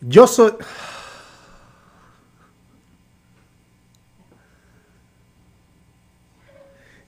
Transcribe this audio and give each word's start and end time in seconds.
Yo 0.00 0.26
soy. 0.26 0.52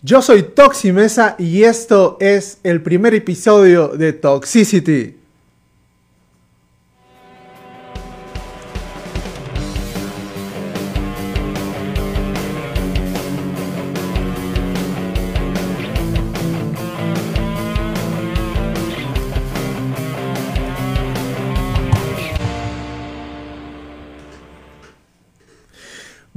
Yo 0.03 0.23
soy 0.23 0.43
Toximesa 0.43 1.37
y 1.39 1.65
esto 1.65 2.17
es 2.21 2.59
el 2.63 2.83
primer 2.83 3.15
episodio 3.15 3.89
de 3.89 4.15
Toxicity. 4.15 5.20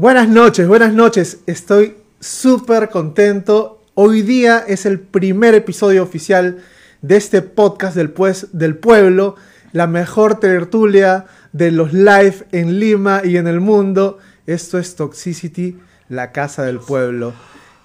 Buenas 0.03 0.27
noches, 0.27 0.67
buenas 0.67 0.93
noches. 0.93 1.37
Estoy 1.47 1.95
súper 2.19 2.89
contento. 2.89 3.81
Hoy 3.93 4.21
día 4.21 4.61
es 4.67 4.85
el 4.85 4.99
primer 4.99 5.55
episodio 5.55 6.03
oficial 6.03 6.61
de 7.01 7.15
este 7.15 7.41
podcast 7.41 7.95
del, 7.95 8.09
pues, 8.09 8.47
del 8.51 8.75
pueblo, 8.75 9.37
la 9.71 9.87
mejor 9.87 10.41
tertulia 10.41 11.23
de 11.53 11.71
los 11.71 11.93
live 11.93 12.45
en 12.51 12.81
Lima 12.81 13.21
y 13.23 13.37
en 13.37 13.47
el 13.47 13.61
mundo. 13.61 14.17
Esto 14.45 14.77
es 14.77 14.97
Toxicity, 14.97 15.79
la 16.09 16.33
casa 16.33 16.63
del 16.63 16.79
pueblo. 16.79 17.33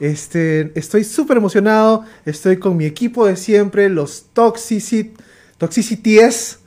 Este, 0.01 0.73
estoy 0.77 1.05
súper 1.05 1.37
emocionado, 1.37 2.05
estoy 2.25 2.57
con 2.57 2.77
mi 2.77 2.85
equipo 2.85 3.29
de 3.29 3.37
siempre, 3.37 3.89
los 3.89 4.31
Toxicity, 4.33 5.15
Toxicities. 5.57 6.59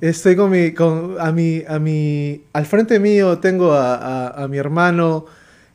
Estoy 0.00 0.36
con 0.36 0.50
mi, 0.50 0.72
con, 0.72 1.16
a 1.18 1.32
mi, 1.32 1.62
a 1.66 1.78
mi, 1.78 2.42
al 2.52 2.66
frente 2.66 2.98
mío 3.00 3.38
tengo 3.38 3.72
a, 3.72 4.28
a- 4.28 4.48
mi 4.48 4.58
hermano 4.58 5.26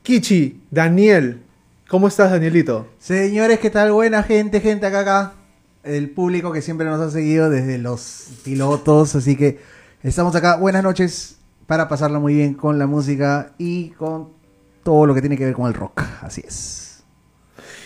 Kichi, 0.04 0.62
Daniel. 0.72 1.42
¿Cómo 1.90 2.08
estás, 2.08 2.32
Danielito? 2.32 2.88
Señores, 3.00 3.60
¿qué 3.60 3.70
tal? 3.70 3.92
Buena 3.92 4.24
gente, 4.24 4.62
gente 4.62 4.86
acá, 4.86 5.00
acá. 5.02 5.34
El 5.84 6.10
público 6.10 6.52
que 6.52 6.62
siempre 6.62 6.86
nos 6.88 7.02
ha 7.02 7.10
seguido 7.12 7.50
desde 7.50 7.78
los 7.78 8.28
pilotos. 8.44 9.16
Así 9.16 9.36
que 9.36 9.60
estamos 10.04 10.36
acá. 10.36 10.56
Buenas 10.56 10.84
noches 10.84 11.38
para 11.68 11.88
pasarla 11.90 12.20
muy 12.20 12.34
bien 12.36 12.54
con 12.54 12.80
la 12.80 12.88
música 12.88 13.52
y 13.58 13.90
con 13.92 14.30
todo 14.84 15.06
lo 15.06 15.14
que 15.14 15.22
tiene 15.22 15.38
que 15.38 15.46
ver 15.46 15.54
con 15.54 15.68
el 15.68 15.74
rock. 15.74 16.02
Así 16.22 16.42
es. 16.48 16.81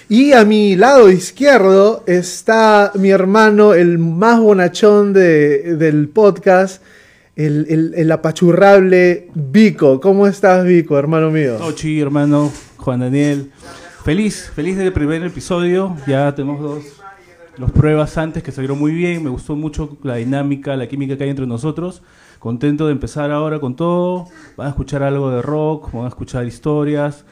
Y 0.07 0.33
a 0.33 0.45
mi 0.45 0.75
lado 0.75 1.09
izquierdo 1.09 2.03
está 2.05 2.91
mi 2.95 3.09
hermano, 3.09 3.73
el 3.73 3.97
más 3.97 4.39
bonachón 4.39 5.13
de- 5.13 5.75
del 5.77 6.09
podcast, 6.09 6.81
el, 7.35 7.93
el- 7.95 8.11
apachurrable 8.11 9.29
Vico. 9.33 9.99
¿Cómo 9.99 10.27
estás, 10.27 10.63
Vico, 10.65 10.97
hermano 10.99 11.31
mío? 11.31 11.57
Ochi, 11.61 11.99
hermano, 11.99 12.51
Juan 12.77 12.99
Daniel. 12.99 13.51
Feliz, 14.03 14.51
feliz 14.55 14.77
del 14.77 14.93
primer 14.93 15.23
episodio. 15.23 15.97
Ya 16.05 16.33
tenemos 16.35 16.61
dos 16.61 16.83
los 17.57 17.71
pruebas 17.71 18.17
antes 18.17 18.43
que 18.43 18.51
salieron 18.51 18.77
muy 18.77 18.91
bien. 18.93 19.23
Me 19.23 19.29
gustó 19.31 19.55
mucho 19.55 19.97
la 20.03 20.15
dinámica, 20.17 20.75
la 20.75 20.87
química 20.87 21.17
que 21.17 21.23
hay 21.23 21.29
entre 21.31 21.47
nosotros. 21.47 22.03
Contento 22.37 22.85
de 22.85 22.91
empezar 22.91 23.31
ahora 23.31 23.59
con 23.59 23.75
todo. 23.75 24.27
Van 24.55 24.67
a 24.67 24.69
escuchar 24.69 25.01
algo 25.01 25.31
de 25.31 25.41
rock, 25.41 25.91
van 25.93 26.05
a 26.05 26.09
escuchar 26.09 26.45
historias. 26.45 27.25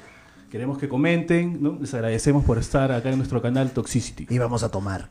Queremos 0.53 0.77
que 0.77 0.87
comenten. 0.87 1.63
¿no? 1.63 1.79
Les 1.81 1.91
agradecemos 1.95 2.45
por 2.45 2.59
estar 2.59 2.91
acá 2.91 3.09
en 3.09 3.17
nuestro 3.17 3.41
canal 3.41 3.71
Toxicity. 3.71 4.27
Y 4.29 4.37
vamos 4.37 4.61
a 4.61 4.69
tomar. 4.69 5.09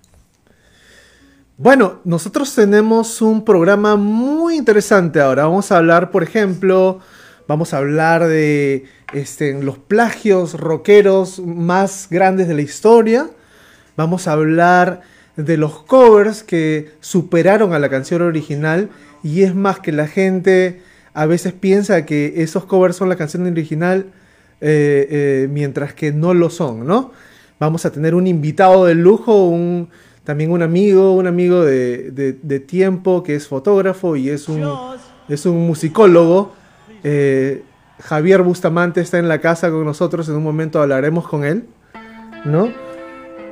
Bueno, 1.58 1.98
nosotros 2.04 2.54
tenemos 2.54 3.20
un 3.20 3.44
programa 3.44 3.96
muy 3.96 4.54
interesante 4.56 5.20
ahora. 5.20 5.42
Vamos 5.46 5.72
a 5.72 5.78
hablar, 5.78 6.12
por 6.12 6.22
ejemplo, 6.22 7.00
vamos 7.48 7.74
a 7.74 7.78
hablar 7.78 8.28
de 8.28 8.84
este, 9.14 9.60
los 9.60 9.78
plagios 9.78 10.54
rockeros 10.54 11.40
más 11.40 12.06
grandes 12.08 12.46
de 12.46 12.54
la 12.54 12.62
historia. 12.62 13.28
Vamos 13.96 14.28
a 14.28 14.34
hablar 14.34 15.00
de 15.34 15.56
los 15.56 15.82
covers 15.82 16.44
que 16.44 16.92
superaron 17.00 17.74
a 17.74 17.80
la 17.80 17.88
canción 17.88 18.22
original. 18.22 18.90
Y 19.24 19.42
es 19.42 19.56
más 19.56 19.80
que 19.80 19.90
la 19.90 20.06
gente 20.06 20.82
a 21.14 21.26
veces 21.26 21.52
piensa 21.52 22.06
que 22.06 22.34
esos 22.36 22.64
covers 22.64 22.94
son 22.94 23.08
la 23.08 23.16
canción 23.16 23.44
original, 23.44 24.12
eh, 24.62 25.06
eh, 25.10 25.48
mientras 25.50 25.92
que 25.92 26.12
no 26.12 26.32
lo 26.32 26.48
son, 26.48 26.86
¿no? 26.86 27.10
Vamos 27.58 27.84
a 27.84 27.90
tener 27.92 28.14
un 28.14 28.26
invitado 28.26 28.86
de 28.86 28.94
lujo, 28.94 29.46
un, 29.48 29.88
también 30.24 30.50
un 30.50 30.62
amigo, 30.62 31.12
un 31.12 31.26
amigo 31.26 31.64
de, 31.64 32.10
de- 32.12 32.32
de 32.40 32.60
tiempo 32.60 33.22
que 33.22 33.34
es 33.34 33.46
fotógrafo 33.48 34.16
y 34.16 34.30
es 34.30 34.48
un, 34.48 34.62
es 35.28 35.44
un 35.46 35.66
musicólogo. 35.66 36.52
Eh, 37.04 37.62
Javier 38.00 38.42
Bustamante 38.42 39.00
está 39.00 39.18
en 39.18 39.28
la 39.28 39.40
casa 39.40 39.70
con 39.70 39.84
nosotros, 39.84 40.28
en 40.28 40.36
un 40.36 40.42
momento 40.42 40.80
hablaremos 40.80 41.28
con 41.28 41.44
él, 41.44 41.64
¿no? 42.44 42.68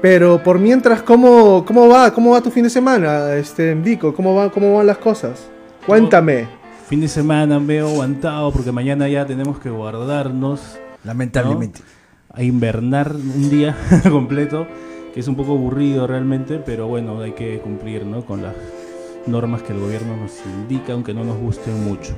Pero 0.02 0.42
por 0.42 0.58
mientras, 0.58 1.02
¿cómo, 1.02 1.64
cómo 1.66 1.88
va? 1.88 2.12
¿Cómo 2.12 2.30
va 2.30 2.40
tu 2.40 2.50
fin 2.50 2.64
de 2.64 2.70
semana, 2.70 3.34
este, 3.34 3.74
Vico? 3.74 4.14
¿Cómo, 4.14 4.34
va, 4.34 4.50
¿Cómo 4.50 4.74
van 4.76 4.86
las 4.86 4.98
cosas? 4.98 5.48
Cuéntame. 5.86 6.48
Fin 6.88 7.00
de 7.00 7.06
semana 7.08 7.58
veo 7.60 7.86
aguantado 7.88 8.50
porque 8.50 8.72
mañana 8.72 9.06
ya 9.08 9.24
tenemos 9.26 9.60
que 9.60 9.70
guardarnos. 9.70 10.78
Lamentablemente. 11.04 11.80
a 12.32 12.42
invernar 12.42 13.14
un 13.14 13.50
día 13.50 13.76
completo, 14.10 14.66
que 15.12 15.20
es 15.20 15.28
un 15.28 15.36
poco 15.36 15.52
aburrido 15.52 16.06
realmente, 16.06 16.58
pero 16.64 16.86
bueno, 16.86 17.20
hay 17.20 17.32
que 17.32 17.58
cumplir 17.58 18.04
¿no? 18.04 18.24
con 18.24 18.42
las 18.42 18.54
normas 19.26 19.62
que 19.62 19.72
el 19.72 19.80
gobierno 19.80 20.16
nos 20.16 20.32
indica, 20.44 20.92
aunque 20.92 21.14
no 21.14 21.24
nos 21.24 21.38
gusten 21.38 21.84
mucho. 21.84 22.14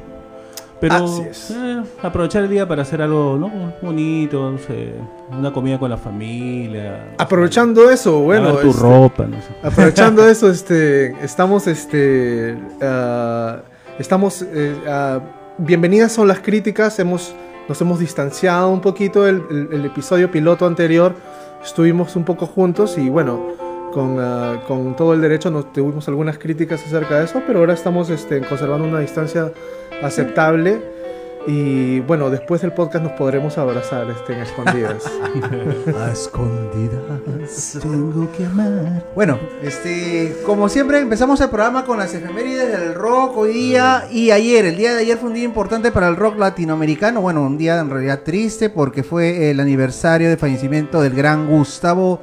Pero 0.82 1.06
eh, 1.28 1.82
aprovechar 2.02 2.42
el 2.42 2.50
día 2.50 2.66
para 2.66 2.82
hacer 2.82 3.00
algo 3.02 3.38
¿no? 3.38 3.72
bonito, 3.80 4.50
no 4.50 4.58
sé, 4.58 4.94
una 5.30 5.52
comida 5.52 5.78
con 5.78 5.88
la 5.88 5.96
familia. 5.96 7.14
Aprovechando 7.18 7.88
eso, 7.88 8.18
bueno, 8.18 8.56
tu 8.56 8.70
este, 8.70 8.82
ropa, 8.82 9.24
no 9.26 9.36
sé. 9.36 9.54
Aprovechando 9.62 10.28
eso, 10.28 10.50
este, 10.50 11.12
estamos, 11.24 11.68
este, 11.68 12.58
ah, 12.82 13.60
estamos, 14.00 14.42
eh, 14.42 14.74
ah, 14.88 15.20
bienvenidas 15.56 16.10
son 16.10 16.26
las 16.26 16.40
críticas, 16.40 16.98
hemos, 16.98 17.32
nos 17.68 17.80
hemos 17.80 17.98
distanciado 17.98 18.70
un 18.70 18.80
poquito 18.80 19.26
el, 19.26 19.84
episodio 19.84 20.30
piloto 20.30 20.66
anterior, 20.66 21.14
estuvimos 21.62 22.16
un 22.16 22.24
poco 22.24 22.46
juntos 22.46 22.98
y 22.98 23.08
bueno, 23.08 23.40
con, 23.92 24.18
ah, 24.18 24.62
con 24.66 24.96
todo 24.96 25.14
el 25.14 25.20
derecho 25.20 25.50
nos 25.50 25.72
tuvimos 25.72 26.08
algunas 26.08 26.38
críticas 26.38 26.84
acerca 26.84 27.18
de 27.18 27.24
eso, 27.26 27.42
pero 27.46 27.60
ahora 27.60 27.74
estamos 27.74 28.10
este, 28.10 28.40
conservando 28.40 28.86
una 28.86 29.00
distancia 29.00 29.52
aceptable 30.02 30.91
y 31.46 32.00
bueno, 32.00 32.30
después 32.30 32.62
del 32.62 32.72
podcast 32.72 33.04
nos 33.04 33.12
podremos 33.12 33.58
abrazar 33.58 34.08
este, 34.10 34.34
en 34.34 34.42
escondidas. 34.42 35.04
A 36.00 36.12
escondidas 36.12 37.02
tengo 37.80 38.30
que 38.32 38.46
amar. 38.46 39.04
Bueno, 39.14 39.38
este, 39.62 40.36
como 40.46 40.68
siempre 40.68 41.00
empezamos 41.00 41.40
el 41.40 41.48
programa 41.48 41.84
con 41.84 41.98
las 41.98 42.14
efemérides 42.14 42.78
del 42.78 42.94
rock 42.94 43.36
hoy 43.38 43.52
día 43.52 44.04
y 44.10 44.30
ayer. 44.30 44.66
El 44.66 44.76
día 44.76 44.94
de 44.94 45.00
ayer 45.00 45.18
fue 45.18 45.28
un 45.28 45.34
día 45.34 45.44
importante 45.44 45.90
para 45.90 46.08
el 46.08 46.16
rock 46.16 46.38
latinoamericano. 46.38 47.20
Bueno, 47.20 47.42
un 47.42 47.58
día 47.58 47.78
en 47.80 47.90
realidad 47.90 48.20
triste 48.24 48.70
porque 48.70 49.02
fue 49.02 49.50
el 49.50 49.60
aniversario 49.60 50.28
de 50.28 50.36
fallecimiento 50.36 51.00
del 51.02 51.14
gran 51.14 51.48
Gustavo 51.48 52.20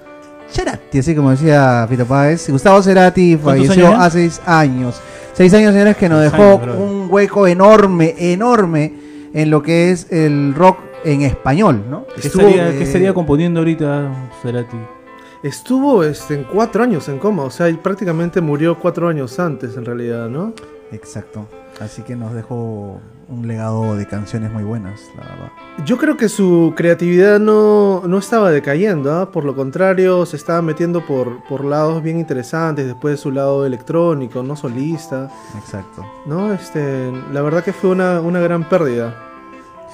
Cerati, 0.50 1.00
así 1.00 1.16
como 1.16 1.32
decía 1.32 1.86
Fito 1.90 2.06
Páez. 2.06 2.50
Gustavo 2.50 2.82
Cerati 2.82 3.38
¿Cuántos 3.38 3.68
falleció 3.68 3.96
hace 3.96 4.20
seis 4.20 4.42
años. 4.46 5.02
Seis 5.34 5.54
años, 5.54 5.74
señores, 5.74 5.96
que 5.98 6.10
nos 6.10 6.22
dejó 6.22 6.62
años, 6.62 6.78
un 6.78 7.08
hueco 7.10 7.48
enorme, 7.48 8.16
enorme 8.18 9.09
en 9.34 9.50
lo 9.50 9.62
que 9.62 9.92
es 9.92 10.12
el 10.12 10.54
rock 10.56 10.80
en 11.04 11.22
español, 11.22 11.84
¿no? 11.90 12.06
¿Qué, 12.08 12.28
Estuvo, 12.28 12.48
estaría, 12.48 12.72
qué 12.72 12.80
eh, 12.80 12.84
estaría 12.84 13.14
componiendo 13.14 13.60
ahorita 13.60 14.32
Cerati? 14.42 14.78
Estuvo 15.44 16.04
este, 16.04 16.36
en 16.36 16.44
cuatro 16.44 16.84
años 16.84 17.08
en 17.08 17.18
coma, 17.18 17.44
o 17.44 17.50
sea, 17.50 17.68
él 17.68 17.80
prácticamente 17.80 18.42
murió 18.42 18.78
cuatro 18.78 19.08
años 19.08 19.40
antes 19.40 19.78
en 19.78 19.86
realidad, 19.86 20.28
¿no? 20.28 20.54
Exacto. 20.92 21.48
Así 21.80 22.02
que 22.02 22.16
nos 22.16 22.34
dejó 22.34 23.00
un 23.30 23.48
legado 23.48 23.96
de 23.96 24.06
canciones 24.06 24.52
muy 24.52 24.64
buenas, 24.64 25.00
la 25.16 25.24
verdad. 25.24 25.52
Yo 25.86 25.98
creo 25.98 26.18
que 26.18 26.28
su 26.28 26.74
creatividad 26.76 27.40
no, 27.40 28.04
no 28.06 28.18
estaba 28.18 28.52
decayendo, 28.52 29.14
¿ah? 29.14 29.32
por 29.32 29.46
lo 29.46 29.56
contrario, 29.56 30.26
se 30.26 30.36
estaba 30.36 30.62
metiendo 30.62 31.06
por, 31.06 31.44
por 31.46 31.64
lados 31.64 32.04
bien 32.04 32.20
interesantes, 32.20 32.86
después 32.86 33.20
su 33.20 33.32
lado 33.32 33.66
electrónico, 33.66 34.44
no 34.44 34.56
solista, 34.56 35.32
Exacto. 35.58 36.06
¿no? 36.26 36.52
Este, 36.52 37.12
la 37.32 37.42
verdad 37.42 37.64
que 37.64 37.72
fue 37.72 37.92
una, 37.92 38.20
una 38.20 38.40
gran 38.42 38.68
pérdida. 38.68 39.16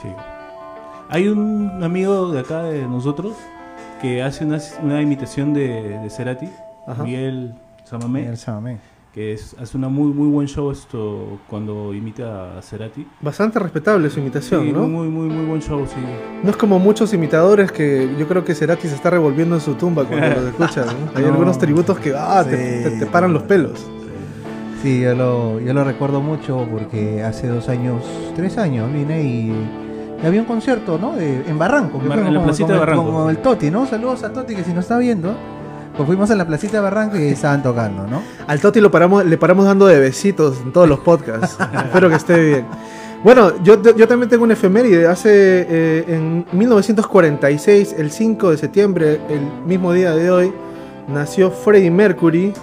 Sí. 0.01 0.09
Hay 1.09 1.27
un 1.27 1.83
amigo 1.83 2.31
de 2.31 2.39
acá 2.39 2.63
de 2.63 2.87
nosotros 2.87 3.35
que 4.01 4.23
hace 4.23 4.45
una, 4.45 4.59
una 4.81 5.01
imitación 5.01 5.53
de, 5.53 5.99
de 5.99 6.09
Cerati, 6.09 6.49
Ajá. 6.87 7.03
Miguel 7.03 7.53
Samamé, 7.83 8.21
Miguel 8.21 8.37
Samamé. 8.37 8.94
Que 9.15 9.31
es, 9.31 9.55
hace 9.61 9.77
una 9.77 9.87
muy 9.87 10.11
muy 10.11 10.27
buen 10.27 10.45
show 10.45 10.69
esto 10.71 11.39
cuando 11.49 11.93
imita 11.93 12.57
a 12.57 12.61
Cerati. 12.61 13.07
Bastante 13.21 13.57
respetable 13.59 14.09
su 14.09 14.19
imitación, 14.19 14.65
Sí, 14.65 14.73
¿no? 14.73 14.87
muy, 14.89 15.07
muy, 15.07 15.27
muy 15.29 15.45
buen 15.45 15.61
show, 15.61 15.85
sí. 15.87 15.95
No 16.43 16.49
es 16.49 16.57
como 16.57 16.79
muchos 16.79 17.13
imitadores 17.13 17.71
que 17.71 18.09
yo 18.19 18.27
creo 18.27 18.43
que 18.43 18.53
Cerati 18.53 18.89
se 18.89 18.95
está 18.95 19.09
revolviendo 19.11 19.55
en 19.55 19.61
su 19.61 19.75
tumba 19.75 20.03
cuando 20.03 20.27
los 20.27 20.43
escuchan, 20.49 20.85
¿no? 20.87 21.11
Hay 21.17 21.23
No. 21.23 21.29
algunos 21.31 21.57
tributos 21.57 21.97
que 21.97 22.13
ah, 22.13 22.43
te, 22.47 22.83
Sí. 22.83 22.89
te- 22.89 22.99
te 22.99 23.05
paran 23.05 23.31
los 23.31 23.43
pelos. 23.43 23.85
Sí, 24.83 24.99
yo 25.01 25.15
lo, 25.15 25.59
yo 25.61 25.73
lo 25.73 25.83
recuerdo 25.85 26.19
mucho 26.21 26.67
porque 26.69 27.23
hace 27.23 27.47
dos 27.47 27.69
años, 27.69 28.03
tres 28.35 28.57
años 28.57 28.91
vine 28.93 29.23
y, 29.23 29.53
y 30.21 30.27
había 30.27 30.41
un 30.41 30.45
concierto, 30.45 30.97
¿no? 30.99 31.13
De- 31.15 31.41
en 31.47 31.57
Barranco. 31.57 32.01
que 32.01 32.07
Bar- 32.09 32.19
fue 32.19 32.27
en 32.27 32.33
la 32.33 32.39
con- 32.41 32.47
placita 32.47 32.67
con 32.67 32.73
de 32.73 32.79
Barranco. 32.81 33.11
Con 33.13 33.29
el 33.29 33.37
Toti, 33.37 33.71
¿no? 33.71 33.85
Saludos 33.85 34.23
a 34.25 34.33
Toti 34.33 34.53
que 34.55 34.63
si 34.65 34.73
nos 34.73 34.83
está 34.83 34.97
viendo. 34.97 35.33
Pues 35.95 36.07
fuimos 36.07 36.29
a 36.31 36.35
la 36.35 36.45
placita 36.45 36.77
de 36.77 36.83
Barranco 36.83 37.17
y 37.17 37.27
estaban 37.27 37.63
tocando, 37.63 38.05
¿no? 38.05 38.21
Al 38.47 38.59
Toti 38.59 38.81
lo 38.81 38.91
paramos, 38.91 39.25
le 39.25 39.37
paramos 39.37 39.65
dando 39.65 39.85
de 39.85 39.99
besitos 39.99 40.59
en 40.63 40.73
todos 40.73 40.89
los 40.89 40.99
podcasts. 40.99 41.57
Espero 41.85 42.09
que 42.09 42.15
esté 42.15 42.43
bien. 42.43 42.65
Bueno, 43.23 43.53
yo, 43.63 43.81
yo 43.95 44.07
también 44.07 44.29
tengo 44.29 44.43
una 44.43 44.53
efeméride. 44.53 45.07
Hace 45.07 45.65
eh, 45.69 46.05
en 46.09 46.45
1946, 46.51 47.95
el 47.97 48.11
5 48.11 48.51
de 48.51 48.57
septiembre, 48.57 49.21
el 49.29 49.39
mismo 49.65 49.93
día 49.93 50.11
de 50.15 50.29
hoy, 50.29 50.53
nació 51.07 51.49
Freddie 51.49 51.89
Mercury. 51.91 52.53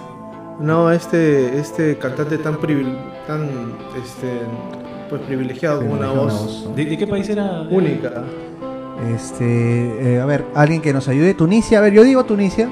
No, 0.59 0.91
este, 0.91 1.57
este 1.59 1.97
cantante 1.97 2.37
tan, 2.37 2.57
privil- 2.57 2.95
tan 3.25 3.41
este, 4.01 4.41
pues 5.09 5.21
privilegiado 5.23 5.79
con 5.79 5.91
una 5.97 6.11
voz 6.11 6.69
¿De, 6.75 6.85
de 6.85 6.97
qué 6.97 7.07
país 7.07 7.27
era? 7.27 7.63
única. 7.69 8.23
Este, 9.13 10.13
eh, 10.15 10.21
a 10.21 10.25
ver, 10.25 10.45
alguien 10.53 10.81
que 10.81 10.93
nos 10.93 11.07
ayude. 11.07 11.33
Tunisia, 11.33 11.79
a 11.79 11.81
ver, 11.81 11.93
yo 11.93 12.03
digo 12.03 12.23
Tunisia. 12.23 12.69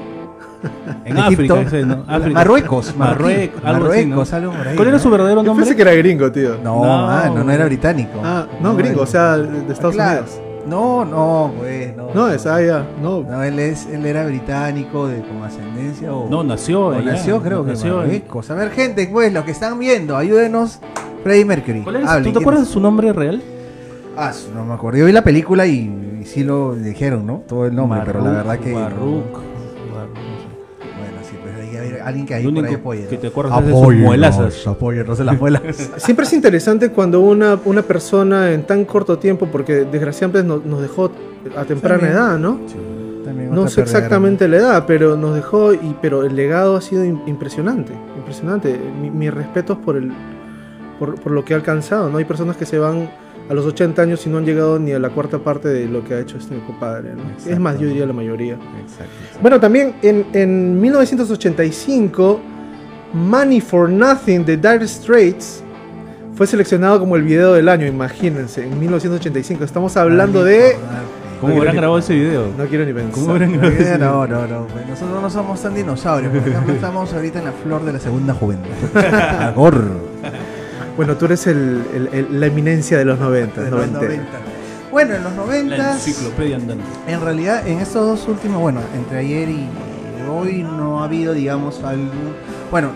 En 1.04 1.16
Egipto. 1.18 1.54
África, 1.54 1.60
ese, 1.78 1.86
¿no? 1.86 2.04
África. 2.06 2.34
Marruecos, 2.34 2.96
Marruecos, 2.96 3.62
Marruecos, 3.62 3.64
algo 3.64 3.86
así, 3.92 4.06
¿no? 4.06 4.08
Marruecos, 4.16 4.32
algo 4.32 4.52
por 4.52 4.68
ahí. 4.68 4.76
¿Cuál 4.76 4.88
era 4.88 4.96
¿no? 4.96 5.02
su 5.02 5.10
verdadero 5.10 5.40
Yo 5.42 5.46
nombre? 5.46 5.64
pensé 5.64 5.76
que 5.76 5.82
era 5.82 5.94
gringo, 5.94 6.30
tío. 6.32 6.56
No, 6.62 6.84
No. 6.84 7.08
ah, 7.10 7.30
no, 7.34 7.44
no 7.44 7.50
era 7.50 7.64
británico. 7.64 8.20
Ah, 8.24 8.46
no, 8.60 8.76
gringo, 8.76 9.02
o 9.02 9.06
sea, 9.06 9.36
de 9.38 9.72
Estados 9.72 9.94
Claro. 9.96 10.20
Unidos. 10.20 10.40
No, 10.64 11.04
no, 11.04 11.50
pues, 11.58 11.96
no. 11.96 12.08
No, 12.14 12.28
es 12.28 12.46
ah, 12.46 12.62
ya, 12.62 12.86
no. 13.02 13.22
No, 13.22 13.42
él, 13.42 13.58
es, 13.58 13.86
él 13.86 14.06
era 14.06 14.24
británico 14.24 15.08
de, 15.08 15.20
con 15.22 15.42
ascendencia 15.42 16.14
o... 16.14 16.30
No, 16.30 16.44
nació. 16.44 16.86
o 16.86 16.92
allá. 16.92 17.12
nació, 17.12 17.42
creo 17.42 17.64
que 17.64 17.72
nació 17.72 17.96
Marruecos. 17.96 18.48
A 18.50 18.54
ver, 18.54 18.70
gente, 18.70 19.08
pues, 19.12 19.32
los 19.32 19.44
que 19.44 19.50
están 19.50 19.78
viendo, 19.80 20.16
ayúdenos. 20.16 20.78
Freddie 21.24 21.44
Mercury. 21.44 21.80
¿Cuál? 21.82 21.96
Hablen, 22.06 22.22
¿Tú 22.22 22.28
te 22.28 22.32
¿quién 22.34 22.42
acuerdas 22.42 22.62
es? 22.62 22.68
de 22.68 22.74
su 22.74 22.80
nombre 22.80 23.12
real? 23.12 23.42
Ah, 24.16 24.30
no 24.54 24.64
me 24.64 24.74
acuerdo. 24.74 24.98
Yo 25.00 25.06
vi 25.06 25.12
la 25.12 25.22
película 25.22 25.66
y, 25.66 26.20
y 26.20 26.24
sí 26.26 26.44
lo 26.44 26.74
dijeron, 26.76 27.26
¿no? 27.26 27.42
Todo 27.48 27.66
el 27.66 27.74
nombre, 27.74 28.00
pero 28.04 28.20
la 28.22 28.30
verdad 28.30 28.58
que... 28.60 28.72
Marruk. 28.72 29.40
Que 31.72 31.78
haber 31.78 32.02
alguien 32.02 32.26
que 32.26 32.34
ahí 32.34 32.42
Lo 32.44 32.50
por 32.50 32.58
ahí 32.58 32.64
único 32.64 32.80
apoye. 32.80 33.06
que 33.08 33.16
te 33.18 33.26
acuerdas 33.28 33.66
de 33.66 33.72
sus 33.72 33.94
muelazas. 33.94 34.66
Apóyennos 34.66 35.18
en 35.20 35.26
las 35.26 35.40
muelas. 35.40 35.62
Siempre 35.96 36.24
es 36.26 36.32
interesante 36.32 36.90
cuando 36.90 37.20
una, 37.20 37.58
una 37.64 37.82
persona 37.82 38.52
en 38.52 38.62
tan 38.64 38.84
corto 38.84 39.18
tiempo, 39.18 39.46
porque 39.50 39.84
desgraciadamente 39.84 40.46
nos, 40.46 40.64
nos 40.64 40.80
dejó 40.82 41.10
a 41.56 41.64
temprana 41.64 41.98
También. 42.00 42.12
edad, 42.12 42.38
¿no? 42.38 42.60
También 43.24 43.54
No 43.54 43.68
sé 43.68 43.82
exactamente 43.82 44.48
la 44.48 44.56
edad, 44.56 44.84
pero 44.86 45.16
nos 45.16 45.34
dejó, 45.34 45.72
y, 45.74 45.96
pero 46.02 46.24
el 46.24 46.34
legado 46.36 46.76
ha 46.76 46.80
sido 46.80 47.04
im- 47.04 47.20
impresionante, 47.26 47.92
impresionante. 48.16 48.78
Mi- 49.00 49.10
mis 49.10 49.32
respetos 49.32 49.78
por, 49.78 49.96
el, 49.96 50.12
por, 50.98 51.14
por 51.20 51.32
lo 51.32 51.44
que 51.44 51.54
ha 51.54 51.56
alcanzado, 51.56 52.08
¿no? 52.10 52.18
Hay 52.18 52.24
personas 52.24 52.56
que 52.56 52.66
se 52.66 52.78
van 52.78 53.08
a 53.48 53.54
los 53.54 53.66
80 53.66 54.00
años 54.02 54.26
y 54.26 54.30
no 54.30 54.38
han 54.38 54.44
llegado 54.46 54.78
ni 54.78 54.92
a 54.92 54.98
la 54.98 55.10
cuarta 55.10 55.38
parte 55.38 55.68
de 55.68 55.86
lo 55.86 56.04
que 56.04 56.14
ha 56.14 56.20
hecho 56.20 56.38
este 56.38 56.58
compadre, 56.66 57.14
¿no? 57.14 57.22
Es 57.50 57.58
más, 57.58 57.78
yo 57.78 57.86
diría 57.88 58.06
la 58.06 58.12
mayoría. 58.12 58.54
Exacto, 58.54 59.04
exacto. 59.22 59.38
Bueno, 59.42 59.60
también 59.60 59.94
en, 60.02 60.26
en 60.32 60.80
1985, 60.80 62.40
Money 63.14 63.60
for 63.60 63.88
Nothing 63.90 64.44
de 64.44 64.56
Dire 64.56 64.86
Straits 64.88 65.62
fue 66.34 66.46
seleccionado 66.46 66.98
como 66.98 67.16
el 67.16 67.22
video 67.22 67.52
del 67.52 67.68
año, 67.68 67.86
imagínense, 67.86 68.64
en 68.64 68.78
1985. 68.80 69.64
Estamos 69.64 69.96
hablando 69.96 70.42
de... 70.44 70.76
¿Cómo 71.40 71.54
No 71.54 71.58
habrán 71.58 71.72
quiero- 71.72 71.80
grabado 71.82 71.98
ese 71.98 72.14
video? 72.14 72.46
No 72.56 72.64
quiero 72.66 72.84
ni 72.84 72.92
pensar. 72.92 73.12
¿Cómo 73.12 73.30
habrán 73.32 73.52
grabado 73.52 73.72
ese 73.72 73.82
video? 73.96 73.98
No, 73.98 74.26
no, 74.28 74.46
no. 74.46 74.66
Nosotros 74.88 75.22
no 75.22 75.28
somos 75.28 75.60
tan 75.60 75.74
dinosaurios. 75.74 76.32
Por 76.32 76.48
ejemplo, 76.48 76.72
estamos 76.72 77.12
ahorita 77.12 77.40
en 77.40 77.44
la 77.46 77.52
flor 77.52 77.84
de 77.84 77.92
la 77.92 77.98
segunda 77.98 78.32
juventud. 78.32 78.70
Agor. 79.40 79.84
Bueno, 80.96 81.16
tú 81.16 81.24
eres 81.24 81.46
el- 81.46 81.82
el- 81.94 82.08
el- 82.12 82.40
la 82.40 82.46
eminencia 82.46 82.98
de 82.98 83.04
los 83.04 83.18
90, 83.18 83.62
De 83.62 83.70
los 83.70 83.80
90. 83.80 83.98
90. 84.00 84.24
Bueno, 84.90 85.14
en 85.14 85.24
los 85.24 85.32
La 85.32 85.38
90. 85.38 85.92
enciclopedia 85.94 86.56
andante. 86.56 86.84
En 87.06 87.20
realidad, 87.20 87.66
en 87.66 87.78
estos 87.80 88.06
dos 88.06 88.28
últimos, 88.28 88.60
bueno, 88.60 88.80
entre 88.94 89.18
ayer 89.18 89.48
y 89.48 89.66
hoy 90.30 90.62
no 90.62 91.00
ha 91.00 91.04
habido, 91.04 91.32
digamos, 91.32 91.82
algo. 91.82 92.10
Bueno, 92.70 92.90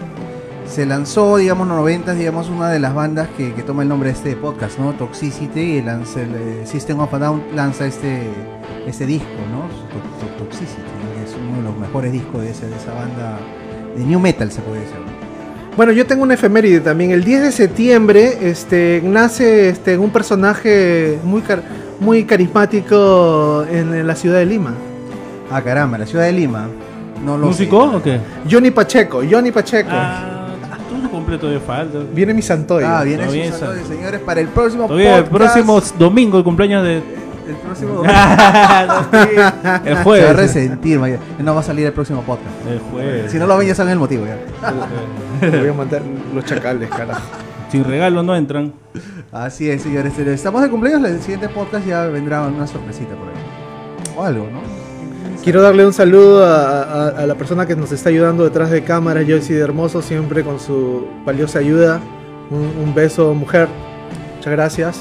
se 0.68 0.84
lanzó, 0.84 1.36
digamos, 1.38 1.64
en 1.64 1.68
los 1.70 1.78
90, 1.78 2.12
digamos, 2.12 2.50
una 2.50 2.68
de 2.68 2.80
las 2.80 2.94
bandas 2.94 3.28
que, 3.36 3.54
que 3.54 3.62
toma 3.62 3.82
el 3.82 3.88
nombre 3.88 4.10
de 4.10 4.16
este 4.16 4.36
podcast, 4.36 4.78
¿no? 4.78 4.92
Toxicity, 4.92 5.60
y 5.78 5.82
lanza 5.82 6.20
el, 6.20 6.34
eh, 6.34 6.62
System 6.66 7.00
of 7.00 7.14
a 7.14 7.18
Down 7.18 7.42
lanza 7.54 7.86
este, 7.86 8.24
este 8.86 9.06
disco, 9.06 9.28
¿no? 9.50 9.60
To- 9.88 10.26
to- 10.36 10.44
Toxicity, 10.44 10.82
es 11.24 11.34
uno 11.40 11.56
de 11.58 11.62
los 11.62 11.78
mejores 11.78 12.12
discos 12.12 12.42
de, 12.42 12.50
ese- 12.50 12.68
de 12.68 12.76
esa 12.76 12.92
banda 12.92 13.38
de 13.96 14.04
New 14.04 14.20
Metal, 14.20 14.50
se 14.52 14.60
puede 14.60 14.80
decir. 14.80 14.96
¿No? 15.76 15.78
Bueno, 15.78 15.92
yo 15.92 16.06
tengo 16.06 16.22
una 16.22 16.34
efeméride 16.34 16.80
también. 16.80 17.10
El 17.10 17.22
10 17.24 17.42
de 17.42 17.52
septiembre 17.52 18.38
este, 18.42 19.02
nace 19.04 19.68
este, 19.68 19.98
un 19.98 20.10
personaje 20.10 21.18
muy, 21.22 21.42
car- 21.42 21.62
muy 22.00 22.24
carismático 22.24 23.64
en, 23.70 24.06
la 24.06 24.14
ciudad 24.14 24.38
de 24.38 24.46
Lima. 24.46 24.74
Ah, 25.50 25.62
caramba, 25.62 25.98
la 25.98 26.06
ciudad 26.06 26.24
de 26.24 26.32
Lima. 26.32 26.68
No 27.24 27.36
lo 27.38 27.46
¿Músico 27.46 27.90
sé. 27.90 27.96
o 27.96 28.02
qué? 28.02 28.20
Johnny 28.50 28.70
Pacheco, 28.70 29.22
Johnny 29.30 29.50
Pacheco. 29.52 29.90
Ah, 29.92 30.46
tú 30.88 31.10
completo 31.10 31.48
de 31.48 31.58
falta. 31.60 31.98
Viene 32.12 32.34
mi 32.34 32.42
santoyo. 32.42 32.86
Ah, 32.86 33.02
viene 33.04 33.24
esa. 33.46 33.58
saludos, 33.58 33.88
señores, 33.88 34.20
para 34.20 34.40
el 34.40 34.48
próximo 34.48 34.86
Todavía 34.86 35.18
el 35.18 35.24
podcast. 35.24 35.54
próximo 35.54 35.82
domingo, 35.98 36.38
el 36.38 36.44
cumpleaños 36.44 36.84
de. 36.84 37.02
El 37.48 37.54
próximo 37.56 38.02
el 39.84 39.96
Se 39.96 40.02
jueves. 40.02 40.26
va 40.26 40.30
a 40.30 40.32
resentir, 40.32 40.98
Maya. 40.98 41.18
no 41.38 41.54
va 41.54 41.60
a 41.60 41.62
salir 41.62 41.86
el 41.86 41.92
próximo 41.92 42.22
podcast. 42.22 42.50
El 42.68 42.78
jueves. 42.80 43.30
Si 43.30 43.38
no 43.38 43.46
lo 43.46 43.56
ven, 43.56 43.68
ya 43.68 43.74
saben 43.74 43.92
el 43.92 43.98
motivo. 43.98 44.24
Ya. 44.26 44.36
Voy 45.60 45.68
a 45.68 45.72
mandar 45.72 46.02
los 46.34 46.44
chacales, 46.44 46.88
carajo. 46.90 47.20
Sin 47.70 47.84
regalo 47.84 48.22
no 48.22 48.34
entran. 48.34 48.72
Así 49.32 49.68
es, 49.70 49.82
señores. 49.82 50.18
Estamos 50.18 50.62
de 50.62 50.70
cumpleaños. 50.70 51.08
El 51.08 51.20
siguiente 51.20 51.48
podcast 51.48 51.86
ya 51.86 52.06
vendrá 52.06 52.42
una 52.42 52.66
sorpresita 52.66 53.14
por 53.14 53.28
ahí. 53.28 53.34
O 54.16 54.22
algo, 54.24 54.46
¿no? 54.50 54.60
Quiero 55.44 55.62
darle 55.62 55.86
un 55.86 55.92
saludo 55.92 56.44
a, 56.44 56.82
a- 56.82 57.08
a 57.10 57.26
la 57.26 57.34
persona 57.36 57.66
que 57.66 57.76
nos 57.76 57.92
está 57.92 58.08
ayudando 58.08 58.42
detrás 58.44 58.70
de 58.70 58.82
cámara, 58.82 59.20
Joyce 59.26 59.54
de 59.54 59.60
Hermoso, 59.60 60.02
siempre 60.02 60.42
con 60.42 60.58
su 60.58 61.06
valiosa 61.24 61.60
ayuda. 61.60 62.00
Un, 62.50 62.72
un 62.84 62.94
beso, 62.94 63.32
mujer. 63.34 63.68
Muchas 64.36 64.52
gracias. 64.52 65.00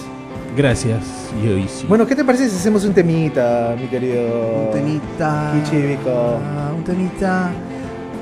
Gracias, 0.55 1.03
Joyce. 1.43 1.85
Bueno, 1.87 2.05
¿qué 2.05 2.15
te 2.15 2.23
parece 2.23 2.49
si 2.49 2.55
hacemos 2.55 2.85
un 2.85 2.93
temita, 2.93 3.75
mi 3.79 3.87
querido? 3.87 4.67
Un 4.67 4.71
temita. 4.71 5.53
Kichibico. 5.63 6.39
Ah, 6.41 6.71
Un 6.75 6.83
temita. 6.83 7.49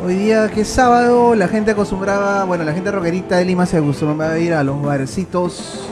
Hoy 0.06 0.16
día 0.16 0.50
que 0.50 0.62
es 0.62 0.68
sábado, 0.68 1.34
la 1.36 1.48
gente 1.48 1.72
acostumbraba, 1.72 2.44
bueno, 2.44 2.64
la 2.66 2.74
gente 2.74 2.92
rockerita 2.92 3.38
de 3.38 3.46
Lima 3.46 3.66
se 3.66 3.78
acostumbraba 3.78 4.34
a 4.34 4.40
ir 4.40 4.54
a 4.54 4.62
los 4.64 4.82
barcitos, 4.82 5.88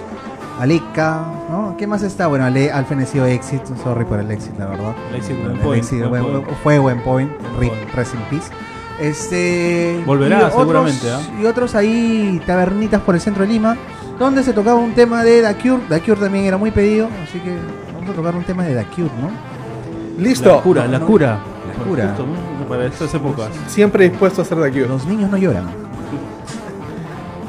Aleca, 0.60 1.24
¿no? 1.50 1.76
¿Qué 1.78 1.88
más 1.88 2.04
está? 2.04 2.28
Bueno, 2.28 2.44
Ale, 2.44 2.72
al 2.72 2.86
fenecido 2.86 3.26
éxito, 3.26 3.74
sorry 3.82 4.04
por 4.04 4.20
el 4.20 4.30
éxito, 4.30 4.56
la 4.60 4.66
verdad. 4.66 4.96
El 5.12 5.16
éxito, 5.16 5.40
buen 6.10 6.24
point. 6.26 6.50
fue 6.62 6.78
buen 6.80 7.02
point, 7.04 7.32
point. 7.58 7.74
rest 7.96 8.14
in 8.14 8.20
peace. 8.30 8.52
Este, 9.02 10.02
Volverá, 10.06 10.36
y 10.36 10.44
otros- 10.44 10.60
seguramente, 10.62 11.12
¿ah? 11.12 11.20
Y 11.42 11.46
otros 11.46 11.74
ahí, 11.76 12.40
tabernitas 12.46 13.02
por 13.02 13.16
el 13.16 13.22
centro 13.22 13.44
de 13.46 13.52
Lima, 13.52 13.76
donde 14.20 14.44
se 14.44 14.54
tocaba 14.54 14.80
un 14.80 14.94
tema 14.94 15.24
de 15.24 15.42
The 15.42 15.56
Cure. 15.56 15.82
The 15.90 16.02
Cure 16.02 16.22
también 16.22 16.46
era 16.46 16.58
muy 16.58 16.70
pedido, 16.70 17.10
así 17.24 17.40
que 17.40 17.58
vamos 17.96 18.12
a 18.12 18.14
tocar 18.14 18.36
un 18.36 18.44
tema 18.44 18.64
de 18.64 18.76
The 18.76 18.86
Cure, 18.96 19.10
¿no? 19.20 19.32
Listo. 20.24 20.56
La 20.56 20.62
cura, 20.62 20.88
la 20.88 21.00
No, 21.00 21.06
cura. 21.08 21.40
La 21.78 21.84
cura. 21.84 22.08
Justo, 22.10 22.26
¿no? 22.28 22.68
Para 22.70 22.86
estas 22.86 23.12
épocas. 23.16 23.48
Siempre 23.68 24.08
dispuesto 24.08 24.42
a 24.42 24.44
hacer 24.46 24.58
de 24.60 24.68
aquí. 24.68 24.80
Los 24.82 25.06
niños 25.06 25.32
no 25.32 25.38
lloran. 25.38 25.66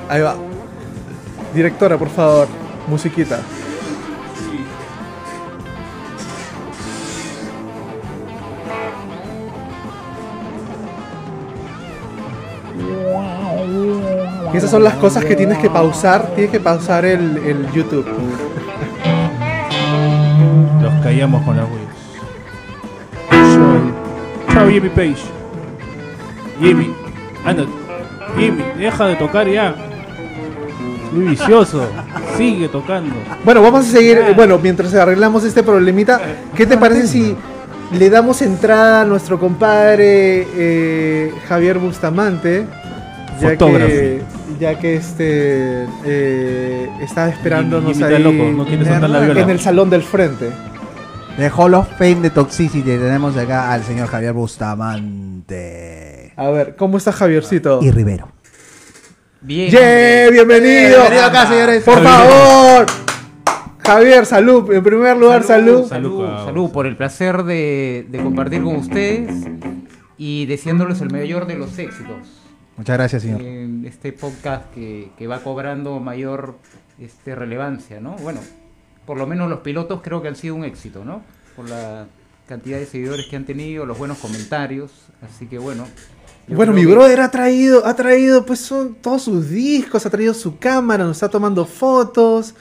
Ahí 0.08 0.22
va. 0.22 0.34
Directora, 1.54 1.98
por 1.98 2.08
favor. 2.08 2.46
Musiquita. 2.88 3.40
Y 14.52 14.56
esas 14.56 14.70
son 14.70 14.84
las 14.84 14.94
cosas 14.94 15.24
que 15.24 15.34
tienes 15.34 15.58
que 15.58 15.70
pausar. 15.70 16.32
Tienes 16.34 16.50
que 16.50 16.60
pausar 16.60 17.04
el, 17.04 17.38
el 17.38 17.70
YouTube. 17.72 18.06
Los 20.82 20.94
callamos 21.02 21.42
con 21.44 21.56
las 21.56 21.66
webs. 21.66 21.82
Chao, 24.52 24.68
Jimmy 24.68 24.88
Page. 24.90 25.22
Jimmy, 26.60 26.94
anda. 27.44 27.64
Jimmy, 28.36 28.62
deja 28.78 29.06
de 29.06 29.16
tocar 29.16 29.48
ya. 29.48 29.74
Muy 31.12 31.26
vicioso. 31.28 31.86
Sigue 32.36 32.68
tocando. 32.68 33.14
Bueno, 33.44 33.62
vamos 33.62 33.86
a 33.86 33.90
seguir. 33.90 34.20
Bueno, 34.36 34.58
mientras 34.58 34.94
arreglamos 34.94 35.44
este 35.44 35.62
problemita, 35.62 36.20
¿qué 36.54 36.66
te 36.66 36.76
parece 36.76 37.06
si 37.06 37.36
le 37.92 38.10
damos 38.10 38.40
entrada 38.42 39.02
a 39.02 39.04
nuestro 39.04 39.38
compadre 39.38 40.46
eh, 40.54 41.34
Javier 41.48 41.78
Bustamante? 41.78 42.66
Ya 43.40 43.50
Fotógrafo. 43.50 43.86
que, 43.90 44.22
ya 44.60 44.78
que 44.78 44.96
este 44.96 45.86
eh, 46.04 46.88
está 47.00 47.28
esperándonos 47.28 47.92
Jimmy 47.92 48.04
ahí 48.04 48.12
está 48.14 48.22
loco, 48.30 48.36
no 48.52 48.66
en 48.66 48.80
viola. 49.24 49.40
en 49.40 49.50
el 49.50 49.60
salón 49.60 49.90
del 49.90 50.02
frente. 50.02 50.50
De 51.36 51.48
Hall 51.48 51.74
of 51.74 51.88
Fame 51.96 52.16
de 52.16 52.30
Toxicity 52.30 52.82
tenemos 52.82 53.36
acá 53.36 53.72
al 53.72 53.82
señor 53.84 54.08
Javier 54.08 54.34
Bustamante. 54.34 56.32
A 56.36 56.50
ver, 56.50 56.76
¿cómo 56.76 56.98
está 56.98 57.10
Javiercito? 57.12 57.80
Y 57.82 57.90
Rivero. 57.90 58.28
Bien. 59.40 59.70
Bienvenido. 60.30 61.00
Bienvenido 61.00 61.24
acá, 61.24 61.46
señores. 61.46 61.82
Por 61.84 62.02
favor. 62.02 62.86
Javier, 63.78 64.26
salud. 64.26 64.70
En 64.72 64.82
primer 64.84 65.16
lugar, 65.16 65.42
salud. 65.42 65.88
Salud, 65.88 66.26
Salud, 66.44 66.70
por 66.70 66.86
el 66.86 66.96
placer 66.96 67.42
de, 67.44 68.06
de 68.08 68.22
compartir 68.22 68.62
con 68.62 68.76
ustedes 68.76 69.32
y 70.18 70.46
deseándoles 70.46 71.00
el 71.00 71.10
mayor 71.10 71.46
de 71.46 71.56
los 71.56 71.78
éxitos. 71.78 72.41
Muchas 72.76 72.96
gracias, 72.96 73.22
señor. 73.22 73.42
en 73.42 73.84
este 73.86 74.12
podcast 74.12 74.72
que, 74.74 75.10
que 75.18 75.26
va 75.26 75.40
cobrando 75.42 76.00
mayor 76.00 76.56
este, 76.98 77.34
relevancia, 77.34 78.00
¿no? 78.00 78.16
Bueno, 78.16 78.40
por 79.06 79.18
lo 79.18 79.26
menos 79.26 79.50
los 79.50 79.60
pilotos 79.60 80.00
creo 80.02 80.22
que 80.22 80.28
han 80.28 80.36
sido 80.36 80.54
un 80.54 80.64
éxito, 80.64 81.04
¿no? 81.04 81.22
Por 81.54 81.68
la 81.68 82.06
cantidad 82.48 82.78
de 82.78 82.86
seguidores 82.86 83.26
que 83.26 83.36
han 83.36 83.44
tenido, 83.44 83.84
los 83.86 83.98
buenos 83.98 84.18
comentarios, 84.18 84.90
así 85.22 85.46
que 85.46 85.58
bueno. 85.58 85.84
Bueno, 86.48 86.72
mi 86.72 86.80
que- 86.84 86.88
brother 86.92 87.20
ha 87.20 87.30
traído, 87.30 87.86
ha 87.86 87.94
traído 87.94 88.44
pues 88.46 88.58
son 88.60 88.94
todos 88.94 89.22
sus 89.22 89.48
discos, 89.50 90.06
ha 90.06 90.10
traído 90.10 90.34
su 90.34 90.58
cámara, 90.58 91.04
nos 91.04 91.18
está 91.18 91.28
tomando 91.28 91.66
fotos. 91.66 92.54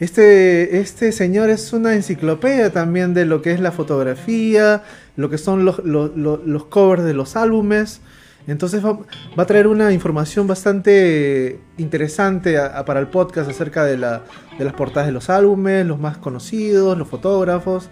Este, 0.00 0.78
este 0.80 1.12
señor 1.12 1.48
es 1.48 1.72
una 1.72 1.94
enciclopedia 1.94 2.72
también 2.72 3.14
de 3.14 3.24
lo 3.24 3.40
que 3.40 3.52
es 3.52 3.60
la 3.60 3.70
fotografía, 3.70 4.82
lo 5.16 5.30
que 5.30 5.38
son 5.38 5.64
los, 5.64 5.78
los, 5.84 6.16
los- 6.16 6.44
los 6.44 6.64
covers 6.66 7.04
de 7.04 7.14
los 7.14 7.36
álbumes. 7.36 8.00
Entonces 8.46 8.84
va, 8.84 8.92
va 9.38 9.42
a 9.42 9.46
traer 9.46 9.66
una 9.66 9.92
información 9.92 10.46
bastante 10.46 11.58
interesante 11.78 12.58
a- 12.58 12.78
a- 12.78 12.84
para 12.84 13.00
el 13.00 13.06
podcast 13.06 13.48
acerca 13.50 13.84
de, 13.84 13.96
la, 13.96 14.22
de 14.58 14.64
las 14.64 14.74
portadas 14.74 15.06
de 15.06 15.12
los 15.12 15.30
álbumes, 15.30 15.86
los 15.86 15.98
más 15.98 16.18
conocidos, 16.18 16.96
los 16.98 17.08
fotógrafos. 17.08 17.88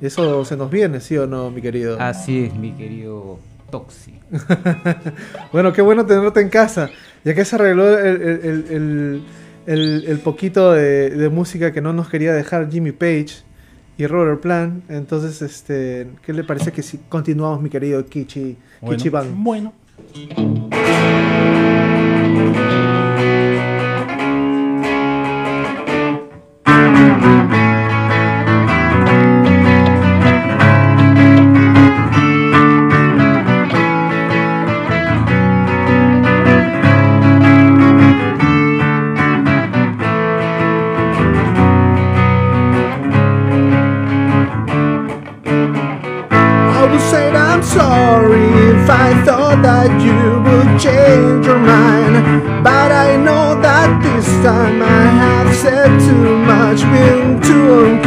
Eso 0.00 0.44
se 0.44 0.56
nos 0.56 0.70
viene, 0.70 1.00
¿sí 1.00 1.16
o 1.16 1.26
no, 1.28 1.50
mi 1.52 1.62
querido? 1.62 2.00
Así 2.00 2.44
es, 2.46 2.54
mi 2.54 2.72
querido 2.72 3.38
Toxi. 3.70 4.18
Bueno, 5.52 5.72
qué 5.72 5.82
bueno 5.82 6.04
tenerte 6.06 6.40
en 6.40 6.48
casa. 6.48 6.90
Ya 7.24 7.34
que 7.34 7.44
se 7.44 7.54
arregló 7.56 7.98
el, 7.98 8.22
el- 8.22 8.40
el- 8.44 8.64
el- 8.70 9.22
el- 9.66 10.04
el 10.08 10.18
poquito 10.18 10.72
de, 10.72 11.10
de 11.10 11.28
música 11.28 11.72
que 11.72 11.80
no 11.80 11.92
nos 11.92 12.08
quería 12.08 12.32
dejar 12.32 12.68
Jimmy 12.70 12.90
Page 12.92 13.28
y 13.98 14.06
Robert 14.06 14.40
Plant. 14.40 14.90
Entonces, 14.90 15.40
este, 15.42 16.08
¿qué 16.26 16.32
le 16.32 16.42
parece 16.42 16.72
que 16.72 16.82
si 16.82 16.98
continuamos, 17.08 17.60
mi 17.62 17.70
querido 17.70 18.04
Kichi, 18.06 18.56
Bueno, 18.80 18.96
Kichi 18.96 19.08
Bang? 19.08 19.26
bueno. 19.36 19.72
Thank 19.96 20.38
you. 20.38 20.71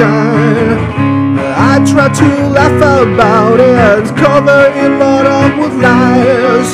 I 0.04 1.84
try 1.90 2.10
to 2.10 2.48
laugh 2.50 2.78
about 2.78 3.60
it, 3.60 4.16
cover 4.18 4.72
it 4.76 5.00
lot 5.00 5.26
up 5.26 5.58
with 5.60 5.74
lies. 5.82 6.72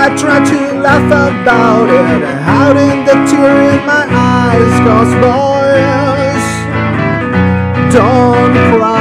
I 0.00 0.14
try 0.16 0.44
to 0.44 0.80
laugh 0.80 1.06
about 1.06 1.88
it, 1.88 2.24
hiding 2.42 3.04
the 3.04 3.14
tear 3.30 3.78
in 3.78 3.86
my 3.86 4.06
eyes, 4.10 4.80
cause 4.86 5.12
boys 5.22 6.44
don't 7.94 8.78
cry. 8.78 8.97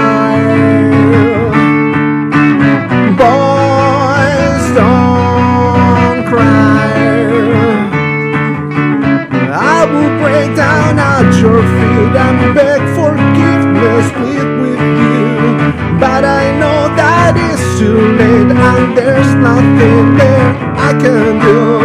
Nothing 19.78 20.18
there 20.18 20.56
I 20.76 20.92
can 20.94 21.40
do. 21.40 21.78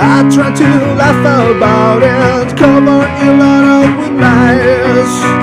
I 0.00 0.28
try 0.32 0.54
to 0.54 0.68
laugh 0.94 1.56
about 1.56 2.02
it, 2.02 2.56
cover 2.56 3.02
it 3.02 3.40
up 3.40 3.98
with 3.98 4.20
lies. 4.20 5.37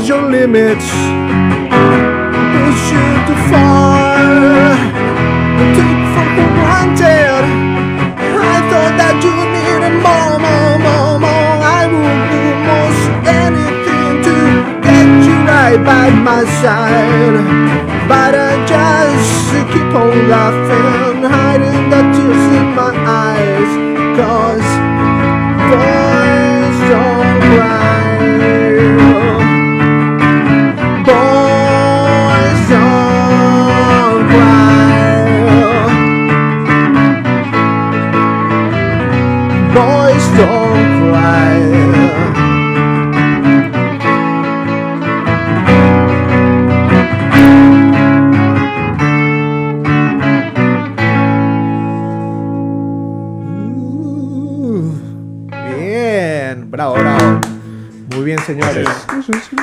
It's 0.00 0.08
your 0.08 0.30
limits. 0.30 0.86
Push 0.86 2.84
you 2.94 3.06
too 3.26 3.38
far. 3.50 4.78
Took 5.74 5.98
for 6.14 6.28
granted. 6.38 7.42
I 8.30 8.62
thought 8.70 8.94
that 8.94 9.18
you 9.26 9.34
needed 9.58 9.98
more, 9.98 10.38
more, 10.38 10.78
more, 10.86 11.18
more. 11.18 11.54
I 11.66 11.90
would 11.90 12.22
do 12.30 12.46
most 12.70 13.10
anything 13.26 14.22
to 14.22 14.36
get 14.86 15.10
you 15.26 15.36
right 15.50 15.82
by 15.82 16.14
my 16.14 16.46
side. 16.62 17.42
But 18.06 18.38
I 18.38 18.54
just 18.70 19.50
keep 19.74 19.90
on 19.98 20.14
laughing, 20.30 21.26
hiding 21.26 21.90
the 21.90 22.02
tears 22.14 22.46
in 22.54 22.66
my 22.78 22.94
eyes. 22.94 23.70
Cause 24.14 24.87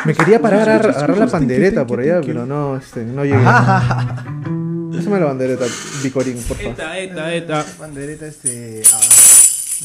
Me 0.06 0.14
quería 0.14 0.40
parar 0.40 0.70
a 0.70 0.76
agarrar 0.76 1.18
la 1.18 1.28
pandereta 1.28 1.86
por 1.86 2.00
allá, 2.00 2.22
pero 2.26 2.46
no, 2.46 2.78
este, 2.78 3.04
no 3.04 3.24
llegué. 3.24 3.44
Pásame 3.44 5.20
la 5.20 5.26
bandereta, 5.26 5.66
Vicorín, 6.04 6.38
por 6.48 6.58
favor. 6.58 6.74
Eta, 6.74 6.98
eta, 7.00 7.34
eta. 7.34 7.66
Bandereta, 7.80 8.26
este. 8.28 8.82
ah, 8.94 9.00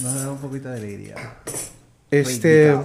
nos 0.02 0.14
da 0.22 0.30
un 0.30 0.38
poquito 0.38 0.68
de 0.68 0.76
alegría. 0.76 1.14
Este, 2.10 2.76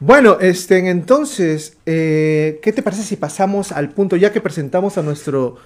bueno, 0.00 0.38
este, 0.40 0.78
entonces, 0.90 1.76
eh, 1.86 2.58
¿qué 2.62 2.72
te 2.72 2.82
parece 2.82 3.02
si 3.04 3.16
pasamos 3.16 3.72
al 3.72 3.90
punto, 3.90 4.16
ya 4.16 4.32
que 4.32 4.40
presentamos 4.40 4.98
a 4.98 5.02
nuestro 5.02 5.56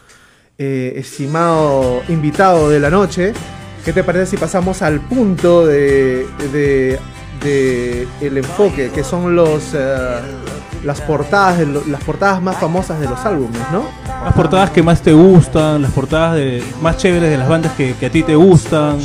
eh, 0.59 0.93
estimado 0.97 2.03
invitado 2.09 2.69
de 2.69 2.79
la 2.79 2.91
noche, 2.91 3.33
¿qué 3.85 3.93
te 3.93 4.05
parece 4.05 4.27
si 4.27 4.37
pasamos 4.37 4.83
al 4.83 5.01
punto 5.01 5.67
de, 5.67 6.27
de- 6.53 6.99
de 7.43 8.07
el 8.21 8.37
enfoque, 8.37 8.91
que 8.91 9.03
son 9.03 9.35
los 9.35 9.71
eh, 9.75 10.19
las 10.85 11.01
portadas, 11.03 11.59
de 11.59 11.67
lo- 11.67 11.85
las 11.87 12.03
portadas 12.03 12.41
más 12.43 12.57
famosas 12.57 12.99
de 13.01 13.09
los 13.09 13.19
álbumes, 13.25 13.61
¿no? 13.73 13.85
Las 14.25 14.35
portadas 14.35 14.71
que 14.71 14.83
más 14.83 15.01
te 15.03 15.13
gustan, 15.13 15.83
las 15.83 15.91
portadas 15.93 16.35
de, 16.37 16.63
más 16.83 16.97
chéveres 16.97 17.31
de 17.31 17.37
las 17.39 17.49
bandas 17.49 17.73
que, 17.73 17.95
que 17.95 18.07
a 18.07 18.11
ti 18.11 18.23
te 18.23 18.35
gustan, 18.35 18.99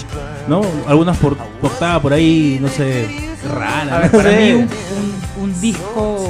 ¿no? 0.47 0.61
Algunas 0.87 1.17
por, 1.17 1.35
portadas 1.37 1.99
por 2.01 2.13
ahí, 2.13 2.57
no 2.61 2.67
sé, 2.69 3.29
A 3.49 3.53
raras. 3.53 4.01
ver, 4.03 4.11
para 4.11 4.29
sé. 4.31 4.37
mí 4.37 4.51
un, 4.53 4.61
un- 4.63 5.43
un 5.43 5.61
disco 5.61 6.27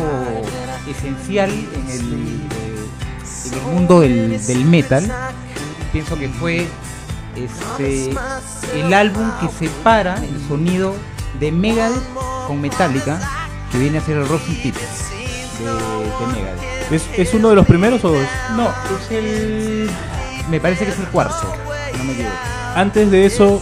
esencial 0.90 1.50
en 1.50 1.90
el, 1.90 2.02
eh, 2.02 3.48
en 3.48 3.54
el 3.54 3.62
mundo 3.74 4.00
del, 4.02 4.46
del 4.46 4.66
metal 4.66 5.12
pienso 5.92 6.18
que 6.18 6.28
fue 6.30 6.68
este, 7.36 8.12
el 8.76 8.94
álbum 8.94 9.30
que 9.42 9.48
separa 9.50 10.16
el 10.24 10.48
sonido 10.48 10.94
de 11.40 11.52
Megadeth 11.52 12.04
con 12.48 12.62
Metallica, 12.62 13.20
que 13.72 13.78
viene 13.78 13.98
a 13.98 14.02
ser 14.02 14.18
el 14.18 14.28
Rocking 14.28 14.62
Tip 14.62 14.76
de, 15.60 15.66
de 15.72 16.34
Megadeth. 16.34 16.92
¿Es, 16.92 17.04
¿Es 17.18 17.34
uno 17.34 17.50
de 17.50 17.56
los 17.56 17.66
primeros 17.66 18.04
o 18.06 18.10
dos? 18.12 18.28
No, 18.56 18.70
es 18.70 19.12
el. 19.12 19.90
Me 20.50 20.60
parece 20.60 20.86
que 20.86 20.92
es 20.92 21.00
el 21.00 21.06
cuarto, 21.08 21.52
no 21.98 22.04
me 22.04 22.14
equivoco. 22.14 22.36
Antes 22.76 23.10
de 23.10 23.26
eso 23.26 23.62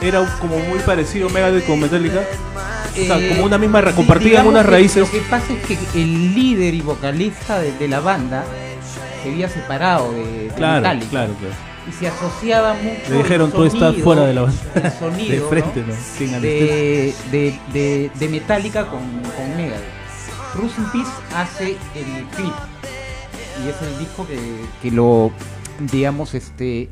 era 0.00 0.24
como 0.40 0.58
muy 0.58 0.78
parecido 0.80 1.28
Megadeth 1.30 1.66
con 1.66 1.80
Metallica. 1.80 2.20
O 2.20 2.94
sea, 3.06 3.18
Eh, 3.18 3.28
como 3.30 3.44
una 3.46 3.56
misma, 3.58 3.80
di- 3.82 3.92
compartían 3.92 4.30
digamos 4.30 4.52
unas 4.52 4.64
que 4.66 4.70
raíces. 4.70 4.96
Lo 5.06 5.10
que 5.10 5.20
pasa 5.22 5.46
es 5.52 5.66
que 5.66 5.78
el 6.00 6.34
líder 6.34 6.74
y 6.74 6.82
vocalista 6.82 7.58
de, 7.58 7.72
de 7.72 7.88
la 7.88 8.00
banda 8.00 8.44
se 9.22 9.30
había 9.30 9.48
separado 9.48 10.12
de, 10.12 10.24
de 10.24 10.48
Claro, 10.54 10.82
Metallica. 10.82 11.10
claro, 11.10 11.34
claro. 11.40 11.54
Y 11.88 11.92
se 11.92 12.06
asociaba 12.06 12.74
mucho. 12.74 13.10
Le 13.10 13.16
dijeron, 13.16 13.46
el 13.48 13.52
tú 13.56 13.64
estás 13.64 13.80
sonido- 13.80 14.04
fuera 14.04 14.22
de 14.26 14.34
la 14.34 14.42
banda. 14.42 14.60
el 14.74 14.92
sonido, 14.92 15.34
De 15.44 15.48
frente, 15.48 15.80
¿no? 15.80 15.86
¿no? 15.86 15.94
Sin 16.18 16.40
de, 16.42 17.14
de, 17.32 17.58
de, 17.72 18.10
de 18.14 18.28
Metallica 18.28 18.86
con, 18.86 19.00
con 19.00 19.56
Megadeth. 19.56 20.01
Rust 20.54 20.78
in 20.78 20.84
Peace 20.92 21.10
hace 21.34 21.70
el 21.94 22.24
clip. 22.36 22.52
Y 23.64 23.68
es 23.68 23.82
el 23.82 23.98
disco 23.98 24.26
que, 24.26 24.38
que 24.82 24.90
lo, 24.90 25.30
digamos, 25.78 26.34
este. 26.34 26.88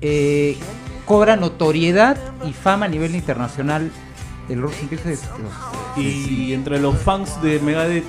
eh, 0.00 0.56
cobra 1.04 1.36
notoriedad 1.36 2.16
y 2.46 2.52
fama 2.52 2.86
a 2.86 2.88
nivel 2.88 3.14
internacional. 3.14 3.90
El 4.48 4.62
Rust 4.62 4.82
in 4.82 4.88
Peace 4.88 5.12
es- 5.12 5.22
es- 5.22 6.30
Y 6.30 6.52
entre 6.54 6.80
los 6.80 6.96
fans 6.98 7.40
de 7.42 7.58
Megadeth 7.60 8.04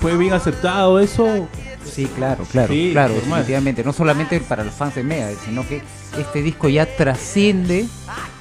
fue 0.00 0.16
bien 0.16 0.32
aceptado 0.32 1.00
eso. 1.00 1.48
Sí, 1.90 2.06
claro, 2.06 2.44
claro, 2.50 2.72
Sí, 2.72 2.90
claro, 2.92 3.14
normal. 3.14 3.40
definitivamente. 3.40 3.84
No 3.84 3.92
solamente 3.92 4.40
para 4.40 4.64
los 4.64 4.74
fans 4.74 4.94
de 4.94 5.02
Megadeth, 5.02 5.38
sino 5.44 5.66
que 5.66 5.82
este 6.18 6.42
disco 6.42 6.68
ya 6.68 6.86
trasciende 6.96 7.86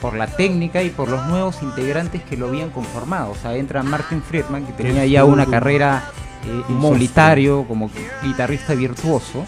por 0.02 0.16
la 0.16 0.28
técnica 0.28 0.84
y 0.84 0.90
por 0.90 1.10
los 1.10 1.26
nuevos 1.28 1.62
integrantes 1.62 2.22
que 2.24 2.38
lo 2.38 2.48
habían 2.48 2.70
conformado. 2.70 3.32
O 3.32 3.36
sea, 3.36 3.56
entra 3.56 3.82
Martin 3.84 4.22
Friedman, 4.22 4.66
que 4.66 4.74
tenía 4.74 5.06
ya 5.06 5.24
un- 5.26 5.34
una 5.34 5.46
carrera 5.46 6.12
eh, 6.46 6.62
en 6.70 6.82
solitario 6.82 7.66
como 7.68 7.90
guitarrista 8.24 8.76
virtuoso, 8.76 9.46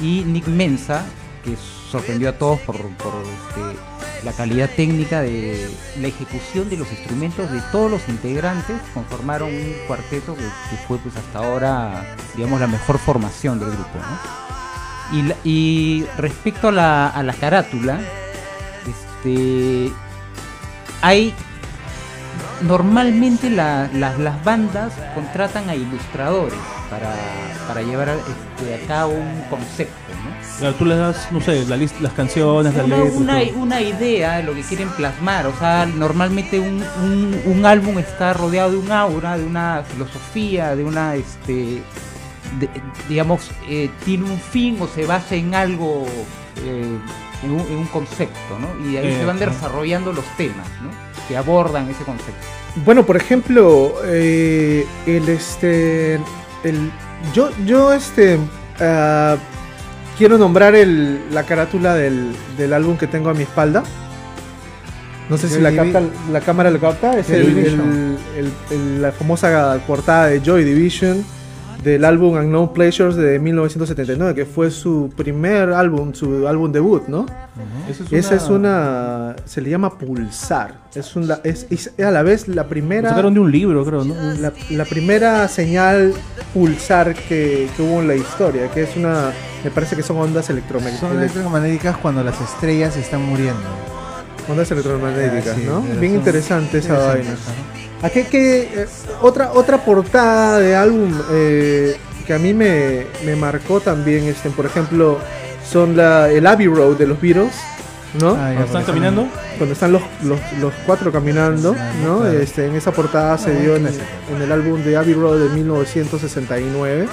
y 0.00 0.22
Nick 0.24 0.46
Menza, 0.46 1.04
que 1.44 1.56
sorprendió 1.90 2.28
a 2.28 2.32
todos 2.32 2.60
por, 2.60 2.76
por, 2.76 3.12
este, 3.24 3.78
la 4.24 4.32
calidad 4.32 4.68
técnica 4.76 5.20
de 5.20 5.70
la 6.00 6.08
ejecución 6.08 6.68
de 6.68 6.76
los 6.76 6.90
instrumentos 6.90 7.50
de 7.50 7.60
todos 7.72 7.90
los 7.90 8.08
integrantes, 8.08 8.76
conformaron 8.94 9.48
un 9.54 9.74
cuarteto 9.86 10.34
que, 10.34 10.42
fue 10.88 10.98
pues 10.98 11.16
hasta 11.16 11.38
ahora, 11.38 12.14
digamos, 12.34 12.60
la 12.60 12.66
mejor 12.66 12.98
formación 12.98 13.58
del 13.58 13.70
grupo. 13.70 13.90
¿no? 15.12 15.16
Y, 15.16 15.32
y 15.48 16.06
respecto 16.18 16.68
a 16.68 16.72
la, 16.72 17.08
a 17.08 17.22
la 17.22 17.32
carátula, 17.32 17.98
este, 18.86 19.90
hay 21.00 21.32
normalmente 22.62 23.50
la- 23.50 23.88
la- 23.94 24.16
las 24.18 24.42
bandas 24.44 24.92
contratan 25.14 25.68
a 25.68 25.74
ilustradores 25.76 26.58
para, 26.90 27.14
para 27.68 27.82
llevar 27.82 28.08
este, 28.10 28.84
cabo 28.86 29.12
un 29.12 29.42
concepto. 29.48 29.94
Claro, 30.58 30.74
tú 30.74 30.84
les 30.86 30.98
das, 30.98 31.28
no 31.30 31.40
sé, 31.40 31.64
la 31.66 31.76
lista, 31.76 31.98
las 32.00 32.12
canciones, 32.14 32.74
la 32.74 32.84
una, 32.84 32.96
letra. 33.38 33.56
una, 33.58 33.80
idea 33.80 34.36
de 34.38 34.42
lo 34.42 34.54
que 34.54 34.62
quieren 34.62 34.88
plasmar. 34.90 35.46
O 35.46 35.54
sea, 35.56 35.86
normalmente 35.86 36.58
un, 36.58 36.82
un- 37.02 37.40
un 37.44 37.64
álbum 37.66 37.98
está 37.98 38.32
rodeado 38.34 38.72
de 38.72 38.76
un 38.78 38.90
aura, 38.90 39.38
de 39.38 39.44
una 39.44 39.84
filosofía, 39.88 40.74
de 40.74 40.84
una, 40.84 41.14
este, 41.14 41.80
de- 42.58 42.70
digamos, 43.08 43.50
eh, 43.68 43.88
tiene 44.04 44.24
un 44.24 44.38
fin 44.40 44.78
o 44.80 44.88
se 44.88 45.06
basa 45.06 45.36
en 45.36 45.54
algo, 45.54 46.06
eh, 46.64 46.98
en, 47.44 47.50
un, 47.52 47.60
en 47.60 47.76
un 47.76 47.86
concepto, 47.86 48.58
¿no? 48.60 48.90
Y 48.90 48.96
ahí 48.96 49.06
Eh, 49.08 49.16
se 49.20 49.24
van 49.24 49.38
desarrollando 49.38 50.12
los 50.12 50.24
temas, 50.36 50.66
¿no? 50.82 50.90
Que 51.28 51.36
abordan 51.36 51.88
ese 51.88 52.02
concepto. 52.02 52.46
Bueno, 52.84 53.04
por 53.06 53.16
ejemplo, 53.16 53.94
eh, 54.06 54.84
el 55.06 55.28
este. 55.28 56.14
El, 56.64 56.90
yo, 57.32 57.50
yo 57.64 57.92
este. 57.92 58.38
ah, 58.80 59.36
quiero 60.18 60.36
nombrar 60.36 60.74
el, 60.74 61.20
la 61.32 61.44
carátula 61.44 61.94
del, 61.94 62.32
del 62.58 62.72
álbum 62.74 62.96
que 62.98 63.06
tengo 63.06 63.30
a 63.30 63.34
mi 63.34 63.42
espalda. 63.44 63.82
No 65.30 65.36
sé 65.36 65.48
si 65.48 65.60
la, 65.60 65.74
capta, 65.74 66.00
la 66.32 66.40
cámara 66.40 66.70
lo 66.70 66.80
capta. 66.80 67.18
Es 67.18 67.28
el- 67.30 67.54
Division. 67.54 68.16
el- 68.36 68.44
el- 68.46 68.52
el- 68.78 69.02
la 69.02 69.12
famosa 69.12 69.78
portada 69.86 70.26
de 70.28 70.40
Joy 70.40 70.64
Division 70.64 71.22
del 71.84 72.04
álbum 72.04 72.34
Unknown 72.36 72.72
Pleasures 72.72 73.14
de 73.14 73.38
1979, 73.38 74.34
que 74.34 74.46
fue 74.46 74.70
su 74.70 75.12
primer 75.16 75.70
álbum, 75.72 76.12
su 76.14 76.48
álbum 76.48 76.72
debut, 76.72 77.06
¿no? 77.08 77.26
Esa 77.88 78.04
es 78.04 78.12
Esa 78.12 78.34
es 78.36 78.48
una. 78.48 79.36
Se 79.44 79.60
le 79.60 79.70
llama 79.70 79.96
Pulsar. 79.98 80.74
Es, 80.94 81.14
una, 81.14 81.38
es, 81.44 81.66
es 81.70 81.92
a 82.00 82.10
la 82.10 82.22
vez 82.22 82.48
la 82.48 82.64
primera. 82.66 83.10
sacaron 83.10 83.34
de 83.34 83.40
un 83.40 83.52
libro, 83.52 83.84
creo, 83.84 84.04
¿no? 84.04 84.14
La, 84.40 84.52
la 84.70 84.84
primera 84.86 85.46
señal 85.46 86.14
pulsar 86.54 87.14
que, 87.14 87.68
que 87.76 87.82
hubo 87.82 88.00
en 88.00 88.08
la 88.08 88.16
historia, 88.16 88.68
que 88.70 88.82
es 88.82 88.96
una, 88.96 89.30
me 89.64 89.70
parece 89.70 89.96
que 89.96 90.02
son 90.02 90.16
ondas 90.18 90.46
Son 90.46 90.56
electromagnéticas, 90.56 91.20
electromagnéticas 91.20 91.96
cuando 91.98 92.22
las 92.24 92.40
estrellas 92.40 92.96
están 92.96 93.22
muriendo. 93.22 93.60
ondas 94.48 94.70
electromagnéticas, 94.70 95.54
Ah, 95.56 95.58
sí, 95.58 95.66
¿no? 95.66 95.80
Bien 96.00 96.14
interesante 96.14 96.78
esa 96.78 96.98
vaina. 96.98 97.36
¿A 98.02 98.10
qué, 98.10 98.26
qué, 98.26 98.60
eh, 98.82 98.86
otra, 99.22 99.52
otra 99.52 99.84
portada 99.84 100.58
de 100.60 100.76
álbum 100.76 101.12
eh, 101.32 101.96
que 102.26 102.34
a 102.34 102.38
mí 102.38 102.54
me, 102.54 103.06
me 103.24 103.34
marcó 103.34 103.80
también, 103.80 104.24
este, 104.24 104.50
por 104.50 104.66
ejemplo, 104.66 105.18
son 105.68 105.96
la, 105.96 106.30
el 106.30 106.46
Abbey 106.46 106.68
Road 106.68 106.96
de 106.96 107.06
los 107.08 107.20
Beatles, 107.20 107.52
¿no? 108.20 108.30
Ah, 108.30 108.50
ya, 108.52 108.54
Cuando 108.54 108.64
están 108.66 108.84
caminando. 108.84 109.28
Cuando 109.56 109.72
están 109.72 109.92
los, 109.92 110.02
los, 110.22 110.38
los 110.60 110.72
cuatro 110.86 111.10
caminando, 111.10 111.74
¿no? 112.04 112.18
Claro. 112.20 112.30
Este, 112.38 112.66
en 112.66 112.76
esa 112.76 112.92
portada 112.92 113.36
se 113.36 113.52
dio 113.60 113.74
en 113.74 113.88
el 114.40 114.52
álbum 114.52 114.80
de 114.84 114.96
Abbey 114.96 115.14
Road 115.14 115.40
de 115.40 115.48
1969. 115.48 117.08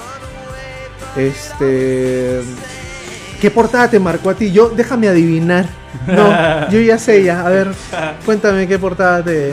Este. 1.16 2.42
¿Qué 3.40 3.50
portada 3.50 3.88
te 3.90 4.00
marcó 4.00 4.30
a 4.30 4.34
ti? 4.34 4.50
Yo, 4.50 4.70
déjame 4.70 5.08
adivinar. 5.08 5.66
No, 6.06 6.68
yo 6.70 6.80
ya 6.80 6.98
sé 6.98 7.22
ya. 7.22 7.44
A 7.46 7.50
ver, 7.50 7.68
cuéntame 8.24 8.66
qué 8.66 8.78
portada 8.78 9.22
te. 9.22 9.52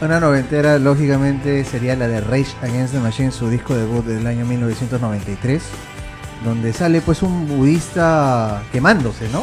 Una 0.00 0.20
noventera, 0.20 0.78
lógicamente, 0.78 1.64
sería 1.64 1.96
la 1.96 2.06
de 2.08 2.20
Rage 2.20 2.54
Against 2.62 2.94
the 2.94 3.00
Machine, 3.00 3.32
su 3.32 3.48
disco 3.50 3.74
debut 3.74 4.04
del 4.04 4.26
año 4.26 4.44
1993, 4.44 5.62
donde 6.44 6.72
sale 6.72 7.00
pues 7.00 7.22
un 7.22 7.48
budista 7.48 8.62
quemándose, 8.70 9.28
¿no? 9.30 9.40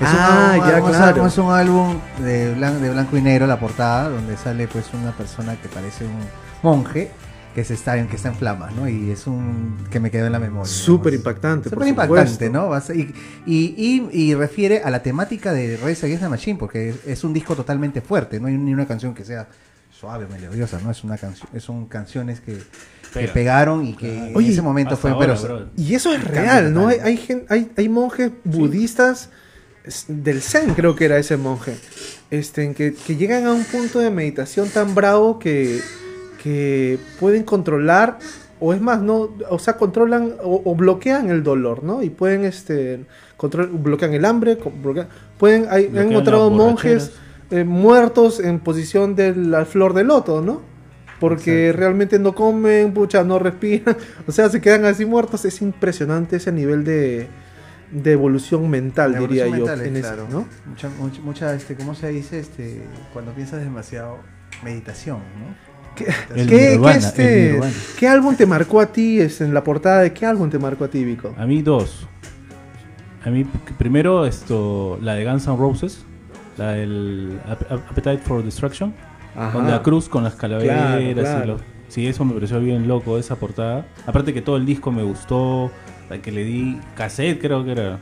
Es 0.00 0.08
un 0.08 0.16
Ah, 0.18 0.52
álbum- 0.54 0.68
ya, 0.68 0.76
es 0.78 0.82
un 0.84 0.90
claro. 0.90 1.06
álbum- 1.16 1.26
Es 1.26 1.38
un 1.38 1.52
álbum 1.52 1.98
de, 2.18 2.56
blan- 2.56 2.78
de 2.78 2.90
blanco 2.90 3.16
y 3.16 3.22
negro, 3.22 3.46
la 3.46 3.58
portada, 3.58 4.08
donde 4.08 4.36
sale 4.36 4.68
pues 4.68 4.86
una 4.94 5.10
persona 5.12 5.56
que 5.56 5.68
parece 5.68 6.04
un 6.04 6.16
monje 6.62 7.10
que 7.54 7.64
se 7.64 7.74
está 7.74 7.98
en, 7.98 8.08
que 8.08 8.16
está 8.16 8.28
en 8.30 8.34
flamas, 8.34 8.74
¿no? 8.74 8.88
Y 8.88 9.10
es 9.10 9.26
un 9.26 9.76
que 9.90 10.00
me 10.00 10.10
quedó 10.10 10.26
en 10.26 10.32
la 10.32 10.38
memoria. 10.38 10.64
Súper 10.72 11.12
impactante. 11.14 11.68
Súper 11.68 11.88
impactante. 11.88 12.48
¿no? 12.50 12.70
Y, 12.94 13.12
y, 13.46 13.74
y- 13.76 14.08
y 14.12 14.34
refiere 14.34 14.82
a 14.82 14.90
la 14.90 15.02
temática 15.02 15.52
de 15.52 15.76
Rage 15.76 16.06
Against 16.06 16.22
the 16.22 16.28
Machine, 16.28 16.58
porque 16.58 16.90
es, 16.90 16.96
es 17.06 17.24
un 17.24 17.32
disco 17.32 17.54
totalmente 17.54 18.00
fuerte, 18.00 18.40
no 18.40 18.48
hay 18.48 18.56
ni 18.56 18.72
una 18.72 18.86
canción 18.86 19.12
que 19.14 19.24
sea 19.24 19.48
suave, 19.90 20.26
melodiosa, 20.32 20.80
¿no? 20.82 20.90
Es 20.90 21.04
una 21.04 21.16
canción, 21.18 21.48
son 21.60 21.86
canciones 21.86 22.40
que, 22.40 22.54
que 22.54 23.20
Pega. 23.20 23.32
pegaron 23.32 23.86
y 23.86 23.94
que 23.94 24.32
Oye, 24.34 24.46
en 24.48 24.52
ese 24.54 24.62
momento 24.62 24.96
fue, 24.96 25.10
ahora, 25.10 25.36
pero. 25.40 25.68
Y 25.76 25.94
eso 25.94 26.12
es 26.14 26.24
real, 26.24 26.72
¿no? 26.72 26.88
Hay, 26.88 26.98
hay, 27.04 27.16
gen- 27.18 27.44
hay, 27.50 27.70
hay 27.76 27.88
monjes 27.88 28.32
budistas 28.44 29.28
del 30.08 30.40
Zen, 30.42 30.74
creo 30.74 30.94
que 30.96 31.04
era 31.04 31.18
ese 31.18 31.36
monje, 31.36 31.76
este, 32.30 32.64
en 32.64 32.74
que, 32.74 32.94
que 32.94 33.16
llegan 33.16 33.46
a 33.46 33.52
un 33.52 33.64
punto 33.64 33.98
de 33.98 34.10
meditación 34.10 34.68
tan 34.70 34.94
bravo 34.94 35.38
que, 35.38 35.80
que 36.42 36.98
pueden 37.20 37.42
controlar, 37.44 38.18
o 38.60 38.72
es 38.72 38.80
más, 38.80 39.00
no, 39.00 39.30
o 39.50 39.58
sea, 39.58 39.76
controlan 39.76 40.34
o, 40.42 40.62
o 40.64 40.74
bloquean 40.74 41.30
el 41.30 41.42
dolor, 41.42 41.82
¿no? 41.82 42.02
Y 42.02 42.10
pueden, 42.10 42.44
este, 42.44 43.04
control, 43.36 43.68
bloquean 43.68 44.12
el 44.14 44.24
hambre, 44.24 44.58
bloquean- 44.58 45.08
pueden, 45.38 45.66
hay, 45.70 45.84
Bloquean 45.86 46.06
han 46.06 46.12
encontrado 46.12 46.50
monjes 46.50 47.12
eh, 47.50 47.64
muertos 47.64 48.40
en 48.40 48.60
posición 48.60 49.14
de 49.14 49.34
la 49.36 49.64
flor 49.64 49.94
de 49.94 50.04
loto, 50.04 50.40
¿no? 50.42 50.62
Porque 51.20 51.66
Exacto. 51.68 51.80
realmente 51.80 52.18
no 52.18 52.34
comen, 52.34 52.92
pucha, 52.94 53.22
no 53.24 53.38
respiran, 53.38 53.96
o 54.26 54.32
sea, 54.32 54.48
se 54.48 54.60
quedan 54.60 54.84
así 54.84 55.04
muertos. 55.06 55.44
Es 55.44 55.60
impresionante 55.62 56.36
ese 56.36 56.50
nivel 56.50 56.82
de, 56.84 57.28
de 57.92 58.12
evolución 58.12 58.68
mental, 58.70 59.16
diría 59.18 59.46
yo. 59.46 59.70
en 59.72 59.96
ese, 59.96 60.00
claro. 60.00 60.26
¿no? 60.30 60.46
Mucha, 60.66 60.88
mucha, 60.98 61.20
mucha, 61.20 61.54
este, 61.54 61.76
¿cómo 61.76 61.94
se 61.94 62.08
dice? 62.08 62.40
Este, 62.40 62.82
cuando 63.12 63.32
piensas 63.32 63.60
demasiado, 63.60 64.18
meditación, 64.64 65.18
¿no? 65.18 65.71
¿Qué, 65.96 66.06
El 66.34 66.48
qué- 66.48 66.70
Nirvana, 66.70 66.92
qué, 66.92 66.98
este, 67.06 67.56
el. 67.58 67.72
¿Qué 67.98 68.08
álbum 68.08 68.34
te 68.36 68.46
marcó 68.46 68.80
a 68.80 68.86
ti? 68.86 69.20
Es 69.20 69.40
en 69.40 69.52
la 69.54 69.62
portada 69.62 70.00
de 70.00 70.12
qué 70.12 70.24
álbum 70.26 70.48
te 70.50 70.58
marcó 70.58 70.84
a 70.84 70.88
ti, 70.88 71.04
Vico? 71.04 71.34
A 71.38 71.44
mí 71.46 71.62
dos. 71.62 72.06
A 73.24 73.30
mí 73.30 73.44
primero 73.78 74.26
esto, 74.26 74.98
la 75.00 75.14
de 75.14 75.24
Guns 75.24 75.46
N' 75.46 75.56
Roses, 75.56 76.04
la 76.56 76.72
del 76.72 77.38
Ap- 77.48 77.70
Ap- 77.70 77.90
Appetite 77.90 78.18
for 78.18 78.42
Destruction, 78.42 78.92
con 79.52 79.70
la 79.70 79.82
cruz 79.82 80.08
con 80.08 80.24
las 80.24 80.34
calaveras 80.34 80.76
Claro, 80.76 81.12
claro. 81.14 81.44
y 81.44 81.46
los- 81.48 81.60
Sí, 81.88 82.06
eso 82.06 82.24
me 82.24 82.32
pareció 82.32 82.58
bien 82.58 82.88
loco 82.88 83.18
esa 83.18 83.36
portada. 83.36 83.86
Aparte 84.06 84.32
que 84.32 84.40
todo 84.40 84.56
el 84.56 84.64
disco 84.64 84.90
me 84.90 85.02
gustó, 85.02 85.70
la 86.08 86.18
que 86.22 86.32
le 86.32 86.42
di 86.42 86.80
cassette 86.96 87.38
creo 87.40 87.64
que 87.64 87.72
era. 87.72 87.98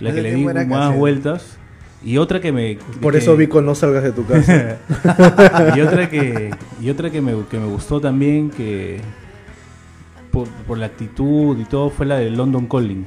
la 0.00 0.12
que 0.12 0.22
le 0.22 0.34
di 0.34 0.44
más 0.66 0.96
vueltas. 0.96 1.58
Y 2.04 2.18
otra 2.18 2.40
que 2.40 2.50
me. 2.52 2.78
Por 3.00 3.12
que- 3.12 3.18
eso 3.20 3.36
Vico 3.36 3.62
no 3.62 3.74
salgas 3.74 4.02
de 4.02 4.12
tu 4.12 4.26
casa. 4.26 4.76
y 5.76 5.80
otra 5.80 6.08
que 6.10 6.50
y 6.80 6.90
otra 6.90 7.10
que 7.10 7.20
me, 7.20 7.34
que 7.50 7.58
me 7.58 7.66
gustó 7.66 8.00
también 8.00 8.50
que 8.50 9.00
por, 10.30 10.48
por 10.66 10.78
la 10.78 10.86
actitud 10.86 11.58
y 11.58 11.64
todo 11.64 11.90
fue 11.90 12.06
la 12.06 12.16
de 12.16 12.30
London 12.30 12.66
Calling 12.66 13.04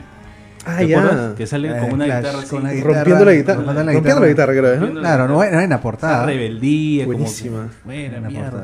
ah, 0.66 0.78
¿Te 0.78 0.88
ya. 0.88 1.00
acuerdas? 1.00 1.36
que 1.36 1.48
sale 1.48 1.70
Eh, 1.70 1.80
con 1.82 1.94
una 1.94 2.06
guitarra 2.06 2.44
con 2.50 2.62
Rompiendo 2.84 3.26
la 3.26 3.34
guitarra. 3.34 3.56
rompiendo 3.64 3.84
la 3.84 3.94
Rompiendo 3.94 4.22
la 4.22 4.28
guitarra, 4.28 4.54
creo, 4.54 4.76
¿no? 4.80 4.86
La 4.94 5.00
Claro, 5.02 5.28
no, 5.28 5.34
guitarra. 5.34 5.36
buena, 5.36 5.58
buena 5.58 5.76
Esa 5.76 5.82
portada. 5.82 6.26
rebeldía 6.26 7.06
como 7.06 7.18
Buenísima. 7.18 7.68
que, 7.68 7.86
buena 7.86 8.10
Buena 8.20 8.30
mierda. 8.30 8.64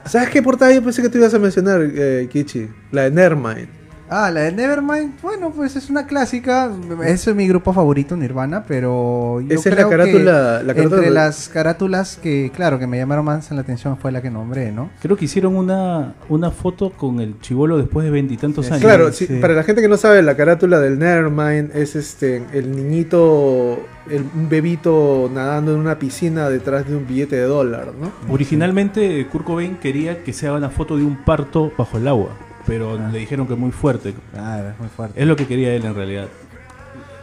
¿Sabes 0.04 0.28
qué 0.30 0.42
portada 0.42 0.72
yo 0.72 0.82
pensé 0.82 1.02
que 1.02 1.08
tú 1.08 1.18
ibas 1.18 1.34
a 1.34 1.38
mencionar, 1.38 1.80
eh, 1.82 2.28
Kichi? 2.30 2.68
La 2.92 3.02
de 3.04 3.10
Nevermind. 3.10 3.68
Ah, 4.12 4.28
la 4.32 4.40
de 4.40 4.50
Nevermind, 4.52 5.20
bueno, 5.22 5.52
pues 5.54 5.76
es 5.76 5.88
una 5.88 6.04
clásica. 6.04 6.68
Ese 7.04 7.30
es 7.30 7.36
mi 7.36 7.46
grupo 7.46 7.72
favorito, 7.72 8.16
Nirvana, 8.16 8.64
pero 8.66 9.40
yo 9.40 9.54
Esa 9.54 9.68
es 9.68 9.76
la 9.76 9.86
creo 9.86 9.88
que 9.88 9.94
carátula- 9.96 10.62
la 10.64 10.74
carátula 10.74 10.82
entre 10.96 11.00
de- 11.02 11.10
las 11.10 11.48
carátulas 11.48 12.18
que, 12.20 12.50
claro, 12.52 12.80
que 12.80 12.88
me 12.88 12.98
llamaron 12.98 13.24
más 13.24 13.48
la 13.52 13.60
atención 13.60 13.96
fue 13.98 14.10
la 14.10 14.20
que 14.20 14.28
nombré, 14.30 14.72
¿no? 14.72 14.90
creo 15.00 15.16
que 15.16 15.26
hicieron 15.26 15.54
una 15.54 16.14
una 16.28 16.50
foto 16.50 16.90
con 16.90 17.20
el 17.20 17.38
chivolo 17.40 17.78
después 17.78 18.04
de 18.04 18.10
veintitantos 18.10 18.66
Sí, 18.66 18.72
años 18.72 18.82
Claro, 18.84 19.12
sí, 19.12 19.26
sí. 19.26 19.36
para 19.40 19.54
la 19.54 19.62
gente 19.62 19.80
que 19.80 19.88
no 19.88 19.96
sabe, 19.96 20.22
la 20.22 20.36
carátula 20.36 20.80
del 20.80 20.98
Nevermind 20.98 21.76
es 21.76 21.94
este 21.94 22.42
el 22.52 22.74
niñito, 22.74 23.78
el, 24.10 24.24
un 24.34 24.48
bebito 24.48 25.30
nadando 25.32 25.72
en 25.72 25.78
una 25.78 25.98
piscina 26.00 26.48
detrás 26.48 26.88
de 26.88 26.96
un 26.96 27.06
billete 27.06 27.36
de 27.36 27.42
dólar, 27.42 27.92
¿no? 28.00 28.10
originalmente 28.32 29.24
Kurt 29.30 29.44
Cobain 29.44 29.76
quería 29.76 30.24
que 30.24 30.32
se 30.32 30.48
haga 30.48 30.56
una 30.56 30.70
foto 30.70 30.96
de 30.96 31.04
un 31.04 31.16
parto 31.24 31.70
bajo 31.78 31.96
el 31.98 32.08
agua 32.08 32.30
pero 32.66 32.96
le 33.10 33.18
dijeron 33.18 33.46
que 33.46 33.54
muy 33.54 33.70
fuerte 33.72 34.14
Ah, 34.36 34.60
es 34.72 34.78
muy 34.78 34.88
fuerte. 34.88 35.20
Es 35.20 35.26
lo 35.26 35.36
que 35.36 35.46
quería 35.46 35.74
él 35.74 35.84
en 35.84 35.94
realidad. 35.94 36.28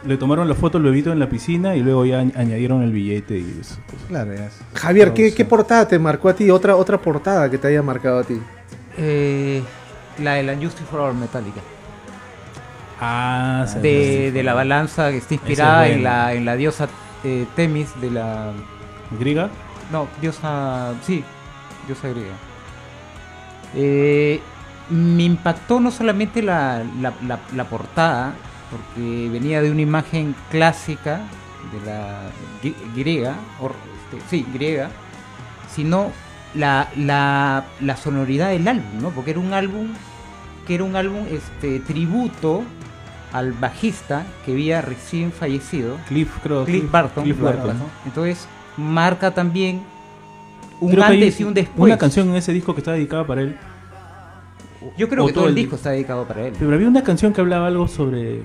Le 0.04 0.16
tomaron 0.16 0.48
la 0.48 0.54
foto, 0.54 0.78
lo 0.78 0.88
evito 0.90 1.10
en 1.12 1.18
la 1.18 1.28
piscina 1.28 1.74
y 1.74 1.80
luego 1.82 2.04
ya 2.06 2.22
añ- 2.22 2.32
añadieron 2.36 2.82
el 2.82 2.92
billete 2.92 3.36
y 3.38 3.58
eso. 3.60 3.76
Claro, 4.08 4.32
ya 4.34 4.46
es. 4.46 4.60
Javier, 4.74 5.12
¿qué, 5.12 5.34
qué 5.34 5.44
portada 5.44 5.88
te 5.88 5.98
marcó 5.98 6.28
a 6.28 6.34
ti? 6.34 6.50
Otra, 6.50 6.76
otra 6.76 6.98
portada 6.98 7.50
que 7.50 7.58
te 7.58 7.66
haya 7.68 7.82
marcado 7.82 8.20
a 8.20 8.24
ti. 8.24 8.40
Eh, 8.96 9.62
la 10.22 10.34
de 10.34 10.44
la 10.44 10.54
Justice 10.54 10.84
for 10.90 11.00
All 11.00 11.14
Metallica. 11.14 11.60
Ah, 13.00 13.64
sí, 13.68 13.78
De, 13.80 14.32
de 14.32 14.42
la 14.42 14.54
balanza 14.54 15.10
que 15.10 15.18
está 15.18 15.34
inspirada 15.34 15.88
en 15.88 16.02
la, 16.04 16.32
en 16.34 16.44
la 16.44 16.56
diosa 16.56 16.88
eh, 17.24 17.46
Temis 17.56 17.88
de 18.00 18.10
la... 18.10 18.52
¿Griega? 19.18 19.50
No, 19.92 20.06
diosa... 20.20 20.94
Sí, 21.04 21.24
diosa 21.86 22.08
griega. 22.08 22.34
Eh, 23.74 24.40
me 24.90 25.24
impactó 25.24 25.80
no 25.80 25.90
solamente 25.90 26.42
la, 26.42 26.82
la- 27.00 27.12
la- 27.26 27.38
la 27.54 27.64
portada, 27.64 28.32
porque 28.70 29.28
venía 29.30 29.62
de 29.62 29.70
una 29.70 29.82
imagen 29.82 30.34
clásica 30.50 31.20
de 31.72 31.90
la 31.90 32.20
gri- 32.62 32.74
griega, 32.94 33.34
este, 34.12 34.24
sí, 34.30 34.46
griega, 34.52 34.90
sino 35.74 36.10
la, 36.54 36.88
la, 36.96 37.64
sonoridad 37.96 38.50
del 38.50 38.66
álbum, 38.68 39.02
¿no? 39.02 39.10
Porque 39.10 39.32
era 39.32 39.40
un 39.40 39.52
álbum 39.52 39.88
que 40.66 40.74
era 40.74 40.84
un 40.84 40.96
álbum 40.96 41.24
este 41.30 41.80
tributo 41.80 42.62
al 43.32 43.52
bajista 43.52 44.24
que 44.44 44.52
había 44.52 44.80
recién 44.80 45.32
fallecido, 45.32 45.96
Cliff, 46.08 46.30
creo. 46.42 46.64
Cliff 46.64 46.90
Barton. 46.90 47.24
Cliff 47.24 47.40
Barton. 47.40 47.76
Entonces 48.06 48.46
marca 48.76 49.30
también 49.32 49.82
un 50.80 50.90
Creo 50.92 51.04
antes 51.04 51.40
y 51.40 51.44
un 51.44 51.52
después. 51.54 51.88
Una 51.90 51.98
canción 51.98 52.28
en 52.30 52.36
ese 52.36 52.52
disco 52.52 52.74
que 52.74 52.80
está 52.80 52.92
dedicada 52.92 53.26
para 53.26 53.42
él. 53.42 53.58
Yo 54.96 55.08
creo 55.08 55.26
que 55.26 55.32
todo 55.32 55.48
el 55.48 55.54
disco 55.54 55.76
está 55.76 55.90
dedicado 55.90 56.26
para 56.26 56.46
él. 56.46 56.52
Pero 56.58 56.72
había 56.74 56.88
una 56.88 57.02
canción 57.02 57.32
que 57.32 57.40
hablaba 57.40 57.66
algo 57.66 57.88
sobre. 57.88 58.40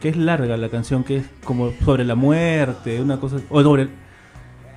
que 0.00 0.10
es 0.10 0.16
larga 0.16 0.56
la 0.58 0.68
canción, 0.68 1.04
que 1.04 1.16
es 1.18 1.24
como 1.44 1.72
sobre 1.84 2.04
la 2.04 2.14
muerte, 2.14 3.00
una 3.00 3.18
cosa. 3.18 3.36
O 3.48 3.62
sobre 3.62 3.88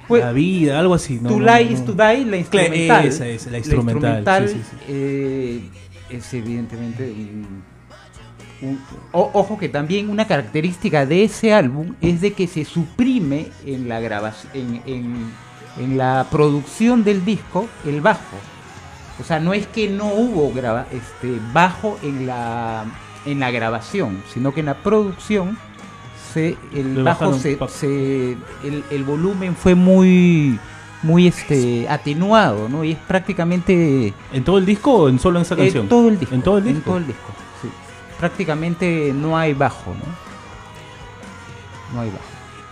Pues, 0.08 0.24
la 0.24 0.32
vida, 0.32 0.80
algo 0.80 0.94
así. 0.96 1.20
¿no? 1.22 1.30
To 1.30 1.40
No, 1.40 1.46
Lie 1.46 1.66
no, 1.66 1.72
is 1.72 1.86
to 1.86 1.92
Die, 1.94 2.26
la 2.26 2.38
instrumental. 2.38 3.06
esa 3.06 3.28
es, 3.28 3.46
la 3.52 3.58
instrumental, 3.58 4.48
sí, 4.48 4.56
sí, 4.56 4.62
sí. 4.70 4.76
eh, 4.88 5.62
es 6.10 6.34
evidentemente 6.34 7.12
un- 7.12 7.64
un- 8.62 8.80
o- 9.12 9.30
ojo 9.34 9.58
que 9.58 9.70
también 9.70 10.10
una 10.10 10.26
característica 10.26 11.06
de 11.06 11.24
ese 11.26 11.54
álbum 11.54 11.96
es 12.02 12.22
de 12.22 12.34
que 12.34 12.48
se 12.48 12.66
suprime 12.66 13.48
en 13.66 13.88
la 13.88 14.00
grabación, 14.00 14.52
en, 14.56 14.82
en- 14.86 15.32
en 15.80 15.98
la 15.98 16.26
producción 16.32 17.04
del 17.04 17.24
disco 17.24 17.68
el 17.86 18.02
bajo. 18.02 18.38
O 19.20 19.24
sea, 19.24 19.40
no 19.40 19.54
es 19.54 19.68
que 19.68 19.90
no 19.90 20.06
hubo 20.08 20.52
graba, 20.54 20.86
este 20.92 21.40
bajo 21.54 21.98
en 22.04 22.26
la 22.28 22.86
en 23.26 23.40
la 23.42 23.52
grabación, 23.52 24.24
sino 24.34 24.54
que 24.54 24.62
en 24.62 24.68
la 24.68 24.76
producción 24.76 25.58
se 26.34 26.58
el 26.74 26.96
Le 26.96 27.04
bajo 27.04 27.34
se, 27.34 27.58
se- 27.68 28.38
el, 28.64 28.84
el 28.90 29.04
volumen 29.04 29.56
fue 29.56 29.76
muy 29.76 30.58
muy 31.04 31.28
este 31.28 31.88
atenuado, 31.90 32.70
¿no? 32.70 32.84
Y 32.84 32.92
es 32.94 32.98
prácticamente 32.98 34.14
¿En 34.34 34.44
todo 34.44 34.58
el 34.58 34.66
disco 34.66 34.94
o 34.94 35.10
en 35.10 35.20
solo 35.20 35.40
en 35.40 35.44
esa 35.44 35.56
en 35.56 35.60
canción? 35.62 35.88
todo 35.90 36.08
el 36.10 36.20
disco. 36.20 36.36
¿En 36.36 36.42
todo 36.42 36.58
el 36.60 36.64
disco? 36.66 36.78
En 36.78 36.84
todo 36.84 36.98
el 36.98 37.08
disco, 37.08 37.34
sí. 37.62 37.70
Prácticamente 38.20 39.14
no 39.16 39.38
hay 39.38 39.54
bajo, 39.54 39.92
¿no? 39.94 40.30
No 41.96 42.02
hay 42.02 42.10
bajo. 42.10 42.24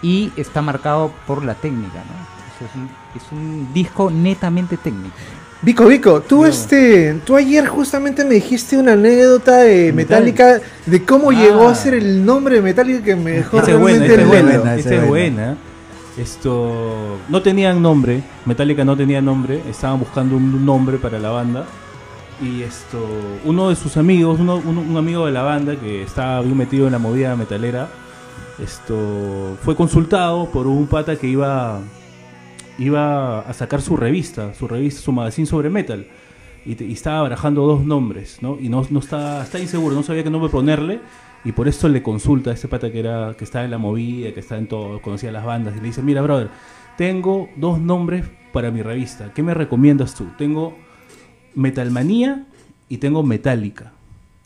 Y 0.01 0.31
está 0.37 0.61
marcado 0.61 1.11
por 1.25 1.43
la 1.43 1.55
técnica, 1.55 1.97
¿no? 1.99 2.55
O 2.55 2.59
sea, 2.59 2.67
es, 2.67 2.75
un, 2.75 2.89
es 3.15 3.31
un 3.31 3.73
disco 3.73 4.09
netamente 4.11 4.77
técnico. 4.77 5.15
Vico, 5.61 5.85
Vico, 5.87 6.21
tú 6.21 6.45
este, 6.45 7.15
tú 7.25 7.35
ayer 7.35 7.65
justamente 7.67 8.23
me 8.23 8.35
dijiste 8.35 8.77
una 8.77 8.93
anécdota 8.93 9.57
de 9.57 9.91
Metal. 9.91 10.23
Metallica, 10.23 10.61
de 10.85 11.03
cómo 11.03 11.31
Ah. 11.31 11.33
llegó 11.33 11.67
a 11.67 11.73
ser 11.75 11.95
el 11.95 12.23
nombre 12.23 12.55
de 12.57 12.61
Metallica 12.61 13.03
que 13.03 13.15
me 13.15 13.31
dejó 13.31 13.57
Esta 13.59 13.71
es 13.71 13.79
buena, 13.79 14.05
realmente 14.05 14.13
esta 14.13 14.21
es 14.21 14.27
buena, 14.29 14.75
esta 14.75 14.75
es 14.75 15.01
es 15.01 15.07
buena. 15.07 15.07
buena. 15.45 15.57
Esto 16.17 17.17
no 17.29 17.41
tenían 17.41 17.81
nombre, 17.81 18.21
Metallica 18.45 18.83
no 18.85 18.95
tenía 18.95 19.21
nombre, 19.21 19.61
estaban 19.69 19.99
buscando 19.99 20.35
un 20.37 20.63
nombre 20.65 20.97
para 20.97 21.19
la 21.19 21.29
banda 21.29 21.65
y 22.41 22.61
esto 22.61 22.99
uno 23.43 23.69
de 23.69 23.75
sus 23.75 23.97
amigos, 23.97 24.39
uno, 24.39 24.61
uno- 24.63 24.81
un 24.81 24.97
amigo 24.97 25.25
de 25.25 25.31
la 25.31 25.41
banda 25.43 25.75
que 25.75 26.03
estaba 26.03 26.41
bien 26.41 26.55
metido 26.57 26.85
en 26.87 26.93
la 26.93 26.99
movida 26.99 27.35
metalera, 27.35 27.89
esto 28.63 29.57
fue 29.63 29.75
consultado 29.75 30.45
por 30.49 30.65
un 30.67 30.87
pata 30.87 31.15
que 31.15 31.27
iba 31.27 31.79
iba 32.77 33.39
a 33.39 33.53
sacar 33.53 33.81
su 33.81 33.97
revista, 33.97 34.53
su 34.53 34.67
revista, 34.67 35.01
su 35.01 35.11
magazine 35.11 35.45
sobre 35.45 35.69
metal. 35.69 36.07
Y, 36.65 36.91
estaba 36.91 37.21
barajando 37.21 37.65
dos 37.65 37.85
nombres, 37.85 38.39
¿no? 38.41 38.57
Y 38.59 38.69
no, 38.69 38.85
no 38.89 38.99
estaba, 38.99 39.43
está 39.43 39.59
inseguro, 39.59 39.95
no 39.95 40.03
sabía 40.03 40.23
qué 40.23 40.29
nombre 40.29 40.49
ponerle. 40.49 40.99
Y 41.45 41.53
por 41.53 41.67
eso 41.67 41.87
le 41.87 42.03
consulta 42.03 42.51
a 42.51 42.53
este 42.53 42.67
pata 42.67 42.91
que 42.91 42.99
era, 42.99 43.35
que 43.37 43.45
estaba 43.45 43.63
en 43.63 43.71
la 43.71 43.77
movida, 43.77 44.33
que 44.33 44.41
estaba 44.41 44.59
en 44.59 44.67
todo, 44.67 45.01
conocía 45.01 45.31
las 45.31 45.45
bandas, 45.45 45.75
y 45.77 45.79
le 45.79 45.87
dice, 45.87 46.01
mira, 46.01 46.21
brother, 46.21 46.49
tengo 46.97 47.49
dos 47.55 47.79
nombres 47.79 48.25
para 48.51 48.71
mi 48.71 48.81
revista. 48.81 49.31
¿Qué 49.33 49.43
me 49.43 49.53
recomiendas 49.53 50.15
tú? 50.15 50.27
Tengo 50.37 50.75
Metalmanía 51.55 52.45
y 52.89 52.97
tengo 52.97 53.23
Metallica. 53.23 53.93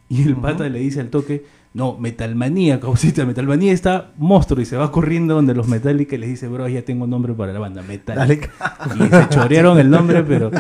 Y 0.10 0.24
el 0.24 0.36
pata 0.36 0.68
le 0.68 0.80
dice 0.80 1.00
al 1.00 1.10
toque, 1.10 1.46
no, 1.74 1.98
Metalmanía, 1.98 2.80
causita, 2.82 3.26
Metalmanía 3.26 3.72
está 3.72 4.12
monstruo 4.18 4.62
y 4.62 4.66
se 4.66 4.76
va 4.76 4.92
corriendo 4.92 5.36
donde 5.36 5.54
los 5.54 5.68
Metallica 5.70 6.16
y 6.16 6.18
les 6.20 6.30
dice, 6.30 6.48
bro, 6.50 6.68
ya 6.68 6.82
tengo 6.82 7.08
nombre 7.08 7.34
para 7.34 7.54
la 7.54 7.60
banda, 7.60 7.82
Metallica. 7.82 8.50
Y 8.96 9.08
se 9.10 9.30
chorearon 9.30 9.80
el 9.80 9.90
nombre, 9.90 10.22
pero 10.24 10.52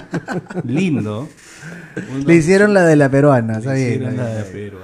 lindo. 0.63 1.27
Uno- 2.15 2.25
Le 2.25 2.35
hicieron 2.35 2.73
la 2.73 2.85
de 2.85 2.95
la 2.95 3.09
peruana, 3.09 3.53
le 3.53 3.59
está 3.59 3.73
bien, 3.73 4.15
la 4.17 4.25
de 4.25 4.39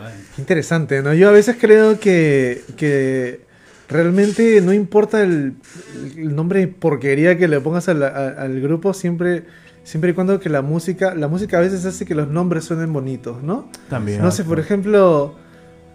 ay. 0.05 0.13
Qué 0.35 0.41
interesante, 0.41 1.01
¿no? 1.01 1.13
Yo 1.13 1.29
a 1.29 1.31
veces 1.31 1.55
creo 1.59 1.97
que, 1.99 2.61
que 2.75 3.45
realmente 3.87 4.59
no 4.61 4.73
importa 4.73 5.21
el, 5.23 5.53
el 6.17 6.35
nombre 6.35 6.59
de 6.59 6.67
porquería 6.67 7.37
que 7.37 7.47
le 7.47 7.61
pongas 7.61 7.87
la- 7.87 8.07
al 8.37 8.59
grupo, 8.59 8.93
siempre, 8.93 9.45
siempre 9.83 10.11
y 10.11 10.13
cuando 10.13 10.39
que 10.41 10.49
la 10.49 10.61
música, 10.61 11.15
la 11.15 11.29
música 11.29 11.57
a 11.57 11.61
veces 11.61 11.85
hace 11.85 12.05
que 12.05 12.15
los 12.15 12.27
nombres 12.27 12.65
suenen 12.65 12.91
bonitos, 12.91 13.41
¿no? 13.43 13.69
También. 13.89 14.21
No 14.21 14.31
sé, 14.31 14.43
por 14.43 14.59
ejemplo, 14.59 15.35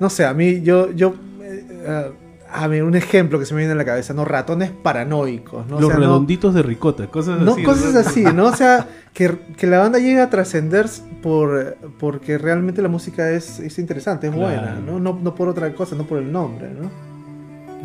no 0.03 0.11
sé, 0.11 0.27
a 0.27 0.35
mí, 0.35 0.61
yo, 0.63 0.91
yo, 0.91 1.15
eh, 1.41 1.65
eh, 1.71 2.13
a 2.53 2.69
mí 2.69 2.81
un 2.83 2.95
ejemplo 2.95 3.39
que 3.39 3.47
se 3.47 3.55
me 3.55 3.61
viene 3.61 3.73
a 3.73 3.77
la 3.77 3.85
cabeza, 3.87 4.13
¿no? 4.13 4.25
Ratones 4.27 4.71
paranoicos, 4.71 5.67
¿no? 5.69 5.77
O 5.79 5.81
Los 5.81 5.91
no- 5.93 5.97
redonditos 5.99 6.53
de 6.55 6.63
ricota, 6.63 7.07
cosas 7.07 7.41
no, 7.41 7.53
así. 7.53 7.63
cosas 7.63 7.95
así, 7.95 8.25
¿no? 8.25 8.47
O 8.47 8.55
sea, 8.55 8.87
que, 9.15 9.39
que 9.57 9.67
la 9.67 9.79
banda 9.79 9.99
llegue 9.99 10.21
a 10.21 10.29
trascender 10.29 10.87
por 11.23 11.77
porque 11.99 12.37
realmente 12.37 12.83
la 12.83 12.89
música 12.89 13.31
es, 13.31 13.61
es 13.61 13.79
interesante, 13.79 14.27
es 14.27 14.35
Claro. 14.35 14.49
buena, 14.49 14.75
¿no? 14.85 14.99
¿no? 15.01 15.19
No 15.23 15.35
por 15.35 15.49
otra 15.49 15.73
cosa, 15.75 15.95
no 15.97 16.05
por 16.05 16.19
el 16.19 16.31
nombre, 16.31 16.69
¿no? 16.79 16.91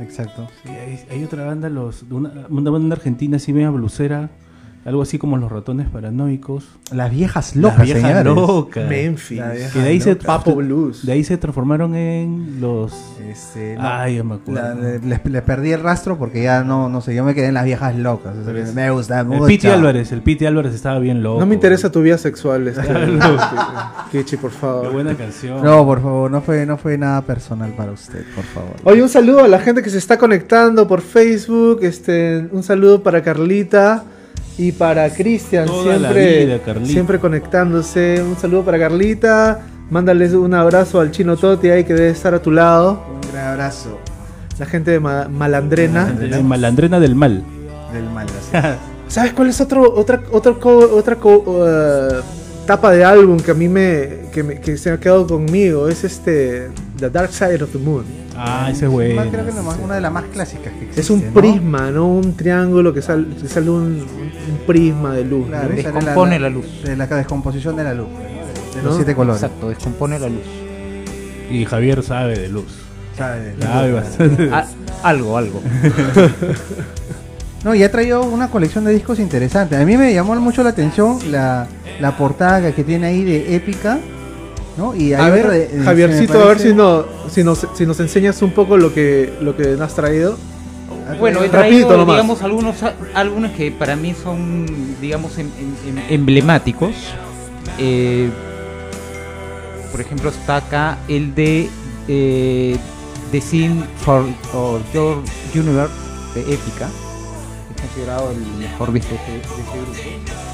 Exacto. 0.03 0.47
Sí, 0.63 0.69
hay, 0.69 0.99
hay 1.11 1.23
otra 1.23 1.45
banda, 1.45 1.69
los, 1.69 2.03
una, 2.09 2.45
una 2.49 2.69
banda 2.71 2.95
argentina 2.95 3.37
así 3.37 3.53
media 3.53 3.69
blusera, 3.69 4.29
algo 4.87 5.01
así 5.01 5.17
como 5.19 5.35
los 5.37 5.51
ratones 5.51 5.87
paranoicos. 5.89 6.63
Las 6.93 7.11
viejas 7.11 7.55
locas, 7.57 7.77
Las 7.79 7.85
viejas 7.87 8.01
señores. 8.23 8.33
locas. 8.35 8.89
Memphis. 8.89 9.37
La 9.39 9.51
vieja 9.51 9.73
Que 9.73 9.79
de 9.79 9.89
ahí 9.89 9.99
se. 10.01 10.15
Papo 10.15 10.55
Blues. 10.55 11.05
de 11.05 11.11
ahí 11.11 11.23
se 11.25 11.37
transformaron 11.37 11.93
en 11.93 12.59
los... 12.61 12.93
Este, 13.29 13.75
no, 13.75 13.81
Ay, 13.85 14.23
me 14.23 14.35
acuerdo. 14.35 14.61
la- 14.61 14.73
le, 14.75 14.99
le- 14.99 15.21
le 15.23 15.41
perdí 15.41 15.73
el 15.73 15.81
rastro 15.83 16.17
porque 16.17 16.41
ya 16.43 16.63
no, 16.63 16.87
no 16.87 17.01
sé, 17.01 17.13
yo 17.13 17.25
me 17.25 17.35
quedé 17.35 17.47
en 17.47 17.55
las 17.55 17.65
viejas 17.65 17.95
locas. 17.97 18.33
O 18.37 18.43
sea, 18.45 18.53
me 18.73 18.89
gusta 18.91 19.19
El 19.19 19.25
mucho. 19.27 19.45
Piti 19.45 19.67
Álvarez, 19.67 20.11
el 20.13 20.21
Piti 20.21 20.45
Álvarez 20.45 20.73
estaba 20.73 20.99
bien 20.99 21.21
loco. 21.21 21.41
No 21.41 21.45
me 21.45 21.55
interesa 21.55 21.91
tu 21.91 22.01
vida 22.01 22.17
sexual, 22.17 22.65
este. 22.69 22.81
Kichi, 24.11 24.37
por 24.37 24.51
Qué 24.51 24.57
favor. 24.57 24.93
buena 24.93 25.15
canción. 25.15 25.61
No, 25.61 25.85
por 25.85 26.01
favor, 26.01 26.31
no 26.31 26.41
fue, 26.41 26.65
no 26.65 26.77
fue 26.77 26.97
nada 26.97 27.21
personal 27.23 27.71
para 27.71 27.91
usted, 27.91 28.23
por 28.33 28.45
favor. 28.45 28.71
Oye, 28.85 29.03
un 29.03 29.09
saludo 29.09 29.43
a 29.43 29.47
la 29.49 29.59
gente 29.59 29.83
que 29.83 29.89
se 29.89 29.97
está 29.97 30.17
conectando 30.17 30.87
por 30.87 31.01
Facebook. 31.01 31.79
Este, 31.81 32.47
un 32.51 32.63
saludo 32.63 33.03
para 33.03 33.21
Carlita 33.21 34.03
y 34.57 34.71
para 34.71 35.09
Cristian, 35.13 35.67
siempre, 35.67 36.45
vida, 36.45 36.59
siempre 36.85 37.19
conectándose. 37.19 38.21
Un 38.23 38.37
saludo 38.37 38.63
para 38.63 38.79
Carlita. 38.79 39.61
Mándales 39.89 40.33
un 40.33 40.53
abrazo 40.53 40.99
al 40.99 41.11
chino 41.11 41.37
Toti 41.37 41.69
ahí 41.69 41.83
que 41.83 41.93
debe 41.93 42.09
estar 42.09 42.33
a 42.33 42.41
tu 42.41 42.51
lado. 42.51 43.03
Un 43.13 43.31
gran 43.31 43.47
abrazo 43.53 43.97
La 44.59 44.65
gente 44.65 44.91
de 44.91 44.99
Ma- 44.99 45.27
Malandrena. 45.29 46.13
La 46.19 46.41
malandrena 46.41 46.99
del 46.99 47.15
mal. 47.15 47.43
del 47.93 48.03
mal. 48.09 48.25
así. 48.27 48.77
¿Sabes 49.07 49.31
cuál 49.33 49.47
es 49.47 49.61
otro, 49.61 49.93
otra, 49.95 50.21
otra, 50.31 50.53
co- 50.55 50.89
otra 50.93 51.15
co- 51.15 51.43
uh, 51.47 52.65
tapa 52.65 52.91
de 52.91 53.05
álbum 53.05 53.37
que 53.39 53.51
a 53.51 53.53
mí 53.53 53.69
me 53.69 54.27
que, 54.33 54.43
me- 54.43 54.59
que 54.59 54.75
se 54.77 54.91
ha 54.91 54.99
quedado 54.99 55.25
conmigo? 55.25 55.87
Es 55.87 56.03
este 56.03 56.67
The 56.99 57.09
Dark 57.09 57.31
Side 57.31 57.63
of 57.63 57.71
the 57.71 57.77
Moon. 57.77 58.03
Ah, 58.37 58.69
ese 58.71 58.85
es 58.85 58.91
bueno. 58.91 59.15
Más- 59.15 59.27
Creo 59.31 59.43
que 59.45 59.49
es 59.51 59.55
una 59.83 59.95
de 59.95 60.01
las 60.01 60.11
más 60.11 60.23
clásicas 60.25 60.71
que 60.73 60.79
existe. 60.85 61.01
Es 61.01 61.09
un 61.09 61.25
¿no? 61.25 61.33
prisma, 61.33 61.89
¿no? 61.91 62.07
Un 62.07 62.35
triángulo 62.35 62.93
que, 62.93 63.01
sal- 63.01 63.27
que 63.41 63.47
sale 63.47 63.69
un, 63.69 63.83
un 63.85 64.57
prisma 64.65 65.13
de 65.13 65.25
luz. 65.25 65.47
Descompone 65.75 66.39
la 66.39 66.49
luz. 66.49 66.83
De 66.83 66.95
la 66.95 67.07
descomposición 67.07 67.75
de 67.75 67.83
la 67.83 67.93
luz. 67.93 68.07
De 68.75 68.83
los 68.83 68.95
siete 68.95 69.15
colores. 69.15 69.41
Exacto, 69.41 69.69
descompone 69.69 70.19
la 70.19 70.29
luz. 70.29 70.43
Y 71.49 71.65
Javier 71.65 72.03
sabe 72.03 72.37
de 72.37 72.49
luz. 72.49 72.65
¿sabes? 73.17 73.55
Sabe 73.59 73.91
bastante. 73.93 74.49
Ah, 74.51 74.65
algo, 75.03 75.37
algo. 75.37 75.61
No, 77.63 77.73
y 77.75 77.83
ha 77.83 77.91
traído 77.91 78.23
una 78.23 78.49
colección 78.49 78.85
de 78.85 78.93
discos 78.93 79.19
interesante. 79.19 79.75
A 79.75 79.83
mí 79.83 79.97
me 79.97 80.13
llamó 80.13 80.35
mucho 80.35 80.63
la 80.63 80.69
atención 80.69 81.17
la, 81.31 81.67
la 81.99 82.15
portada 82.15 82.71
que 82.73 82.83
tiene 82.83 83.07
ahí 83.07 83.23
de 83.23 83.55
épica. 83.55 83.97
¿No? 84.77 84.95
Y 84.95 85.13
hay 85.13 85.21
A 85.21 85.29
ver, 85.29 85.47
de- 85.49 85.83
Javiercito, 85.83 86.41
a 86.41 86.45
ver 86.45 86.59
si, 86.59 86.73
no, 86.73 87.05
si, 87.29 87.43
nos, 87.43 87.67
si 87.73 87.85
nos 87.85 87.99
enseñas 87.99 88.41
un 88.41 88.51
poco 88.51 88.77
lo 88.77 88.93
que, 88.93 89.33
lo 89.41 89.55
que 89.57 89.63
nos 89.71 89.81
has 89.81 89.95
traído. 89.95 90.37
Bueno, 91.19 91.41
he 91.43 91.49
traído, 91.49 92.05
digamos, 92.05 92.41
algunos 92.41 92.75
álbumes 93.13 93.51
que 93.53 93.71
para 93.71 93.95
mí 93.95 94.13
son, 94.21 94.65
digamos, 94.99 95.37
em- 95.37 95.47
em- 95.57 95.97
em- 95.97 96.03
emblemáticos. 96.13 96.91
Eh, 97.79 98.29
por 99.91 100.01
ejemplo, 100.01 100.29
está 100.29 100.57
acá 100.57 100.97
el 101.07 101.33
de 101.33 101.69
eh, 102.09 102.77
The 103.31 103.41
Scene 103.41 103.83
for 104.03 104.25
or 104.53 104.81
Your 104.93 105.17
Universe 105.55 105.93
de 106.35 106.41
Épica. 106.53 106.89
Es 107.73 107.81
considerado 107.81 108.31
el 108.31 108.59
mejor 108.59 108.91
disco 108.91 109.11
de 109.11 109.15
ese, 109.15 109.31
de 109.31 109.39
ese 109.39 109.77
grupo. 110.17 110.46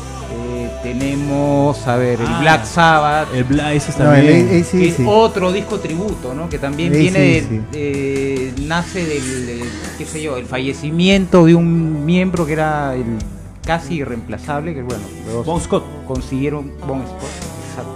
Eh, 0.66 0.70
tenemos, 0.82 1.88
a 1.88 1.98
ver, 1.98 2.22
el 2.22 2.28
Ah, 2.28 2.40
Black 2.42 2.66
Sabbath. 2.66 3.34
El 3.34 3.44
Bla, 3.44 3.74
ese 3.74 3.92
No, 4.02 4.14
el 4.14 4.26
también. 4.26 4.48
AC/DC. 4.62 4.88
es 4.88 4.96
otro 5.06 5.52
disco 5.52 5.80
tributo, 5.80 6.34
¿no? 6.34 6.48
Que 6.50 6.58
también 6.60 6.92
viene 6.92 7.10
sí, 7.12 7.20
de, 7.20 7.42
sí. 7.42 7.62
eh, 7.74 8.54
nace 8.62 9.06
del, 9.06 9.46
del, 9.46 9.70
qué 9.98 10.06
sé 10.06 10.22
yo, 10.22 10.38
el 10.38 10.46
fallecimiento 10.46 11.46
de 11.46 11.56
un 11.56 12.06
miembro 12.06 12.46
que 12.46 12.54
era 12.54 12.96
el 12.96 13.04
casi 13.66 13.96
irreemplazable, 13.96 14.74
que 14.74 14.84
bueno, 14.84 15.04
Bon 15.46 15.60
Scott. 15.60 15.84
consiguieron 16.08 16.72
Bon 16.88 17.02
Scott, 17.02 17.30
exacto. 17.70 17.92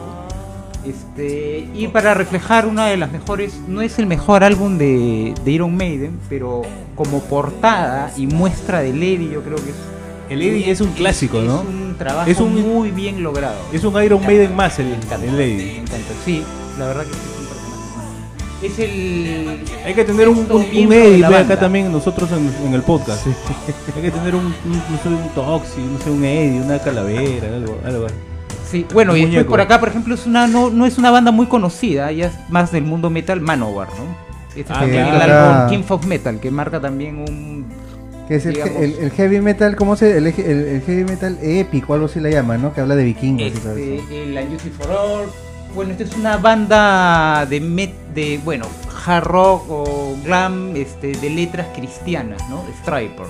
Este, 0.86 1.70
y 1.74 1.88
para 1.88 2.14
reflejar 2.14 2.66
una 2.66 2.88
de 2.88 2.98
las 2.98 3.12
mejores, 3.12 3.60
no 3.68 3.82
es 3.82 4.00
el 4.00 4.06
mejor 4.08 4.44
álbum 4.44 4.78
de, 4.78 5.34
de 5.44 5.52
Iron 5.52 5.76
Maiden, 5.76 6.18
pero 6.30 6.62
como 6.96 7.20
portada 7.22 8.12
y 8.18 8.28
muestra 8.28 8.80
del 8.80 9.02
Eddie, 9.04 9.30
yo 9.32 9.42
creo 9.44 9.58
que 9.58 9.70
es 9.72 9.76
El 10.30 10.42
Eddie 10.42 10.70
es 10.72 10.82
un 10.82 10.92
clásico, 10.92 11.42
¿no? 11.42 11.62
Es 11.62 11.68
un 11.68 11.96
trabajo 11.98 12.30
Es 12.30 12.40
un- 12.40 12.54
muy 12.76 12.92
bien 12.92 13.24
logrado. 13.24 13.56
Es 13.72 13.84
un 13.84 14.02
Iron 14.04 14.22
Maiden 14.26 14.56
más 14.56 14.78
el, 14.80 14.88
el 14.88 15.32
Me 15.32 15.44
Eddie. 15.44 15.78
encanta. 15.80 16.14
Sí, 16.26 16.44
la 16.78 16.88
verdad 16.88 17.04
que 17.04 17.14
sí 17.14 17.20
es 17.34 17.40
un 17.40 17.48
personaje 17.48 17.98
más. 17.98 18.64
Es 18.64 18.80
el. 18.80 19.60
Hay 19.86 19.94
que 19.94 20.04
tener 20.04 20.28
un, 20.30 20.40
un, 20.40 20.52
un 20.62 20.94
Eddie 20.94 21.26
acá 21.26 21.58
también 21.60 21.92
nosotros 21.92 22.30
en, 22.32 22.68
en 22.68 22.74
el 22.74 22.82
podcast. 22.82 23.26
Hay 23.96 24.02
que 24.02 24.12
tener 24.12 24.36
un, 24.36 24.46
un, 24.46 24.54
no 24.72 24.98
sé, 25.02 25.10
un 25.10 25.30
Toxi, 25.36 25.82
no 25.82 26.00
sé, 26.04 26.10
un 26.12 26.24
Eddie, 26.26 26.62
una 26.62 26.80
calavera, 26.80 27.48
algo. 27.56 27.78
algo. 27.86 28.08
Sí, 28.70 28.86
bueno, 28.94 29.16
y 29.16 29.22
después 29.26 29.46
por 29.46 29.62
acá, 29.62 29.80
por 29.80 29.88
ejemplo, 29.90 30.14
es 30.14 30.26
una 30.26 30.46
no, 30.46 30.70
no 30.70 30.86
es 30.86 30.98
una 30.98 31.10
banda 31.10 31.32
muy 31.32 31.46
conocida, 31.46 32.12
ya 32.12 32.26
es 32.28 32.34
más 32.50 32.70
del 32.74 32.84
mundo 32.84 33.10
metal, 33.10 33.40
Manowar, 33.40 33.88
¿no? 33.90 34.28
Este 34.60 34.74
Ah, 34.74 34.84
claro. 34.86 35.24
el 35.24 35.32
álbum 35.32 35.70
King 35.70 35.84
of 35.88 36.06
Metal, 36.06 36.40
que 36.42 36.52
marca 36.52 36.82
también 36.82 37.18
un. 37.20 37.66
Que 38.28 38.36
es 38.36 38.46
el, 38.46 38.54
digamos- 38.56 38.82
el, 38.82 38.94
el 39.00 39.12
heavy 39.12 39.40
metal, 39.42 39.76
¿cómo 39.76 39.96
se 39.96 40.18
el, 40.18 40.28
el, 40.28 40.82
heavy 40.86 41.04
metal 41.06 41.38
épico, 41.42 41.94
algo 41.94 42.08
así 42.08 42.20
le 42.20 42.32
llaman, 42.32 42.62
¿no? 42.62 42.74
Que 42.74 42.82
habla 42.82 42.96
de 42.96 43.04
vikingos 43.06 43.48
y 43.48 43.52
todo 43.52 43.78
eso. 43.78 43.94
Este, 44.02 44.24
el 44.24 44.38
Unjustice 44.38 44.76
for 44.78 44.92
All. 44.92 45.26
Bueno, 45.76 45.92
esta 45.92 46.04
es 46.06 46.16
una 46.16 46.38
banda 46.38 47.46
de, 47.46 47.60
met, 47.62 47.94
de 48.14 48.40
bueno, 48.44 48.66
hard 49.06 49.24
rock 49.26 49.66
o 49.70 50.18
glam 50.26 50.76
este, 50.76 51.12
de 51.14 51.30
letras 51.30 51.68
cristianas, 51.76 52.42
¿no? 52.50 52.64
Striper. 52.82 53.26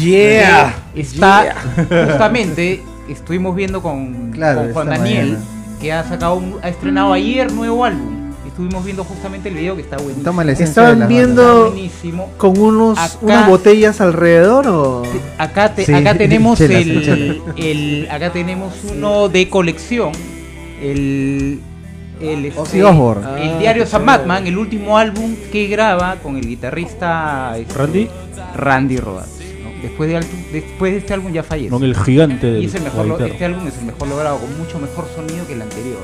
Yeah. 0.00 0.74
Está 0.94 1.54
justamente, 2.10 2.82
estuvimos 3.08 3.54
viendo 3.54 3.82
con, 3.82 4.30
Claro, 4.32 4.62
con 4.62 4.72
Juan 4.72 4.88
Daniel, 4.88 5.26
mañana. 5.32 5.44
que 5.80 5.92
ha 5.92 6.04
sacado 6.04 6.34
un- 6.36 6.58
ha 6.62 6.68
estrenado 6.68 7.12
ayer 7.12 7.52
nuevo 7.52 7.84
álbum. 7.84 8.19
Estuvimos 8.60 8.84
viendo 8.84 9.04
justamente 9.04 9.48
el 9.48 9.54
video 9.54 9.74
que 9.74 9.80
está 9.80 9.96
buenísimo. 9.96 10.22
Toma 10.22 10.44
la 10.44 10.52
esencia 10.52 10.82
Estaban 10.90 11.08
viendo- 11.08 11.70
buenísimo. 11.70 12.30
Con 12.36 12.58
unos, 12.58 12.98
Acá- 12.98 13.16
unas 13.22 13.48
botellas 13.48 14.02
alrededor 14.02 14.66
o. 14.68 15.02
Acá, 15.38 15.74
te- 15.74 15.86
Sí, 15.86 15.94
acá 15.94 16.14
tenemos 16.14 16.58
chelas, 16.58 16.82
el, 16.82 17.02
chelas. 17.02 17.36
el- 17.56 18.08
acá 18.10 18.30
tenemos 18.34 18.74
uno 18.94 19.30
de 19.30 19.48
colección, 19.48 20.12
el 20.82 21.60
el, 22.20 22.44
este, 22.44 22.60
Osbourne. 22.82 23.22
el 23.42 23.50
Ah, 23.54 23.58
diario 23.58 23.84
chévere. 23.86 24.04
Batman, 24.04 24.46
el 24.46 24.58
último 24.58 24.98
álbum 24.98 25.34
que 25.50 25.66
graba 25.68 26.16
con 26.16 26.36
el 26.36 26.46
guitarrista 26.46 27.56
este, 27.56 27.72
Randy, 27.72 28.08
Randy 28.56 28.96
Rodas. 28.98 29.30
Después, 29.80 30.10
de, 30.10 30.20
después 30.52 30.92
de 30.92 30.98
este 30.98 31.14
álbum 31.14 31.32
ya 31.32 31.42
fallece. 31.42 31.70
con 31.70 31.82
el 31.82 31.96
gigante 31.96 32.46
Y 32.46 32.52
del 32.52 32.64
es 32.66 32.74
el 32.74 32.82
mejor, 32.82 32.98
la 32.98 33.04
lo- 33.06 33.14
guitarra. 33.14 33.32
este 33.32 33.44
álbum 33.46 33.66
es 33.68 33.78
el 33.78 33.84
mejor 33.86 34.08
logrado, 34.08 34.36
con 34.38 34.58
mucho 34.58 34.78
mejor 34.78 35.06
sonido 35.16 35.46
que 35.46 35.54
el 35.54 35.62
anterior. 35.62 35.96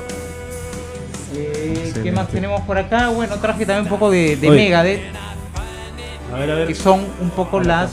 Eh, 1.39 1.93
¿Qué 2.03 2.11
más 2.11 2.27
tenemos 2.29 2.61
por 2.61 2.77
acá? 2.77 3.09
Bueno, 3.09 3.35
traje 3.35 3.65
también 3.65 3.83
un 3.85 3.89
poco 3.89 4.09
de. 4.09 4.37
Megadeth, 4.41 5.01
A 6.33 6.37
ver, 6.39 6.51
a 6.51 6.55
ver. 6.55 6.67
que 6.67 6.75
son 6.75 7.01
un 7.21 7.29
poco 7.29 7.59
las 7.59 7.89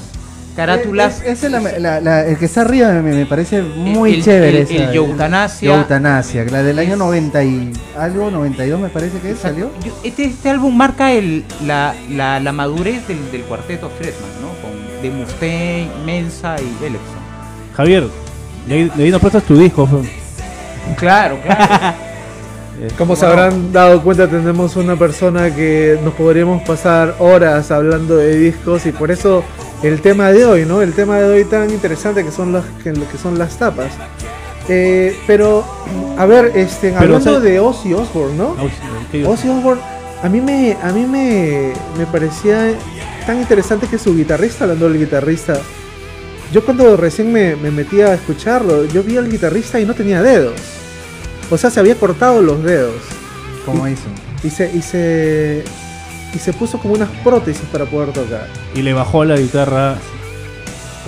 carátulas. 0.57 1.21
Es- 1.23 1.39
ese 1.45 1.47
es 1.47 1.53
la- 1.53 1.61
la- 1.79 2.01
la- 2.01 2.27
el 2.27 2.39
que 2.39 2.45
está 2.47 2.61
arriba 2.63 2.89
me, 2.93 3.03
me 3.13 3.27
parece 3.27 3.61
muy 3.63 4.15
el- 4.15 4.25
chévere. 4.25 4.49
el- 4.49 4.57
esa, 4.69 4.75
el 4.91 4.95
Eutanasia. 4.97 5.75
Eutanasia, 5.77 6.45
la 6.45 6.63
del 6.63 6.79
año 6.79 6.97
90 6.97 7.43
y 7.45 7.73
algo, 7.99 8.31
92 8.31 8.81
me 8.81 8.89
parece 8.89 9.19
que 9.19 9.35
salió. 9.35 9.71
Yo- 9.85 9.93
Este, 10.05 10.25
este 10.25 10.51
álbum 10.51 10.75
marca 10.77 11.13
el, 11.13 11.45
la, 11.67 11.95
la, 12.11 12.41
la 12.41 12.53
madurez 12.53 13.07
del, 13.09 13.31
del 13.33 13.43
cuarteto 13.43 13.91
Fredman, 13.91 14.31
¿no? 14.41 14.49
Con, 14.63 15.03
de 15.03 15.11
Mustaine, 15.11 15.89
Mensa 16.07 16.57
y 16.61 16.83
Bellefson. 16.83 17.25
Javier, 17.77 18.05
de 18.69 18.75
ahí, 18.75 18.93
de 18.95 19.05
ahí 19.05 19.11
nos 19.11 19.21
prestas 19.21 19.43
tu 19.43 19.57
disco. 19.59 19.89
Claro, 20.97 21.39
claro. 21.43 21.95
Eh, 22.81 22.89
Como 22.99 23.15
se 23.17 23.25
habrán 23.27 23.73
dado 23.73 24.03
cuenta, 24.03 24.29
tenemos 24.29 24.75
una 24.77 24.97
persona 24.97 25.55
que 25.55 25.99
nos 26.03 26.15
podríamos 26.15 26.63
pasar 26.65 27.15
horas 27.21 27.71
hablando 27.71 28.17
de 28.17 28.37
discos 28.37 28.85
y 28.87 28.93
por 28.93 29.11
eso 29.11 29.45
el 29.83 30.01
tema 30.01 30.33
de 30.33 30.45
hoy, 30.45 30.65
¿no? 30.65 30.83
El 30.83 30.93
tema 30.93 31.19
de 31.19 31.25
hoy 31.33 31.45
tan 31.45 31.71
interesante 31.71 32.25
que 32.25 32.31
son 32.33 32.53
las 32.53 32.65
que, 32.83 32.93
que 32.93 33.19
son 33.21 33.39
las 33.39 33.57
tapas. 33.59 33.93
Eh, 34.69 35.17
pero, 35.27 35.65
a 36.19 36.25
ver, 36.27 36.53
este, 36.55 36.89
Pero, 36.89 37.01
hablando 37.17 37.31
o 37.31 37.35
sea- 37.35 37.41
de 37.41 37.61
Ozzy 37.61 37.93
Osbourne, 37.95 38.37
¿no? 38.37 38.57
Ah, 38.59 38.63
sí, 38.65 38.89
¿qué- 39.13 39.27
Ozzy 39.27 39.49
Osbourne, 39.49 39.83
a 40.23 40.29
mí 40.29 40.41
me, 40.41 40.77
a 40.83 40.91
mí 40.91 41.05
me, 41.07 41.73
me 41.99 42.07
parecía 42.07 42.73
tan 43.27 43.39
interesante 43.41 43.87
que 43.87 43.99
su 43.99 44.17
guitarrista, 44.17 44.65
hablando 44.65 44.89
del 44.89 44.99
guitarrista, 44.99 45.55
yo 46.53 46.65
cuando 46.65 46.97
recién 46.97 47.31
me, 47.33 47.57
me 47.57 47.71
metí 47.71 48.01
a 48.01 48.15
escucharlo, 48.15 48.85
yo 48.87 49.03
vi 49.03 49.17
al 49.17 49.31
guitarrista 49.31 49.79
y 49.79 49.85
no 49.85 49.95
tenía 49.95 50.23
dedos. 50.23 50.55
O 51.55 51.59
sea, 51.59 51.71
se 51.71 51.79
había 51.79 51.95
cortado 51.95 52.43
los 52.43 52.65
dedos. 52.65 53.01
¿Cómo 53.65 53.87
hizo? 53.87 54.09
Y 54.43 54.51
se, 54.51 54.75
y 54.75 54.83
se, 54.83 55.63
y 56.35 56.39
se 56.39 56.53
puso 56.53 56.79
como 56.79 56.95
unas 56.95 57.09
prótesis 57.23 57.65
para 57.71 57.85
poder 57.85 58.13
tocar. 58.13 58.49
y 58.75 58.83
le 58.83 58.93
bajó 58.93 59.25
la 59.25 59.37
guitarra. 59.37 59.95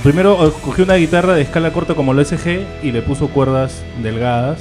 Primero 0.05 0.53
cogió 0.65 0.85
una 0.85 0.95
guitarra 0.95 1.35
de 1.35 1.43
escala 1.43 1.73
corta 1.73 1.95
como 1.95 2.15
la 2.15 2.25
SG 2.25 2.65
y 2.85 2.93
le 2.93 3.03
puso 3.03 3.27
cuerdas 3.29 3.83
delgadas 4.05 4.61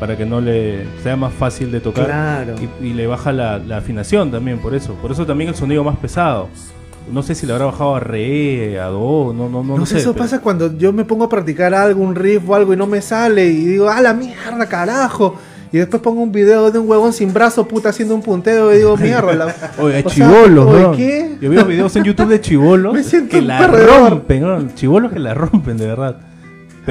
para 0.00 0.16
que 0.16 0.26
no 0.26 0.40
le 0.40 0.84
sea 1.04 1.14
más 1.14 1.32
fácil 1.32 1.70
de 1.70 1.80
tocar. 1.80 2.06
Claro. 2.06 2.56
Y, 2.82 2.86
y 2.88 2.92
le 2.94 3.06
baja 3.06 3.32
la, 3.32 3.58
la 3.58 3.76
afinación 3.76 4.32
también, 4.32 4.58
por 4.58 4.74
eso. 4.74 4.94
Por 4.94 5.12
eso 5.12 5.24
también 5.26 5.50
el 5.50 5.54
sonido 5.54 5.84
más 5.84 5.96
pesado. 5.98 6.48
No 7.12 7.22
sé 7.22 7.34
si 7.34 7.46
le 7.46 7.52
habrá 7.52 7.66
bajado 7.66 7.96
a 7.96 8.00
re, 8.00 8.78
a 8.80 8.86
do, 8.86 9.32
no, 9.32 9.48
no, 9.48 9.62
no, 9.62 9.64
No, 9.64 9.78
no 9.78 9.86
sé, 9.86 9.98
eso 9.98 10.12
pero- 10.12 10.24
pasa 10.24 10.40
cuando 10.40 10.76
yo 10.76 10.92
me 10.92 11.04
pongo 11.04 11.24
a 11.24 11.28
practicar 11.28 11.74
algo, 11.74 12.02
un 12.02 12.14
riff 12.14 12.48
o 12.48 12.54
algo 12.54 12.72
y 12.72 12.76
no 12.76 12.86
me 12.86 13.00
sale 13.02 13.46
y 13.46 13.64
digo, 13.66 13.88
¡ah, 13.88 14.00
la 14.00 14.14
mierda, 14.14 14.66
carajo! 14.66 15.34
Y 15.72 15.78
después 15.78 16.02
pongo 16.02 16.20
un 16.20 16.32
video 16.32 16.70
de 16.72 16.80
un 16.80 16.88
huevón 16.90 17.12
sin 17.12 17.32
brazo, 17.32 17.66
puta, 17.68 17.90
haciendo 17.90 18.14
un 18.16 18.22
punteo 18.22 18.72
y 18.74 18.78
digo, 18.78 18.96
mierda. 18.96 19.32
La... 19.34 19.44
Oye, 19.78 20.02
oye, 20.04 20.48
¿no? 20.50 20.92
¿qué? 20.96 21.36
Yo 21.40 21.48
veo 21.48 21.64
videos 21.64 21.94
en 21.94 22.02
YouTube 22.02 22.26
de 22.28 22.40
chibolos 22.40 22.92
Me 22.94 23.04
siento 23.04 23.30
que 23.30 23.40
la 23.42 23.58
perdedor. 23.58 24.10
rompen, 24.10 24.40
¿no? 24.42 24.68
Chibolos 24.74 25.12
que 25.12 25.20
la 25.20 25.32
rompen, 25.34 25.76
de 25.76 25.86
verdad. 25.86 26.16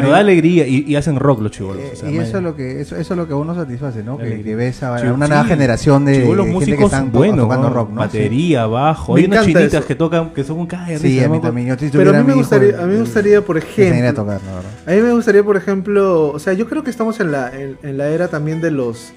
Pero 0.02 0.12
da 0.14 0.20
alegría 0.20 0.68
y, 0.68 0.84
y 0.88 0.96
hacen 0.96 1.16
rock 1.18 1.42
los 1.42 1.52
chibolos. 1.52 1.82
Eh, 1.84 1.92
o 1.94 1.96
sea, 1.96 2.10
y 2.12 2.18
eso 2.18 2.38
es 2.38 2.44
lo 2.44 2.56
que 2.56 2.82
eso, 2.82 2.96
eso 2.96 3.14
es 3.14 3.18
lo 3.18 3.28
que 3.28 3.34
uno 3.34 3.56
satisface, 3.56 4.04
¿no? 4.04 4.18
Que, 4.18 4.42
que 4.42 4.56
ves 4.56 4.82
a, 4.84 4.98
Chivo- 4.98 5.14
una 5.14 5.26
sí, 5.26 5.30
nueva 5.32 5.46
generación 5.46 6.06
de 6.06 6.22
chibolos 6.22 6.48
gente 6.48 6.78
que 6.78 6.84
están 6.84 7.12
buenos, 7.12 7.40
tocando 7.46 7.70
¿no? 7.70 7.74
rock, 7.76 7.90
¿no? 7.92 7.96
Batería, 8.02 8.66
bajo. 8.68 9.14
Me 9.14 9.20
Hay 9.22 9.26
unas 9.28 9.42
chinitas 9.46 9.74
eso. 9.74 9.86
que 9.86 9.96
tocan 9.96 10.30
que 10.34 10.44
son 10.44 10.60
un 10.60 10.68
cae 10.68 10.94
de 10.94 11.00
Sí, 11.00 11.20
a 11.20 11.30
mí 11.30 11.38
¿no? 11.38 11.42
también. 11.42 11.68
Yo, 11.68 11.76
si 11.78 11.90
Pero 11.90 12.12
a 12.12 12.14
mí 12.14 12.24
me 12.24 12.30
hijo, 12.30 12.40
gustaría, 12.40 12.78
a 12.82 12.86
mí 12.86 12.94
me 12.94 13.00
gustaría, 13.02 13.42
por 13.42 13.58
enseñaría 13.58 13.94
a 13.96 13.98
ejemplo, 14.00 14.24
tocar, 14.24 14.42
verdad. 14.42 14.72
a 14.86 14.92
mí 14.92 15.02
me 15.02 15.14
gustaría, 15.14 15.44
por 15.44 15.58
ejemplo, 15.58 16.30
o 16.32 16.40
sea, 16.40 16.54
yo 16.54 16.68
creo 16.68 16.84
que 16.84 16.90
estamos 16.90 17.20
en 17.20 17.32
la, 17.32 17.52
en, 17.54 17.78
en 17.84 17.98
la 17.98 18.08
era 18.10 18.28
también 18.28 18.62
de 18.62 18.72
los 18.72 19.14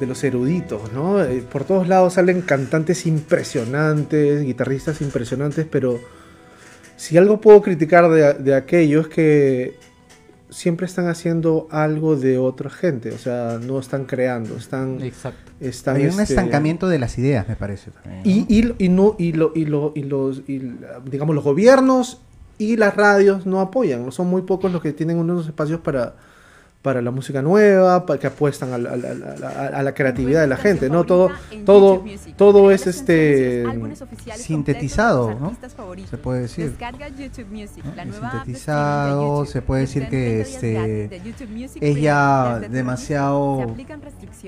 de 0.00 0.06
los 0.06 0.24
eruditos, 0.24 0.92
¿no? 0.92 1.22
Eh, 1.22 1.44
Por 1.52 1.62
todos 1.64 1.86
lados 1.86 2.14
salen 2.14 2.40
cantantes 2.40 3.06
impresionantes, 3.06 4.42
guitarristas 4.42 5.00
impresionantes, 5.00 5.66
pero 5.70 6.00
si 6.96 7.16
algo 7.18 7.40
puedo 7.40 7.62
criticar 7.62 8.08
de, 8.10 8.34
de 8.34 8.54
aquello 8.54 9.00
es 9.02 9.08
que 9.08 9.74
siempre 10.52 10.86
están 10.86 11.08
haciendo 11.08 11.66
algo 11.70 12.16
de 12.16 12.38
otra 12.38 12.70
gente, 12.70 13.12
o 13.12 13.18
sea, 13.18 13.58
no 13.60 13.78
están 13.78 14.04
creando, 14.04 14.56
están, 14.56 15.00
Exacto. 15.02 15.50
están 15.60 15.96
Hay 15.96 16.04
un 16.04 16.10
este, 16.10 16.22
estancamiento 16.22 16.88
de 16.88 16.98
las 16.98 17.18
ideas, 17.18 17.48
me 17.48 17.56
parece. 17.56 17.90
también, 17.90 18.22
¿no? 18.22 18.30
y, 18.30 18.46
y, 18.48 18.84
y 18.84 18.88
no, 18.88 19.16
y, 19.18 19.32
lo, 19.32 19.52
y, 19.54 19.64
lo, 19.64 19.92
y 19.94 20.02
los, 20.02 20.42
y, 20.46 20.60
digamos, 21.10 21.34
los 21.34 21.42
gobiernos 21.42 22.20
y 22.58 22.76
las 22.76 22.94
radios 22.94 23.46
no 23.46 23.60
apoyan. 23.60 24.12
Son 24.12 24.28
muy 24.28 24.42
pocos 24.42 24.70
los 24.70 24.82
que 24.82 24.92
tienen 24.92 25.18
unos 25.18 25.46
espacios 25.46 25.80
para, 25.80 26.14
para 26.82 27.00
la 27.00 27.12
música 27.12 27.40
nueva, 27.42 28.04
para 28.06 28.18
que 28.18 28.26
apuestan 28.26 28.72
a 28.72 28.78
la, 28.78 28.90
a 28.90 28.96
la- 28.96 29.08
a 29.10 29.36
la- 29.38 29.66
a 29.78 29.82
la 29.84 29.94
creatividad 29.94 30.40
de 30.40 30.48
la 30.48 30.56
gente. 30.56 30.90
No 30.90 31.04
todo, 31.04 31.30
todo, 31.64 32.04
todo 32.36 32.70
es 32.72 32.86
este 32.88 33.64
sintetizado, 34.36 35.34
¿no? 35.38 35.56
Se 36.10 36.18
puede 36.18 36.40
decir. 36.42 36.70
Descarga 36.70 37.08
YouTube 37.08 37.46
Music, 37.50 37.84
¿no? 37.84 37.92
sintetizado, 38.30 39.46
se 39.46 39.62
puede 39.62 39.80
decir 39.82 40.08
que, 40.08 40.40
este, 40.40 41.20
es 41.80 42.00
ya 42.00 42.60
demasiado. 42.68 43.74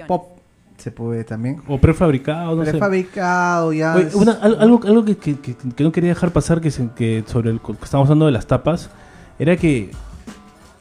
Pop 0.09 0.38
se 0.77 0.90
puede 0.90 1.23
también. 1.23 1.62
O 1.68 1.79
prefabricado, 1.81 2.57
no 2.57 2.64
sé. 2.64 2.73
Prefabricado 2.73 3.73
ya. 3.73 3.94
Oye, 3.94 4.09
una- 4.14 4.33
al- 4.33 4.61
algo 4.61 4.81
algo 4.85 5.05
que, 5.05 5.16
que- 5.16 5.38
que- 5.38 5.55
que 5.55 5.85
no 5.85 5.92
quería 5.92 6.11
dejar 6.11 6.33
pasar 6.33 6.61
que, 6.61 6.73
se- 6.73 6.90
que 6.97 7.23
sobre 7.27 7.51
el 7.51 7.61
que 7.61 7.73
estamos 7.81 8.07
hablando 8.09 8.27
de 8.27 8.33
las 8.33 8.47
tapas 8.49 8.90
era 9.38 9.57
que, 9.57 9.90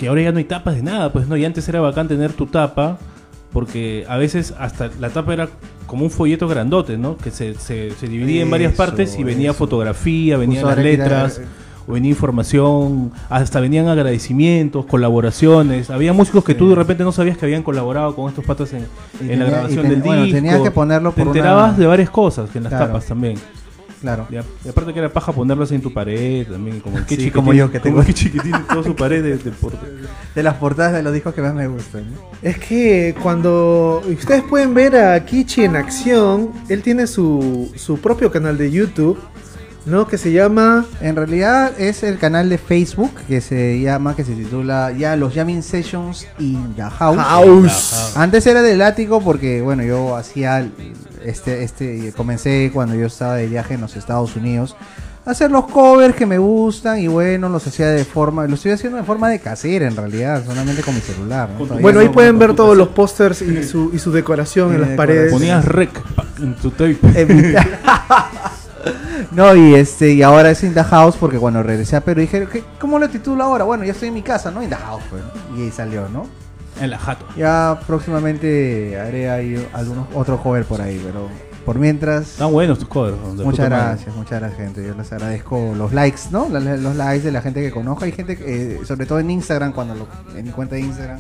que 0.03 0.09
ahora 0.09 0.21
ya 0.21 0.31
no 0.33 0.37
hay 0.39 0.43
tapas 0.43 0.75
de 0.75 0.83
nada 0.83 1.13
pues 1.13 1.29
no 1.29 1.37
y 1.37 1.45
antes 1.45 1.67
era 1.69 1.79
bacán 1.79 2.09
tener 2.09 2.33
tu 2.33 2.45
tapa 2.47 2.97
porque 3.53 4.03
a 4.09 4.17
veces 4.17 4.53
hasta 4.59 4.89
la 4.99 5.09
tapa 5.11 5.31
era 5.33 5.47
como 5.87 6.03
un 6.03 6.11
folleto 6.11 6.45
grandote 6.49 6.97
no 6.97 7.15
que 7.15 7.31
se, 7.31 7.53
se, 7.55 7.91
se 7.91 8.07
dividía 8.07 8.41
en 8.41 8.49
varias 8.51 8.73
partes 8.73 9.17
y 9.17 9.23
venía 9.23 9.51
eso. 9.51 9.59
fotografía 9.59 10.35
venían 10.37 10.63
Justo 10.63 10.75
las 10.75 10.83
letras 10.83 11.41
o 11.87 11.93
venía 11.93 12.09
información 12.11 13.11
hasta 13.29 13.59
venían 13.61 13.87
agradecimientos 13.87 14.85
colaboraciones. 14.85 15.89
Había 15.89 16.11
músicos 16.13 16.43
que 16.43 16.53
tú 16.55 16.69
de 16.69 16.75
repente 16.75 17.03
no 17.03 17.11
sabías 17.11 17.37
que 17.37 17.45
habían 17.45 17.61
colaborado 17.63 18.15
con 18.15 18.29
estos 18.29 18.43
patas 18.45 18.71
en, 18.73 18.81
la 18.83 18.87
tenía- 19.19 19.45
grabación 19.45 19.81
ten- 19.83 19.89
del 19.91 20.01
bueno, 20.01 20.23
disco. 20.23 20.35
tenías 20.37 20.59
que 20.61 20.71
ponerlo 20.71 21.11
te 21.11 21.15
por 21.21 21.27
una- 21.29 21.37
enterabas 21.39 21.77
de 21.77 21.85
varias 21.85 22.09
cosas 22.09 22.49
que 22.49 22.57
en 22.59 22.63
las 22.65 22.71
Claro. 22.71 22.87
tapas 22.87 23.05
también 23.05 23.35
Claro. 24.03 24.27
y, 24.29 24.35
a- 24.35 24.43
y 24.65 24.69
aparte 24.69 24.93
que 24.93 24.99
era 24.99 25.11
paja 25.11 25.31
ponerlas 25.31 25.71
en 25.71 25.81
tu 25.81 25.91
pared 25.91 26.45
también, 26.45 26.79
como 26.81 26.97
el 26.99 27.07
Sí, 27.07 27.15
Kichi 27.17 27.31
como 27.31 27.53
yo, 27.53 27.71
que 27.71 27.79
como 27.79 28.01
tengo- 28.03 28.05
que 28.05 28.13
tiene 28.13 28.59
toda 28.69 28.83
su 28.83 28.95
pared 28.95 29.23
de, 29.23 29.37
de 29.37 29.51
por- 29.51 29.73
De 30.35 30.43
las 30.43 30.55
portadas 30.55 30.91
de 30.93 31.01
los 31.01 31.13
discos 31.13 31.33
que 31.33 31.41
más 31.41 31.53
me 31.53 31.67
gustan. 31.67 32.11
¿no? 32.11 32.17
Es 32.41 32.57
que 32.59 33.15
cuando 33.23 34.03
ustedes 34.05 34.43
pueden 34.43 34.73
ver 34.73 34.97
a 34.97 35.25
Kichi 35.25 35.63
en 35.63 35.75
acción, 35.77 36.51
él 36.69 36.81
tiene 36.83 37.07
su, 37.07 37.71
su 37.75 37.97
propio 37.99 38.29
canal 38.29 38.57
de 38.57 38.69
YouTube, 38.69 39.17
¿no? 39.85 40.07
Que 40.07 40.17
se 40.17 40.31
llama... 40.31 40.85
En 41.01 41.15
realidad 41.15 41.73
es 41.79 42.03
el 42.03 42.17
canal 42.17 42.49
de 42.49 42.57
Facebook 42.57 43.11
que 43.27 43.41
se 43.41 43.79
llama, 43.81 44.15
que 44.15 44.23
se 44.23 44.33
titula 44.33 44.91
ya 44.91 45.15
los 45.15 45.33
Jamming 45.33 45.61
Sessions 45.63 46.27
in 46.39 46.73
the 46.75 46.83
House. 46.83 47.17
House. 47.17 48.13
Antes 48.17 48.45
era 48.47 48.61
del 48.61 48.81
ático 48.81 49.21
porque, 49.21 49.61
bueno, 49.61 49.83
yo 49.83 50.15
hacía 50.15 50.65
este, 51.25 51.63
este, 51.63 52.13
comencé 52.15 52.71
cuando 52.73 52.95
yo 52.95 53.05
estaba 53.07 53.35
de 53.35 53.47
viaje 53.47 53.73
en 53.75 53.81
los 53.81 53.95
Estados 53.95 54.35
Unidos. 54.35 54.75
a 55.25 55.31
Hacer 55.31 55.49
los 55.51 55.65
covers 55.67 56.15
que 56.15 56.25
me 56.25 56.37
gustan 56.37 56.99
y 56.99 57.07
bueno, 57.07 57.47
los 57.49 57.65
hacía 57.65 57.87
de 57.89 58.03
forma, 58.05 58.45
lo 58.45 58.55
estoy 58.55 58.71
haciendo 58.71 58.97
de 58.97 59.03
forma 59.05 59.29
de 59.29 59.39
casera 59.39 59.87
en 59.87 59.95
realidad, 59.95 60.43
solamente 60.45 60.81
con 60.83 60.93
mi 60.95 61.01
celular. 61.01 61.49
¿no? 61.57 61.65
Con 61.67 61.81
Bueno, 61.81 61.99
ahí 62.01 62.07
no- 62.07 62.11
pueden 62.11 62.37
ver 62.39 62.53
todos 62.55 62.75
los 62.75 62.89
pósters 62.89 63.41
y 63.41 63.63
su, 63.63 63.91
y 63.93 63.99
su 63.99 64.11
decoración 64.11 64.71
Y 64.71 64.75
en 64.75 64.81
la 64.81 64.87
las 64.87 64.97
paredes. 64.97 65.31
Ponías 65.31 65.63
rec 65.65 65.91
en 66.39 66.55
tu 66.55 66.71
tape. 66.71 66.97
No, 69.31 69.55
y 69.55 69.75
este, 69.75 70.11
y 70.13 70.21
ahora 70.21 70.51
es 70.51 70.61
In 70.63 70.73
the 70.73 70.83
House 70.83 71.15
porque 71.19 71.37
cuando 71.39 71.63
regresé 71.63 71.95
a 71.95 72.01
Perú 72.01 72.21
dije, 72.21 72.47
¿qué- 72.51 72.63
¿cómo 72.79 72.99
lo 72.99 73.09
titulo 73.09 73.43
ahora? 73.43 73.63
Bueno, 73.63 73.83
ya 73.85 73.93
estoy 73.93 74.09
en 74.09 74.13
mi 74.13 74.21
casa, 74.21 74.51
¿no? 74.51 74.61
In 74.61 74.69
the 74.69 74.75
House, 74.75 75.01
pues, 75.09 75.23
¿no? 75.23 75.57
Y 75.57 75.63
ahí 75.63 75.71
salió, 75.71 76.07
¿no? 76.09 76.27
En 76.81 76.89
la 76.89 76.97
jato. 76.97 77.25
Ya 77.37 77.79
próximamente 77.85 78.99
haré 78.99 79.29
ahí 79.29 79.67
algunos 79.73 80.07
otro 80.13 80.41
cover 80.41 80.65
por 80.65 80.81
ahí, 80.81 81.01
pero 81.03 81.29
por 81.65 81.79
mientras 81.79 82.31
Están 82.31 82.51
buenos 82.51 82.79
tus. 82.79 82.89
De 82.89 83.43
muchas 83.43 83.65
gracias, 83.65 84.15
muchas 84.15 84.39
gracias 84.39 84.59
gente. 84.59 84.85
Yo 84.85 84.93
les 84.95 85.11
agradezco 85.11 85.73
los 85.77 85.93
likes, 85.93 86.21
¿no? 86.31 86.47
Los 86.49 86.95
likes 86.95 87.25
de 87.25 87.31
la 87.31 87.41
gente 87.41 87.61
que 87.61 87.71
conozco. 87.71 88.05
Hay 88.05 88.11
gente, 88.11 88.37
que, 88.37 88.75
eh, 88.75 88.79
sobre 88.85 89.05
todo 89.05 89.19
en 89.19 89.29
Instagram, 89.31 89.73
cuando 89.73 89.95
lo, 89.95 90.07
en 90.37 90.45
mi 90.45 90.51
cuenta 90.51 90.75
de 90.75 90.81
Instagram, 90.81 91.19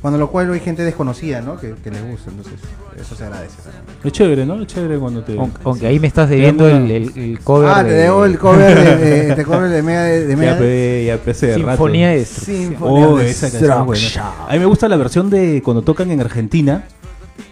cuando 0.00 0.18
lo 0.18 0.30
cuelgo 0.30 0.52
hay 0.52 0.60
gente 0.60 0.82
desconocida, 0.82 1.40
¿no? 1.40 1.58
Que, 1.58 1.74
que 1.82 1.90
les 1.90 2.04
gusta, 2.06 2.30
entonces 2.30 2.54
eso 3.00 3.14
se 3.14 3.24
agradece. 3.24 3.56
también. 3.62 3.82
Es 4.04 4.12
chévere, 4.12 4.44
¿no? 4.44 4.60
Es 4.60 4.66
chévere 4.66 4.98
cuando 4.98 5.22
te. 5.24 5.38
Aunque, 5.38 5.60
aunque 5.64 5.86
ahí 5.86 5.98
me 5.98 6.08
estás 6.08 6.28
debiendo 6.28 6.66
Te 6.66 6.76
el, 6.76 6.90
el, 6.90 7.18
el 7.18 7.40
cover 7.40 7.70
Ah, 7.70 7.82
te 7.82 7.90
de 7.90 7.94
debo 8.02 8.24
el 8.26 8.38
cover 8.38 8.98
de, 8.98 9.24
de, 9.26 9.34
te 9.36 9.44
cover 9.44 9.70
de 9.70 9.82
media 9.82 10.02
de, 10.02 10.26
de 10.26 10.30
Ya 10.30 10.36
media 10.36 10.58
pe, 10.58 11.04
ya 11.06 11.16
pe 11.16 11.30
hace 11.30 11.46
de 11.46 11.58
rato. 11.58 11.68
Sinfonía 11.70 12.08
de 12.10 12.18
Destrucción. 12.18 12.56
Sinfonía 12.58 13.08
Oh, 13.08 13.16
de 13.16 13.30
esa 13.30 13.50
canción 13.50 13.70
es 13.80 13.86
buena. 13.86 14.32
A 14.48 14.52
mí 14.52 14.58
me 14.58 14.66
gusta 14.66 14.88
la 14.88 14.96
versión 14.96 15.30
de 15.30 15.62
cuando 15.64 15.82
tocan 15.82 16.10
en 16.10 16.20
Argentina, 16.20 16.84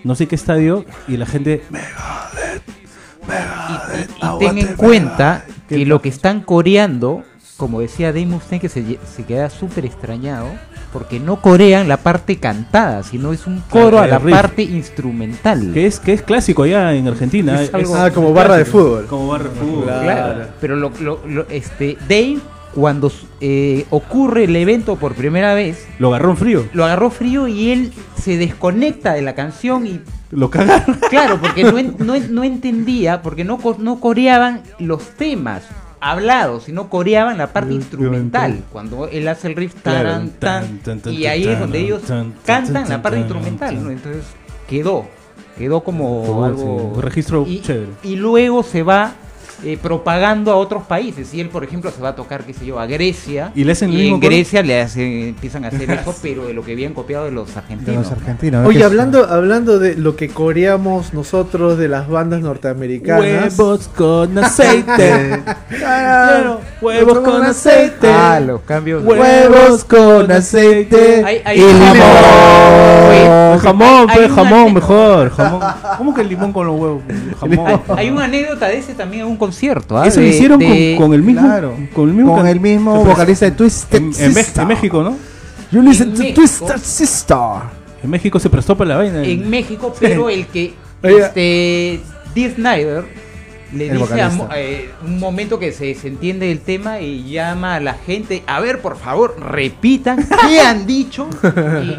no 0.04 0.14
sé 0.14 0.26
qué 0.28 0.34
estadio, 0.34 0.84
y 1.08 1.16
la 1.16 1.26
gente. 1.26 1.62
Y 4.22 4.38
ten 4.38 4.58
en 4.58 4.74
cuenta 4.76 5.44
que 5.68 5.86
lo 5.86 6.02
que 6.02 6.08
están 6.08 6.40
coreando, 6.40 7.22
como 7.56 7.80
decía 7.80 8.08
Dave 8.08 8.26
Mustaine, 8.26 8.60
que 8.60 8.68
se, 8.68 8.98
queda 9.26 9.48
súper 9.50 9.84
extrañado, 9.84 10.48
porque 10.92 11.18
no 11.20 11.40
corean 11.40 11.88
la 11.88 11.96
parte 11.98 12.36
cantada, 12.36 13.02
sino 13.02 13.32
es 13.32 13.46
un 13.46 13.60
coro 13.70 13.98
a 13.98 14.06
la 14.06 14.18
riff. 14.18 14.34
parte 14.34 14.62
instrumental. 14.62 15.70
Que 15.72 15.86
es, 15.86 15.98
que 16.00 16.12
es 16.12 16.22
clásico 16.22 16.64
allá 16.64 16.92
en 16.94 17.08
Argentina. 17.08 17.62
Es 17.62 17.72
algo- 17.72 17.94
Ah, 17.96 18.10
como 18.10 18.32
barra 18.34 18.56
de 18.56 18.64
fútbol. 18.64 19.06
Como 19.06 19.28
barra 19.28 19.44
de 19.48 19.50
fútbol. 19.58 19.84
Claro. 19.84 20.02
Claro, 20.02 20.48
pero 20.60 20.76
lo, 20.76 20.90
lo- 21.00 21.20
lo- 21.26 21.46
este, 21.48 21.96
Dave, 22.08 22.38
cuando 22.74 23.12
eh, 23.40 23.86
ocurre 23.90 24.44
el 24.44 24.56
evento 24.56 24.96
por 24.96 25.14
primera 25.14 25.54
vez, 25.54 25.86
Lo 25.98 26.08
agarró 26.08 26.30
en 26.30 26.36
frío. 26.36 26.64
lo 26.72 26.84
agarró 26.84 27.10
frío 27.10 27.46
y 27.48 27.70
él 27.70 27.92
se 28.16 28.36
desconecta 28.36 29.12
de 29.14 29.22
la 29.22 29.34
canción 29.34 29.86
y 29.86 30.00
Lo 30.30 30.48
cagaron. 30.50 30.98
Claro, 31.10 31.38
porque 31.40 31.64
no, 31.64 31.76
en- 31.78 31.96
no, 31.98 32.14
no 32.30 32.44
entendía, 32.44 33.20
porque 33.22 33.44
no, 33.44 33.58
no 33.78 34.00
coreaban 34.00 34.62
los 34.78 35.02
temas 35.10 35.62
hablados, 36.00 36.64
sino 36.64 36.88
coreaban 36.88 37.38
la 37.38 37.52
parte 37.52 37.74
instrumental. 37.74 38.64
Cuando 38.72 39.06
él 39.06 39.28
hace 39.28 39.48
el 39.48 39.54
riff, 39.56 39.74
taran, 39.82 40.30
tan, 40.30 40.64
tan, 40.64 40.78
tan, 40.78 41.00
tan, 41.00 41.12
y 41.12 41.26
ahí 41.26 41.46
es 41.46 41.60
donde 41.60 41.78
ellos 41.78 42.02
tan, 42.02 42.32
tan, 42.32 42.64
cantan 42.64 42.82
tan, 42.84 42.88
la 42.88 43.02
parte 43.02 43.18
instrumental. 43.18 43.84
¿no? 43.84 43.90
Entonces 43.90 44.24
quedó, 44.68 45.06
quedó 45.58 45.84
como 45.84 46.44
algo... 46.44 46.92
un 46.94 47.02
registro 47.02 47.44
y, 47.46 47.60
chévere. 47.60 47.92
y 48.02 48.16
luego 48.16 48.62
se 48.64 48.82
va 48.82 49.12
eh, 49.64 49.78
propagando 49.80 50.50
a 50.52 50.56
otros 50.56 50.82
países. 50.84 51.32
Y 51.34 51.40
él, 51.40 51.48
por 51.48 51.64
ejemplo, 51.64 51.90
se 51.90 52.00
va 52.00 52.10
a 52.10 52.14
tocar, 52.14 52.44
qué 52.44 52.52
sé 52.52 52.66
yo, 52.66 52.78
a 52.80 52.86
Grecia. 52.86 53.52
¿Y 53.54 53.64
le 53.64 53.72
hacen 53.72 53.90
mismo 53.90 54.16
en? 54.16 54.20
Grecia 54.20 54.62
le 54.62 54.80
hacen, 54.80 55.28
empiezan 55.28 55.64
a 55.64 55.68
hacer 55.68 55.90
eso, 55.90 56.14
pero 56.22 56.46
de 56.46 56.54
lo 56.54 56.62
que 56.64 56.72
habían 56.72 56.94
copiado 56.94 57.24
de 57.26 57.30
los 57.32 57.52
De 57.52 57.58
argentinos. 57.60 57.96
los 57.96 58.10
¿no? 58.10 58.16
argentinos. 58.16 58.62
¿no? 58.62 58.68
Oye, 58.68 58.84
hablando, 58.84 59.24
hablando 59.28 59.78
de 59.78 59.96
lo 59.96 60.16
que 60.16 60.28
coreamos 60.28 61.14
nosotros 61.14 61.78
de 61.78 61.88
las 61.88 62.08
bandas 62.08 62.40
norteamericanas. 62.40 63.58
Huevos 63.58 63.88
con 63.88 64.38
aceite. 64.38 65.42
Claro, 65.82 66.60
huevos 66.82 67.18
con 67.20 67.42
aceite. 67.42 68.08
Ah, 68.10 68.40
los 68.40 68.60
cambios. 68.62 69.04
Huevos 69.04 69.84
con 69.84 70.30
aceite 70.30 71.22
Hay- 71.24 71.40
hay- 71.44 71.58
y 71.58 71.62
limón. 71.62 73.58
Jamón, 73.60 74.10
hay 74.10 74.16
pues, 74.16 74.32
jamón, 74.32 74.74
mejor. 74.74 75.30
Jamón. 75.30 75.60
¿Cómo 75.98 76.14
que 76.14 76.20
el 76.22 76.28
limón 76.28 76.52
con 76.52 76.66
los 76.66 76.80
huevos? 76.80 77.02
Jamón. 77.40 77.66
Hay, 77.66 77.80
hay 77.98 78.10
una 78.10 78.24
anécdota 78.24 78.66
de 78.68 78.78
ese 78.78 78.94
también 78.94 79.22
en 79.22 79.28
un 79.28 79.36
concierto. 79.36 79.96
¿ah? 79.98 80.06
Eso 80.06 80.20
lo 80.20 80.26
hicieron 80.26 80.58
de- 80.58 80.94
con, 80.98 81.06
con 81.08 81.14
el 81.14 81.22
mismo. 81.22 81.42
Claro. 81.42 81.74
Con 81.94 82.08
el 82.08 82.14
mismo, 82.14 82.32
Con 82.34 82.42
can- 82.42 82.48
el 82.52 82.60
mismo 82.60 82.92
Pero- 83.02 83.10
vocalista 83.10 83.44
de 83.46 83.50
Twisted 83.52 83.98
En, 83.98 84.04
en 84.04 84.10
Mex- 84.34 84.44
Sister. 84.44 84.62
en 84.62 84.68
México, 84.68 85.02
¿no? 85.02 85.16
You 85.70 85.82
listen 85.82 86.08
En 86.08 86.14
to 86.14 86.20
México. 86.20 86.40
Twisted 86.40 86.76
Sister. 86.82 87.36
En 88.02 88.10
México 88.10 88.38
se 88.40 88.50
prestó 88.50 88.76
para 88.76 88.88
la 88.90 88.96
vaina. 88.96 89.22
en 89.22 89.48
México, 89.48 89.94
pero 90.00 90.28
el 90.28 90.46
que 90.46 90.74
este 91.02 92.00
Dee 92.34 92.50
Snyder 92.54 93.04
le 93.74 93.88
El 93.88 93.98
dice 93.98 94.20
a 94.20 94.30
eh, 94.56 94.90
un 95.04 95.18
momento 95.18 95.58
que 95.58 95.72
se 95.72 95.86
desentiende 95.86 96.46
del 96.46 96.60
tema 96.60 97.00
y 97.00 97.30
llama 97.30 97.76
a 97.76 97.80
la 97.80 97.94
gente, 97.94 98.42
a 98.46 98.60
ver, 98.60 98.80
por 98.80 98.96
favor, 98.96 99.36
repitan 99.40 100.18
qué 100.48 100.60
han 100.60 100.86
dicho. 100.86 101.28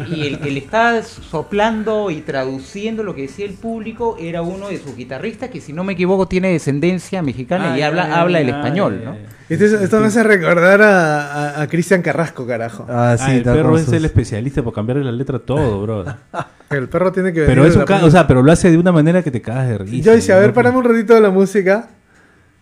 Y, 0.08 0.14
y 0.14 0.26
el 0.28 0.38
que 0.40 0.50
le 0.50 0.60
está 0.60 1.02
soplando 1.02 2.10
y 2.10 2.20
traduciendo 2.20 3.02
lo 3.02 3.14
que 3.14 3.22
decía 3.22 3.44
el 3.46 3.54
público 3.54 4.16
era 4.20 4.42
uno 4.42 4.68
de 4.68 4.78
sus 4.78 4.96
guitarristas 4.96 5.50
que, 5.50 5.60
si 5.60 5.72
no 5.72 5.82
me 5.84 5.94
equivoco, 5.94 6.26
tiene 6.28 6.50
descendencia 6.52 7.22
mexicana 7.22 7.72
Ah, 7.72 7.76
y 7.76 7.80
ya, 7.80 7.86
habla, 7.88 8.08
ya, 8.08 8.20
habla 8.20 8.40
el 8.40 8.48
español, 8.48 9.02
¿no? 9.04 9.16
Esto, 9.48 9.64
esto 9.66 10.00
me 10.00 10.06
hace 10.06 10.22
recordar 10.22 10.80
a, 10.80 11.32
a- 11.58 11.62
a 11.62 11.66
Cristian 11.66 12.00
Carrasco, 12.02 12.46
carajo. 12.46 12.86
Ah, 12.88 13.16
Ah, 13.20 13.34
el 13.34 13.42
perro 13.42 13.76
es 13.76 13.88
el 13.92 14.04
especialista 14.04 14.62
por 14.62 14.72
cambiarle 14.72 15.04
la 15.04 15.12
letra 15.12 15.36
a 15.36 15.40
todo, 15.40 15.82
bro. 15.82 16.04
El 16.76 16.88
perro 16.88 17.12
tiene 17.12 17.32
que 17.32 17.40
venir. 17.40 17.54
Pero 17.54 17.66
es 17.66 17.72
de 17.74 17.78
un 17.78 17.80
la 17.80 17.98
ca- 17.98 18.04
o 18.04 18.10
sea, 18.10 18.26
pero 18.26 18.42
lo 18.42 18.50
hace 18.52 18.70
de 18.70 18.78
una 18.78 18.92
manera 18.92 19.22
que 19.22 19.30
te 19.30 19.40
cagas 19.40 19.68
de 19.68 19.78
risa. 19.78 20.10
Joyce, 20.10 20.32
a 20.32 20.38
ver, 20.38 20.48
¿no? 20.48 20.54
parame 20.54 20.78
un 20.78 20.84
ratito 20.84 21.14
de 21.14 21.20
la 21.20 21.30
música. 21.30 21.88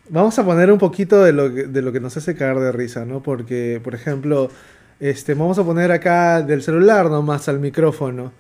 Vamos 0.08 0.38
a 0.38 0.44
poner 0.44 0.70
un 0.70 0.78
poquito 0.78 1.22
de 1.22 1.32
lo 1.32 1.52
que, 1.54 1.64
de 1.64 1.80
lo 1.82 1.92
que 1.92 2.00
nos 2.00 2.16
hace 2.16 2.34
cagar 2.34 2.58
de 2.60 2.72
risa, 2.72 3.04
¿no? 3.04 3.22
Porque, 3.22 3.80
por 3.82 3.94
ejemplo, 3.94 4.50
este, 5.00 5.34
vamos 5.34 5.58
a 5.58 5.64
poner 5.64 5.90
acá 5.92 6.42
del 6.42 6.62
celular 6.62 7.08
nomás 7.10 7.48
al 7.48 7.60
micrófono. 7.60 8.32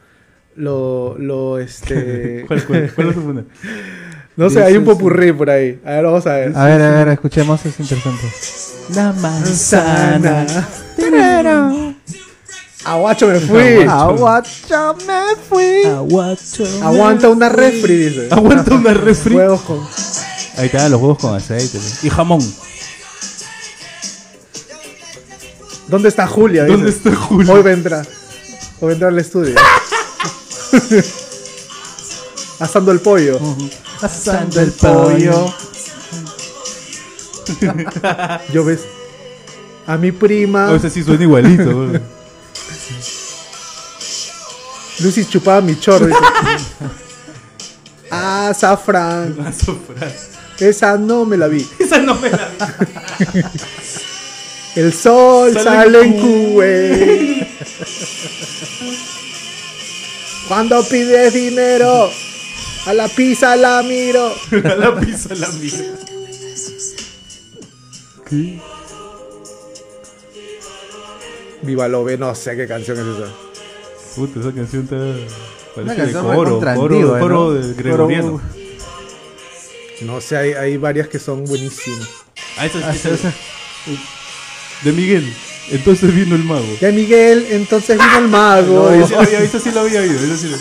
Lo, 0.56 1.16
lo, 1.18 1.58
este... 1.58 2.44
¿Cuál, 2.48 2.64
cuál, 2.64 2.92
cuál 2.94 3.14
poner? 3.14 3.44
no 4.36 4.50
sé, 4.50 4.62
hay 4.62 4.76
un 4.76 4.84
popurrí 4.84 5.32
por 5.32 5.48
ahí. 5.48 5.80
A 5.84 5.92
ver, 5.92 6.04
vamos 6.04 6.26
a 6.26 6.34
ver. 6.34 6.52
A 6.54 6.64
ver, 6.66 6.82
a 6.82 6.90
ver, 6.90 7.08
escuchemos, 7.08 7.64
es 7.64 7.80
interesante. 7.80 8.26
La 8.94 9.12
Manzana. 9.14 10.46
Aguacho 12.84 13.28
me 13.28 13.40
fui. 13.40 13.84
Aguacha, 13.88 14.92
me 15.06 15.36
fui. 15.48 15.84
Aguacho. 15.84 16.64
Aguanta 16.82 17.28
una 17.28 17.48
refri, 17.48 17.96
dice. 17.96 18.28
Aguanta 18.30 18.74
una 18.74 18.92
refri. 18.94 19.36
Huevos 19.36 19.60
con... 19.62 19.78
Ahí 20.56 20.66
está, 20.66 20.88
los 20.88 21.00
huevos 21.00 21.18
con 21.18 21.34
aceite. 21.34 21.78
Y 22.02 22.10
jamón. 22.10 22.40
¿Dónde 25.88 26.08
está 26.08 26.26
Julia? 26.26 26.64
¿Dónde 26.64 26.86
dice. 26.86 26.98
está 27.08 27.14
Julio? 27.14 27.52
Hoy 27.52 27.62
vendrá. 27.62 28.02
Hoy 28.80 28.88
vendrá 28.88 29.08
al 29.08 29.18
estudio. 29.18 29.54
Asando 32.58 32.92
el 32.92 33.00
pollo. 33.00 33.38
Asando 34.00 34.60
el 34.60 34.72
pollo. 34.72 35.52
Yo 38.52 38.64
ves. 38.64 38.80
A 39.86 39.96
mi 39.96 40.12
prima. 40.12 40.70
O 40.72 40.78
sea, 40.78 40.90
sí 40.90 41.02
suena 41.02 41.22
igualito. 41.22 41.92
Lucy 45.00 45.24
chupaba 45.24 45.60
mi 45.60 45.78
chorro. 45.78 46.06
dice. 46.06 46.18
ah, 48.10 48.52
Safran. 48.54 49.34
Azafrán. 49.46 50.12
Esa 50.58 50.96
no 50.96 51.24
me 51.24 51.36
la 51.36 51.48
vi. 51.48 51.66
Esa 51.78 51.98
no 51.98 52.14
me 52.14 52.30
la 52.30 52.48
vi. 53.32 53.42
El 54.80 54.92
sol 54.92 55.52
Sale 55.52 55.64
sale, 55.64 56.00
en 56.02 56.20
Kuwait. 56.20 57.48
Cuando 60.48 60.82
pides 60.84 61.34
dinero, 61.34 62.10
a 62.86 62.94
la 62.94 63.08
pizza 63.08 63.54
la 63.56 63.82
miro. 63.82 64.34
A 64.64 64.74
la 64.74 64.98
pizza 64.98 65.34
la 65.34 65.48
mía. 65.48 65.94
¿Qué? 68.28 68.60
Viva 71.62 71.88
Lobe, 71.88 72.18
no 72.18 72.34
sé 72.34 72.56
qué 72.56 72.66
canción 72.66 72.98
es 72.98 73.06
esa. 73.16 73.32
Puta, 74.16 74.40
esa 74.40 74.52
canción 74.52 74.82
está. 74.84 74.96
Parece 75.74 75.96
canción 75.96 76.28
de 76.28 76.34
coro, 76.34 76.60
coro, 76.60 76.70
antigua, 76.70 77.18
coro 77.20 77.34
¿no? 77.34 77.52
de 77.52 77.74
gregoriano. 77.74 78.40
No 80.02 80.20
sé, 80.20 80.36
hay, 80.36 80.52
hay 80.52 80.76
varias 80.76 81.08
que 81.08 81.18
son 81.18 81.44
buenísimas. 81.44 82.08
Ah, 82.58 82.66
esa, 82.66 82.92
esa, 82.92 83.10
esa. 83.10 83.32
De 84.82 84.92
Miguel. 84.92 85.32
Entonces 85.70 86.14
vino 86.14 86.34
el 86.34 86.44
mago. 86.44 86.66
Ya 86.80 86.90
Miguel, 86.90 87.46
entonces 87.50 87.96
vino 87.96 88.18
el 88.18 88.28
mago. 88.28 88.90
No, 88.90 89.22
esa 89.22 89.60
sí 89.60 89.70
la 89.70 89.82
había 89.82 90.00
oído. 90.00 90.14
Esa 90.14 90.36
sí 90.36 90.48
la... 90.48 90.58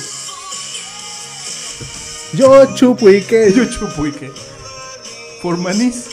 Yo 2.34 2.76
chupo 2.76 3.10
y 3.10 3.22
que 3.22 3.52
Yo 3.52 3.66
chupo 3.66 4.06
y 4.06 4.12
qué. 4.12 4.32
Por 5.41 5.58
manís. 5.58 6.06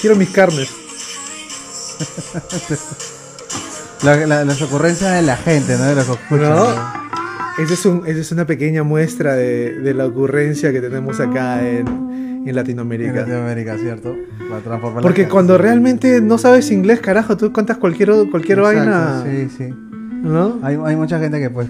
quiero 0.00 0.16
mis 0.16 0.30
carnes. 0.30 0.81
La- 4.02 4.26
la- 4.26 4.44
las 4.44 4.60
ocurrencias 4.62 5.14
de 5.14 5.22
la 5.22 5.36
gente, 5.36 5.76
¿no? 5.78 5.84
Esa 5.84 7.74
es, 7.74 7.86
un, 7.86 8.06
esa 8.06 8.20
es 8.20 8.32
una 8.32 8.46
pequeña 8.46 8.82
muestra 8.82 9.34
de, 9.34 9.78
de 9.78 9.94
la 9.94 10.06
ocurrencia 10.06 10.72
que 10.72 10.80
tenemos 10.80 11.20
acá 11.20 11.60
en, 11.66 11.86
en 11.86 12.48
En 12.48 12.56
Latinoamérica. 12.56 13.12
Latinoamérica, 13.12 13.76
¿cierto? 13.78 14.16
Para 14.64 14.80
Porque 15.00 15.28
cuando 15.28 15.56
realmente 15.58 16.20
no 16.20 16.38
sabes 16.38 16.70
inglés, 16.70 17.00
carajo, 17.00 17.36
tú 17.36 17.52
cuentas 17.52 17.76
cualquier, 17.76 18.10
cualquier 18.30 18.58
Exacto, 18.58 18.78
vaina. 18.80 19.22
Sí, 19.24 19.48
sí. 19.56 19.74
¿No? 20.22 20.58
Hay, 20.62 20.78
hay 20.84 20.96
mucha 20.96 21.18
gente 21.20 21.38
que, 21.40 21.50
pues, 21.50 21.68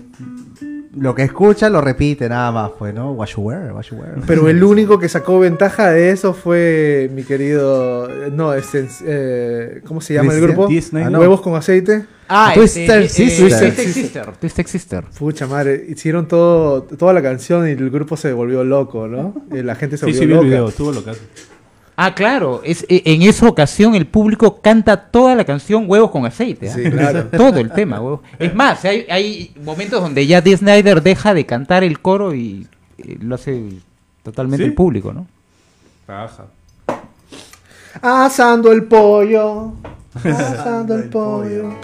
lo 0.96 1.14
que 1.14 1.22
escucha 1.22 1.70
lo 1.70 1.80
repite 1.80 2.28
nada 2.28 2.52
más, 2.52 2.70
pues, 2.78 2.92
¿no? 2.92 3.12
What 3.12 3.28
you 3.28 3.42
wear, 3.42 3.72
what 3.72 3.82
you 3.84 3.96
wear. 3.96 4.14
Pero 4.26 4.48
el 4.48 4.62
único 4.64 4.98
que 4.98 5.08
sacó 5.08 5.38
ventaja 5.38 5.90
de 5.90 6.10
eso 6.10 6.34
fue 6.34 7.10
mi 7.14 7.22
querido. 7.22 8.08
No, 8.32 8.52
este, 8.54 8.86
eh, 9.06 9.80
¿cómo 9.86 10.00
se 10.00 10.14
llama 10.14 10.34
el 10.34 10.40
grupo? 10.40 10.66
Disney. 10.66 11.04
Ah, 11.04 11.10
no. 11.10 11.20
Huevos 11.20 11.40
con 11.40 11.54
aceite. 11.54 12.04
Ah, 12.28 12.52
Twister 12.54 13.02
este, 13.02 13.24
eh, 13.24 13.28
Sister. 13.30 13.74
Twisted 13.74 13.92
Sister. 13.92 14.26
Twisted 14.40 14.66
Sister. 14.66 15.04
Pucha 15.18 15.46
madre, 15.46 15.84
hicieron 15.88 16.26
todo, 16.28 16.82
toda 16.82 17.12
la 17.12 17.20
canción 17.22 17.68
y 17.68 17.72
el 17.72 17.90
grupo 17.90 18.16
se 18.16 18.32
volvió 18.32 18.64
loco, 18.64 19.06
¿no? 19.08 19.34
Y 19.52 19.62
la 19.62 19.74
gente 19.74 19.96
se 19.96 20.06
Sí, 20.06 20.12
volvió 20.12 20.20
sí, 20.20 20.26
vi 20.26 20.32
el 20.32 20.36
loca. 20.36 20.46
video. 20.48 20.68
Estuvo 20.68 20.92
locazo. 20.92 21.20
Ah, 21.96 22.14
claro. 22.14 22.62
Es, 22.64 22.84
eh, 22.88 23.02
en 23.04 23.22
esa 23.22 23.46
ocasión 23.46 23.94
el 23.94 24.06
público 24.06 24.60
canta 24.60 24.96
toda 24.96 25.34
la 25.34 25.44
canción 25.44 25.84
Huevos 25.86 26.10
con 26.10 26.24
aceite. 26.24 26.70
¿ah? 26.70 26.74
Sí, 26.74 26.90
claro. 26.90 27.26
Todo 27.36 27.58
el 27.58 27.70
tema, 27.72 28.00
huevos. 28.00 28.20
Es 28.38 28.54
más, 28.54 28.84
hay, 28.84 29.06
hay 29.10 29.54
momentos 29.62 30.00
donde 30.00 30.26
ya 30.26 30.40
Dee 30.40 30.56
Snyder 30.56 31.02
deja 31.02 31.34
de 31.34 31.44
cantar 31.44 31.84
el 31.84 32.00
coro 32.00 32.34
y 32.34 32.66
eh, 32.98 33.18
lo 33.20 33.34
hace 33.34 33.62
totalmente 34.22 34.64
¿Sí? 34.64 34.68
el 34.70 34.74
público, 34.74 35.12
¿no? 35.12 35.26
Paja. 36.06 36.46
Asando 38.00 38.72
el 38.72 38.84
pollo. 38.84 39.74
Asando 40.24 40.96
el 40.96 41.08
pollo. 41.10 41.74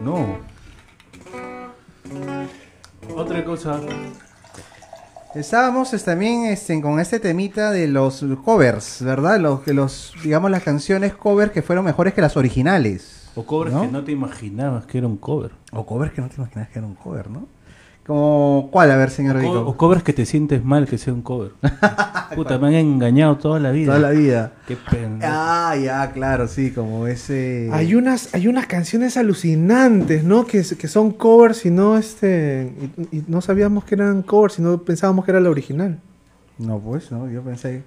No. 0.00 0.38
Otra 3.14 3.44
cosa. 3.44 3.80
Estábamos 5.34 5.90
también 6.04 6.44
este, 6.44 6.80
con 6.80 7.00
este 7.00 7.18
temita 7.18 7.72
de 7.72 7.88
los 7.88 8.24
covers, 8.44 9.02
¿verdad? 9.02 9.40
Los, 9.40 9.62
que 9.62 9.74
los, 9.74 10.14
digamos, 10.22 10.48
las 10.48 10.62
canciones 10.62 11.14
covers 11.14 11.50
que 11.50 11.60
fueron 11.60 11.84
mejores 11.84 12.14
que 12.14 12.20
las 12.20 12.36
originales. 12.36 13.30
O 13.34 13.44
covers 13.44 13.74
¿no? 13.74 13.82
que 13.82 13.88
no 13.88 14.04
te 14.04 14.12
imaginabas 14.12 14.86
que 14.86 14.98
era 14.98 15.08
un 15.08 15.16
cover. 15.16 15.50
O 15.72 15.84
covers 15.84 16.12
que 16.12 16.20
no 16.20 16.28
te 16.28 16.36
imaginas 16.36 16.68
que 16.68 16.78
era 16.78 16.86
un 16.86 16.94
cover, 16.94 17.30
¿no? 17.30 17.48
Como, 18.06 18.68
¿cuál? 18.70 18.90
A 18.90 18.96
ver, 18.96 19.08
señor 19.10 19.36
O, 19.36 19.40
Vico. 19.40 19.60
o 19.60 19.76
covers 19.78 20.02
que 20.02 20.12
te 20.12 20.26
sientes 20.26 20.62
mal 20.62 20.86
que 20.86 20.98
sea 20.98 21.14
un 21.14 21.22
cover. 21.22 21.52
Puta, 22.34 22.58
me 22.58 22.68
han 22.68 22.74
engañado 22.74 23.36
toda 23.38 23.58
la 23.60 23.70
vida. 23.70 23.94
Toda 23.94 24.10
la 24.10 24.10
vida. 24.10 24.52
Qué 24.68 24.76
pena. 24.76 25.18
Ah, 25.22 25.74
ya, 25.76 26.10
claro, 26.12 26.46
sí, 26.46 26.70
como 26.70 27.06
ese... 27.06 27.70
Hay 27.72 27.94
unas, 27.94 28.34
hay 28.34 28.46
unas 28.46 28.66
canciones 28.66 29.16
alucinantes, 29.16 30.22
¿no? 30.22 30.46
Que, 30.46 30.62
que 30.62 30.88
son 30.88 31.12
covers 31.12 31.64
y 31.64 31.70
no 31.70 31.96
este. 31.96 32.72
Y, 33.10 33.18
y 33.18 33.24
no 33.26 33.40
sabíamos 33.40 33.84
que 33.84 33.94
eran 33.94 34.22
covers, 34.22 34.54
sino 34.54 34.82
pensábamos 34.82 35.24
que 35.24 35.30
era 35.30 35.40
la 35.40 35.48
original. 35.48 35.98
No, 36.58 36.78
pues, 36.80 37.10
no, 37.10 37.30
yo 37.30 37.42
pensé... 37.42 37.84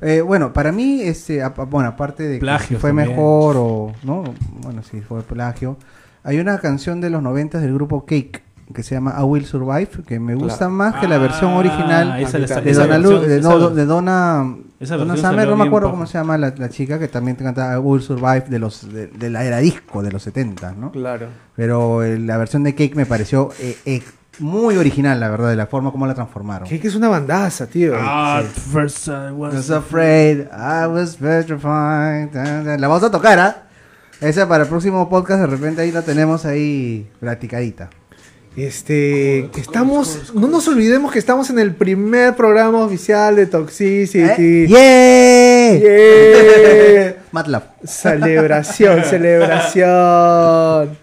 Eh, 0.00 0.20
bueno, 0.20 0.52
para 0.52 0.70
mí, 0.70 1.02
este, 1.02 1.42
bueno, 1.68 1.88
aparte 1.88 2.22
de 2.22 2.34
que 2.34 2.40
Plagios 2.40 2.68
si 2.68 2.80
fue 2.80 2.90
también. 2.90 3.08
mejor 3.08 3.56
o... 3.58 3.92
No, 4.04 4.22
bueno, 4.62 4.82
si 4.82 5.00
fue 5.00 5.22
plagio. 5.22 5.76
Hay 6.22 6.38
una 6.38 6.58
canción 6.58 7.00
de 7.00 7.10
los 7.10 7.20
90 7.22 7.58
del 7.58 7.74
grupo 7.74 8.04
Cake 8.06 8.42
que 8.74 8.82
se 8.82 8.94
llama 8.94 9.14
I 9.18 9.22
Will 9.22 9.44
Survive, 9.46 9.88
que 10.06 10.20
me 10.20 10.34
gusta 10.34 10.68
más 10.68 10.96
que 10.96 11.08
la 11.08 11.18
versión 11.18 11.52
Ah, 11.52 11.56
original 11.58 12.20
esa- 12.20 12.38
esa- 12.38 12.60
de 12.60 12.70
esa 12.70 12.82
Donna, 12.82 12.98
Lu- 12.98 13.10
versión- 13.10 13.28
de, 13.28 13.38
esa- 13.38 13.48
no, 13.48 13.70
de 13.70 13.86
Donna, 13.86 14.56
versión 14.78 15.16
Summer, 15.16 15.48
no 15.48 15.56
me 15.56 15.66
acuerdo 15.66 15.90
cómo 15.90 16.06
se 16.06 16.18
llama 16.18 16.36
la, 16.38 16.52
la 16.56 16.68
chica 16.68 16.98
que 16.98 17.08
también 17.08 17.36
canta 17.36 17.74
I 17.74 17.78
Will 17.78 18.02
Survive 18.02 18.44
de 18.48 18.58
los 18.58 18.92
de, 18.92 19.06
de 19.08 19.30
la 19.30 19.44
era 19.44 19.58
disco 19.58 20.02
de 20.02 20.12
los 20.12 20.22
70, 20.22 20.72
¿no? 20.72 20.92
Claro. 20.92 21.28
Pero 21.56 22.02
eh, 22.04 22.18
la 22.18 22.36
versión 22.36 22.62
de 22.62 22.74
Cake 22.74 22.94
me 22.94 23.06
pareció 23.06 23.50
eh, 23.58 23.76
eh, 23.86 24.02
muy 24.40 24.76
original, 24.76 25.18
la 25.18 25.28
verdad, 25.30 25.48
de 25.48 25.56
la 25.56 25.66
forma 25.66 25.90
como 25.90 26.06
la 26.06 26.14
transformaron. 26.14 26.68
Que 26.68 26.76
es 26.76 26.94
una 26.94 27.08
bandaza, 27.08 27.66
tío. 27.66 27.94
Ah, 27.96 28.42
first 28.72 29.08
I 29.08 29.10
I 29.10 29.32
was 29.32 29.54
was 29.54 29.70
afraid, 29.70 30.42
I 30.52 30.86
was 30.86 31.16
petrified. 31.16 32.34
La 32.78 32.86
vamos 32.86 33.02
a 33.02 33.10
tocar, 33.10 33.38
¿ah? 33.38 33.62
Esa 34.20 34.48
para 34.48 34.64
el 34.64 34.68
próximo 34.68 35.08
podcast, 35.08 35.40
de 35.40 35.46
repente 35.46 35.80
ahí 35.82 35.90
la 35.92 36.02
tenemos 36.02 36.44
ahí 36.44 37.08
practicadita. 37.20 37.88
Este, 38.58 39.48
estamos, 39.56 40.34
no 40.34 40.48
nos 40.48 40.66
olvidemos 40.66 41.12
que 41.12 41.20
estamos 41.20 41.48
en 41.48 41.60
el 41.60 41.76
primer 41.76 42.34
programa 42.34 42.84
oficial 42.84 43.36
de 43.36 43.46
Toxicity. 43.46 44.66
¡Eh! 44.76 45.78
¡Yeah! 45.78 45.78
Yeah. 45.78 47.22
MATLAB. 47.32 47.62
Celebración, 47.84 49.04
celebración. 49.08 50.98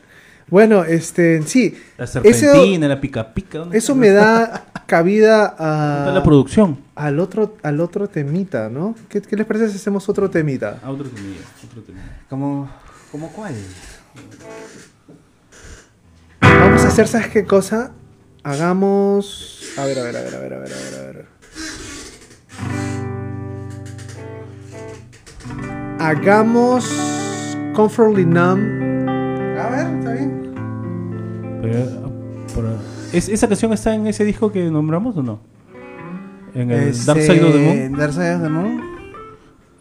Bueno, 0.49 0.84
este, 0.84 1.43
sí. 1.43 1.78
La 1.97 2.03
Eso, 2.03 2.22
serpentina, 2.22 2.89
la 2.89 2.99
pica 2.99 3.34
pica. 3.34 3.60
¿dónde 3.60 3.78
eso 3.78 3.95
me 3.95 4.10
da 4.10 4.66
cabida 4.86 5.56
¿Dónde 5.58 5.64
está 5.64 6.10
a, 6.10 6.14
la 6.14 6.24
producción? 6.24 6.78
al 6.95 7.22
otro 7.22 7.56
al 7.64 7.80
otro 7.80 8.10
temita, 8.10 8.68
¿no? 8.70 8.95
¿Qué, 9.08 9.22
qué 9.22 9.38
les 9.38 9.45
parece 9.45 9.70
si 9.70 9.78
hacemos 9.78 10.10
otro 10.10 10.30
temita? 10.30 10.80
Ah, 10.84 10.91
otro 10.91 11.08
temilla, 11.08 11.39
otro 11.66 11.82
temilla. 11.84 12.20
¿Cómo, 12.30 12.70
cómo 13.12 13.32
cuál? 13.32 13.53
Hacer, 16.96 17.08
¿sabes 17.08 17.28
qué 17.28 17.46
cosa? 17.46 17.91
Hagamos. 18.43 19.74
A 19.78 19.86
ver, 19.86 20.00
a 20.00 20.04
ver, 20.04 20.16
a 20.18 20.22
ver, 20.22 20.36
a 20.36 20.39
ver, 20.39 20.54
a 20.54 20.60
ver, 20.60 20.72
a 20.72 20.76
ver, 20.76 20.96
a 21.00 21.12
ver. 21.12 21.26
Hagamos 26.00 26.86
Comfortably 27.74 28.26
Numb. 28.26 29.10
A 29.60 29.70
ver, 29.70 29.98
está 29.98 30.12
bien. 30.14 30.54
Pero, 31.62 32.12
pero- 32.54 32.78
¿es- 33.12 33.30
¿Esa 33.30 33.48
canción 33.48 33.74
está 33.74 33.93
en 33.96 34.08
ese 34.08 34.24
disco 34.24 34.52
que 34.52 34.64
nombramos 34.70 35.18
o 35.18 35.24
no? 35.24 35.39
En 36.54 36.72
el 36.72 36.89
Este, 36.89 37.06
Dark 37.08 37.22
Side 37.22 37.43
of 37.43 37.54
the 37.54 37.60
Moon. 37.60 37.98
Dark 37.98 38.14
Side 38.14 38.36
of 38.36 38.41
the 38.43 38.50
Moon. 38.50 38.82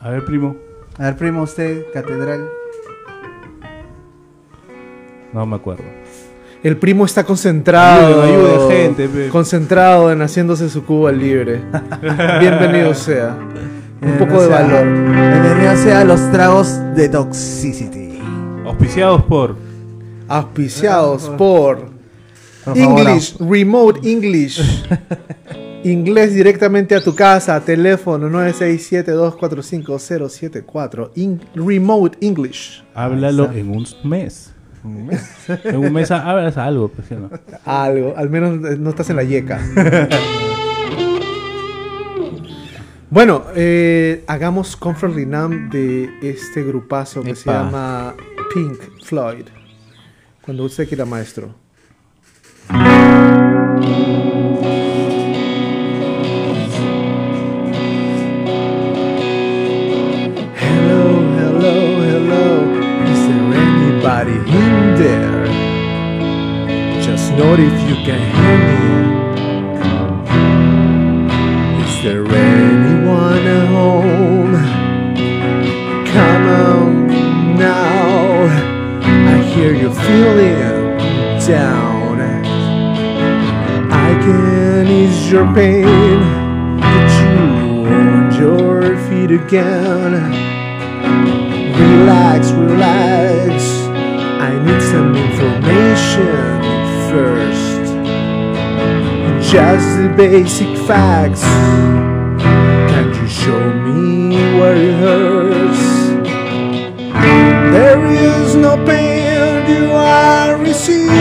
A 0.01 0.11
ver, 0.11 0.25
primo. 0.25 0.57
A 0.99 1.05
ver, 1.05 1.17
primo, 1.17 1.43
usted, 1.43 1.85
catedral. 1.93 2.49
No 5.33 5.47
me 5.47 5.57
acuerdo. 5.57 5.85
El 6.65 6.77
primo 6.79 7.05
está 7.05 7.23
concentrado. 7.25 8.69
Gente, 8.71 9.07
pe. 9.09 9.29
Concentrado 9.29 10.11
en 10.11 10.23
haciéndose 10.23 10.69
su 10.71 10.85
cuba 10.85 11.13
libre. 11.13 11.61
Bienvenido 12.41 12.95
sea. 12.95 13.37
Un 14.03 14.13
poco 14.19 14.33
no 14.35 14.41
de 14.43 14.49
sea- 14.49 14.63
valor. 14.63 14.85
Bienvenido 14.85 15.77
sea 15.77 16.01
a 16.01 16.05
los 16.05 16.33
tragos 16.33 16.81
de 16.97 17.09
Toxicity. 17.11 18.19
Auspiciados 18.65 19.23
por. 19.25 19.57
Auspiciados 20.27 21.29
por 21.37 21.91
Por 22.65 22.77
favor, 22.79 22.99
English, 23.01 23.37
Remote 23.39 24.01
English. 24.11 24.85
Inglés 25.85 26.33
directamente 26.35 26.95
a 26.95 27.05
tu 27.05 27.15
casa, 27.15 27.61
teléfono 27.61 28.31
967-245-074. 28.31 31.11
In- 31.17 31.43
remote 31.55 32.17
English. 32.23 32.83
Háblalo 32.95 33.53
en 33.53 33.69
un 33.71 33.87
mes. 34.05 34.54
En 34.85 35.77
un 35.79 35.93
mes 35.93 36.11
hablas 36.11 36.57
algo, 36.59 36.89
pues, 36.89 37.09
¿sí 37.09 37.15
no? 37.15 37.31
Algo, 37.65 38.15
al 38.17 38.29
menos 38.29 38.79
no 38.79 38.91
estás 38.91 39.09
en 39.11 39.17
la 39.17 39.25
yeca. 39.25 39.61
bueno, 43.11 43.45
eh, 43.57 44.25
hagamos 44.27 44.77
Comfort 44.77 45.15
Numb 45.15 45.71
de 45.71 46.11
este 46.23 46.63
grupazo 46.63 47.23
que 47.23 47.35
se 47.35 47.51
llama 47.51 48.15
Pink 48.53 48.79
Floyd. 49.05 49.47
Cuando 50.43 50.65
usted 50.65 50.87
quiera, 50.87 51.07
maestro. 51.07 51.64
Note 67.37 67.59
if 67.59 67.81
you 67.89 67.97
can 68.07 68.21
hear 68.37 68.59
me. 68.69 68.79
Is 71.83 71.95
there 72.05 72.25
anyone 72.25 73.45
at 73.45 73.67
home? 73.67 74.55
Come 76.07 76.47
on 76.47 77.09
now. 77.59 78.45
I 79.33 79.43
hear 79.53 79.75
you 79.75 79.93
feeling 79.93 80.97
down. 81.45 82.21
I 83.91 84.11
can 84.25 84.87
ease 84.87 85.29
your 85.29 85.53
pain. 85.53 86.21
Get 86.79 87.11
you 87.21 87.37
on 87.89 88.33
your 88.39 88.97
feet 89.09 89.33
again. 89.33 90.13
Relax, 91.81 92.53
relax. 92.53 93.65
I 94.39 94.57
need 94.65 94.83
some 94.83 95.17
information 95.17 96.54
first. 97.15 97.95
Just 99.53 99.89
the 100.03 100.11
basic 100.17 100.73
facts. 100.89 101.45
Can't 102.91 103.15
you 103.21 103.29
show 103.29 103.65
me 103.85 104.35
where 104.59 104.77
it 104.89 104.95
hurts? 105.05 105.85
There 107.75 108.05
is 108.29 108.57
no 108.57 108.73
pain 108.85 109.59
you 109.75 109.87
are 109.93 110.57
receiving. 110.57 111.13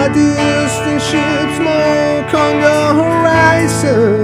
A 0.00 0.02
distant 0.20 1.02
ship 1.08 1.48
smoke 1.58 2.32
on 2.44 2.54
the 2.66 2.80
horizon. 3.00 4.21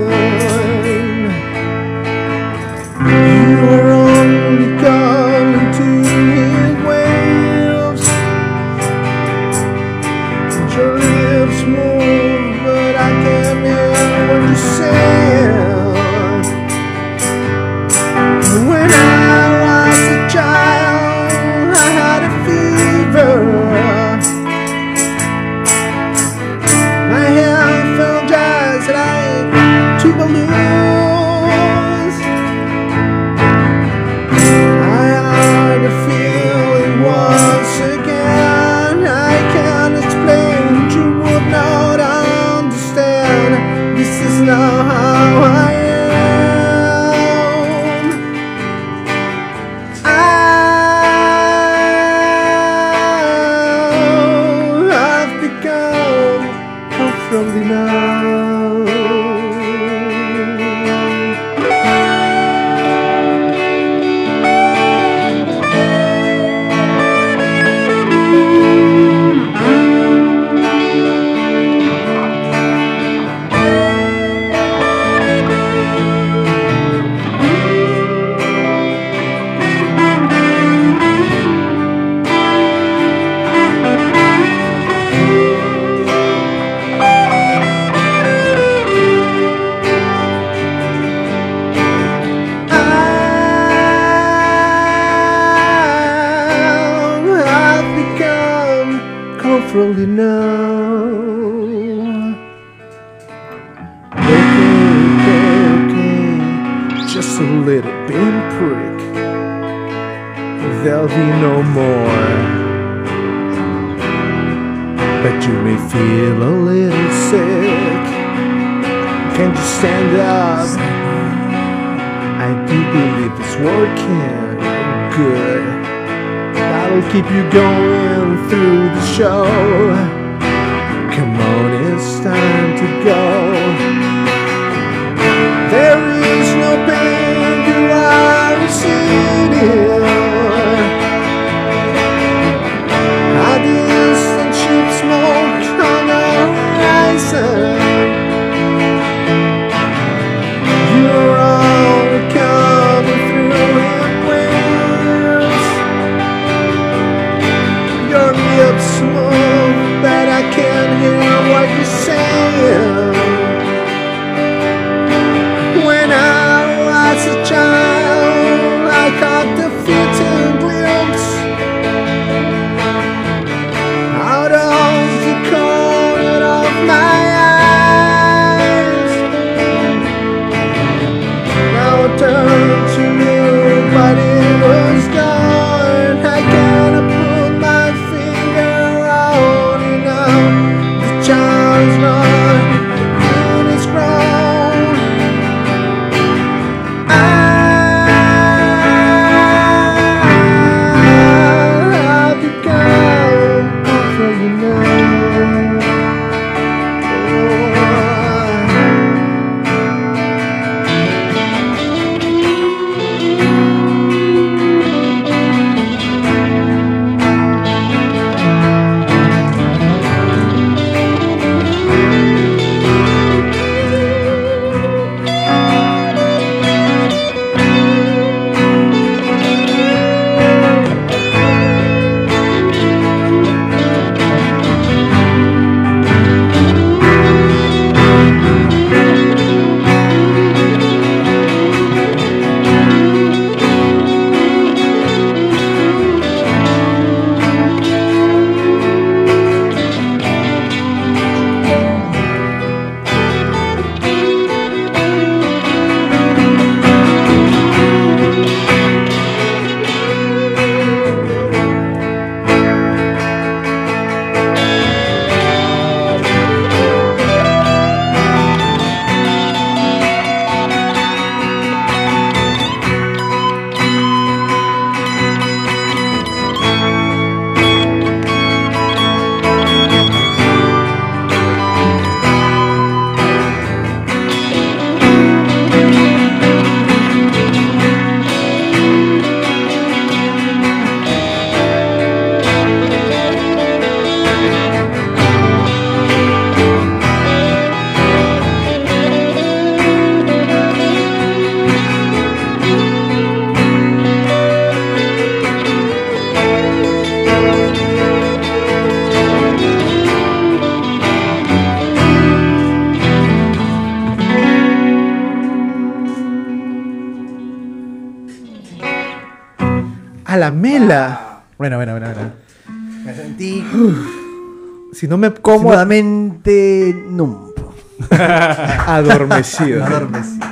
Si 324.99 325.07
no 325.07 325.17
me 325.17 325.33
cómodamente 325.33 326.93
numpo. 326.93 327.73
adormecido. 328.11 329.85
Adormecido. 329.85 330.45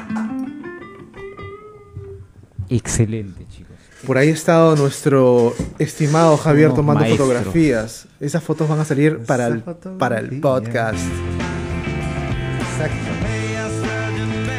Excelente, 2.69 3.45
chicos. 3.51 3.75
Por 4.07 4.19
ahí 4.19 4.29
ha 4.29 4.33
estado 4.33 4.77
nuestro 4.77 5.53
estimado 5.81 6.37
Javier 6.37 6.73
tomando 6.75 7.05
fotografías. 7.07 8.07
Esas 8.21 8.41
fotos 8.45 8.69
van 8.69 8.79
a 8.79 8.85
salir 8.85 9.19
para 9.27 9.49
el, 9.49 9.63
para 9.99 10.21
el 10.21 10.39
podcast. 10.39 11.05
Exacto. 12.71 13.11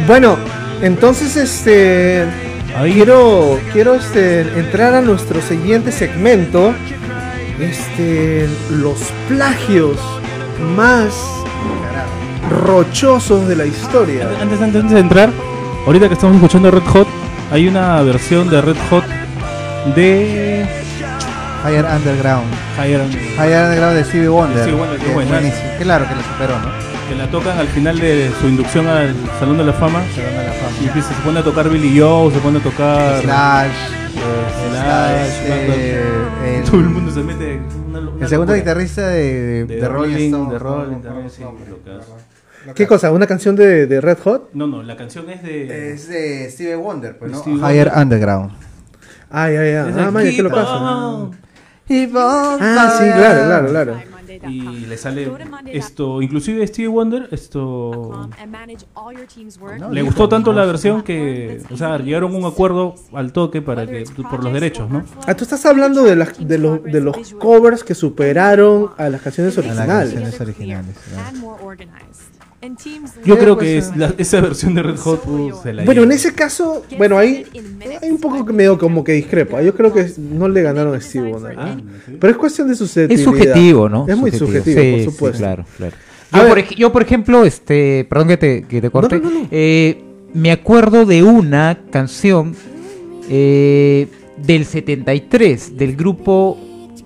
Bueno, 0.06 0.38
entonces 0.82 1.38
este 1.38 2.26
quiero 2.92 3.58
quiero 3.72 3.96
este 3.96 4.42
entrar 4.60 4.96
a 4.96 5.02
nuestro 5.02 5.42
siguiente 5.42 5.94
segmento. 5.94 6.74
Este 7.60 8.48
los 8.70 9.00
plagios 9.28 9.98
más 10.76 11.14
rochosos 12.50 13.48
de 13.48 13.56
la 13.56 13.66
historia. 13.66 14.30
Antes, 14.42 14.62
antes, 14.62 14.82
antes 14.82 14.94
de 14.94 15.00
entrar, 15.00 15.32
ahorita 15.86 16.08
que 16.08 16.14
estamos 16.14 16.36
escuchando 16.36 16.70
Red 16.70 16.84
Hot, 16.84 17.08
hay 17.52 17.68
una 17.68 18.02
versión 18.04 18.50
de 18.50 18.62
Red 18.62 18.78
Hot 18.90 19.06
de 19.96 20.66
Higher 21.66 21.86
Underground. 21.86 22.48
Higher 22.78 23.02
Higher 23.38 23.64
Underground 23.64 23.96
de 23.98 24.04
Stevie 24.04 24.30
Wonder. 24.30 24.60
Stevie 24.60 24.78
Wonder, 24.78 25.00
qué 25.00 25.14
que. 25.14 25.84
Claro 25.84 26.08
que 26.08 26.16
lo 26.16 26.22
superó, 26.22 26.60
¿no? 26.60 26.88
que 27.08 27.16
la 27.16 27.28
tocan 27.28 27.58
al 27.58 27.68
final 27.68 27.98
de 28.00 28.30
su 28.40 28.48
inducción 28.48 28.86
al 28.88 29.16
Salón 29.40 29.58
de 29.58 29.64
la 29.64 29.74
Fama. 29.74 30.04
Se 30.14 30.22
gana 30.22 30.44
la 30.44 30.52
fama. 30.52 30.98
Y 30.98 31.02
se 31.02 31.14
pone 31.24 31.40
a 31.40 31.44
tocar 31.44 31.70
Billy 31.70 31.98
Joe, 31.98 32.32
se 32.34 32.40
pone 32.40 32.60
a 32.60 32.62
tocar 32.62 33.22
Slash. 33.22 33.97
Slash, 34.18 35.40
eh, 35.46 36.58
el- 36.58 36.64
todo 36.64 36.80
el 36.82 36.90
mundo 36.90 37.12
se 37.12 37.22
mete. 37.22 37.60
Una, 37.88 38.00
una 38.00 38.22
El 38.24 38.28
segundo 38.28 38.54
locura. 38.54 38.56
guitarrista 38.58 39.08
de, 39.10 39.24
de, 39.24 39.66
de, 39.66 39.76
de 39.82 39.88
Rolling 39.88 40.14
Rolling, 40.14 40.26
Stones. 40.28 40.52
de 40.52 40.60
Rolling 40.60 40.92
¿no? 40.98 41.02
también, 41.02 41.30
sí, 41.30 41.42
locazo. 41.44 42.18
¿Qué 42.76 42.86
cosa? 42.88 43.12
¿Una 43.12 43.28
canción 43.28 43.56
de, 43.56 43.88
de 43.88 44.02
Red 44.02 44.18
Hot? 44.24 44.50
No, 44.54 44.68
no, 44.68 44.84
la 44.84 44.98
canción 44.98 45.30
es 45.30 45.42
de. 45.44 45.94
Es 45.94 46.10
de 46.10 46.50
Stevie 46.52 46.76
Wonder, 46.76 47.18
pues, 47.18 47.32
¿no? 47.32 47.44
Higher 47.46 47.88
Wonder. 47.88 47.98
Underground. 47.98 48.52
Ah, 49.30 49.50
ya, 49.50 49.64
ya. 49.66 49.90
es 49.90 49.96
Ah, 49.98 50.12
Maya, 50.12 50.32
¿qué 50.36 50.44
lo 50.44 50.50
pasa? 50.50 50.68
Ah, 50.70 51.30
sí, 52.98 53.06
claro, 53.12 53.46
claro, 53.46 53.68
claro. 53.70 53.94
Y 54.50 54.86
le 54.86 54.98
sale 54.98 55.32
esto, 55.72 56.22
inclusive 56.22 56.66
Stevie 56.68 56.88
Wonder, 56.88 57.28
esto 57.32 58.30
le 59.92 60.02
gustó 60.02 60.30
tanto 60.30 60.54
la 60.54 60.66
versión 60.66 61.02
que, 61.02 61.62
o 61.72 61.78
sea, 61.78 61.98
llegaron 61.98 62.34
a 62.34 62.38
un 62.38 62.46
acuerdo 62.46 62.96
al 63.14 63.32
toque 63.32 63.62
para 63.62 63.86
que 63.88 64.04
por 64.30 64.44
los 64.44 64.54
derechos, 64.54 64.90
¿no? 64.90 65.04
Ah, 65.26 65.36
tú 65.36 65.44
estás 65.44 65.66
hablando 65.66 66.04
de, 66.04 66.16
las, 66.16 66.48
de, 66.48 66.58
los, 66.58 66.84
de 66.84 67.02
los 67.02 67.34
covers 67.36 67.84
que 67.84 67.96
superaron 67.96 68.92
a 68.98 69.10
las 69.10 69.22
canciones 69.22 69.58
A 69.58 69.62
las 69.62 69.70
originales. 69.70 70.14
canciones 70.14 70.42
originales. 70.42 70.96
Yo 73.24 73.38
creo 73.38 73.56
pues, 73.56 73.68
que 73.68 73.78
es 73.78 73.96
la- 73.98 74.14
esa 74.18 74.42
versión 74.42 74.74
de 74.74 74.82
Red 74.84 74.98
Hot 74.98 75.26
uh, 75.28 75.52
se 75.62 75.74
la 75.74 75.84
Bueno, 75.86 76.02
en 76.02 76.10
lleva. 76.10 76.16
ese 76.20 76.34
caso, 76.34 76.84
bueno, 76.98 77.18
ahí 77.18 77.46
hay 78.02 78.10
un 78.10 78.18
poco 78.20 78.44
que 78.46 78.52
medio 78.52 78.78
como 78.80 79.04
que 79.04 79.12
discrepo. 79.14 79.62
Yo 79.62 79.76
creo 79.76 79.94
que 79.94 80.08
no 80.18 80.48
le 80.50 80.64
ganaron 80.64 80.96
a 80.96 81.00
Steve 81.00 81.32
Wonder. 81.32 81.56
Ah. 81.58 81.78
Pero 82.20 82.32
es 82.32 82.38
cuestión 82.38 82.68
de 82.68 82.74
Es 82.74 82.80
susceptibilidad. 82.80 83.32
subjetivo, 83.32 83.90
¿no? 83.90 84.06
Es 84.08 84.18
muy 84.18 84.32
subjetivo, 84.32 84.82
Sí, 84.82 84.90
por 84.92 85.00
sí, 85.00 85.06
supuesto. 85.06 85.38
claro, 85.38 85.66
claro. 85.78 85.96
A 86.32 86.38
Yo, 86.38 86.44
ver. 86.44 86.50
por, 86.50 86.60
ej- 86.60 86.76
yo, 86.76 86.92
por 86.92 87.02
ejemplo, 87.04 87.46
este, 87.46 88.06
perdón 88.10 88.28
que 88.30 88.38
te, 88.38 88.64
que 88.64 88.82
te 88.82 88.90
corte, 88.90 89.20
no, 89.20 89.30
no. 89.30 89.48
eh, 89.52 90.02
me 90.34 90.52
acuerdo 90.52 91.06
de 91.06 91.24
una 91.24 91.78
canción 91.92 92.54
eh, 93.30 94.08
del 94.46 94.66
73, 94.66 95.78
del 95.78 95.96
grupo, 95.96 96.58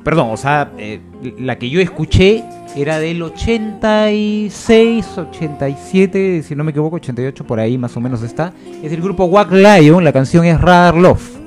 perdón, 0.03 0.29
o 0.31 0.37
sea, 0.37 0.71
eh, 0.77 1.01
la 1.39 1.57
que 1.59 1.69
yo 1.69 1.79
escuché 1.81 2.43
era 2.75 2.99
del 2.99 3.21
86, 3.21 5.05
87, 5.17 6.43
si 6.43 6.55
no 6.55 6.63
me 6.63 6.71
equivoco, 6.71 6.95
88, 6.97 7.45
por 7.45 7.59
ahí 7.59 7.77
más 7.77 7.95
o 7.97 8.01
menos 8.01 8.21
está. 8.23 8.53
Es 8.83 8.91
el 8.91 9.01
grupo 9.01 9.25
Wack 9.25 9.51
Lion, 9.51 10.03
la 10.03 10.13
canción 10.13 10.45
es 10.45 10.59
Radar 10.59 10.95
Love. 10.95 11.37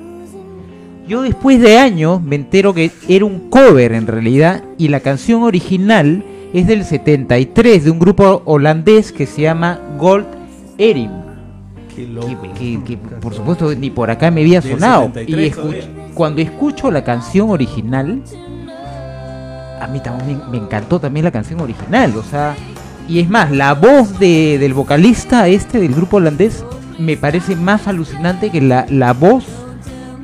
Yo 1.07 1.21
después 1.21 1.59
de 1.61 1.77
años 1.77 2.21
me 2.21 2.35
entero 2.35 2.73
que 2.73 2.91
era 3.07 3.25
un 3.25 3.49
cover 3.49 3.91
en 3.93 4.07
realidad 4.07 4.63
y 4.77 4.87
la 4.87 4.99
canción 5.01 5.43
original 5.43 6.23
es 6.53 6.65
del 6.67 6.83
73 6.83 7.83
de 7.85 7.91
un 7.91 7.99
grupo 7.99 8.41
holandés 8.45 9.11
que 9.11 9.25
se 9.27 9.41
llama 9.43 9.79
Gold 9.99 10.25
Erim, 10.77 11.11
Qué 11.95 12.07
loco. 12.07 12.41
que, 12.41 12.79
que- 12.79 12.83
que, 12.83 12.97
por 12.97 13.33
supuesto 13.35 13.73
ni 13.75 13.89
por 13.91 14.09
acá 14.09 14.31
me 14.31 14.41
había 14.41 14.61
sonado. 14.61 15.03
73 15.13 15.47
Y 15.47 15.51
todavía. 15.51 15.83
cuando 16.15 16.41
escucho 16.41 16.89
la 16.89 17.03
canción 17.03 17.49
original, 17.51 18.21
a 19.85 19.87
mí 19.87 19.99
también 20.01 20.41
me, 20.51 20.57
encantó 20.57 20.99
también 20.99 21.23
la 21.23 21.31
canción 21.31 21.61
original. 21.61 22.13
O 22.17 22.23
sea, 22.23 22.55
y 23.07 23.19
es 23.19 23.29
más, 23.29 23.51
la 23.51 23.73
voz 23.73 24.19
de- 24.19 24.57
del 24.59 24.73
vocalista 24.73 25.47
este 25.47 25.79
del 25.79 25.93
grupo 25.95 26.17
holandés 26.17 26.63
me 26.99 27.17
parece 27.17 27.55
más 27.55 27.87
alucinante 27.87 28.49
que 28.49 28.61
la, 28.61 28.85
la 28.89 29.13
voz 29.13 29.45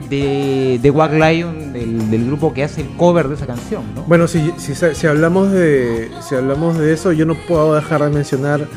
de, 0.09 0.79
de 0.81 0.91
Lion 0.91 1.71
del, 1.73 2.11
del 2.11 2.25
grupo 2.27 2.53
que 2.53 2.63
hace 2.63 2.81
el 2.81 2.89
cover 2.97 3.29
de 3.29 3.35
esa 3.35 3.47
canción, 3.47 3.83
¿no? 3.95 4.03
Bueno, 4.03 4.27
si, 4.27 4.51
si, 4.57 4.73
si 4.75 5.07
hablamos 5.07 5.51
de 5.51 6.11
si 6.27 6.35
hablamos 6.35 6.77
de 6.77 6.93
eso, 6.93 7.13
yo 7.13 7.25
no 7.25 7.35
puedo 7.35 7.75
dejar 7.75 8.03
de 8.03 8.09
mencionar 8.09 8.67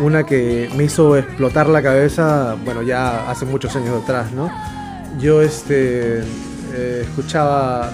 una 0.00 0.24
que 0.24 0.68
me 0.76 0.84
hizo 0.84 1.16
explotar 1.16 1.68
la 1.68 1.82
cabeza, 1.82 2.56
bueno, 2.64 2.82
ya 2.82 3.30
hace 3.30 3.46
muchos 3.46 3.74
años 3.76 4.02
atrás, 4.02 4.32
¿no? 4.32 4.50
Yo 5.18 5.40
este 5.42 6.20
eh, 6.74 7.02
escuchaba, 7.02 7.90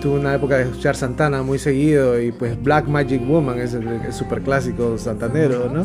tuve 0.00 0.18
una 0.20 0.34
época 0.34 0.56
de 0.56 0.64
escuchar 0.64 0.96
Santana 0.96 1.42
muy 1.42 1.58
seguido 1.58 2.20
y 2.20 2.32
pues 2.32 2.60
Black 2.62 2.86
Magic 2.88 3.26
Woman 3.26 3.58
es 3.60 3.74
el, 3.74 3.86
el 3.86 4.12
super 4.12 4.40
clásico 4.42 4.96
santanero, 4.98 5.70
¿no? 5.72 5.84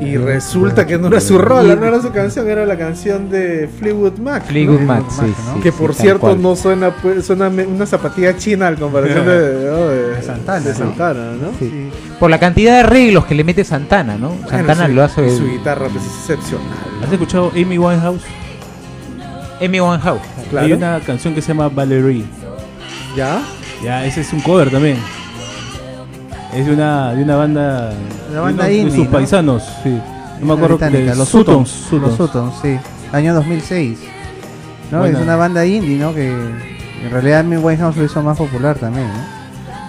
Y 0.00 0.16
resulta 0.16 0.86
que 0.86 0.98
no 0.98 1.08
era 1.08 1.20
su 1.20 1.36
rola, 1.38 1.74
no 1.74 1.84
era 1.86 2.00
su 2.00 2.10
canción, 2.12 2.48
era 2.48 2.64
la 2.64 2.76
canción 2.78 3.28
de 3.30 3.68
Fleetwood 3.78 4.18
Mac. 4.18 4.42
¿no? 4.44 4.48
Fleetwood 4.48 4.80
Mac, 4.80 5.02
Mac, 5.02 5.10
sí, 5.10 5.34
¿no? 5.46 5.54
sí, 5.54 5.60
que 5.60 5.72
por 5.72 5.94
cierto 5.94 6.36
no 6.36 6.54
suena 6.54 6.90
pues, 6.90 7.26
suena 7.26 7.48
una 7.48 7.86
zapatilla 7.86 8.36
china 8.36 8.68
al 8.68 8.76
comparación 8.76 9.26
de, 9.26 9.32
¿no? 9.70 9.88
de, 9.88 10.08
De 10.16 10.22
Santana, 10.22 10.60
de 10.60 10.70
¿no? 10.72 10.76
Santana, 10.78 11.32
¿no? 11.32 11.48
Sí. 11.58 11.90
Por 12.18 12.30
la 12.30 12.38
cantidad 12.38 12.74
de 12.74 12.78
arreglos 12.80 13.24
que 13.26 13.34
le 13.34 13.42
mete 13.42 13.64
Santana, 13.64 14.16
¿no? 14.16 14.28
Bueno, 14.28 14.48
Santana 14.48 14.86
su- 14.86 14.92
lo 14.92 15.02
hace 15.02 15.26
y 15.26 15.36
su 15.36 15.46
guitarra 15.48 15.88
pues, 15.88 16.04
es 16.04 16.12
excepcional. 16.30 16.66
¿Has 17.04 17.12
escuchado 17.12 17.50
Amy 17.56 17.78
Winehouse? 17.78 18.22
Amy 19.62 19.80
Winehouse. 19.80 20.20
Claro. 20.50 20.66
Hay 20.66 20.72
una 20.72 21.00
canción 21.00 21.34
que 21.34 21.42
se 21.42 21.48
llama 21.48 21.68
Valerie. 21.68 22.24
¿Ya? 23.16 23.42
Ya, 23.82 24.04
ese 24.04 24.20
es 24.20 24.32
un 24.32 24.40
cover 24.40 24.70
también. 24.70 24.96
Es 26.54 26.66
de 26.66 26.72
una, 26.72 27.14
de 27.14 27.22
una 27.22 27.36
banda. 27.36 27.92
Una 28.30 28.40
banda 28.40 28.64
de, 28.64 28.70
unos- 28.70 28.74
de 28.74 28.74
indie, 28.82 28.96
sus 28.96 29.04
¿no? 29.06 29.10
paisanos, 29.10 29.62
sí. 29.82 29.98
No 30.40 30.46
me 30.46 30.52
acuerdo 30.54 30.78
de 30.78 31.14
los 31.14 31.28
Sutons. 31.28 31.68
Sutons. 31.68 32.02
Los 32.02 32.16
Sutons, 32.16 32.54
sí. 32.62 32.78
Año 33.12 33.34
2006. 33.34 33.98
¿no? 34.90 34.98
Buena. 35.00 35.18
Es 35.18 35.22
una 35.24 35.36
banda 35.36 35.64
indie, 35.66 35.96
¿no? 35.98 36.14
Que 36.14 36.28
en 36.30 37.10
realidad 37.10 37.44
mi 37.44 37.56
Winehouse 37.56 37.96
lo 37.96 38.04
hizo 38.04 38.22
más 38.22 38.36
popular 38.38 38.76
también, 38.78 39.06
¿no? 39.08 39.40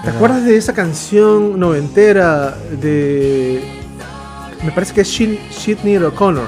¿Te 0.04 0.10
acuerdas 0.10 0.44
de 0.46 0.58
esa 0.58 0.74
canción 0.74 1.60
noventera 1.60 2.56
de 2.82 3.64
me 4.64 4.72
parece 4.72 4.94
que 4.94 5.02
es 5.02 5.08
Sidney 5.10 5.98
O'Connor? 5.98 6.48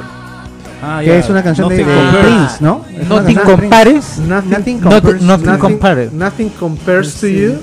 Ah, 0.85 1.01
Que 1.01 1.17
es 1.17 1.29
una 1.29 1.41
canción 1.41 1.69
de, 1.69 1.77
Nothing 1.77 1.87
de 1.95 2.01
Compares. 2.01 2.25
Prince, 2.25 2.55
¿no? 2.59 2.85
Es 2.89 3.05
una 3.09 3.21
Nothing 3.21 3.35
compares. 3.37 4.17
Nothing, 4.19 4.49
Nothing 4.49 4.81
Not- 4.81 4.83
compares. 5.01 5.21
nothing 5.21 5.45
nothing- 5.47 5.59
compares. 5.59 6.13
nothing 6.13 6.49
compares 6.49 7.13
to 7.21 7.27
you. 7.27 7.53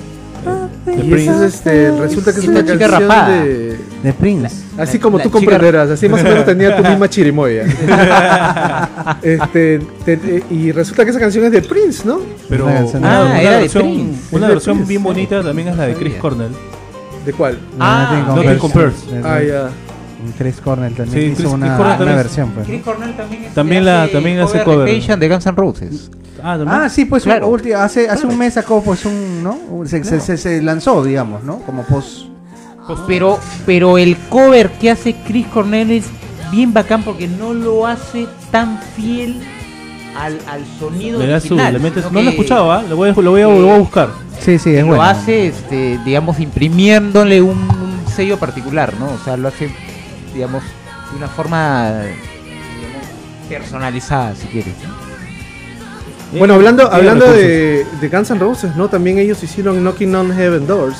De 0.85 0.95
Y 0.95 1.11
Prince. 1.11 1.31
eso 1.31 1.43
es, 1.45 1.53
este, 1.53 1.91
resulta 1.91 2.33
que 2.33 2.39
es 2.39 2.47
una 2.47 2.59
una 2.61 2.73
chica 2.73 2.79
canción 2.89 3.01
rapada. 3.09 3.29
de 3.43 3.77
De 4.01 4.13
Prince. 4.13 4.55
Así 4.79 4.97
como 4.97 5.19
la 5.19 5.23
tú 5.23 5.29
comprenderás, 5.29 5.91
así 5.91 6.09
más 6.09 6.21
o 6.21 6.23
menos 6.23 6.43
tenía 6.45 6.75
tu 6.75 6.81
misma 6.83 7.07
chirimoya. 7.07 7.65
este, 9.21 9.79
te- 10.03 10.17
te- 10.17 10.43
y 10.49 10.71
resulta 10.71 11.03
que 11.05 11.11
esa 11.11 11.19
canción 11.19 11.45
es 11.45 11.51
de 11.51 11.61
Prince, 11.61 12.01
¿no? 12.05 12.19
Pero 12.49 12.65
Una 12.65 12.79
Ah, 12.79 13.25
una 13.25 13.41
era 13.41 13.51
de 13.51 13.61
versión, 13.61 13.83
Prince. 13.83 14.19
una 14.31 14.45
Es 14.45 14.47
de 14.49 14.53
versión 14.55 14.75
Prince. 14.77 14.89
bien 14.89 15.03
bonita 15.03 15.43
también 15.43 15.67
es 15.67 15.77
la 15.77 15.85
de 15.85 15.93
Chris 15.93 16.15
Cornell. 16.15 16.51
¿De 17.25 17.33
cuál? 17.33 17.59
Ah, 17.79 18.23
Nothing 18.35 18.57
Compares. 18.57 18.93
Ah, 19.23 19.39
ya. 19.41 19.69
Chris 20.37 20.55
Cornell 20.63 20.93
también 20.93 21.19
Sí, 21.19 21.31
hizo 21.31 21.35
Chris- 21.43 21.53
una, 21.53 21.65
Chris 21.67 21.77
Cornell 21.77 21.87
una 21.87 21.97
también- 21.97 22.17
versión, 22.17 22.49
pues. 22.51 22.67
Chris 22.67 22.81
Cornell 22.83 23.15
también, 23.17 23.53
También 23.53 23.85
la- 23.85 24.07
también 24.11 24.39
hace 24.39 24.63
cover. 24.63 24.87
de 24.87 24.95
Patient 24.95 25.19
de 25.19 25.29
Guns 25.29 25.45
N' 25.45 25.55
Roses. 25.55 26.11
Ah. 26.43 26.57
Ah, 26.67 26.89
sí, 26.89 27.05
pues 27.05 27.23
Claro. 27.23 27.49
ulti- 27.51 27.73
hace, 27.73 28.09
hace 28.09 28.25
un 28.25 28.37
mes 28.37 28.53
sacó 28.55 28.81
pues 28.83 29.05
un, 29.05 29.43
¿no? 29.43 29.57
Se, 29.85 30.03
se- 30.03 30.19
se- 30.19 30.37
se 30.37 30.61
lanzó, 30.61 31.03
digamos, 31.03 31.43
¿no? 31.43 31.57
Como 31.59 31.83
post. 31.83 32.27
Pero, 33.07 33.39
pero 33.65 33.97
el 33.97 34.17
cover 34.29 34.69
que 34.71 34.89
hace 34.91 35.15
Chris 35.27 35.45
Cornell 35.47 35.91
es 35.91 36.05
bien 36.51 36.73
bacán 36.73 37.03
porque 37.03 37.27
no 37.27 37.53
lo 37.53 37.85
hace 37.87 38.27
tan 38.49 38.79
fiel 38.95 39.39
al, 40.19 40.37
al 40.49 40.65
sonido 40.79 41.19
Le 41.19 41.27
das 41.27 41.43
su- 41.43 41.53
original. 41.53 41.73
le 41.73 41.79
metes- 41.79 42.03
no 42.11 42.19
lo 42.21 42.21
que- 42.21 42.29
escuchaba, 42.29 42.81
lo 42.81 42.95
voy, 42.97 43.09
a- 43.09 43.13
lo 43.13 43.31
voy 43.31 43.41
a, 43.41 43.47
lo 43.47 43.61
voy 43.61 43.69
a 43.69 43.77
buscar. 43.77 44.09
Sí, 44.39 44.57
sí, 44.57 44.71
es 44.73 44.81
lo 44.81 44.87
bueno. 44.87 45.03
hace, 45.03 45.47
este, 45.47 45.99
digamos, 46.03 46.39
imprimiéndole 46.39 47.41
un, 47.41 47.57
un 47.59 48.03
sello 48.13 48.37
particular, 48.39 48.93
¿no? 48.99 49.05
O 49.11 49.17
sea, 49.23 49.37
lo 49.37 49.47
hace, 49.47 49.69
digamos, 50.33 50.63
de 51.11 51.17
una 51.17 51.27
forma 51.27 51.91
digamos, 52.01 53.07
personalizada, 53.49 54.35
si 54.35 54.47
quieres. 54.47 54.73
¿no? 54.83 56.39
Bueno, 56.39 56.53
hablando, 56.53 56.89
hablando 56.91 57.31
de, 57.31 57.85
de 57.99 58.09
Guns 58.09 58.31
N' 58.31 58.39
Roses, 58.39 58.75
¿no? 58.77 58.87
También 58.87 59.17
ellos 59.19 59.43
hicieron 59.43 59.77
Knocking 59.83 60.15
on 60.15 60.33
Heaven 60.33 60.65
Doors 60.65 60.95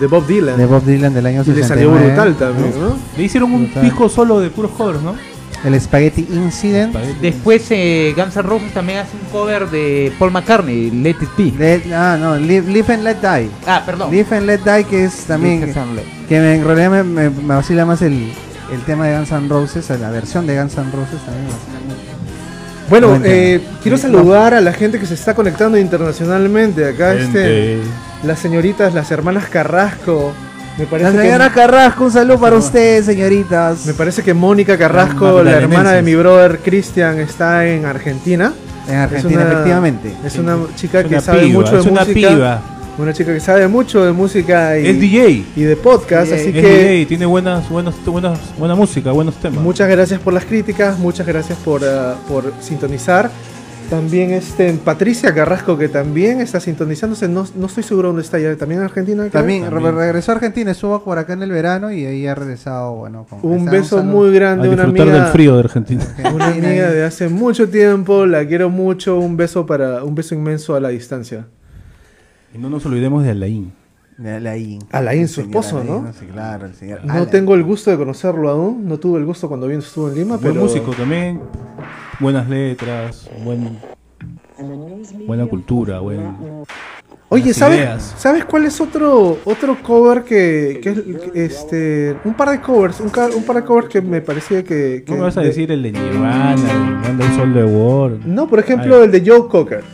de 0.00 0.06
Bob 0.06 0.26
Dylan. 0.26 0.56
De 0.56 0.64
Bob 0.64 0.82
Dylan 0.84 1.12
del 1.12 1.26
año 1.26 1.42
y 1.44 1.48
le 1.50 1.54
69. 1.56 1.68
salió 1.68 1.90
brutal 2.06 2.34
también, 2.36 2.80
¿no? 2.80 2.96
Le 3.16 3.22
hicieron 3.22 3.52
un 3.52 3.64
Brutal. 3.64 3.82
disco 3.82 4.08
solo 4.08 4.40
de 4.40 4.48
puros 4.48 4.70
covers, 4.72 5.02
¿no? 5.02 5.14
El 5.62 5.78
Spaghetti 5.78 6.26
Incident. 6.32 6.96
Después 7.20 7.66
eh, 7.68 8.14
Guns 8.16 8.34
N' 8.34 8.42
Roses 8.42 8.72
también 8.72 9.00
hace 9.00 9.10
un 9.22 9.30
cover 9.30 9.68
de 9.68 10.10
Paul 10.18 10.30
McCartney, 10.30 10.90
Let 10.90 11.10
It 11.20 11.28
Be. 11.36 11.52
Let- 11.58 11.92
ah, 11.94 12.16
no, 12.18 12.36
Live, 12.38 12.70
Live 12.72 12.94
and 12.94 13.02
Let 13.04 13.16
Die. 13.16 13.50
Ah, 13.66 13.82
perdón. 13.84 14.10
Live 14.10 14.34
and 14.34 14.46
Let 14.46 14.60
Die, 14.60 14.84
que 14.84 15.04
es 15.04 15.24
también. 15.26 15.74
Que 16.26 16.40
me- 16.40 16.54
en 16.54 16.64
realidad 16.64 16.90
me, 16.90 17.02
me, 17.02 17.28
me 17.28 17.54
vacila 17.56 17.84
más 17.84 18.00
el, 18.00 18.32
el 18.72 18.80
tema 18.82 19.06
de 19.06 19.16
Guns 19.16 19.30
N' 19.32 19.48
Roses, 19.48 19.90
la 20.00 20.10
versión 20.10 20.46
de 20.46 20.56
Guns 20.58 20.76
N' 20.76 20.90
Roses 20.92 21.20
también. 21.24 21.46
Bueno, 22.88 23.08
Buen 23.10 23.22
tema. 23.22 23.34
eh, 23.34 23.60
quiero 23.82 23.96
saludar 23.98 24.54
a 24.54 24.60
la 24.60 24.72
gente 24.72 24.98
que 24.98 25.06
se 25.06 25.14
está 25.14 25.34
conectando 25.34 25.78
internacionalmente. 25.78 26.88
Acá 26.88 27.14
este, 27.14 27.78
las 28.24 28.38
señoritas, 28.40 28.92
las 28.94 29.10
hermanas 29.12 29.44
Carrasco. 29.48 30.32
Me 30.76 30.84
La 30.84 30.90
parece 30.90 31.10
señora 31.22 31.48
que, 31.50 31.54
Carrasco, 31.56 32.04
un 32.04 32.10
saludo 32.12 32.40
para 32.40 32.56
ustedes, 32.56 33.04
señoritas. 33.06 33.86
me 33.86 33.92
parece 33.94 34.22
que 34.22 34.34
Mónica 34.34 34.76
Carrasco, 34.78 35.24
la 35.26 35.32
Magdalenenses. 35.34 35.62
hermana 35.70 35.92
de 35.92 36.02
mi 36.02 36.14
brother 36.14 36.58
Cristian, 36.60 37.18
está 37.20 37.66
en 37.66 37.84
Argentina. 37.84 38.52
En 38.88 38.96
Argentina, 38.96 39.40
Es 39.42 39.46
una- 39.46 39.52
efectivamente. 39.52 40.12
Es 40.24 40.38
una 40.38 40.56
chica 40.74 41.00
Es 41.00 41.06
que 41.06 41.20
sabe 41.20 41.46
mucho 41.46 41.72
de 41.74 41.80
es 41.80 41.86
una 41.86 42.00
música. 42.04 42.28
piba. 42.30 42.62
Una 43.00 43.12
chica 43.14 43.32
que 43.32 43.40
sabe 43.40 43.66
mucho 43.66 44.04
de 44.04 44.12
música 44.12 44.78
y, 44.78 44.86
Es 44.86 45.00
DJ. 45.00 45.44
y 45.56 45.62
de 45.62 45.76
podcast, 45.76 46.30
Es 46.32 46.40
así 46.40 46.48
Es 46.48 46.54
que 46.54 46.60
DJ, 46.62 47.06
tiene 47.06 47.24
buenas, 47.26 47.68
buenas, 47.70 47.94
buenas, 48.04 48.38
buena 48.58 48.74
música, 48.74 49.10
buenos 49.12 49.36
temas. 49.36 49.62
muchas 49.62 49.88
gracias 49.88 50.20
por 50.20 50.34
las 50.34 50.44
críticas, 50.44 50.98
muchas 50.98 51.26
gracias 51.26 51.58
por, 51.58 51.82
ah, 51.84 52.16
por 52.28 52.52
sintonizar. 52.60 53.30
También 53.88 54.30
este, 54.30 54.72
Patricia 54.74 55.34
Carrasco, 55.34 55.76
que 55.76 55.88
también 55.88 56.40
está 56.40 56.60
sintonizándose, 56.60 57.26
no, 57.26 57.44
no 57.56 57.66
estoy 57.66 57.82
seguro 57.82 58.08
dónde 58.08 58.22
está 58.22 58.38
ya, 58.38 58.54
también 58.56 58.80
en 58.82 58.84
Argentina. 58.86 59.28
También, 59.30 59.64
También. 59.64 59.96
regresó 59.96 60.30
a 60.30 60.34
Argentina, 60.36 60.70
estuvo 60.70 61.02
por 61.02 61.18
acá 61.18 61.32
en 61.32 61.42
el 61.42 61.50
verano 61.50 61.90
y 61.90 62.04
ahí 62.06 62.26
ha 62.26 62.34
regresado, 62.36 62.94
bueno. 62.94 63.26
con- 63.28 63.40
Un 63.42 63.64
beso 63.64 63.96
saludo. 63.98 64.04
muy 64.16 64.28
a 64.28 64.32
grande, 64.32 64.68
una 64.68 64.84
disfrutar 64.84 65.08
amiga, 65.08 65.24
del 65.24 65.32
frío 65.32 65.54
de 65.54 65.60
Argentina. 65.60 66.04
una 66.34 66.48
amiga 66.48 66.90
de 66.92 67.02
hace 67.04 67.28
mucho 67.28 67.68
tiempo, 67.68 68.26
la 68.26 68.46
quiero 68.46 68.70
mucho, 68.70 69.18
un 69.18 69.36
beso 69.36 69.66
para, 69.66 70.04
un 70.04 70.14
beso 70.14 70.34
inmenso 70.36 70.76
a 70.76 70.80
la 70.80 70.90
distancia. 70.90 71.46
Y 72.54 72.58
no 72.58 72.68
nos 72.70 72.84
olvidemos 72.86 73.22
de 73.24 73.30
Alain. 73.30 73.72
De 74.18 74.32
Alain. 74.34 74.80
Alain, 74.92 75.28
su 75.28 75.40
esposo, 75.40 75.78
Alain, 75.78 76.04
¿no? 76.04 76.12
Sí, 76.12 76.26
claro, 76.26 76.66
el 76.66 76.74
señor 76.74 77.04
No 77.04 77.12
Alain. 77.14 77.30
tengo 77.30 77.54
el 77.54 77.62
gusto 77.62 77.90
de 77.90 77.96
conocerlo 77.96 78.50
aún, 78.50 78.86
no 78.86 78.98
tuve 78.98 79.18
el 79.18 79.24
gusto 79.24 79.48
cuando 79.48 79.66
bien 79.66 79.78
estuvo 79.80 80.08
en 80.08 80.14
Lima, 80.16 80.36
Buen 80.36 80.52
pero 80.52 80.64
músico 80.64 80.92
también, 80.92 81.40
buenas 82.18 82.48
letras, 82.48 83.30
buen, 83.44 83.78
buena 85.26 85.46
cultura, 85.46 86.00
buen... 86.00 86.64
Oye, 87.32 87.54
¿sabes, 87.54 87.78
ideas. 87.78 88.14
¿sabes 88.18 88.44
cuál 88.44 88.64
es 88.64 88.80
otro 88.80 89.38
otro 89.44 89.80
cover 89.84 90.24
que, 90.24 90.80
que 90.82 90.90
es 90.90 91.00
que, 91.00 91.44
este 91.44 92.16
un 92.24 92.34
par 92.34 92.50
de 92.50 92.60
covers, 92.60 92.98
un, 92.98 93.06
un 93.36 93.44
par 93.44 93.54
de 93.56 93.62
covers 93.64 93.88
que 93.88 94.02
me 94.02 94.20
parecía 94.20 94.64
que, 94.64 94.96
que- 94.98 95.04
¿Cómo 95.06 95.18
me 95.18 95.24
vas 95.26 95.36
a 95.36 95.40
de- 95.42 95.46
decir 95.46 95.70
el 95.70 95.80
de 95.84 95.92
Nirvana, 95.92 96.56
el 96.56 96.94
Manda 97.16 97.24
un 97.26 97.34
Sol 97.36 97.54
de 97.54 97.64
War? 97.64 98.10
No, 98.26 98.48
por 98.48 98.58
ejemplo, 98.58 99.04
el 99.04 99.12
de 99.12 99.22
Joe 99.24 99.46
Cocker. 99.46 99.84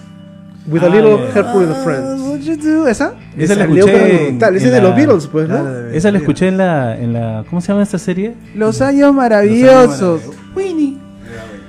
With 0.69 0.83
a 0.83 0.87
Ah, 0.87 0.89
little 0.89 1.19
ya. 1.19 1.33
help 1.35 1.55
with 1.55 1.67
the 1.69 1.75
Ah, 1.79 1.85
friends. 1.85 2.21
what 2.23 2.41
you 2.41 2.57
do? 2.57 2.89
¿Esa? 2.89 3.15
Esa 3.39 3.55
la 3.55 3.65
escuché 3.65 4.29
en-. 4.29 4.37
Ese 4.37 4.47
en 4.49 4.57
es 4.57 4.63
de 4.73 4.81
los 4.81 4.91
la- 4.91 4.97
Beatles, 4.97 5.27
pues, 5.29 5.49
¿no? 5.49 5.61
Claro, 5.61 5.91
Esa 5.91 6.11
la 6.11 6.19
escuché 6.19 6.49
en 6.49 6.57
la, 6.57 6.97
en 6.99 7.13
la... 7.13 7.45
¿Cómo 7.49 7.61
se 7.61 7.69
llama 7.69 7.83
esta 7.85 7.99
serie? 7.99 8.35
Los 8.55 8.81
años 8.83 9.15
maravillosos. 9.15 10.23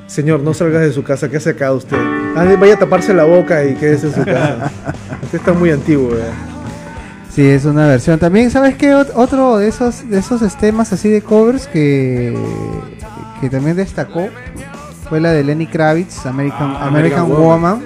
Señor, 0.07 0.39
no 0.39 0.53
salgas 0.53 0.81
de 0.81 0.93
su 0.93 1.03
casa. 1.03 1.29
¿Qué 1.29 1.37
hace 1.37 1.49
acá 1.51 1.71
usted? 1.73 1.97
Ah, 2.35 2.45
vaya 2.59 2.75
a 2.75 2.79
taparse 2.79 3.13
la 3.13 3.25
boca 3.25 3.63
y 3.65 3.75
quédese 3.75 4.07
en 4.07 4.13
su 4.15 4.23
casa. 4.25 4.71
Usted 5.23 5.39
está 5.39 5.51
muy 5.53 5.69
antiguo, 5.71 6.09
¿verdad? 6.11 6.31
Sí, 7.29 7.45
es 7.45 7.65
una 7.65 7.87
versión. 7.87 8.17
También, 8.17 8.49
¿sabes 8.49 8.75
qué? 8.75 8.93
Ot- 8.95 9.11
Otro 9.15 9.57
de 9.57 9.67
esos, 9.67 10.09
de 10.09 10.17
esos 10.19 10.55
temas 10.57 10.93
así 10.93 11.09
de 11.09 11.21
covers 11.21 11.67
que, 11.67 12.35
que 13.41 13.49
también 13.49 13.75
destacó 13.75 14.29
fue 15.09 15.19
la 15.19 15.31
de 15.33 15.43
Lenny 15.43 15.67
Kravitz, 15.67 16.25
American, 16.25 16.73
Ah, 16.77 16.87
American, 16.87 17.19
American 17.25 17.29
Woman. 17.29 17.81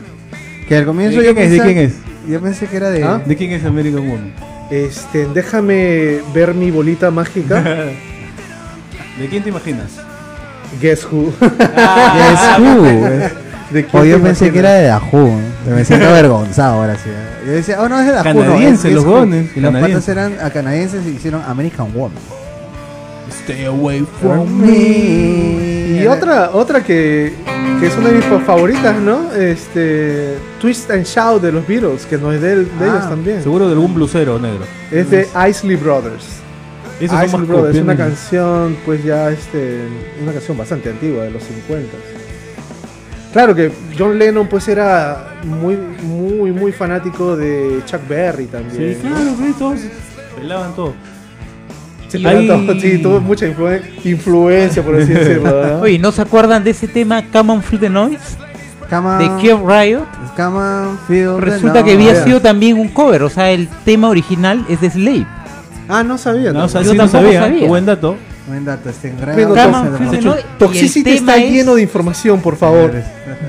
Que 0.71 0.77
al 0.77 0.85
comienzo 0.85 1.19
¿De 1.19 1.25
yo 1.25 1.35
quién 1.35 1.45
es? 1.47 1.51
¿De 1.51 1.59
quién 1.59 1.77
es? 1.79 1.93
Yo 2.29 2.39
pensé 2.39 2.65
que 2.65 2.77
era 2.77 2.89
de. 2.89 3.03
¿Ah? 3.03 3.21
¿De 3.25 3.35
quién 3.35 3.51
es 3.51 3.65
American 3.65 4.07
Woman? 4.07 4.31
Este, 4.69 5.25
déjame 5.25 6.21
ver 6.33 6.53
mi 6.53 6.71
bolita 6.71 7.11
mágica. 7.11 7.61
¿De 9.19 9.27
quién 9.29 9.43
te 9.43 9.49
imaginas? 9.49 9.99
Guess 10.81 11.07
Who. 11.11 11.33
Yes, 11.41 12.57
who, 12.57 12.85
eh. 12.85 13.31
¿De 13.71 13.85
quién 13.85 14.01
O 14.01 14.05
yo 14.05 14.23
pensé 14.23 14.49
que 14.49 14.59
era 14.59 14.75
de 14.75 14.87
Dahu. 14.87 15.41
Me 15.69 15.83
siento 15.83 16.07
avergonzado 16.07 16.79
ahora 16.79 16.95
sí. 16.95 17.09
eh. 17.09 17.47
Yo 17.47 17.51
decía, 17.51 17.81
oh 17.81 17.89
no, 17.89 17.99
es 17.99 18.05
de 18.05 18.13
Dahu. 18.13 18.23
Canadienses, 18.23 18.83
no, 18.85 18.89
es 18.89 18.95
los 18.95 19.03
Guess 19.03 19.03
Who. 19.03 19.11
huevones, 19.11 19.57
Y 19.57 19.59
los 19.59 19.73
patas 19.75 20.07
eran 20.07 20.35
a 20.41 20.49
canadienses 20.51 21.05
y 21.05 21.09
hicieron 21.09 21.41
American 21.45 21.91
Woman. 21.93 22.17
Stay 23.31 23.65
away 23.65 24.05
From 24.21 24.47
me. 24.61 26.01
Y 26.03 26.07
otra, 26.07 26.51
otra 26.53 26.83
que, 26.83 27.33
que 27.79 27.87
es 27.87 27.97
una 27.97 28.09
de 28.09 28.15
mis 28.15 28.25
fa- 28.25 28.39
favoritas, 28.39 28.95
¿no? 28.99 29.31
Este 29.33 30.35
Twist 30.59 30.89
and 30.91 31.05
Shout 31.05 31.41
de 31.41 31.51
los 31.51 31.67
Beatles, 31.67 32.05
que 32.05 32.17
no 32.17 32.31
es 32.31 32.41
de, 32.41 32.55
de 32.57 32.67
Ah, 32.81 32.85
ellos 32.87 33.09
también. 33.09 33.41
Seguro 33.43 33.67
de 33.67 33.73
algún 33.73 33.93
blusero 33.93 34.39
negro. 34.39 34.65
Es 34.91 35.09
de 35.09 35.27
Isley 35.49 35.75
Brothers. 35.75 36.25
Isley 36.99 37.45
Brothers 37.45 37.75
es 37.77 37.81
una 37.83 37.97
canción, 37.97 38.77
pues 38.85 39.03
ya 39.03 39.31
este, 39.31 39.79
una 40.21 40.31
canción 40.33 40.57
bastante 40.57 40.89
antigua, 40.89 41.23
de 41.23 41.31
los 41.31 41.41
50. 41.43 41.97
Claro 43.33 43.55
que 43.55 43.71
John 43.97 44.19
Lennon 44.19 44.47
pues 44.47 44.67
era 44.67 45.35
muy, 45.43 45.77
muy, 46.03 46.51
muy 46.51 46.71
fanático 46.71 47.35
de 47.37 47.81
Chuck 47.85 48.01
Berry 48.07 48.45
también. 48.45 48.95
Sí, 49.01 49.07
claro, 49.07 49.31
sí, 49.37 49.55
todos 49.57 49.79
pelaban 50.37 50.75
todo. 50.75 50.93
Hay- 52.17 52.47
todo- 52.47 52.79
sí, 52.79 52.97
tuvo 52.97 53.19
mucha 53.21 53.45
influen- 53.47 53.81
influencia, 54.03 54.83
por 54.83 54.95
así 54.95 55.11
decirlo. 55.13 55.51
¿no? 55.77 55.81
Oye, 55.81 55.99
¿no 55.99 56.11
se 56.11 56.21
acuerdan 56.21 56.63
de 56.63 56.71
ese 56.71 56.87
tema 56.87 57.23
Come 57.31 57.53
on 57.53 57.63
Feel 57.63 57.79
the 57.81 57.89
Noise? 57.89 58.19
Come 58.89 59.09
De 59.23 59.41
Kev 59.41 59.65
Riot. 59.67 60.05
come 60.35 60.57
on, 60.57 60.99
feel 61.07 61.35
the 61.35 61.41
Resulta 61.41 61.83
que 61.83 61.93
había 61.93 62.23
sido 62.23 62.41
también 62.41 62.77
un 62.77 62.89
cover, 62.89 63.23
o 63.23 63.29
sea, 63.29 63.49
el 63.51 63.67
tema 63.85 64.09
original 64.09 64.65
es 64.67 64.81
de 64.81 64.89
Slave. 64.89 65.25
Ah, 65.87 66.03
no 66.03 66.17
sabía. 66.17 66.51
No, 66.53 66.65
o 66.65 66.67
sea, 66.67 66.81
también. 66.81 66.85
Yo 66.85 66.91
sí 66.91 66.97
no 66.97 67.03
tampoco 67.03 67.23
sabía. 67.33 67.39
sabía. 67.41 67.67
Buen 67.67 67.85
dato. 67.85 68.15
Buen 68.47 68.65
dato, 68.65 68.89
este 68.89 69.13
gran 69.19 69.35
Pero 69.35 69.53
dato, 69.53 69.71
Come 69.71 69.77
on, 69.77 69.87
ese 69.87 69.97
Feel 69.97 70.09
the 70.09 70.15
dato. 70.17 70.27
Noise. 70.29 70.45
Toxicity 70.59 71.09
está 71.11 71.37
es 71.37 71.51
lleno 71.51 71.75
de 71.75 71.81
información, 71.83 72.41
por 72.41 72.55
favor. 72.57 72.91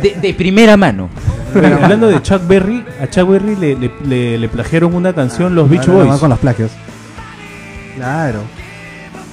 de, 0.03 0.17
de 0.21 0.35
primera 0.35 0.77
mano. 0.77 1.09
Pero 1.53 1.67
hablando 1.83 2.07
de 2.09 2.23
Chuck 2.23 2.47
Berry, 2.47 2.85
a 3.03 3.09
Chuck 3.09 3.29
Berry 3.29 3.57
le, 3.57 3.77
le, 3.77 3.91
le, 4.07 4.39
le 4.39 4.49
plagiaron 4.49 4.95
una 4.95 5.13
canción 5.13 5.55
los 5.55 5.69
Beach 5.69 5.87
Boys. 5.87 6.19
con 6.21 6.31
los 6.31 6.39
plagios. 6.39 6.71
Claro. 7.97 8.41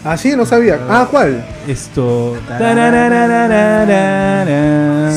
Ah, 0.03 0.15
sí, 0.15 0.33
no 0.35 0.45
sabía. 0.45 0.79
Ah, 0.89 1.07
¿cuál? 1.09 1.43
Esto. 1.67 2.37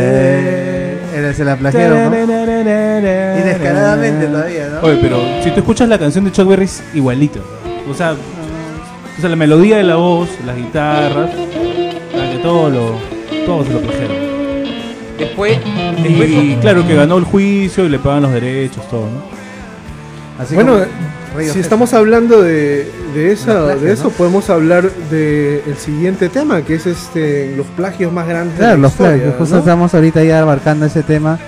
Era, 1.14 1.32
se 1.32 1.44
la 1.44 1.56
plagiaron, 1.56 2.10
¿no? 2.10 2.16
Y 2.16 3.42
descaradamente 3.42 4.26
todavía, 4.26 4.68
¿no? 4.68 4.80
Oye, 4.86 4.98
pero 5.00 5.18
si 5.42 5.50
tú 5.52 5.60
escuchas 5.60 5.88
la 5.88 5.98
canción 5.98 6.24
de 6.24 6.32
Chuck 6.32 6.48
Berry 6.48 6.64
es 6.64 6.82
igualito. 6.92 7.40
O 7.88 7.94
sea, 7.94 8.12
o 8.12 9.20
sea, 9.20 9.30
la 9.30 9.36
melodía 9.36 9.76
de 9.78 9.84
la 9.84 9.96
voz, 9.96 10.28
las 10.44 10.56
guitarras, 10.56 11.30
ah, 11.30 12.30
que 12.32 12.38
todo 12.42 12.68
lo, 12.68 12.98
todo 13.46 13.64
se 13.64 13.72
lo 13.72 13.80
plagiaron. 13.80 14.16
Después, 15.18 15.58
Y 16.04 16.56
claro 16.56 16.86
que 16.86 16.94
ganó 16.94 17.16
el 17.18 17.24
juicio 17.24 17.84
y 17.84 17.88
le 17.88 17.98
pagan 18.00 18.22
los 18.22 18.32
derechos, 18.32 18.86
todo, 18.90 19.02
¿no? 19.02 20.42
Así 20.42 20.56
bueno, 20.56 20.72
como. 20.72 20.84
Si 21.52 21.60
estamos 21.60 21.92
hablando 21.94 22.42
de, 22.42 22.90
de, 23.14 23.32
esa, 23.32 23.64
plagios, 23.64 23.82
de 23.82 23.92
eso, 23.92 24.04
¿no? 24.04 24.10
podemos 24.10 24.50
hablar 24.50 24.90
del 25.10 25.76
siguiente 25.78 26.28
tema, 26.28 26.62
que 26.62 26.74
es 26.76 26.86
este 26.86 27.54
los 27.56 27.66
plagios 27.68 28.12
más 28.12 28.26
grandes 28.28 28.56
Claro, 28.56 28.72
de 28.72 28.76
la 28.78 28.82
los 28.82 28.92
historia, 28.92 29.12
plagios. 29.14 29.34
Justo 29.38 29.54
¿no? 29.56 29.60
estamos 29.60 29.94
ahorita 29.94 30.22
ya 30.24 30.40
abarcando 30.40 30.86
ese 30.86 31.02
tema. 31.02 31.38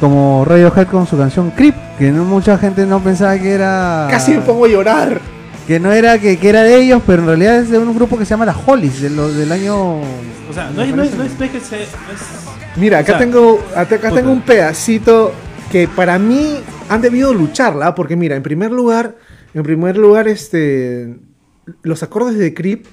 Como 0.00 0.44
Radiohead 0.44 0.88
con 0.88 1.06
su 1.06 1.16
canción 1.16 1.50
Creep, 1.52 1.74
que 1.98 2.10
no 2.10 2.24
mucha 2.24 2.58
gente 2.58 2.84
no 2.84 3.00
pensaba 3.00 3.38
que 3.38 3.52
era. 3.52 4.08
Casi 4.10 4.32
me 4.32 4.40
pongo 4.40 4.64
a 4.64 4.68
llorar. 4.68 5.20
Que 5.66 5.80
no 5.80 5.92
era 5.92 6.18
que, 6.18 6.36
que 6.38 6.48
era 6.48 6.62
de 6.62 6.76
ellos, 6.76 7.00
pero 7.06 7.22
en 7.22 7.28
realidad 7.28 7.56
es 7.60 7.70
de 7.70 7.78
un 7.78 7.94
grupo 7.94 8.18
que 8.18 8.24
se 8.26 8.30
llama 8.30 8.44
La 8.44 8.54
Hollies, 8.66 9.00
de 9.00 9.08
lo- 9.10 9.32
del 9.32 9.50
año. 9.50 10.00
O 10.00 10.52
sea, 10.52 10.68
no 10.74 10.82
es, 10.82 10.94
no 10.94 11.02
es, 11.04 11.14
no 11.14 11.22
es, 11.24 11.38
no 11.38 11.44
es 11.44 11.50
que 11.50 11.60
se. 11.60 11.84
es- 11.84 11.88
Mira, 12.76 12.98
acá 12.98 13.12
O 13.12 13.16
sea, 13.16 13.18
tengo 13.24 13.60
acá 13.74 13.96
puta. 13.96 14.14
tengo 14.20 14.32
un 14.32 14.42
pedacito 14.42 15.32
que 15.70 15.88
para 15.88 16.18
mí 16.18 16.56
han 16.90 17.00
debido 17.00 17.32
lucharla, 17.32 17.94
porque 17.94 18.16
mira, 18.16 18.36
en 18.36 18.42
primer 18.42 18.72
lugar, 18.72 19.14
en 19.54 19.62
primer 19.62 19.96
lugar, 19.96 20.28
este, 20.28 21.16
los 21.82 22.02
acordes 22.02 22.36
de 22.38 22.52
Creep 22.52 22.84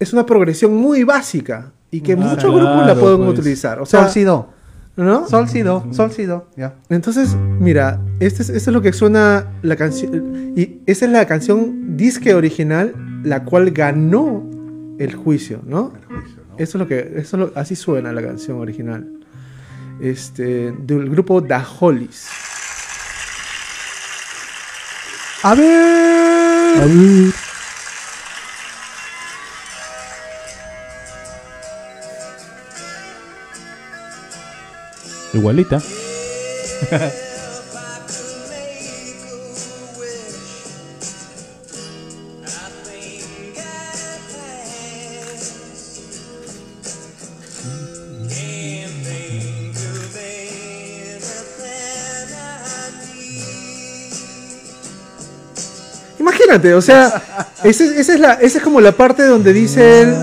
es 0.00 0.12
una 0.12 0.26
progresión 0.26 0.74
muy 0.76 1.04
básica 1.04 1.72
y 1.90 2.00
que 2.00 2.12
Ah, 2.14 2.16
muchos 2.16 2.36
claro, 2.44 2.52
grupos 2.54 2.86
la 2.86 2.94
pueden 2.96 3.18
pues. 3.24 3.38
utilizar. 3.38 3.80
O 3.80 3.86
sea, 3.86 4.02
Sol, 4.02 4.10
si, 4.10 4.24
do. 4.24 4.48
¿no? 4.96 5.28
Sol, 5.28 5.48
si, 5.48 5.62
do. 5.62 5.86
Sol, 5.92 6.10
si, 6.10 6.24
do. 6.24 6.48
Ya. 6.56 6.74
Entonces, 6.88 7.36
mira, 7.60 8.00
este 8.18 8.42
es, 8.42 8.48
esto 8.50 8.70
es 8.70 8.74
lo 8.74 8.82
que 8.82 8.92
suena 8.92 9.46
la 9.62 9.76
canción. 9.76 10.52
Y 10.56 10.80
esa 10.86 11.04
es 11.06 11.12
la 11.12 11.24
canción 11.26 11.96
disque 11.96 12.34
original, 12.34 12.94
la 13.22 13.44
cual 13.44 13.70
ganó 13.70 14.44
el 14.98 15.14
juicio, 15.14 15.60
¿no? 15.66 15.92
Eso 16.58 16.78
es 16.78 16.80
lo 16.80 16.86
que. 16.88 16.98
Eso 17.16 17.36
es 17.36 17.40
lo- 17.40 17.52
así 17.54 17.76
suena 17.76 18.12
la 18.12 18.22
canción 18.22 18.58
original. 18.58 19.06
Este. 20.00 20.72
Del 20.72 21.08
grupo 21.10 21.42
The 21.42 21.56
Hollies. 21.80 22.26
A 25.46 25.54
ver. 25.54 27.32
Igualita. 35.34 35.80
Imagínate, 56.46 56.74
o 56.74 56.80
sea, 56.80 57.06
esa 57.64 57.84
es, 57.84 57.90
esa 57.90 58.14
es 58.14 58.20
la, 58.20 58.34
esa 58.34 58.58
es 58.58 58.64
como 58.64 58.80
la 58.80 58.92
parte 58.92 59.24
donde 59.24 59.52
dice 59.52 60.02
él. 60.02 60.14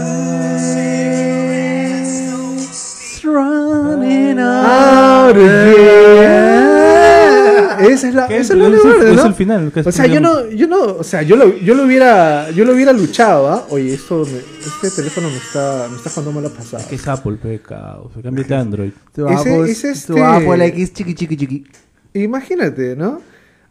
Esa 7.79 8.07
es 8.07 8.15
la, 8.15 8.27
¿Qué? 8.27 8.37
esa 8.37 8.53
es 8.53 8.59
la 8.59 8.67
Es 8.67 8.73
el- 8.73 8.89
verdad, 8.89 9.09
es 9.09 9.15
¿no? 9.17 9.25
el 9.25 9.33
final, 9.33 9.71
O 9.85 9.91
sea, 9.91 10.05
yo 10.07 10.19
no, 10.21 10.49
yo 10.49 10.67
no, 10.67 10.81
o 10.83 11.03
sea, 11.03 11.21
yo 11.21 11.35
lo, 11.35 11.55
yo 11.57 11.73
lo 11.75 11.83
hubiera, 11.83 12.49
yo 12.51 12.65
lo 12.65 12.73
hubiera 12.73 12.93
luchado, 12.93 13.49
¿ah? 13.49 13.65
Oye, 13.69 13.93
esto, 13.93 14.25
me- 14.25 14.39
este 14.65 14.89
teléfono 15.01 15.29
me 15.29 15.37
está, 15.37 15.87
me 15.89 15.97
está 15.97 16.09
jugando 16.09 16.31
mala 16.31 16.49
pasada. 16.49 16.85
Que 16.87 16.95
es 16.95 17.07
Apple, 17.07 17.37
pecado. 17.41 18.09
Cámbiate 18.21 18.55
a 18.55 18.59
Android. 18.61 18.91
Tu 19.13 19.27
Ese- 19.27 19.35
Apple, 19.53 19.71
es 19.71 19.83
este- 19.83 20.13
tu 20.13 20.23
Apple 20.23 20.65
X 20.67 20.93
chiqui 20.93 21.13
chiqui 21.13 21.37
chiqui. 21.37 21.67
Imagínate, 22.13 22.95
¿no? 22.95 23.21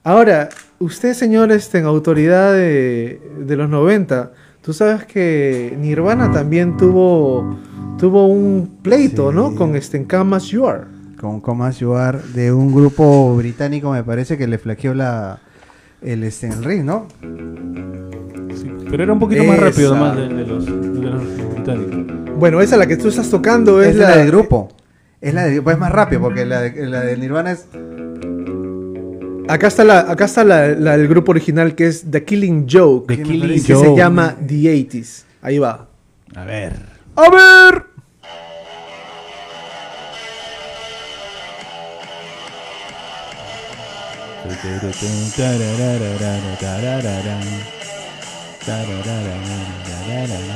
Ahora, 0.05 0.48
usted, 0.80 1.14
señor, 1.14 1.53
este, 1.53 1.78
en 1.78 1.84
autoridad 1.84 2.53
de, 2.53 3.20
de 3.38 3.57
los 3.57 3.68
90, 3.68 4.32
tú 4.61 4.72
sabes 4.72 5.05
que 5.05 5.76
Nirvana 5.78 6.32
también 6.32 6.76
tuvo, 6.76 7.57
tuvo 7.98 8.26
un 8.26 8.78
pleito, 8.82 9.30
Sí. 9.30 9.36
¿no? 9.36 9.55
Con 9.55 9.76
este, 9.76 9.98
en 9.98 10.05
Come 10.05 10.36
As 10.36 10.46
You 10.46 10.66
Are. 10.66 10.84
Con 11.20 11.40
Come 11.40 11.66
As 11.66 11.78
You 11.78 11.94
Are, 11.94 12.18
de 12.34 12.53
un 12.53 12.74
grupo 12.74 13.36
británico, 13.36 13.92
me 13.92 14.03
parece 14.03 14.36
que 14.36 14.48
le 14.48 14.59
flaqueó 14.59 14.92
la, 14.92 15.38
el, 16.00 16.24
este, 16.24 16.48
el 16.48 16.64
ring, 16.64 16.84
¿no? 16.84 17.07
Sí, 17.20 18.70
pero 18.90 19.05
era 19.05 19.12
un 19.12 19.20
poquito 19.20 19.44
más 19.44 19.59
rápido 19.59 19.94
nomás 19.94 20.16
de, 20.16 20.28
de 20.28 20.46
los, 20.46 20.66
de 20.66 21.11
los 21.11 21.55
británicos. 21.55 22.36
Bueno, 22.36 22.61
esa 22.61 22.76
la 22.76 22.88
que 22.88 22.96
tú 22.96 23.07
estás 23.07 23.30
tocando 23.30 23.80
es, 23.80 23.90
Es 23.90 23.96
la 23.96 24.16
del 24.16 24.26
grupo. 24.26 24.68
Es 25.20 25.32
la 25.32 25.44
de, 25.44 25.62
pues 25.62 25.74
es 25.76 25.80
más 25.80 25.92
rápido 25.92 26.20
porque 26.22 26.44
la 26.44 26.62
de, 26.62 26.86
la 26.88 27.03
de 27.03 27.16
Nirvana 27.16 27.53
es. 27.53 27.66
Acá 29.53 29.66
está, 29.66 29.84
la, 29.84 30.00
acá 30.11 30.24
está 30.24 30.44
la, 30.44 30.68
la 30.68 30.96
del 30.96 31.09
grupo 31.09 31.32
original 31.32 31.74
que 31.74 31.86
es 31.86 32.11
The 32.11 32.24
Killing 32.24 32.66
Joke. 32.66 33.14
The 33.14 33.22
Killing 33.22 33.62
que 33.62 33.74
se 33.74 33.74
Joke. 33.74 33.98
llama 33.98 34.34
The 34.46 34.55
80s. 34.55 35.24
Ahí 35.42 35.59
va. 35.59 35.88
A 36.34 36.44
ver. 36.46 36.72
¡A 37.16 37.28
ver! 37.28 37.84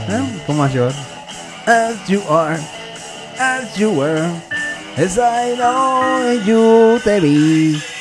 ¿Eh? 0.09 0.43
Come 0.47 0.63
As 0.65 0.73
You 0.73 0.85
Are. 0.85 0.95
As 1.69 2.09
you 2.09 2.23
are, 2.31 2.57
as 3.41 3.77
you 3.77 3.91
were, 3.91 4.31
as 4.97 5.19
I 5.19 5.57
know 5.57 6.31
you 6.47 7.01
te 7.03 7.19
vi. 7.19 7.96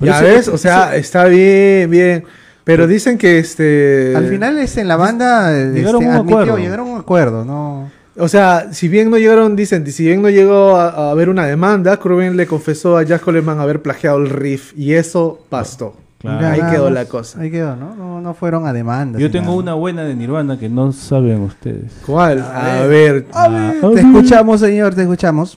Pero 0.00 0.12
ya 0.12 0.20
ves, 0.22 0.48
o 0.48 0.58
sea, 0.58 0.96
está 0.96 1.26
bien, 1.26 1.88
bien. 1.90 2.24
Pero 2.64 2.86
dicen 2.86 3.18
que 3.18 3.38
este. 3.38 4.14
Al 4.16 4.26
final 4.28 4.58
es 4.58 4.76
en 4.76 4.88
la 4.88 4.96
banda 4.96 5.52
Llegaron 5.52 6.02
este, 6.02 6.06
a 6.06 6.08
un 6.08 6.16
admitió, 6.16 6.38
acuerdo. 6.40 6.58
llegaron 6.58 6.88
a 6.88 6.90
un 6.92 6.98
acuerdo, 7.00 7.44
¿no? 7.44 7.90
O 8.16 8.28
sea, 8.28 8.72
si 8.72 8.88
bien 8.88 9.08
no 9.10 9.16
llegaron, 9.18 9.56
dicen, 9.56 9.86
si 9.90 10.04
bien 10.04 10.20
no 10.20 10.28
llegó 10.30 10.76
a, 10.76 10.88
a 10.88 11.10
haber 11.12 11.28
una 11.28 11.46
demanda, 11.46 11.96
Cobain 11.98 12.36
le 12.36 12.46
confesó 12.46 12.96
a 12.96 13.02
Jack 13.02 13.22
Coleman 13.22 13.60
haber 13.60 13.80
plagiado 13.82 14.18
el 14.18 14.28
riff 14.28 14.72
y 14.76 14.94
eso 14.94 15.46
bastó. 15.50 15.96
Claro. 16.18 16.46
Ahí 16.48 16.60
nada 16.60 16.70
quedó 16.72 16.90
la 16.90 17.06
cosa. 17.06 17.40
Ahí 17.40 17.50
quedó, 17.50 17.76
¿no? 17.76 17.94
No, 17.94 18.20
no 18.20 18.34
fueron 18.34 18.66
a 18.66 18.74
demanda. 18.74 19.18
Yo 19.18 19.30
tengo 19.30 19.54
una 19.54 19.72
buena 19.72 20.04
de 20.04 20.14
Nirvana 20.14 20.58
que 20.58 20.68
no 20.68 20.92
saben 20.92 21.40
ustedes. 21.40 21.92
¿Cuál? 22.04 22.40
A 22.40 22.82
ver. 22.86 23.24
Ah, 23.32 23.72
Te 23.94 24.00
escuchamos, 24.00 24.60
señor, 24.60 24.94
te 24.94 25.00
escuchamos. 25.02 25.56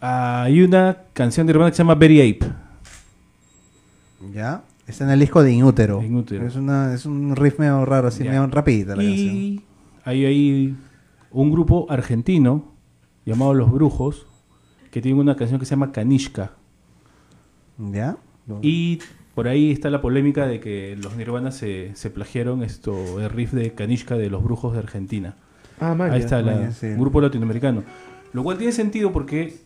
hay 0.00 0.60
una 0.62 0.98
canción 1.14 1.46
de 1.46 1.52
Nirvana 1.54 1.70
que 1.70 1.76
se 1.76 1.82
llama 1.82 1.94
Very 1.94 2.20
Ape. 2.20 2.46
Ya. 4.32 4.62
Está 4.86 5.04
en 5.04 5.10
el 5.10 5.20
disco 5.20 5.42
de 5.42 5.52
Inútero. 5.52 6.02
Inútero. 6.02 6.46
Es, 6.46 6.56
una, 6.56 6.92
es 6.94 7.06
un 7.06 7.34
riff 7.36 7.58
medio 7.58 7.84
raro, 7.84 8.08
así 8.08 8.22
Ya. 8.24 8.30
medio 8.30 8.46
rapidita 8.48 8.94
la 8.96 9.02
canción. 9.02 9.34
Y 9.36 9.62
hay 10.04 10.24
ahí 10.26 10.76
un 11.30 11.50
grupo 11.50 11.86
argentino 11.90 12.72
llamado 13.24 13.54
Los 13.54 13.70
Brujos 13.72 14.26
que 14.90 15.00
tiene 15.00 15.18
una 15.20 15.36
canción 15.36 15.58
que 15.58 15.66
se 15.66 15.70
llama 15.70 15.90
Kanishka. 15.92 16.52
¿Ya? 17.78 18.16
Y 18.62 18.98
por 19.34 19.48
ahí 19.48 19.72
está 19.72 19.90
la 19.90 20.00
polémica 20.00 20.46
de 20.46 20.60
que 20.60 20.96
los 21.02 21.16
Nirvana 21.16 21.50
se, 21.50 21.92
se 21.96 22.10
plagiaron 22.10 22.62
esto, 22.62 23.20
el 23.20 23.30
riff 23.30 23.52
de 23.52 23.72
Kanishka 23.74 24.16
de 24.16 24.30
Los 24.30 24.44
Brujos 24.44 24.74
de 24.74 24.78
Argentina. 24.80 25.34
Ah, 25.80 25.96
Ahí 25.98 26.20
ya. 26.20 26.38
está, 26.38 26.72
sí. 26.72 26.86
un 26.86 27.00
grupo 27.00 27.20
latinoamericano. 27.20 27.82
Lo 28.32 28.44
cual 28.44 28.58
tiene 28.58 28.72
sentido 28.72 29.12
porque 29.12 29.56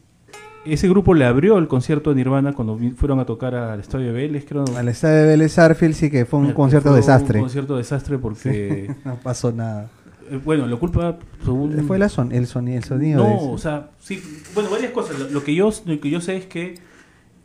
ese 0.72 0.88
grupo 0.88 1.14
le 1.14 1.24
abrió 1.24 1.58
el 1.58 1.68
concierto 1.68 2.10
de 2.10 2.16
Nirvana 2.16 2.52
cuando 2.52 2.78
fueron 2.96 3.20
a 3.20 3.24
tocar 3.26 3.54
al 3.54 3.80
Estadio 3.80 4.06
de 4.06 4.12
Vélez, 4.12 4.44
creo. 4.48 4.64
Al 4.76 4.88
estadio 4.88 5.16
de 5.22 5.26
Vélez 5.26 5.58
Arfield 5.58 5.94
sí 5.94 6.10
que 6.10 6.24
fue 6.26 6.38
un 6.40 6.52
concierto 6.52 6.92
desastre. 6.94 7.38
Un 7.38 7.44
concierto 7.44 7.76
desastre 7.76 8.18
porque, 8.18 8.94
No 9.04 9.16
pasó 9.16 9.52
nada. 9.52 9.88
eh, 10.30 10.40
bueno, 10.44 10.66
lo 10.66 10.78
culpa 10.78 11.16
según... 11.44 11.72
Fue 11.86 11.98
la 11.98 12.08
son, 12.08 12.32
el, 12.32 12.46
soni- 12.46 12.74
el 12.76 12.84
sonido. 12.84 13.22
No, 13.26 13.50
o 13.52 13.58
sea, 13.58 13.90
sí, 14.00 14.22
bueno, 14.54 14.70
varias 14.70 14.92
cosas. 14.92 15.18
Lo, 15.18 15.28
lo 15.28 15.44
que 15.44 15.54
yo, 15.54 15.70
lo 15.86 16.00
que 16.00 16.10
yo 16.10 16.20
sé 16.20 16.36
es 16.36 16.46
que 16.46 16.74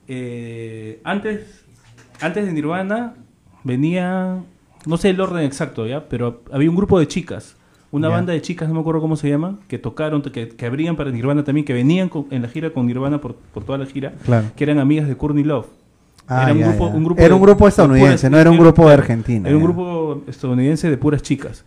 eh, 0.07 0.99
antes, 1.03 1.63
antes 2.21 2.45
de 2.45 2.51
Nirvana 2.53 3.13
venía, 3.63 4.37
no 4.85 4.97
sé 4.97 5.09
el 5.11 5.21
orden 5.21 5.45
exacto, 5.45 5.87
¿ya? 5.87 6.07
Pero 6.09 6.43
había 6.51 6.69
un 6.69 6.75
grupo 6.75 6.99
de 6.99 7.07
chicas, 7.07 7.55
una 7.93 8.09
banda 8.09 8.33
de 8.33 8.41
chicas, 8.41 8.67
no 8.67 8.73
me 8.73 8.81
acuerdo 8.81 8.99
cómo 8.99 9.15
se 9.15 9.29
llaman, 9.29 9.59
que 9.69 9.77
tocaron, 9.79 10.21
que, 10.21 10.49
que 10.49 10.65
abrían 10.65 10.95
para 10.97 11.11
Nirvana 11.11 11.43
también, 11.45 11.63
que 11.63 11.73
venían 11.73 12.09
con- 12.09 12.25
en 12.31 12.41
la 12.41 12.49
gira 12.49 12.71
con 12.71 12.85
Nirvana 12.87 13.21
por, 13.21 13.35
por 13.35 13.63
toda 13.63 13.77
la 13.77 13.85
gira, 13.85 14.13
Claro. 14.25 14.47
que 14.55 14.63
eran 14.65 14.79
amigas 14.79 15.07
de 15.07 15.15
Courtney 15.15 15.43
Love. 15.45 15.67
Ah, 16.27 16.43
era 16.43 16.53
un 16.53 16.59
ya, 16.59 16.67
grupo, 16.69 16.87
ya. 16.89 16.95
un 16.95 17.03
grupo 17.03 17.21
Era 17.21 17.35
un 17.35 17.41
grupo 17.41 17.63
de 17.65 17.69
estadounidense, 17.69 18.29
no 18.29 18.37
era 18.37 18.49
un 18.51 18.57
grupo 18.57 18.87
de 18.87 18.93
Argentina. 18.93 19.47
Era 19.47 19.57
un 19.57 19.63
grupo 19.63 20.21
estadounidense 20.27 20.89
de 20.89 20.97
puras 20.97 21.21
chicas. 21.21 21.63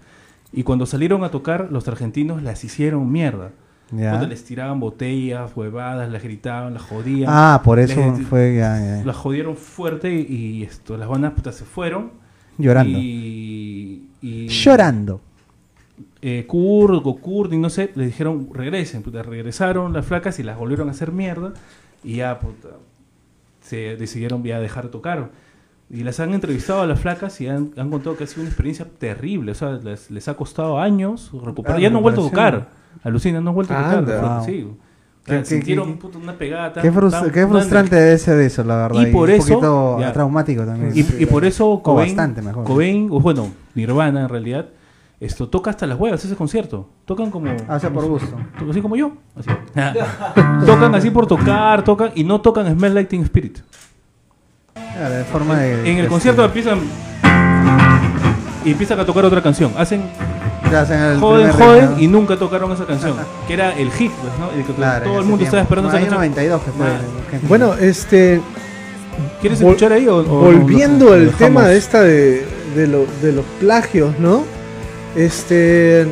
Y 0.53 0.63
cuando 0.63 0.85
salieron 0.87 1.25
a 1.25 1.31
tocar, 1.31 1.69
los 1.71 1.87
argentinos 1.89 2.43
las 2.43 2.65
hicieron 2.65 3.11
mierda. 3.13 3.51
Puta, 3.91 4.27
les 4.27 4.43
tiraban 4.45 4.81
botellas, 4.81 5.53
huevadas, 5.55 6.11
las 6.11 6.23
gritaban, 6.23 6.75
las 6.75 6.83
jodían. 6.83 7.27
Ah, 7.29 7.61
por 7.65 7.79
eso 7.79 8.01
Les- 8.17 8.27
fue. 8.27 8.57
Las 9.05 9.15
jodieron 9.17 9.55
fuerte 9.57 10.13
y, 10.13 10.35
y 10.35 10.63
esto, 10.65 10.97
las 10.97 11.09
bandas 11.09 11.35
puta, 11.35 11.53
se 11.53 11.65
fueron. 11.65 12.11
llorando. 12.59 12.99
Y, 12.99 14.07
y 14.23 14.49
Llorando. 14.49 15.21
Eh, 16.23 16.45
Kurt 16.47 17.05
o 17.05 17.57
no 17.57 17.71
sé, 17.71 17.91
le 17.95 18.07
dijeron 18.07 18.49
regresen, 18.53 19.03
puta, 19.03 19.23
regresaron 19.23 19.93
las 19.93 20.07
flacas 20.07 20.39
y 20.39 20.43
las 20.43 20.59
volvieron 20.59 20.89
a 20.89 20.93
hacer 20.93 21.13
mierda 21.13 21.53
y 22.03 22.17
ya 22.17 22.39
puta, 22.41 22.69
se 23.61 23.97
decidieron 23.97 24.43
ya 24.43 24.61
dejar 24.61 24.85
de 24.85 24.91
tocar. 24.91 25.31
Y 25.89 26.03
las 26.03 26.19
han 26.19 26.35
entrevistado 26.35 26.83
a 26.83 26.87
las 26.87 26.99
flacas 27.01 27.41
y 27.41 27.47
han, 27.49 27.71
han 27.77 27.91
contado 27.91 28.17
que 28.17 28.25
ha 28.25 28.27
sido 28.27 28.41
una 28.43 28.49
experiencia 28.51 28.87
terrible, 28.99 29.53
o 29.53 29.55
sea, 29.55 29.73
les, 29.73 30.11
les 30.11 30.27
ha 30.29 30.35
costado 30.35 30.81
años 30.81 31.31
recuperar. 31.45 31.79
Ah, 31.79 31.81
ya 31.81 31.91
no 31.91 31.99
han 31.99 32.03
vuelto 32.03 32.23
a 32.27 32.29
tocar, 32.29 32.69
alucina, 33.05 33.41
no 33.41 33.51
han 33.51 33.55
vuelto 33.55 33.75
a 33.75 34.03
tocar. 34.05 34.43
Qué- 34.47 35.39
qué- 35.39 35.45
sintieron 35.45 35.99
qué- 35.99 36.07
una 36.19 36.33
pegada 36.39 36.73
tan- 36.73 36.83
Qué, 36.83 36.91
tan 36.91 37.31
qué 37.33 37.47
frustrante 37.47 37.97
debe 37.97 38.19
ser 38.19 38.41
eso, 38.41 38.63
la 38.65 38.77
verdad. 38.77 39.03
Y 39.03 39.13
por 39.13 39.29
un 39.29 39.35
eso- 39.35 39.49
poquito 39.49 40.01
ya. 40.01 40.13
traumático 40.13 40.65
también. 40.65 40.93
Y, 40.95 41.23
y 41.23 41.27
por 41.27 41.45
eso 41.45 41.69
O 41.71 41.83
Cobain, 41.83 42.09
bastante 42.09 42.43
mejor. 42.43 42.65
Cobain, 42.65 43.09
o 43.11 43.21
bueno, 43.21 43.49
Nirvana 43.75 44.23
en 44.23 44.29
realidad, 44.29 44.67
esto 45.21 45.49
toca 45.49 45.71
hasta 45.71 45.87
las 45.87 45.99
huevas 45.99 46.25
ese 46.25 46.37
concierto. 46.37 46.89
Tocan 47.05 47.31
como. 47.31 47.51
Ah, 47.69 47.77
o 47.77 47.81
sea, 47.81 47.91
por 47.91 48.05
gusto. 48.07 48.37
to- 48.59 48.71
Así 48.71 48.81
como 48.83 48.97
yo. 48.97 49.13
Así. 49.37 49.49
tocan 50.67 50.95
así 50.95 51.11
por 51.11 51.27
tocar, 51.27 51.83
tocan 51.85 52.11
y 52.15 52.25
no 52.25 52.41
tocan 52.41 52.71
Smell 52.73 52.95
Like 52.95 53.09
Teen 53.09 53.23
Spirit. 53.23 53.59
Claro, 54.75 55.15
de 55.15 55.25
forma 55.25 55.57
de. 55.59 55.91
En 55.91 55.99
el 55.99 56.09
concierto 56.09 56.45
empiezan. 56.45 56.81
Y 58.65 58.73
empiezan 58.73 58.99
a 59.01 59.05
tocar 59.07 59.25
otra 59.25 59.43
canción. 59.43 59.73
Hacen. 59.79 60.03
Ya 60.71 60.81
hacen 60.81 61.01
el 61.01 61.21
Joden, 61.21 61.53
joden 61.53 61.81
ritmo. 61.91 61.97
y 62.03 62.09
nunca 62.09 62.37
tocaron 62.37 62.73
esa 62.73 62.85
canción. 62.87 63.15
Que 63.47 63.55
era 63.55 63.73
el 63.77 63.91
hit, 63.93 64.11
pues, 64.11 64.33
¿no? 64.41 64.51
El 64.51 64.65
que 64.67 64.73
Claro, 64.73 65.05
todo 65.05 65.19
el 65.21 65.25
mundo 65.25 65.39
tiempo. 65.39 65.45
estaba 65.45 65.63
esperando 65.63 65.89
esa 65.91 65.99
Año 65.99 66.07
canción. 66.07 66.21
92 66.35 66.63
que 66.63 66.71
fue. 66.73 66.87
Ah. 66.87 67.41
Bueno, 67.49 67.75
este. 67.75 68.41
¿Quieres 69.41 69.61
escuchar 69.61 69.93
ahí 69.93 70.09
o, 70.09 70.23
Volviendo 70.25 71.11
o- 71.11 71.13
al 71.15 71.31
tema 71.31 71.67
de 71.67 71.77
esta 71.79 72.03
de, 72.03 72.45
de, 72.75 72.87
lo- 72.89 73.07
de 73.23 73.33
los 73.33 73.45
plagios, 73.61 74.19
¿no? 74.19 74.43
Este. 75.17 76.07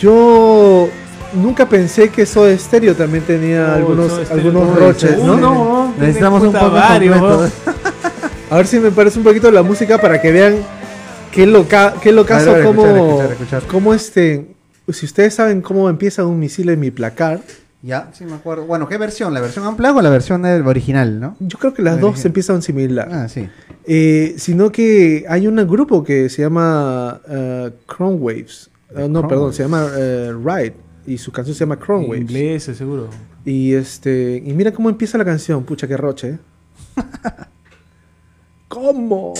Yo 0.00 0.88
nunca 1.34 1.68
pensé 1.68 2.08
que 2.08 2.26
Soda 2.26 2.56
Stereo 2.58 2.94
también 2.94 3.24
tenía 3.24 3.68
Oh, 3.72 3.76
algunos, 3.76 4.12
Soda 4.12 4.34
algunos 4.34 4.78
roches, 4.78 5.18
¿no? 5.18 5.34
sí. 5.34 5.40
no, 5.40 5.94
Necesitamos 5.98 6.42
un 6.42 6.52
poco 6.52 6.70
varios, 6.70 7.18
completo. 7.18 7.52
A 8.50 8.56
ver 8.56 8.66
si 8.66 8.78
me 8.78 8.90
parece 8.90 9.18
un 9.18 9.24
poquito 9.24 9.50
la 9.50 9.62
música 9.62 9.98
para 10.00 10.20
que 10.20 10.30
vean 10.30 10.56
qué 11.32 11.46
loca, 11.46 11.94
qué 12.00 12.12
locazo, 12.12 12.52
ver, 12.52 12.54
a 12.54 12.58
ver, 12.58 12.64
cómo, 12.66 12.82
escuchar, 12.86 13.06
escuchar, 13.32 13.32
escuchar. 13.32 13.62
cómo 13.66 13.94
este. 13.94 14.46
Si 14.92 15.04
ustedes 15.04 15.34
saben 15.34 15.60
cómo 15.62 15.90
empieza 15.90 16.24
un 16.24 16.38
misil 16.38 16.68
en 16.68 16.78
mi 16.78 16.92
placar, 16.92 17.40
Ya, 17.82 18.10
sí 18.12 18.24
me 18.24 18.34
acuerdo. 18.34 18.64
Bueno, 18.66 18.88
¿qué 18.88 18.96
versión? 18.98 19.32
¿La 19.34 19.40
versión 19.40 19.66
unplugged 19.66 19.98
o 19.98 20.02
la 20.02 20.10
versión 20.10 20.42
del 20.42 20.66
original, 20.66 21.20
no? 21.20 21.36
yo 21.38 21.58
creo 21.58 21.72
que 21.74 21.82
las 21.82 21.94
La 21.96 22.00
dos 22.00 22.10
original. 22.10 22.26
empiezan 22.28 22.62
similar. 22.62 23.08
Ah, 23.12 23.28
sí. 23.28 23.48
Eh, 23.84 24.34
sino 24.38 24.72
que 24.72 25.24
hay 25.28 25.46
un 25.46 25.56
grupo 25.68 26.02
que 26.02 26.28
se 26.28 26.42
llama 26.42 27.20
uh, 27.28 27.70
Chrome 27.92 28.16
Waves. 28.16 28.70
Uh, 28.90 29.00
no, 29.08 29.20
Chrome 29.20 29.28
perdón, 29.28 29.42
Waves. 29.44 29.56
se 29.56 29.62
llama 29.62 29.84
uh, 29.84 30.32
Ride. 30.48 30.74
Y 31.06 31.18
su 31.18 31.30
canción 31.30 31.54
se 31.54 31.60
llama 31.60 31.78
Chrome 31.78 32.06
Waves. 32.06 32.22
Inglés, 32.22 32.64
seguro. 32.64 33.08
Y 33.44 33.74
este. 33.74 34.42
Y 34.44 34.52
mira 34.54 34.72
cómo 34.72 34.88
empieza 34.90 35.16
la 35.18 35.24
canción, 35.24 35.62
pucha 35.64 35.86
que 35.86 35.96
roche. 35.96 36.28
¿eh? 36.30 36.38
¿Cómo? 38.68 39.34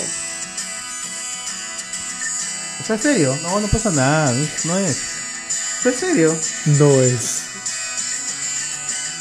Sea, 2.84 2.94
¿en 2.94 3.02
serio? 3.02 3.32
No, 3.42 3.60
no 3.60 3.66
pasa 3.66 3.90
nada, 3.90 4.30
no 4.32 4.38
es- 4.38 4.64
no 4.66 4.76
es. 4.78 5.02
¿En 5.84 5.92
serio? 5.92 6.32
No 6.78 6.88
es. 7.02 7.35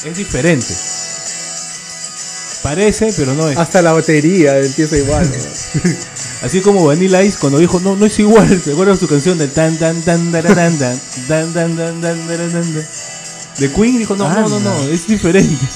Es 0.06 0.18
diferente. 0.18 0.72
Parece, 2.62 3.12
pero 3.16 3.34
no 3.34 3.48
es. 3.48 3.58
Hasta 3.58 3.82
la 3.82 3.92
batería 3.92 4.58
empieza 4.60 4.96
igual. 4.96 5.28
¿no? 5.28 5.90
Así 6.42 6.60
como 6.60 6.84
Vanilla 6.84 7.24
Ice 7.24 7.38
cuando 7.40 7.58
dijo, 7.58 7.80
no, 7.80 7.96
no 7.96 8.06
es 8.06 8.16
igual. 8.20 8.60
¿Te 8.60 8.72
acuerdas 8.72 9.00
su 9.00 9.08
canción 9.08 9.36
de 9.36 9.48
tan 9.48 9.76
tan 9.78 10.00
tan 10.02 10.30
tan 10.30 10.42
tan 10.44 10.54
tan 10.54 10.74
tan 10.76 11.54
tan 11.54 11.54
tan 11.54 11.74
tan 11.74 12.00
tan 12.00 12.26
tan 12.26 12.52
tan 12.52 12.84
De 13.58 13.70
Queen 13.72 13.98
dijo, 13.98 14.14
no, 14.14 14.32
no, 14.32 14.48
no, 14.48 14.60
no, 14.60 14.82
es 14.84 15.08
diferente. 15.08 15.66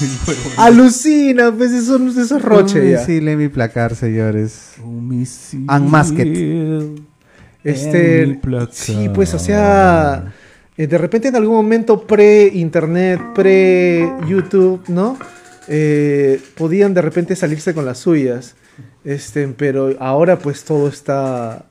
Alucina, 0.57 1.51
pues 1.51 1.71
eso 1.71 1.99
no 1.99 2.11
es 2.11 2.17
esos 2.17 2.41
roche 2.41 2.91
ya. 2.91 3.05
Sí, 3.05 3.19
le 3.19 3.35
mi 3.35 3.49
placar, 3.49 3.95
señores. 3.95 4.75
Un 4.81 5.09
misil 5.09 5.67
Unmasked. 5.69 6.21
en 6.21 7.05
Este, 7.65 8.27
mi 8.27 8.35
placar. 8.35 8.69
sí, 8.71 9.09
pues, 9.13 9.33
o 9.33 9.39
sea, 9.39 10.33
eh, 10.77 10.87
de 10.87 10.97
repente 10.97 11.27
en 11.29 11.35
algún 11.35 11.55
momento 11.57 12.05
pre-internet, 12.07 13.19
pre-YouTube, 13.35 14.81
¿no? 14.87 15.17
Eh, 15.67 16.41
podían 16.57 16.93
de 16.93 17.01
repente 17.01 17.35
salirse 17.35 17.73
con 17.73 17.85
las 17.85 17.99
suyas, 17.99 18.55
este, 19.03 19.47
pero 19.49 19.95
ahora 19.99 20.37
pues 20.39 20.63
todo 20.63 20.87
está, 20.87 21.65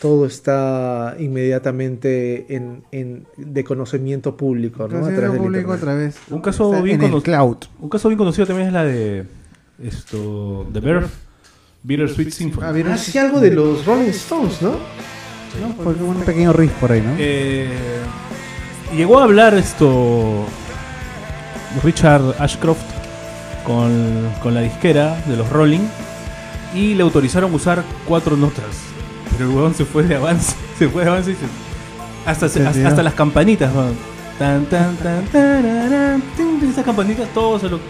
todo 0.00 0.26
está 0.26 1.14
inmediatamente 1.18 2.46
en, 2.54 2.82
en- 2.92 3.26
de 3.36 3.64
conocimiento 3.64 4.36
público, 4.36 4.80
¿no? 4.80 4.84
A 4.84 4.88
Conocimiento 5.00 5.20
través 5.20 5.32
del 5.40 5.50
público 5.50 5.72
otra 5.72 5.94
vez. 5.94 6.16
Un 6.30 6.40
caso 6.40 6.70
Está 6.72 6.82
bien 6.82 6.96
en 7.00 7.04
el 7.06 7.10
cono- 7.12 7.22
cloud. 7.22 7.56
Un 7.80 7.88
caso 7.88 8.08
bien 8.08 8.18
conocido 8.18 8.46
también 8.46 8.68
es 8.68 8.72
la 8.74 8.84
de 8.84 9.24
esto 9.82 10.66
The 10.72 10.80
Birth, 10.80 11.10
Bittersweet 11.82 12.30
Symphony. 12.30 12.66
Ah, 12.66 12.72
¿vieron? 12.72 12.92
Ah, 12.92 12.98
sí, 12.98 13.16
algo 13.18 13.40
de 13.40 13.52
los 13.52 13.86
Rolling 13.86 14.08
Stones, 14.10 14.60
¿no? 14.60 14.72
¿no? 14.72 15.76
Como 15.76 16.10
un 16.10 16.16
pequeño 16.22 16.52
riff 16.52 16.72
por 16.72 16.92
ahí, 16.92 17.00
¿no? 17.00 17.14
Eh, 17.18 17.68
llegó 18.94 19.18
a 19.20 19.24
hablar 19.24 19.54
esto 19.54 20.44
Richard 21.82 22.34
Ashcroft 22.38 22.78
con, 23.64 24.30
con 24.42 24.54
la 24.54 24.60
disquera 24.62 25.16
de 25.26 25.36
los 25.36 25.48
Rolling 25.50 25.86
y 26.74 26.94
le 26.94 27.02
autorizaron 27.02 27.52
usar 27.54 27.82
cuatro 28.06 28.36
notas. 28.36 28.64
Pero 29.32 29.50
el 29.50 29.56
huevón 29.56 29.74
se 29.74 29.84
fue 29.84 30.02
de 30.04 30.16
avance, 30.16 30.54
se 30.78 30.88
fue 30.88 31.04
de 31.04 31.10
avance 31.10 31.32
y 31.32 31.34
se- 31.34 32.28
hasta, 32.30 32.48
se- 32.48 32.66
hasta, 32.66 32.88
hasta 32.88 33.02
las 33.02 33.14
campanitas, 33.14 33.72
weón. 33.74 33.96
Tan, 34.38 34.66
tan, 34.66 34.94
tan, 34.96 35.24
tararán, 35.26 36.22
tin, 36.36 36.68
esas 36.70 36.84
campanitas, 36.84 37.28
todo 37.32 37.58
se 37.58 37.68
lo 37.70 37.80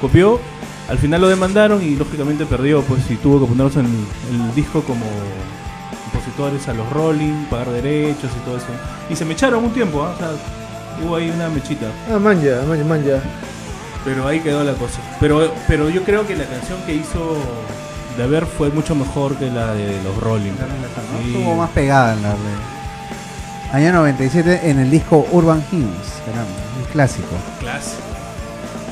copió. 0.00 0.40
Al 0.88 0.96
final 0.98 1.20
lo 1.20 1.28
demandaron 1.28 1.82
y 1.82 1.94
lógicamente 1.94 2.46
perdió, 2.46 2.82
pues, 2.82 3.02
y 3.10 3.16
tuvo 3.16 3.38
que 3.40 3.46
ponerlos 3.46 3.76
en 3.76 3.84
el 3.86 4.54
disco 4.54 4.82
como 4.82 5.04
compositores 6.24 6.68
a 6.68 6.74
los 6.74 6.88
Rolling, 6.90 7.44
pagar 7.50 7.70
derechos 7.70 8.30
y 8.36 8.44
todo 8.44 8.56
eso. 8.56 8.66
Y 9.08 9.16
se 9.16 9.24
me 9.24 9.32
echaron 9.34 9.64
un 9.64 9.72
tiempo, 9.72 10.02
¿ah? 10.04 10.12
o 10.14 10.18
sea, 10.18 10.30
hubo 11.04 11.16
ahí 11.16 11.30
una 11.30 11.48
mechita. 11.48 11.86
Ah, 12.12 12.18
manja, 12.18 12.62
manja, 12.68 12.84
manja. 12.84 13.20
Pero 14.04 14.26
ahí 14.26 14.40
quedó 14.40 14.64
la 14.64 14.72
cosa. 14.74 14.98
Pero, 15.18 15.52
pero 15.66 15.88
yo 15.90 16.02
creo 16.04 16.26
que 16.26 16.36
la 16.36 16.44
canción 16.44 16.78
que 16.86 16.94
hizo 16.94 17.36
de 18.16 18.24
haber 18.24 18.46
fue 18.46 18.70
mucho 18.70 18.94
mejor 18.94 19.36
que 19.36 19.50
la 19.50 19.74
de 19.74 20.02
los 20.02 20.16
Rolling. 20.18 20.52
Sí. 20.52 21.28
Estuvo 21.36 21.54
más 21.56 21.70
pegada 21.70 22.14
en 22.14 22.22
la 22.22 22.30
de- 22.30 22.70
Año 23.72 23.92
97 23.92 24.68
en 24.68 24.80
el 24.80 24.90
disco 24.90 25.26
Urban 25.30 25.62
Hymns, 25.70 26.08
caramba, 26.26 26.50
un 26.78 26.84
clásico, 26.92 27.28
Clase. 27.60 27.96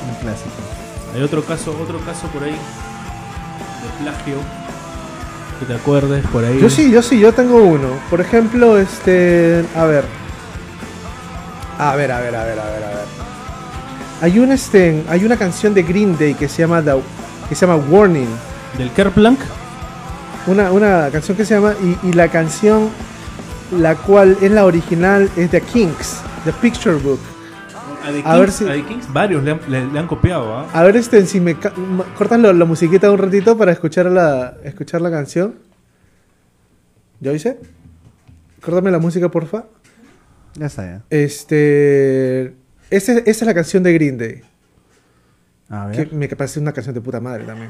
un 0.09 0.15
clásico. 0.21 0.49
Hay 1.13 1.21
otro 1.21 1.43
caso, 1.43 1.75
otro 1.83 1.99
caso 2.05 2.27
por 2.27 2.43
ahí 2.43 2.51
de 2.51 4.03
plagio 4.03 4.35
que 5.59 5.65
te 5.65 5.75
acuerdes 5.75 6.25
por 6.27 6.43
ahí. 6.43 6.59
Yo 6.61 6.69
sí, 6.69 6.91
yo 6.91 7.01
sí, 7.01 7.19
yo 7.19 7.33
tengo 7.33 7.57
uno. 7.63 7.87
Por 8.09 8.21
ejemplo, 8.21 8.77
este. 8.77 9.63
A 9.75 9.85
ver. 9.85 10.03
A 11.77 11.95
ver, 11.95 12.11
a 12.11 12.19
ver, 12.19 12.35
a 12.35 12.43
ver, 12.43 12.59
a 12.59 12.65
ver, 12.65 12.83
a 12.83 12.87
ver. 12.89 13.05
Hay 14.21 14.39
un 14.39 14.51
este. 14.51 15.03
Hay 15.09 15.23
una 15.25 15.37
canción 15.37 15.73
de 15.73 15.83
Green 15.83 16.17
Day 16.17 16.33
que 16.33 16.47
se 16.47 16.61
llama 16.61 16.81
The- 16.81 17.01
que 17.47 17.55
se 17.55 17.65
llama 17.65 17.83
Warning. 17.89 18.27
Del 18.77 18.91
Kerplunk. 18.91 19.39
Una, 20.47 20.71
una 20.71 21.09
canción 21.11 21.35
que 21.37 21.45
se 21.45 21.55
llama. 21.55 21.73
Y, 21.81 22.07
y 22.09 22.13
la 22.13 22.27
canción. 22.29 22.89
La 23.77 23.95
cual 23.95 24.35
es 24.41 24.49
la 24.51 24.65
original 24.65 25.29
es 25.35 25.51
The 25.51 25.61
Kinks, 25.61 26.17
The 26.43 26.53
Picture 26.53 26.95
Book. 26.95 27.19
A 28.03 28.11
The 28.11 28.21
A 28.25 28.37
ver 28.37 28.51
si- 28.51 28.65
a 28.67 28.73
The 28.73 28.83
Kings 28.85 29.11
varios 29.11 29.43
le 29.43 29.51
han, 29.51 29.59
le- 29.67 29.85
le 29.87 29.99
han 29.99 30.07
copiado, 30.07 30.55
¿ah? 30.57 30.67
A 30.73 30.83
ver, 30.83 30.95
este, 30.95 31.25
si 31.25 31.39
me 31.39 31.55
ca- 31.59 31.73
cortas 32.17 32.39
la, 32.39 32.53
la 32.53 32.65
musiquita 32.65 33.11
un 33.11 33.17
ratito 33.17 33.57
para 33.57 33.71
escuchar 33.71 34.05
la, 34.07 34.55
escuchar 34.63 35.01
la 35.01 35.11
canción. 35.11 35.55
¿Ya 37.19 37.33
hice? 37.33 37.59
Córtame 38.61 38.91
la 38.91 38.99
música, 38.99 39.29
porfa. 39.29 39.65
Ya 40.55 40.65
está, 40.67 40.83
ya. 40.85 41.01
Este. 41.09 42.55
ese- 42.89 43.19
esa 43.25 43.29
es 43.29 43.41
la 43.41 43.53
canción 43.53 43.83
de 43.83 43.93
Green 43.93 44.17
Day. 44.17 44.41
A 45.69 45.91
Que 45.91 45.97
ver. 46.05 46.13
me 46.13 46.27
parece 46.29 46.59
una 46.59 46.71
canción 46.71 46.95
de 46.95 47.01
puta 47.01 47.19
madre 47.19 47.43
también. 47.43 47.69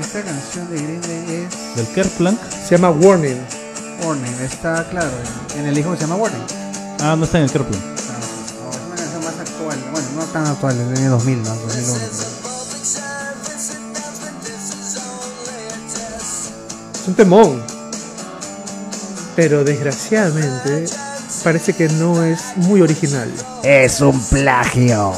Esta 0.00 0.22
canción 0.22 0.70
de 0.70 0.76
Green 0.82 1.00
Day 1.02 1.46
es 1.46 1.76
Del 1.76 1.86
Kerplunk. 1.94 2.38
Se 2.50 2.76
llama 2.76 2.90
Warning. 2.90 3.36
Warning, 4.02 4.34
está 4.42 4.88
claro, 4.88 5.10
en, 5.56 5.66
el 5.66 5.74
que 5.74 5.82
se 5.82 5.96
llama 5.96 6.16
Warning. 6.16 6.42
Ah, 7.00 7.16
no 7.16 7.24
está 7.24 7.38
en 7.38 7.44
el 7.44 7.50
Kerplunk. 7.50 7.82
No, 7.82 7.90
es 7.90 8.86
una 8.86 8.96
canción 8.96 9.24
más 9.24 9.38
actual, 9.38 9.78
bueno, 9.92 10.08
no 10.16 10.24
tan 10.24 10.46
actual, 10.46 10.80
es 10.80 10.88
del 10.88 10.98
año 10.98 11.10
2000, 11.10 11.42
¿no? 11.42 11.54
2001. 11.54 11.96
Es 16.94 17.08
un 17.08 17.14
temón. 17.14 17.62
Pero 19.36 19.64
desgraciadamente 19.64 20.86
parece 21.44 21.74
que 21.74 21.88
no 21.88 22.24
es 22.24 22.56
muy 22.56 22.80
original. 22.80 23.30
Es 23.62 24.00
un 24.00 24.20
plagio. 24.20 25.12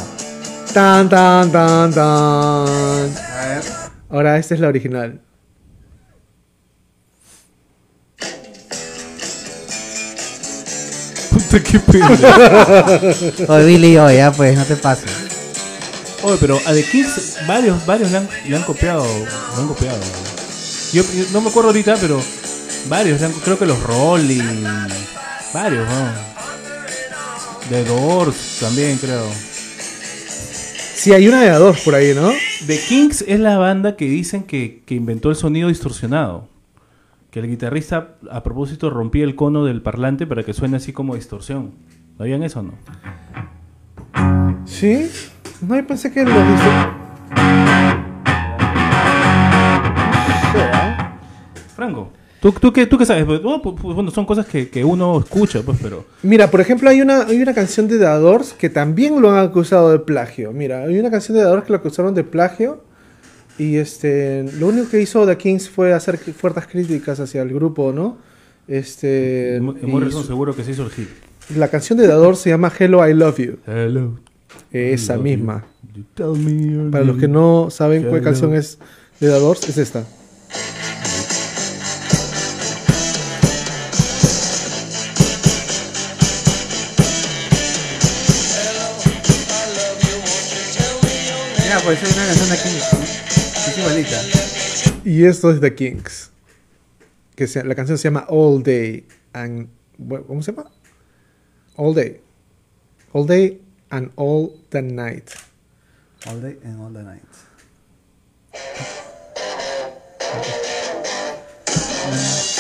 Tan, 0.75 1.09
tan, 1.09 1.51
tan, 1.51 1.93
tan. 1.93 2.05
A 2.05 3.45
ver. 3.49 3.63
Ahora, 4.11 4.39
esta 4.39 4.55
es 4.55 4.61
la 4.61 4.69
original. 4.69 5.21
Puta, 11.61 11.71
qué 11.71 11.79
pena. 11.81 13.49
Oye, 13.49 13.65
Billy, 13.67 13.99
oye, 13.99 14.17
ya 14.17 14.33
pues, 14.33 14.57
no 14.57 14.65
te 14.65 14.77
pases. 14.77 15.11
Oye, 16.23 16.37
pero 16.41 16.59
a 16.67 16.73
The 16.73 16.85
Kings 16.85 17.37
varios, 17.47 17.85
varios 17.87 18.11
le 18.11 18.19
han, 18.19 18.29
le 18.47 18.57
han 18.57 18.63
copiado. 18.65 19.05
Le 19.07 19.63
han 19.63 19.69
copiado. 19.69 19.99
Yo, 20.93 21.03
yo 21.03 21.25
no 21.33 21.41
me 21.41 21.49
acuerdo 21.51 21.71
ahorita, 21.71 21.97
pero 22.01 22.21
varios. 22.89 23.21
le 23.21 23.27
han- 23.27 23.33
creo 23.33 23.59
que 23.59 23.67
los 23.67 23.81
Rolling. 23.83 24.65
Varios, 25.55 25.89
¿no? 25.89 26.29
The 27.71 27.85
Doors 27.85 28.37
también, 28.61 28.99
creo. 28.99 29.27
Sí, 30.95 31.13
hay 31.13 31.29
una 31.29 31.43
de 31.43 31.51
a 31.51 31.59
dos 31.59 31.79
por 31.81 31.95
ahí, 31.95 32.13
¿no? 32.15 32.33
The 32.67 32.79
Kings 32.81 33.25
es 33.29 33.39
la 33.39 33.57
banda 33.59 33.95
que 33.97 34.07
dicen 34.07 34.43
que, 34.43 34.83
que 34.85 34.95
inventó 34.95 35.31
el 35.31 35.37
sonido 35.37 35.69
distorsionado. 35.69 36.49
Que 37.31 37.41
el 37.41 37.49
guitarrista, 37.49 38.17
a 38.31 38.43
propósito, 38.43 38.89
rompía 38.89 39.25
el 39.25 39.35
cono 39.35 39.67
del 39.67 39.83
parlante 39.83 40.27
para 40.27 40.45
que 40.45 40.55
suene 40.55 40.79
así 40.79 40.95
como 40.95 41.15
distorsión. 41.15 41.73
¿Sabían 42.17 42.43
eso 42.43 42.61
o 42.61 42.63
no? 42.63 42.73
Sí. 44.65 45.11
No, 45.61 45.77
yo 45.77 45.87
pensé 45.87 46.11
que 46.11 46.25
los 46.25 46.33
dice. 46.33 46.71
Franco, 51.77 52.11
¿tú, 52.41 52.53
tú, 52.53 52.73
qué, 52.73 52.87
tú 52.87 52.97
qué 52.97 53.05
sabes? 53.05 53.25
Pues, 53.25 53.43
bueno, 53.43 53.61
pues, 53.63 53.77
bueno, 53.95 54.11
son 54.11 54.25
cosas 54.25 54.47
que, 54.47 54.71
que 54.71 54.83
uno 54.83 55.21
escucha, 55.21 55.61
pues, 55.63 55.79
pero... 55.83 56.07
Mira, 56.23 56.51
por 56.51 56.61
ejemplo, 56.61 56.89
hay 56.89 57.03
una, 57.03 57.27
hay 57.27 57.41
una 57.43 57.53
canción 57.55 57.87
de 57.89 57.99
The 57.99 58.05
Doors 58.05 58.55
que 58.55 58.71
también 58.71 59.21
lo 59.21 59.31
han 59.31 59.47
acusado 59.47 59.93
de 59.93 59.99
plagio. 59.99 60.53
Mira, 60.53 60.85
hay 60.85 60.99
una 60.99 61.11
canción 61.11 61.37
de 61.37 61.45
The 61.45 61.51
Doors 61.51 61.65
que 61.65 61.73
lo 61.73 61.79
acusaron 61.79 62.15
de 62.15 62.25
plagio. 62.25 62.88
Y 63.59 63.77
este, 63.77 64.45
lo 64.59 64.69
único 64.69 64.89
que 64.89 65.01
hizo 65.01 65.27
The 65.27 65.37
Kings 65.37 65.69
fue 65.69 65.93
hacer 65.93 66.17
fuertes 66.19 66.67
críticas 66.69 67.19
hacia 67.19 67.43
el 67.43 67.53
grupo, 67.53 67.93
¿no? 67.93 68.17
Este, 68.69 69.57
y 69.57 69.87
Morrison 69.87 70.25
seguro 70.25 70.55
que 70.55 70.63
se 70.63 70.71
hizo 70.71 70.85
el 70.85 70.91
hit. 70.91 71.09
la 71.57 71.69
canción 71.69 71.99
de 71.99 72.07
Doors 72.07 72.39
se 72.39 72.51
llama 72.51 72.73
Hello, 72.79 73.07
I 73.07 73.15
Love 73.15 73.39
You. 73.39 73.59
Hello. 73.67 74.21
Esa 74.71 75.17
misma. 75.17 75.65
you. 75.95 76.03
You 76.03 76.05
tell 76.15 76.41
me 76.41 76.73
your 76.73 76.91
Para 76.91 77.05
los 77.05 77.17
que 77.17 77.27
no 77.27 77.69
saben 77.71 78.05
cuál 78.05 78.23
canción 78.23 78.55
es 78.55 78.79
de 79.19 79.27
Doors, 79.27 79.69
es 79.69 79.79
esta. 79.79 80.05
Mira, 91.65 91.81
pues 91.85 92.03
hay 92.03 92.13
una 92.13 92.27
Y 95.05 95.25
esto 95.25 95.51
es 95.51 95.61
The 95.61 95.75
Kings. 95.75 96.31
Que 97.35 97.47
se- 97.47 97.65
la 97.65 97.75
canción 97.75 97.99
se 97.99 98.05
llama 98.05 98.27
All 98.29 98.63
Day 98.63 99.07
and 99.33 99.69
¿cómo 100.27 100.43
se 100.43 100.53
llama? 100.53 100.71
All 101.77 101.95
Day. 101.95 102.21
All 103.13 103.27
Day 103.27 103.61
and 103.91 104.11
All 104.17 104.53
the 104.71 104.83
Night. 104.83 105.31
All 106.27 106.41
day 106.41 106.59
and 106.65 106.81
all 106.81 106.93
the 106.93 107.03
night. 107.03 107.23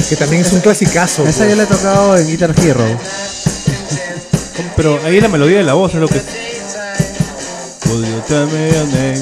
Que 0.09 0.17
también 0.17 0.43
es 0.43 0.53
un 0.53 0.61
clasicazo. 0.61 1.27
Esa 1.27 1.39
pues. 1.39 1.51
yo 1.51 1.57
la 1.57 1.63
he 1.65 1.67
tocado 1.67 2.17
en 2.17 2.27
Guitar 2.29 2.55
Hero. 2.59 2.85
Pero 4.77 5.01
ahí 5.05 5.21
la 5.21 5.29
melodía 5.29 5.59
de 5.59 5.65
la 5.65 5.75
voz 5.75 5.93
es 5.95 6.01
lo 6.01 6.09
que... 6.09 6.21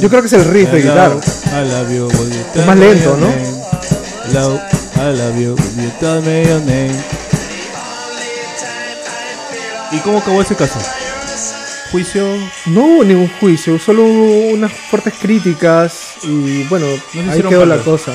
Yo 0.01 0.09
creo 0.09 0.21
que 0.21 0.27
es 0.27 0.33
el 0.33 0.45
riff 0.45 0.71
de 0.71 0.83
guitarra. 0.83 1.21
I 1.57 1.63
love 1.63 1.91
you. 1.91 2.05
Would 2.05 2.35
you 2.35 2.45
tell 2.53 2.67
más 2.67 2.77
me 2.77 2.85
lento, 2.85 3.03
your 3.03 3.19
¿no? 3.19 3.29
name? 3.31 3.47
Hello, 4.27 4.61
I 4.97 5.13
love 5.17 5.41
you. 5.41 5.55
Would 5.55 5.77
you 5.83 5.91
tell 5.99 6.21
me 6.21 6.45
your 6.45 6.61
name? 6.61 6.93
¿Y 9.91 9.99
cómo 10.01 10.19
acabó 10.19 10.43
ese 10.43 10.55
caso? 10.55 10.79
Juicio. 11.91 12.27
No 12.67 12.85
hubo 12.85 13.05
ningún 13.05 13.31
juicio, 13.41 13.79
solo 13.79 14.05
hubo 14.05 14.53
unas 14.53 14.71
fuertes 14.71 15.15
críticas 15.15 16.17
y 16.25 16.65
bueno, 16.65 16.85
ahí 17.31 17.41
quedó 17.41 17.65
la 17.65 17.79
cosa. 17.79 18.13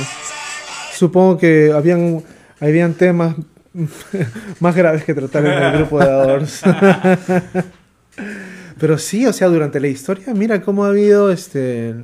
Supongo 0.93 1.39
que 1.39 1.71
habían, 1.73 2.23
habían 2.59 2.93
temas 2.93 3.33
más 4.59 4.75
graves 4.75 5.03
que 5.03 5.15
tratar 5.15 5.43
en 5.47 5.63
el 5.63 5.77
grupo 5.77 5.97
de 5.97 6.05
Doors. 6.05 6.61
Pero 8.79 8.99
sí, 8.99 9.25
o 9.25 9.33
sea, 9.33 9.47
durante 9.47 9.79
la 9.79 9.87
historia, 9.87 10.31
mira 10.35 10.61
cómo 10.61 10.85
ha 10.85 10.89
habido 10.89 11.31
este 11.31 11.95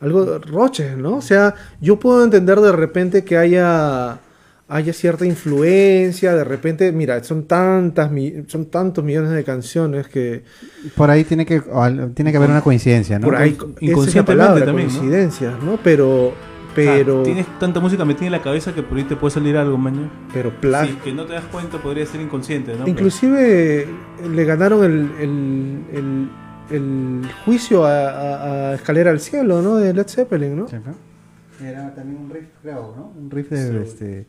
algo 0.00 0.38
roches, 0.38 0.96
¿no? 0.96 1.16
O 1.16 1.22
sea, 1.22 1.54
yo 1.80 1.98
puedo 1.98 2.24
entender 2.24 2.60
de 2.60 2.72
repente 2.72 3.24
que 3.24 3.36
haya 3.36 4.18
haya 4.72 4.92
cierta 4.92 5.26
influencia, 5.26 6.32
de 6.32 6.44
repente, 6.44 6.92
mira, 6.92 7.24
son 7.24 7.42
tantas 7.48 8.08
mi- 8.12 8.44
son 8.46 8.66
tantos 8.66 9.02
millones 9.02 9.30
de 9.32 9.42
canciones 9.42 10.06
que 10.06 10.44
Por 10.94 11.10
ahí 11.10 11.24
tiene 11.24 11.44
que, 11.44 11.60
tiene 12.14 12.30
que 12.30 12.36
haber 12.36 12.50
una 12.50 12.60
coincidencia, 12.60 13.18
¿no? 13.18 13.24
por 13.26 13.34
ahí 13.34 13.54
Con- 13.54 13.70
esa 13.70 13.78
es 13.80 13.82
la 13.82 13.90
inconscientemente 13.90 14.42
palabra, 14.44 14.66
también, 14.66 14.86
¿no? 14.88 14.94
coincidencias, 14.94 15.54
¿no? 15.64 15.78
Pero 15.82 16.32
pero 16.72 17.22
Ah, 17.22 17.24
tienes 17.24 17.46
tanta 17.58 17.80
música 17.80 18.04
metida 18.04 18.26
en 18.26 18.32
la 18.32 18.42
cabeza 18.42 18.72
que 18.72 18.84
por 18.84 18.96
ahí 18.96 19.02
te 19.02 19.16
puede 19.16 19.34
salir 19.34 19.56
algo, 19.56 19.76
maño. 19.76 20.08
pero 20.32 20.52
pla- 20.60 20.86
Sí, 20.86 20.96
que 21.02 21.12
no 21.12 21.24
te 21.26 21.32
das 21.32 21.42
cuenta 21.50 21.78
podría 21.78 22.06
ser 22.06 22.20
inconsciente, 22.20 22.72
¿no? 22.78 22.86
inclusive 22.86 23.88
le 24.32 24.44
ganaron 24.44 24.84
el, 24.84 25.10
el, 25.20 25.78
el- 25.92 26.30
el 26.70 27.28
juicio 27.44 27.84
a, 27.84 27.90
a- 28.10 28.70
a 28.70 28.74
Escalera 28.74 29.10
al 29.10 29.20
Cielo, 29.20 29.62
¿no? 29.62 29.76
De 29.76 29.92
Led 29.92 30.06
Zeppelin, 30.08 30.56
¿no? 30.56 30.68
Sí, 30.68 30.76
¿no? 30.84 31.66
Era 31.66 31.94
también 31.94 32.22
un 32.22 32.30
riff, 32.30 32.44
creo, 32.62 32.94
¿no? 32.96 33.12
Un 33.20 33.30
riff 33.30 33.50
de, 33.50 33.82
este, 33.82 34.26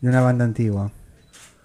de 0.00 0.08
una 0.08 0.20
banda 0.22 0.44
antigua. 0.44 0.90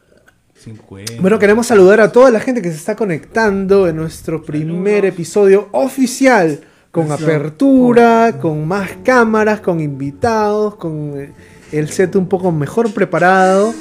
Pero 0.10 0.22
50. 0.56 1.22
Bueno, 1.22 1.40
queremos 1.40 1.68
saludar 1.68 2.02
a 2.02 2.11
toda 2.11 2.32
la 2.32 2.40
gente 2.40 2.61
que 2.61 2.70
se 2.70 2.76
está 2.78 2.95
conectando 2.95 3.88
en 3.88 3.95
nuestro 3.95 4.44
primer 4.44 5.06
episodio 5.06 5.70
oficial, 5.72 6.60
con 6.91 7.11
apertura, 7.11 8.38
con 8.41 8.68
más 8.68 8.90
cámaras, 9.03 9.61
con 9.61 9.80
invitados, 9.80 10.76
con 10.76 11.34
el 11.72 11.90
set 11.90 12.15
un 12.15 12.28
poco 12.28 12.52
mejor 12.52 12.94
preparado. 12.94 13.74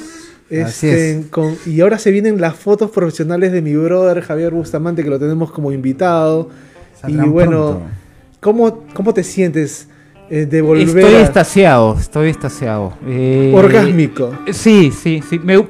Este, 0.49 1.23
con- 1.29 1.55
y 1.65 1.81
ahora 1.81 1.97
se 1.97 2.11
vienen 2.11 2.39
las 2.39 2.55
fotos 2.55 2.91
profesionales 2.91 3.51
de 3.51 3.61
mi 3.61 3.75
brother 3.75 4.21
Javier 4.21 4.51
Bustamante, 4.53 5.03
que 5.03 5.09
lo 5.09 5.17
tenemos 5.19 5.51
como 5.51 5.71
invitado. 5.71 6.49
Saldrán 6.99 7.31
bueno. 7.31 7.81
¿cómo, 8.39 8.83
cómo 8.93 9.13
te 9.13 9.23
sientes 9.23 9.87
eh, 10.29 10.45
de 10.45 10.61
volver 10.61 10.87
Estoy 10.87 11.15
a- 11.15 11.21
extasiado, 11.21 11.97
estoy 11.97 12.29
extasiado. 12.29 12.93
Eh, 13.07 13.51
orgásmico? 13.55 14.31
Sí, 14.51 14.91
sí, 14.91 15.21
sí. 15.27 15.39
Me- 15.39 15.67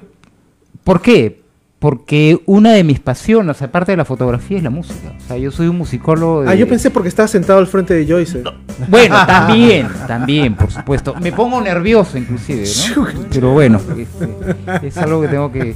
¿Por 0.84 1.02
qué? 1.02 1.43
Porque 1.84 2.40
una 2.46 2.72
de 2.72 2.86
mis 2.86 3.02
pasiones, 3.02 3.62
aparte 3.62 3.92
de 3.92 3.98
la 3.98 4.06
fotografía, 4.06 4.56
es 4.56 4.64
la 4.64 4.70
música. 4.70 5.12
O 5.18 5.28
sea, 5.28 5.38
yo 5.38 5.52
soy 5.52 5.68
un 5.68 5.78
musicólogo. 5.78 6.44
de- 6.44 6.50
Ah, 6.50 6.56
yo 6.56 6.66
pensé 6.66 6.90
porque 6.90 7.10
estabas 7.10 7.30
sentado 7.30 7.60
al 7.60 7.68
frente 7.68 7.94
de 7.94 8.08
Joyce. 8.08 8.42
Bueno, 8.88 9.18
también, 9.28 9.90
también, 10.08 10.56
por 10.56 10.72
supuesto. 10.72 11.14
Me 11.22 11.34
pongo 11.34 11.60
nervioso, 11.60 12.18
inclusive, 12.18 12.64
¿no? 12.96 13.06
Pero 13.30 13.52
bueno, 13.52 13.82
este, 13.98 14.88
es 14.88 14.96
algo 14.98 15.22
que 15.24 15.28
tengo 15.28 15.52
que. 15.52 15.76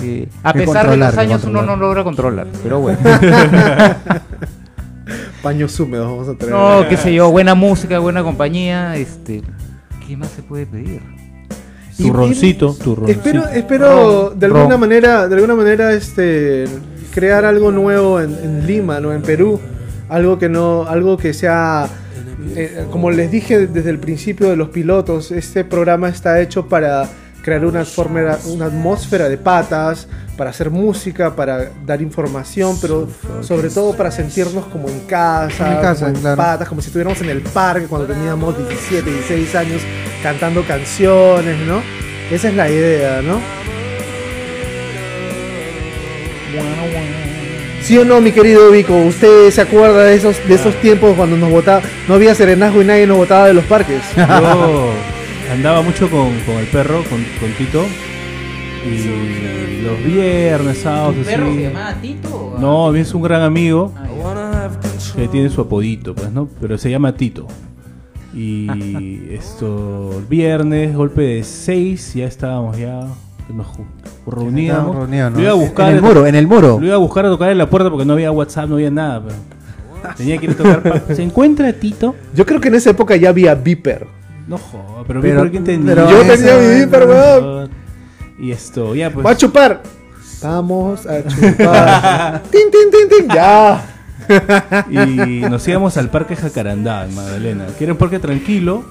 que- 0.00 0.28
a 0.42 0.52
Que 0.52 0.58
pesar 0.62 0.90
de 0.90 0.96
los 0.96 1.16
años, 1.16 1.44
uno 1.44 1.62
no 1.62 1.76
logra 1.76 2.02
controlar. 2.02 2.48
Pero 2.64 2.80
bueno. 2.80 2.98
Paños 5.44 5.78
húmedos 5.78 6.10
vamos 6.10 6.28
a 6.28 6.34
traer. 6.36 6.54
No, 6.54 6.88
qué 6.88 6.96
sé 6.96 7.14
yo, 7.14 7.30
buena 7.30 7.54
música, 7.54 8.00
buena 8.00 8.24
compañía. 8.24 8.96
Este, 8.96 9.42
¿Qué 10.08 10.16
más 10.16 10.30
se 10.30 10.42
puede 10.42 10.66
pedir? 10.66 11.02
Turroncito, 11.96 12.74
turroncito. 12.74 13.10
Espero, 13.18 13.48
espero 13.48 14.28
Ron, 14.30 14.38
de 14.38 14.46
alguna 14.46 14.68
ron. 14.70 14.80
manera, 14.80 15.28
de 15.28 15.34
alguna 15.34 15.54
manera, 15.54 15.92
este, 15.92 16.64
crear 17.14 17.44
algo 17.44 17.70
nuevo 17.70 18.20
en, 18.20 18.34
en 18.42 18.66
Lima, 18.66 19.00
¿no? 19.00 19.12
En 19.12 19.22
Perú, 19.22 19.58
algo 20.08 20.38
que 20.38 20.48
no, 20.48 20.84
algo 20.84 21.16
que 21.16 21.32
sea, 21.32 21.88
eh, 22.54 22.86
como 22.90 23.10
les 23.10 23.30
dije 23.30 23.66
desde 23.66 23.90
el 23.90 23.98
principio 23.98 24.50
de 24.50 24.56
los 24.56 24.68
pilotos, 24.68 25.30
este 25.30 25.64
programa 25.64 26.08
está 26.08 26.40
hecho 26.40 26.68
para 26.68 27.08
crear 27.42 27.64
una 27.64 27.80
atmósfera, 27.80 28.38
una 28.46 28.66
atmósfera 28.66 29.28
de 29.28 29.38
patas, 29.38 30.08
para 30.36 30.50
hacer 30.50 30.70
música, 30.70 31.34
para 31.34 31.70
dar 31.84 32.02
información, 32.02 32.76
pero 32.80 33.08
sobre 33.40 33.70
todo 33.70 33.96
para 33.96 34.10
sentirnos 34.10 34.66
como 34.66 34.88
en 34.88 35.00
casa, 35.00 35.72
En 35.72 35.80
casa, 35.80 36.06
como 36.06 36.16
en 36.16 36.20
claro. 36.22 36.36
patas, 36.36 36.68
como 36.68 36.80
si 36.80 36.88
estuviéramos 36.88 37.20
en 37.22 37.30
el 37.30 37.40
parque 37.40 37.86
cuando 37.86 38.06
teníamos 38.06 38.56
17, 38.56 39.10
16 39.10 39.54
años 39.54 39.82
cantando 40.22 40.62
canciones, 40.64 41.56
¿no? 41.66 41.82
Esa 42.30 42.48
es 42.48 42.54
la 42.54 42.68
idea, 42.68 43.22
¿no? 43.22 43.40
¿Sí 47.82 47.96
o 47.98 48.04
no, 48.04 48.20
mi 48.20 48.32
querido 48.32 48.70
Vico? 48.72 48.96
¿Usted 48.96 49.50
se 49.52 49.60
acuerda 49.60 50.02
de 50.04 50.16
esos, 50.16 50.36
de 50.48 50.54
esos 50.54 50.74
tiempos 50.80 51.14
cuando 51.16 51.36
nos 51.36 51.50
votaba, 51.50 51.82
no 52.08 52.14
había 52.14 52.34
serenazgo 52.34 52.82
y 52.82 52.84
nadie 52.84 53.06
nos 53.06 53.16
votaba 53.16 53.46
de 53.46 53.54
los 53.54 53.64
parques? 53.64 54.02
Yo 54.16 55.52
andaba 55.52 55.82
mucho 55.82 56.10
con, 56.10 56.36
con 56.40 56.56
el 56.56 56.66
perro, 56.66 57.04
con, 57.04 57.24
con 57.38 57.52
Tito. 57.56 57.86
Y 58.84 59.82
los 59.82 60.04
viernes, 60.04 60.78
sábados, 60.78 61.16
así. 61.22 61.68
Tito? 62.02 62.56
No, 62.58 62.94
es 62.94 63.14
un 63.14 63.22
gran 63.22 63.42
amigo 63.42 63.92
Ah, 63.96 64.68
que 65.14 65.28
tiene 65.28 65.48
su 65.48 65.60
apodito, 65.60 66.14
pues, 66.14 66.30
¿no? 66.32 66.48
Pero 66.60 66.76
se 66.78 66.90
llama 66.90 67.14
Tito. 67.16 67.46
Y 68.34 69.28
esto, 69.30 70.18
el 70.18 70.24
viernes, 70.26 70.94
golpe 70.94 71.22
de 71.22 71.42
6, 71.44 72.14
ya 72.14 72.26
estábamos 72.26 72.76
ya 72.76 73.06
nos 73.48 73.66
reuníamos. 74.26 74.80
Estaban 74.80 75.10
reunidos, 75.10 75.30
¿no? 75.32 75.36
Lo 75.38 75.42
iba 75.42 75.50
a 75.52 75.54
buscar 75.54 75.88
En 75.90 75.96
el 75.96 76.02
muro, 76.02 76.26
en 76.26 76.34
el 76.34 76.46
muro. 76.48 76.78
Lo 76.80 76.86
iba 76.86 76.94
a 76.96 76.98
buscar 76.98 77.26
a 77.26 77.28
tocar 77.28 77.50
en 77.50 77.58
la 77.58 77.70
puerta 77.70 77.90
porque 77.90 78.04
no 78.04 78.12
había 78.14 78.30
WhatsApp, 78.32 78.68
no 78.68 78.74
había 78.74 78.90
nada. 78.90 79.22
Pero 79.22 80.14
tenía 80.16 80.38
que 80.38 80.46
ir 80.46 80.50
a 80.52 80.54
tocar. 80.56 81.04
¿Se 81.14 81.22
encuentra 81.22 81.72
Tito? 81.72 82.14
Yo 82.34 82.44
creo 82.44 82.60
que 82.60 82.68
en 82.68 82.74
esa 82.74 82.90
época 82.90 83.14
ya 83.16 83.28
había 83.30 83.54
Viper. 83.54 84.06
No 84.48 84.58
joda, 84.58 85.04
pero, 85.06 85.20
Pero- 85.20 85.38
¿por 85.40 85.50
quién 85.50 85.64
tenía? 85.64 85.94
pero 85.94 86.10
Yo 86.10 86.22
tenía 86.22 86.56
mi 86.58 86.84
Viper, 86.84 87.06
weón. 87.08 87.70
Y 88.38 88.50
esto, 88.50 88.94
ya 88.94 89.10
pues. 89.10 89.26
¡Va 89.26 89.30
a 89.30 89.36
chupar! 89.36 89.82
Vamos 90.42 91.06
a 91.06 91.22
chupar. 91.26 92.42
¡Tin, 92.50 92.70
tin, 92.70 92.90
tin, 92.90 93.08
tin! 93.08 93.28
¡Ya! 93.34 93.84
Y 94.90 95.40
nos 95.48 95.66
íbamos 95.68 95.96
al 95.96 96.10
Parque 96.10 96.36
Jacarandá 96.36 97.06
en 97.06 97.14
Magdalena, 97.14 97.66
que 97.78 97.84
era 97.84 97.92
un 97.92 97.98
parque 97.98 98.18
tranquilo. 98.18 98.84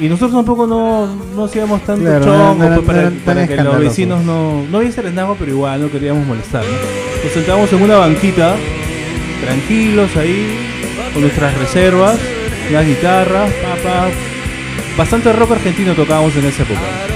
Y 0.00 0.08
nosotros 0.08 0.32
tampoco 0.32 0.66
no, 0.66 1.06
no 1.36 1.44
hacíamos 1.44 1.82
tanto 1.84 2.04
Claro, 2.04 2.24
chongo 2.24 2.64
no 2.64 2.76
pues, 2.76 2.86
para, 2.86 3.10
no 3.10 3.16
para 3.24 3.46
que 3.46 3.56
los 3.56 3.78
vecinos 3.78 4.24
no. 4.24 4.62
No 4.70 4.78
había 4.78 4.90
serenazgo, 4.90 5.36
pero 5.38 5.50
igual 5.50 5.82
no 5.82 5.90
queríamos 5.90 6.26
molestar. 6.26 6.64
¿no? 6.64 7.24
Nos 7.24 7.32
sentábamos 7.32 7.72
en 7.72 7.82
una 7.82 7.98
banquita, 7.98 8.56
tranquilos 9.44 10.16
ahí, 10.16 10.58
con 11.12 11.22
nuestras 11.22 11.56
reservas, 11.58 12.18
unas 12.70 12.86
guitarras, 12.86 13.50
papá. 13.52 14.08
Bastante 14.96 15.32
rock 15.32 15.52
argentino 15.52 15.94
tocábamos 15.94 16.34
en 16.36 16.46
esa 16.46 16.62
época. 16.62 17.11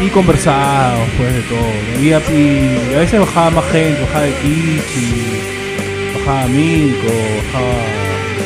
Y 0.00 0.08
conversábamos, 0.08 1.08
pues 1.18 1.34
de 1.34 1.42
todo. 1.42 2.02
Y 2.02 2.12
a, 2.12 2.18
y 2.32 2.94
a 2.96 2.98
veces 3.00 3.20
bajaba 3.20 3.50
más 3.50 3.64
gente, 3.70 4.00
bajaba 4.00 4.24
de 4.24 4.32
Kichi, 4.32 5.14
bajaba 6.18 6.46
Minco, 6.46 7.12
bajaba 7.52 7.72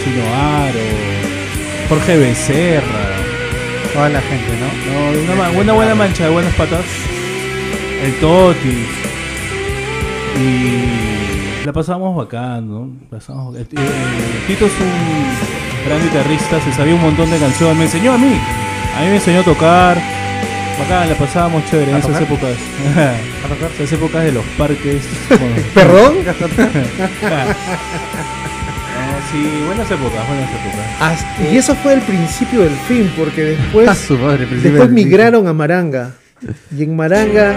Chino 0.02 0.24
Aro, 0.34 0.80
Jorge 1.88 2.16
Becerra. 2.18 3.14
Toda 3.92 4.08
la 4.08 4.20
gente, 4.20 4.48
¿no? 4.58 4.92
No, 4.92 5.32
una, 5.34 5.50
una 5.60 5.72
buena 5.74 5.94
mancha 5.94 6.24
de 6.24 6.30
buenas 6.30 6.52
patas. 6.54 6.84
El 8.02 8.12
Toti. 8.14 8.86
Y 10.40 11.64
la 11.64 11.72
pasamos 11.72 12.16
bacán, 12.16 12.68
¿no? 12.68 12.88
Pasamos- 13.08 13.54
eh, 13.56 13.64
eh, 13.70 14.44
Tito 14.48 14.66
es 14.66 14.72
un 14.72 15.86
gran 15.88 16.02
guitarrista, 16.02 16.60
se 16.60 16.72
sabía 16.72 16.94
un 16.96 17.02
montón 17.02 17.30
de 17.30 17.38
canciones. 17.38 17.76
Me 17.76 17.84
enseñó 17.84 18.14
a 18.14 18.18
mí. 18.18 18.36
A 18.96 19.02
mí 19.02 19.06
me 19.10 19.14
enseñó 19.16 19.40
a 19.40 19.44
tocar. 19.44 19.96
Bacán, 20.78 21.08
la 21.08 21.14
pasábamos 21.14 21.64
chévere 21.70 21.90
en 21.92 21.96
¿A 21.96 22.00
esas 22.00 22.20
épocas. 22.20 22.50
esas 23.78 23.92
épocas 23.92 24.24
de 24.24 24.32
los 24.32 24.44
parques. 24.58 25.02
con- 25.28 25.38
¿Perdón? 25.74 26.14
No, 28.94 29.30
sí, 29.32 29.62
buenas 29.66 29.90
épocas, 29.90 30.26
buenas 30.28 30.48
épocas. 30.50 30.86
As- 31.00 31.52
Y 31.52 31.56
eso 31.56 31.74
fue 31.74 31.94
el 31.94 32.00
principio 32.02 32.60
del 32.60 32.74
fin, 32.88 33.10
porque 33.16 33.42
después, 33.56 33.98
su 33.98 34.16
madre, 34.18 34.46
después 34.46 34.90
migraron 34.90 35.46
a 35.48 35.52
Maranga. 35.52 36.12
Y 36.76 36.84
en 36.84 36.94
Maranga, 36.96 37.52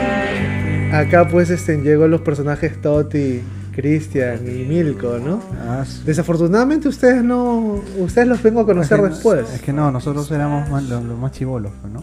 acá 0.94 1.27
pues 1.27 1.49
este, 1.52 1.77
llegó 1.77 2.07
los 2.07 2.22
personajes 2.22 2.81
Toti, 2.81 3.41
Cristian 3.77 4.39
y 4.47 4.63
Milko, 4.65 5.19
¿no? 5.23 5.39
Ah, 5.67 5.83
Desafortunadamente 6.03 6.87
ustedes 6.87 7.23
no, 7.23 7.79
ustedes 7.99 8.27
los 8.27 8.41
vengo 8.41 8.61
a 8.61 8.65
conocer 8.65 8.97
Es 8.99 9.03
que- 9.05 9.09
después. 9.11 9.49
Es 9.53 9.61
que 9.61 9.71
no, 9.71 9.91
nosotros 9.91 10.29
éramos 10.31 10.67
más- 10.69 10.81
los, 10.83 11.03
los 11.03 11.17
más 11.19 11.31
chivolos, 11.31 11.71
pues, 11.79 11.93
¿no? 11.93 12.01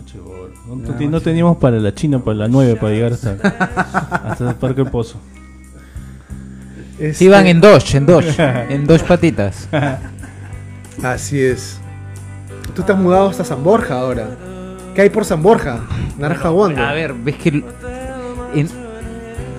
No, 0.69 0.77
no 0.77 0.95
te- 0.95 1.07
no 1.09 1.21
teníamos 1.21 1.57
para 1.57 1.79
la 1.81 1.93
China, 1.93 2.21
para 2.21 2.37
la 2.37 2.49
9, 2.49 2.77
para 2.77 2.93
llegar 2.93 3.13
hasta, 3.13 3.33
hasta 4.25 4.51
el 4.51 4.55
Parque 4.55 4.83
El 4.83 4.87
Pozo. 4.91 5.19
Este, 6.93 7.15
Sí, 7.15 7.25
iban 7.25 7.47
en 7.49 7.61
dos, 7.61 7.93
en 7.97 8.07
dos, 8.07 8.25
en 8.39 8.87
dos 8.87 9.03
patitas. 9.03 9.69
Así 11.03 11.41
es. 11.41 11.79
Tú 12.75 12.83
te 12.83 12.93
has 12.93 12.99
mudado 12.99 13.29
hasta 13.31 13.45
San 13.45 13.65
Borja 13.65 13.99
ahora. 13.99 14.29
¿Qué 14.95 15.03
hay 15.03 15.11
por 15.11 15.25
San 15.25 15.43
Borja? 15.43 15.81
Naranja 16.19 16.53
Wanda. 16.53 16.89
A 16.89 16.95
ver, 16.95 17.13
ves 17.15 17.35
que 17.35 17.65
en- 18.55 18.69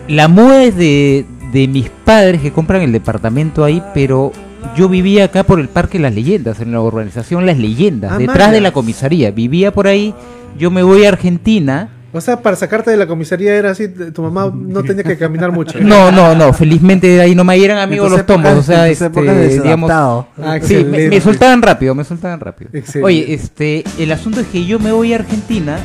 la 0.08 0.28
muda 0.30 0.64
es 0.64 0.78
de, 0.78 1.26
de 1.56 1.68
mis 1.70 1.90
padres 1.90 2.42
que 2.42 2.52
compran 2.52 2.82
el 2.82 2.92
departamento 2.92 3.64
ahí, 3.64 3.82
pero 3.94 4.34
yo 4.76 4.90
vivía 4.90 5.24
acá 5.26 5.44
por 5.44 5.60
el 5.62 5.70
Parque 5.70 6.00
Las 6.00 6.14
Leyendas, 6.14 6.60
en 6.60 6.74
la 6.74 6.82
urbanización 6.82 7.46
Las 7.46 7.58
Leyendas, 7.58 8.12
Ah, 8.12 8.18
detrás 8.18 8.52
de 8.52 8.60
la 8.60 8.72
comisaría. 8.74 9.32
Vivía 9.32 9.72
por 9.72 9.88
ahí, 9.88 10.14
yo 10.60 10.70
me 10.70 10.84
voy 10.84 11.06
a 11.06 11.10
Argentina. 11.10 11.90
O 12.12 12.20
sea, 12.22 12.42
para 12.42 12.56
sacarte 12.58 12.92
de 12.92 12.98
la 12.98 13.08
comisaría 13.08 13.56
era 13.56 13.72
así, 13.72 13.88
tu 13.88 14.22
mamá 14.22 14.52
no 14.54 14.84
tenía 14.84 15.04
que 15.04 15.18
caminar 15.18 15.52
mucho. 15.54 15.80
No, 15.80 16.12
no, 16.12 16.36
no, 16.36 16.52
felizmente 16.54 17.08
de 17.08 17.22
ahí 17.22 17.36
no 17.36 17.44
me 17.46 17.56
eran 17.64 17.78
amigos 17.78 18.12
los 18.12 18.26
tomos, 18.26 18.52
o 18.54 18.62
sea, 18.64 18.88
este, 18.90 19.10
digamos. 19.10 19.90
Ah, 19.92 20.60
Sí, 20.62 20.84
me, 20.84 21.08
me 21.10 21.22
soltaban 21.22 21.62
rápido, 21.62 21.96
me 21.96 22.04
soltaban 22.04 22.40
rápido. 22.42 22.70
Excelente. 22.74 23.06
Oye, 23.06 23.34
este, 23.34 23.84
el 23.98 24.12
asunto 24.12 24.42
es 24.42 24.48
que 24.48 24.66
yo 24.66 24.78
me 24.80 24.92
voy 24.92 25.14
a 25.14 25.18
Argentina, 25.18 25.78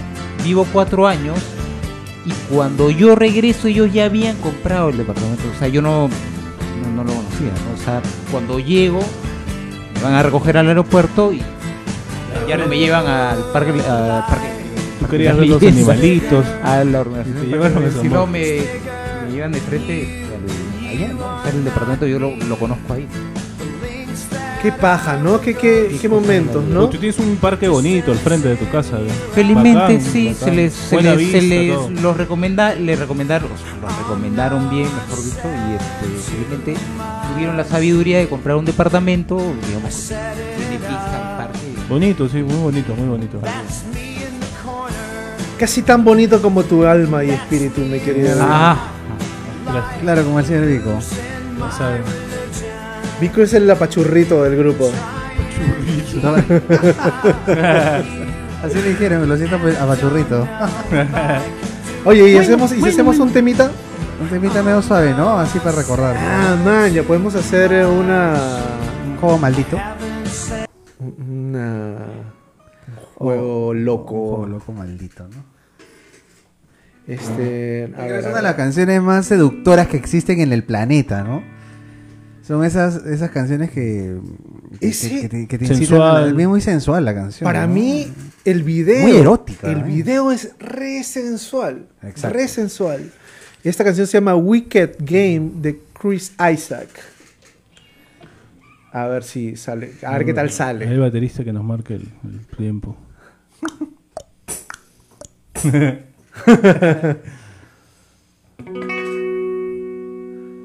vivo 0.45 0.67
cuatro 0.73 1.07
años, 1.07 1.39
y 2.27 2.33
cuando 2.53 2.91
yo 2.91 3.15
regreso 3.15 3.69
ellos 3.69 3.93
ya 3.93 4.05
habían 4.07 4.37
comprado 4.37 4.91
el 4.91 4.99
departamento. 4.99 5.43
O 5.55 5.59
sea, 5.59 5.69
yo 5.69 5.81
no, 5.83 6.09
no, 6.09 6.91
no 6.97 7.05
lo 7.05 7.13
conocía. 7.15 7.49
¿no? 7.49 7.81
O 7.81 7.85
sea, 7.85 8.03
cuando 8.31 8.59
llego, 8.59 9.01
me 9.97 10.03
van 10.03 10.15
a 10.15 10.23
recoger 10.23 10.59
al 10.59 10.69
aeropuerto 10.69 11.33
y 11.33 11.43
ya 12.49 12.57
no 12.57 12.67
me 12.67 12.79
llevan 12.79 13.07
al 13.07 13.39
parque. 13.53 13.71
Al 13.71 14.27
parque 14.27 14.49
Tú 15.01 15.07
querías 15.07 15.37
ver 15.37 15.47
los 15.49 15.63
animalitos. 15.63 16.45
A 16.63 16.85
la 16.85 17.01
organización. 17.01 17.41
Te 17.43 17.47
llevaron 17.47 17.85
a 17.87 17.91
San 17.91 18.03
Si 18.03 18.09
no, 18.09 18.27
me, 18.27 18.41
me 19.27 19.33
llevan 19.33 19.53
de 19.53 19.61
frente 19.61 20.25
al- 20.83 20.89
allá, 20.89 21.13
¿no? 21.15 21.37
O 21.39 21.43
sea, 21.43 21.51
el 21.53 21.65
departamento 21.65 22.07
yo 22.07 22.19
lo, 22.19 22.37
lo 22.37 22.57
conozco 22.59 22.93
ahí. 22.93 23.07
Qué 24.62 24.73
paja, 24.73 25.16
¿no? 25.16 25.41
Qué, 25.41 25.55
qué, 25.55 25.97
qué 26.01 26.09
momentos, 26.09 26.62
¿no? 26.62 26.87
Tú 26.89 26.99
tienes 26.99 27.19
un 27.19 27.37
parque 27.37 27.66
bonito 27.69 28.12
al 28.12 28.19
frente 28.19 28.49
de 28.49 28.57
tu 28.57 28.69
casa. 28.70 28.99
¿no? 28.99 29.09
Felizmente 29.35 29.74
Bacán, 29.74 30.01
sí, 30.03 30.28
bacán. 30.28 30.45
se 30.45 30.51
les, 30.55 30.73
se 30.74 31.01
les, 31.03 31.31
se 31.32 31.41
les 31.43 32.03
los 32.03 32.16
recomienda, 32.16 32.74
le 32.74 32.95
recomendaron, 32.95 33.49
los 33.49 33.99
recomendaron 33.99 34.69
bien, 34.69 34.85
mejor 34.85 35.24
dicho, 35.24 35.41
y 35.45 35.74
este, 35.74 36.31
felizmente 36.31 36.74
tuvieron 37.32 37.57
la 37.57 37.65
sabiduría 37.65 38.19
de 38.19 38.28
comprar 38.28 38.57
un 38.57 38.66
departamento, 38.66 39.39
digamos, 39.66 40.09
tiene 40.09 40.78
parque. 41.39 41.59
Bonito, 41.89 42.28
sí, 42.28 42.43
muy 42.43 42.57
bonito, 42.57 42.95
muy 42.95 43.09
bonito. 43.09 43.41
Casi 45.59 45.82
tan 45.82 46.05
bonito 46.05 46.41
como 46.43 46.62
tu 46.65 46.85
alma 46.85 47.24
y 47.24 47.31
espíritu, 47.31 47.81
mi 47.81 47.99
querido. 48.01 48.37
Ah, 48.41 48.77
Gracias, 49.65 50.01
Claro, 50.03 50.24
como 50.24 50.39
el 50.41 50.45
señor 50.47 50.66
Vico. 50.66 50.91
ya 51.59 51.70
saben. 51.70 52.03
Vico 53.21 53.43
es 53.43 53.53
el 53.55 53.71
apachurrito 53.71 54.43
del 54.45 54.57
grupo. 54.57 54.91
Así 58.63 58.75
le 58.83 58.91
dijeron, 58.91 59.29
lo 59.29 59.37
siento 59.37 59.59
pues, 59.59 59.79
a 59.79 59.85
Bachurrito. 59.87 60.47
Oye, 62.05 62.31
¿y, 62.31 62.37
hacemos, 62.37 62.73
¿y 62.73 62.81
si 62.83 62.89
hacemos 62.89 63.19
un 63.19 63.33
temita? 63.33 63.71
Un 64.21 64.29
temita 64.29 64.63
medio 64.63 64.83
suave, 64.83 65.13
¿no? 65.15 65.39
Así 65.39 65.59
para 65.59 65.77
recordar. 65.77 66.17
Ah, 66.19 66.57
man, 66.65 66.93
ya 66.93 67.03
podemos 67.03 67.35
hacer 67.35 67.87
una. 67.87 68.35
Un 69.07 69.17
juego 69.19 69.39
maldito. 69.39 69.79
Una. 70.99 71.97
Un 71.97 71.97
juego 73.17 73.69
Un 73.69 73.85
loco. 73.85 74.29
juego 74.29 74.47
loco 74.47 74.73
maldito, 74.73 75.25
¿no? 75.25 75.45
Este. 77.07 77.91
a 77.95 77.97
Creo 77.97 78.07
que 78.07 78.13
ver, 78.13 78.21
es 78.21 78.27
a 78.27 78.29
una 78.29 78.37
de 78.37 78.43
las 78.43 78.55
canciones 78.55 79.03
más 79.03 79.27
seductoras 79.27 79.89
que 79.89 79.97
existen 79.97 80.41
en 80.41 80.53
el 80.53 80.65
planeta, 80.65 81.23
¿no? 81.23 81.43
Son 82.51 82.64
esas, 82.64 83.06
esas 83.06 83.31
canciones 83.31 83.70
que, 83.70 84.18
que, 84.81 84.89
Ese- 84.89 85.09
que- 85.09 85.20
que 85.20 85.28
te, 85.28 85.47
que 85.47 85.59
te 85.59 85.66
Sensual. 85.68 86.24
incitan. 86.24 86.36
a- 86.39 86.43
Es 86.43 86.48
muy 86.48 86.60
sensual 86.60 87.05
la 87.05 87.14
canción. 87.14 87.44
Para 87.47 87.64
¿no? 87.68 87.74
mí, 87.74 88.09
el 88.44 88.64
video. 88.64 89.06
Muy 89.06 89.16
erótica, 89.18 89.70
El 89.70 89.78
¿eh? 89.78 89.85
video 89.85 90.32
es 90.32 90.51
re 90.59 91.05
sensual. 91.05 91.86
Exacto. 92.02 92.36
Re 92.36 92.48
sensual. 92.48 93.12
Y 93.62 93.68
esta 93.68 93.85
canción 93.85 94.09
se 94.09 94.14
llama 94.14 94.35
Wicked 94.35 94.97
Game 94.98 95.52
de 95.60 95.81
Chris 95.93 96.32
Isaac. 96.52 96.89
A 98.93 99.06
ver 99.06 99.22
si 99.22 99.55
sale. 99.55 99.93
A 100.05 100.10
ver 100.18 100.24
qué 100.27 100.35
tal 100.35 100.47
Hay 100.47 100.52
sale. 100.52 100.98
baterista 100.98 101.44
que 101.44 101.52
nos 101.52 101.62
marque 101.62 101.94
el, 101.94 102.09
el 102.24 102.47
tiempo. 102.56 102.97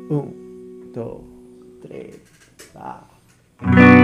Un, 0.10 0.92
dos, 0.94 1.22
va. 3.74 3.95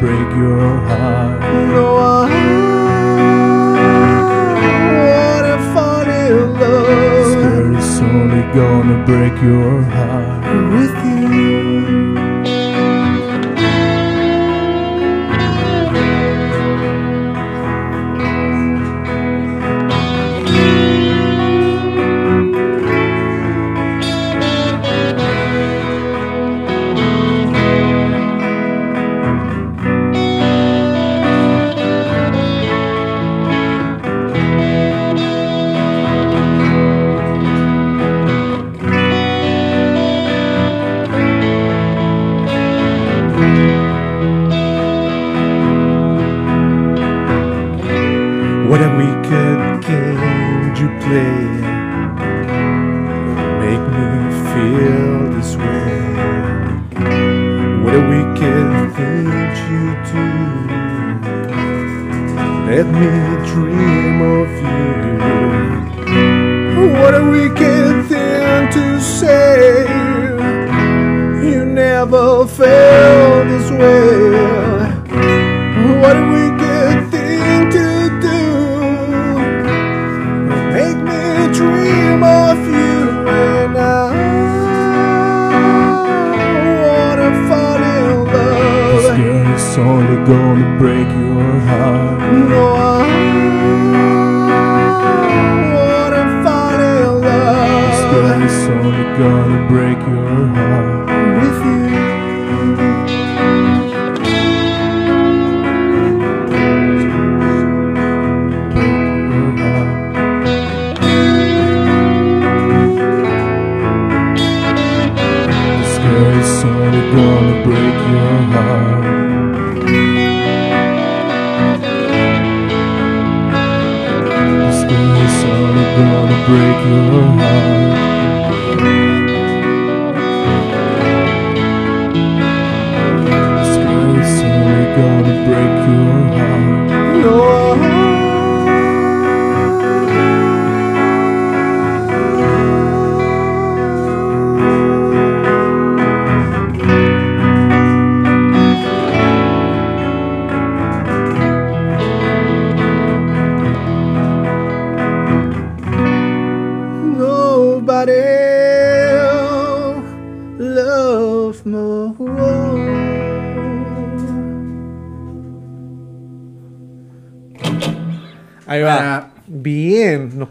Break 0.00 0.30
your 0.34 0.78
heart. 0.88 1.40
No, 1.68 1.96
I 1.96 2.24
wanna 5.04 5.56
fall 5.74 6.08
in 6.08 6.54
love 6.58 7.76
It's 7.76 8.00
only 8.00 8.42
gonna 8.54 9.04
break 9.04 9.34
your 9.42 9.82
heart. 9.82 9.99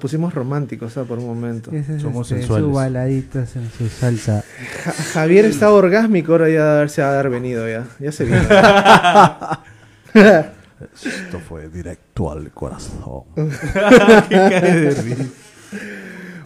Pusimos 0.09 0.33
románticos 0.33 0.97
ah, 0.97 1.03
por 1.03 1.19
un 1.19 1.27
momento. 1.27 1.71
Es, 1.71 2.01
Somos 2.01 2.31
este, 2.31 2.39
sensuales. 2.41 2.65
Su 2.67 2.73
baladitas 2.73 3.55
en 3.55 3.69
su 3.69 3.87
salsa. 3.89 4.43
Ja- 4.83 4.91
Javier 4.91 5.45
está 5.45 5.71
orgásmico, 5.71 6.31
ahora 6.31 6.49
ya 6.49 6.63
debe 6.63 6.75
haberse 6.77 7.03
haber 7.03 7.29
venido 7.29 7.69
ya. 7.69 7.85
Ya 7.99 8.11
se 8.11 8.25
vino. 8.25 8.39
Esto 10.13 11.39
fue 11.47 11.69
directo 11.69 12.31
al 12.31 12.49
corazón. 12.51 13.23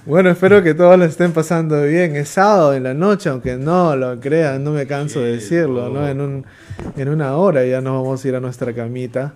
Bueno, 0.05 0.31
espero 0.31 0.61
que 0.61 0.73
todos 0.73 0.99
lo 0.99 1.05
estén 1.05 1.31
pasando 1.31 1.81
bien. 1.83 2.17
Es 2.17 2.27
sábado 2.27 2.73
en 2.73 2.83
la 2.83 2.93
noche, 2.93 3.29
aunque 3.29 3.55
no 3.55 3.95
lo 3.95 4.19
crean, 4.19 4.61
no 4.61 4.71
me 4.71 4.85
canso 4.85 5.21
de 5.21 5.31
decirlo, 5.35 5.87
¿no? 5.87 6.05
En, 6.05 6.19
un, 6.19 6.45
en 6.97 7.07
una 7.07 7.37
hora 7.37 7.63
ya 7.65 7.79
nos 7.79 8.03
vamos 8.03 8.25
a 8.25 8.27
ir 8.27 8.35
a 8.35 8.41
nuestra 8.41 8.73
camita. 8.73 9.35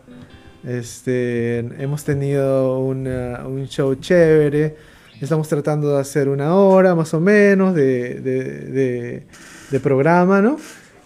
Este, 0.67 1.59
hemos 1.81 2.03
tenido 2.03 2.79
una- 2.79 3.47
un 3.47 3.67
show 3.67 3.95
chévere. 3.95 4.75
Estamos 5.21 5.47
tratando 5.47 5.95
de 5.95 6.01
hacer 6.01 6.27
una 6.29 6.53
hora 6.55 6.93
más 6.93 7.13
o 7.13 7.19
menos 7.21 7.73
de, 7.73 8.15
de- 8.15 8.43
de- 8.65 9.23
de 9.71 9.79
programa, 9.79 10.41
¿no? 10.41 10.57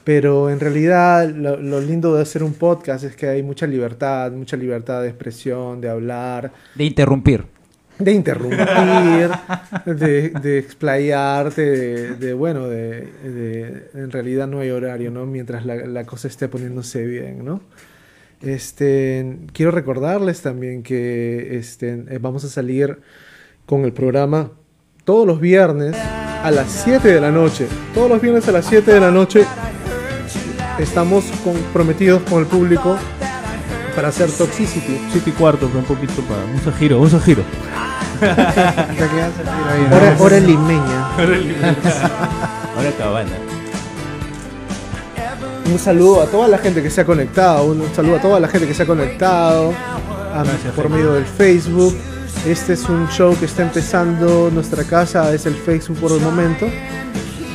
Pero 0.03 0.49
en 0.49 0.59
realidad 0.59 1.29
lo, 1.29 1.57
lo 1.57 1.79
lindo 1.79 2.15
de 2.15 2.23
hacer 2.23 2.43
un 2.43 2.53
podcast 2.55 3.03
es 3.03 3.15
que 3.15 3.27
hay 3.27 3.43
mucha 3.43 3.67
libertad, 3.67 4.31
mucha 4.31 4.57
libertad 4.57 5.01
de 5.03 5.09
expresión, 5.09 5.79
de 5.79 5.89
hablar, 5.89 6.51
De 6.75 6.83
interrumpir. 6.83 7.45
de 7.99 8.11
interrumpir, 8.13 9.29
de, 9.85 10.29
de 10.41 10.57
explayarte, 10.57 11.61
de, 11.61 12.15
de, 12.15 12.33
bueno, 12.33 12.67
de, 12.67 13.01
de- 13.23 13.89
en 13.93 14.09
realidad 14.09 14.47
no 14.47 14.59
hay 14.59 14.71
horario, 14.71 15.11
¿no? 15.11 15.27
Mientras 15.27 15.65
la, 15.67 15.75
la 15.75 16.03
cosa 16.05 16.27
esté 16.27 16.47
poniéndose 16.47 17.05
bien, 17.05 17.45
¿no? 17.45 17.61
Este, 18.41 19.37
quiero 19.53 19.71
recordarles 19.71 20.41
también 20.41 20.81
que 20.81 21.57
este, 21.57 22.05
eh, 22.09 22.19
vamos 22.19 22.43
a 22.43 22.49
salir 22.49 22.99
con 23.65 23.85
el 23.85 23.93
programa 23.93 24.51
todos 25.05 25.27
los 25.27 25.39
viernes 25.39 25.95
a 25.95 26.49
las 26.51 26.71
7 26.71 27.07
de 27.07 27.21
la 27.21 27.31
noche. 27.31 27.67
Todos 27.93 28.09
los 28.09 28.21
viernes 28.21 28.47
a 28.47 28.51
las 28.51 28.65
7 28.65 28.91
de 28.91 28.99
la 28.99 29.11
noche 29.11 29.45
estamos 30.79 31.25
comprometidos 31.43 32.23
con 32.23 32.39
el 32.39 32.47
público 32.47 32.97
para 33.95 34.07
hacer 34.07 34.31
Toxicity. 34.31 34.99
Siete 35.11 35.29
y 35.29 35.33
cuarto, 35.33 35.69
un 35.73 35.83
poquito 35.83 36.21
para. 36.23 36.43
Un 36.45 36.59
sajiro, 36.61 36.99
un 36.99 37.09
sajiro. 37.09 37.43
Hora, 38.21 40.15
hora 40.19 40.39
limeña. 40.39 41.15
Ahora 42.75 42.91
cabana. 42.97 43.50
Un 45.71 45.79
saludo 45.79 46.21
a 46.21 46.25
toda 46.25 46.47
la 46.47 46.57
gente 46.57 46.83
que 46.83 46.89
se 46.89 47.01
ha 47.01 47.05
conectado, 47.05 47.65
un 47.65 47.83
saludo 47.95 48.17
a 48.17 48.21
toda 48.21 48.39
la 48.39 48.47
gente 48.47 48.67
que 48.67 48.73
se 48.73 48.83
ha 48.83 48.85
conectado 48.85 49.73
a- 50.33 50.43
Gracias, 50.43 50.73
por 50.75 50.89
medio 50.89 51.13
del 51.13 51.25
Facebook. 51.25 51.95
Este 52.45 52.73
es 52.73 52.89
un 52.89 53.07
show 53.09 53.35
que 53.39 53.45
está 53.45 53.61
empezando, 53.63 54.49
nuestra 54.51 54.83
casa 54.83 55.33
es 55.33 55.45
el 55.45 55.53
Facebook 55.55 55.97
por 55.99 56.11
el 56.11 56.19
momento. 56.19 56.67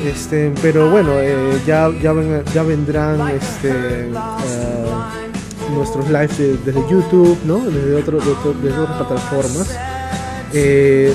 Este, 0.05 0.53
pero 0.63 0.91
bueno, 0.91 1.13
eh, 1.17 1.59
ya, 1.67 1.91
ya, 2.03 2.13
ven- 2.13 2.43
ya 2.55 2.63
vendrán 2.63 3.29
este, 3.31 3.71
eh, 3.71 4.13
nuestros 5.75 6.07
lives 6.09 6.39
de- 6.39 6.57
desde 6.65 6.81
YouTube, 6.89 7.39
¿no? 7.45 7.59
desde, 7.59 7.95
otro- 7.97 8.19
de 8.21 8.71
otras 8.73 8.97
plataformas. 8.99 9.77
Eh, 10.53 11.15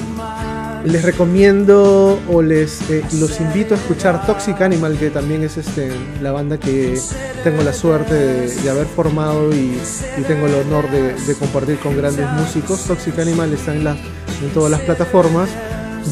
les 0.84 1.04
recomiendo 1.04 2.20
o 2.28 2.42
les 2.42 2.90
eh, 2.90 3.04
los 3.20 3.40
invito 3.40 3.76
a 3.76 3.78
escuchar 3.78 4.26
Toxic 4.26 4.60
Animal, 4.62 4.98
que 4.98 5.10
también 5.10 5.44
es 5.44 5.58
este, 5.58 5.92
la 6.22 6.32
banda 6.32 6.58
que 6.58 7.00
tengo 7.44 7.62
la 7.64 7.74
suerte 7.74 8.14
de, 8.14 8.56
de 8.56 8.70
haber 8.70 8.88
formado 8.88 9.54
y, 9.54 9.78
y 10.18 10.22
tengo 10.28 10.48
el 10.48 10.56
honor 10.56 10.90
de, 10.90 11.14
de 11.14 11.36
compartir 11.36 11.78
con 11.80 11.96
grandes 11.96 12.30
músicos. 12.32 12.84
Toxic 12.86 13.18
Animal 13.20 13.54
está 13.54 13.74
en, 13.74 13.84
las 13.84 13.98
en 13.98 14.50
todas 14.54 14.72
las 14.72 14.82
plataformas. 14.82 15.50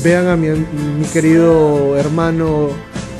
Vean 0.03 0.27
a 0.27 0.35
mi, 0.35 0.49
mi 0.49 1.05
querido 1.11 1.97
hermano 1.97 2.69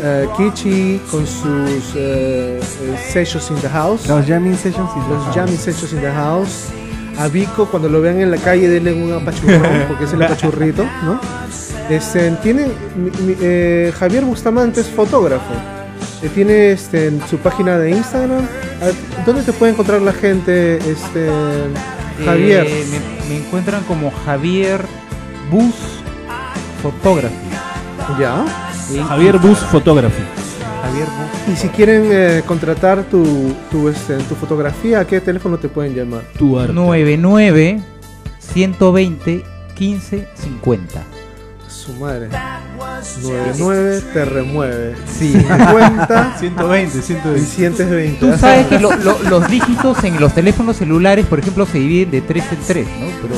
eh, 0.04 0.28
Kichi 0.38 1.02
con 1.10 1.26
sus 1.26 1.96
eh, 1.96 2.60
eh, 2.60 2.98
sellos 3.12 3.50
in 3.50 3.58
the 3.58 3.70
house. 3.70 4.08
Los 4.08 4.26
jamming 4.26 4.56
sessions 4.56 4.90
y 4.96 5.12
Los 5.12 5.36
jamming 5.36 5.58
sessions 5.58 5.94
in 5.94 6.02
the 6.02 6.12
house. 6.12 6.68
A 7.20 7.28
Vico, 7.28 7.66
cuando 7.68 7.90
lo 7.90 8.02
vean 8.02 8.20
en 8.22 8.32
la 8.32 8.38
calle, 8.38 8.68
denle 8.70 8.94
un 8.94 9.12
apachurrón, 9.14 9.84
porque 9.88 10.06
es 10.06 10.14
el 10.14 10.24
apachurrito, 10.24 10.84
¿no? 11.04 11.20
Este, 11.90 12.32
tiene, 12.44 12.68
mi- 12.96 13.12
mi- 13.26 13.36
eh, 13.42 13.92
Javier 13.98 14.24
Bustamante 14.24 14.82
es 14.82 14.88
fotógrafo. 14.88 15.54
Eh, 16.22 16.30
tiene 16.34 16.72
este, 16.72 17.08
en 17.08 17.22
su 17.30 17.38
página 17.38 17.78
de 17.78 17.92
Instagram. 17.92 18.46
Ver, 18.80 18.94
¿Dónde 19.26 19.42
te 19.44 19.54
puede 19.54 19.72
encontrar 19.74 20.02
la 20.02 20.14
gente, 20.14 20.78
este, 20.78 21.30
Javier? 22.24 22.66
Eh, 22.68 22.86
me, 23.28 23.30
me 23.36 23.46
encuentran 23.46 23.84
como 23.84 24.12
Javier 24.26 24.82
Bus 25.52 25.74
Photography. 26.82 27.36
ya. 28.20 28.46
Javier 29.08 29.38
Bus 29.38 29.60
Photography. 29.60 30.24
Javier 30.84 31.06
Bus. 31.06 31.54
Y 31.54 31.58
si 31.58 31.68
quieren 31.70 32.08
eh, 32.12 32.44
contratar 32.46 33.04
tu, 33.04 33.54
tu, 33.72 33.90
este, 33.90 34.18
tu 34.18 34.36
fotografía, 34.36 35.00
¿a 35.02 35.06
qué 35.06 35.20
teléfono 35.22 35.58
te 35.58 35.68
pueden 35.70 35.96
llamar? 35.96 36.22
Tu 36.38 36.58
arte. 36.60 36.74
99 36.74 37.82
120 38.40 39.44
15 39.76 40.28
50. 40.36 41.02
Su 41.68 41.94
madre. 41.94 42.30
99 43.22 44.02
te 44.14 44.26
remueve. 44.26 44.96
Sí. 45.18 45.32
50 45.34 46.36
120, 46.40 46.98
y 46.98 47.02
120. 47.02 47.46
sientes 47.46 47.90
20. 47.90 48.20
Tú 48.20 48.38
sabes 48.38 48.68
que 48.68 48.80
lo- 48.80 48.96
lo- 48.98 49.20
los 49.30 49.48
dígitos 49.50 50.04
en 50.04 50.20
los 50.20 50.34
teléfonos 50.34 50.78
celulares, 50.78 51.26
por 51.26 51.40
ejemplo, 51.40 51.66
se 51.66 51.78
dividen 51.80 52.12
de 52.12 52.22
3 52.22 52.44
en 52.52 52.58
3, 52.68 52.88
¿no? 53.00 53.06
Pero 53.22 53.36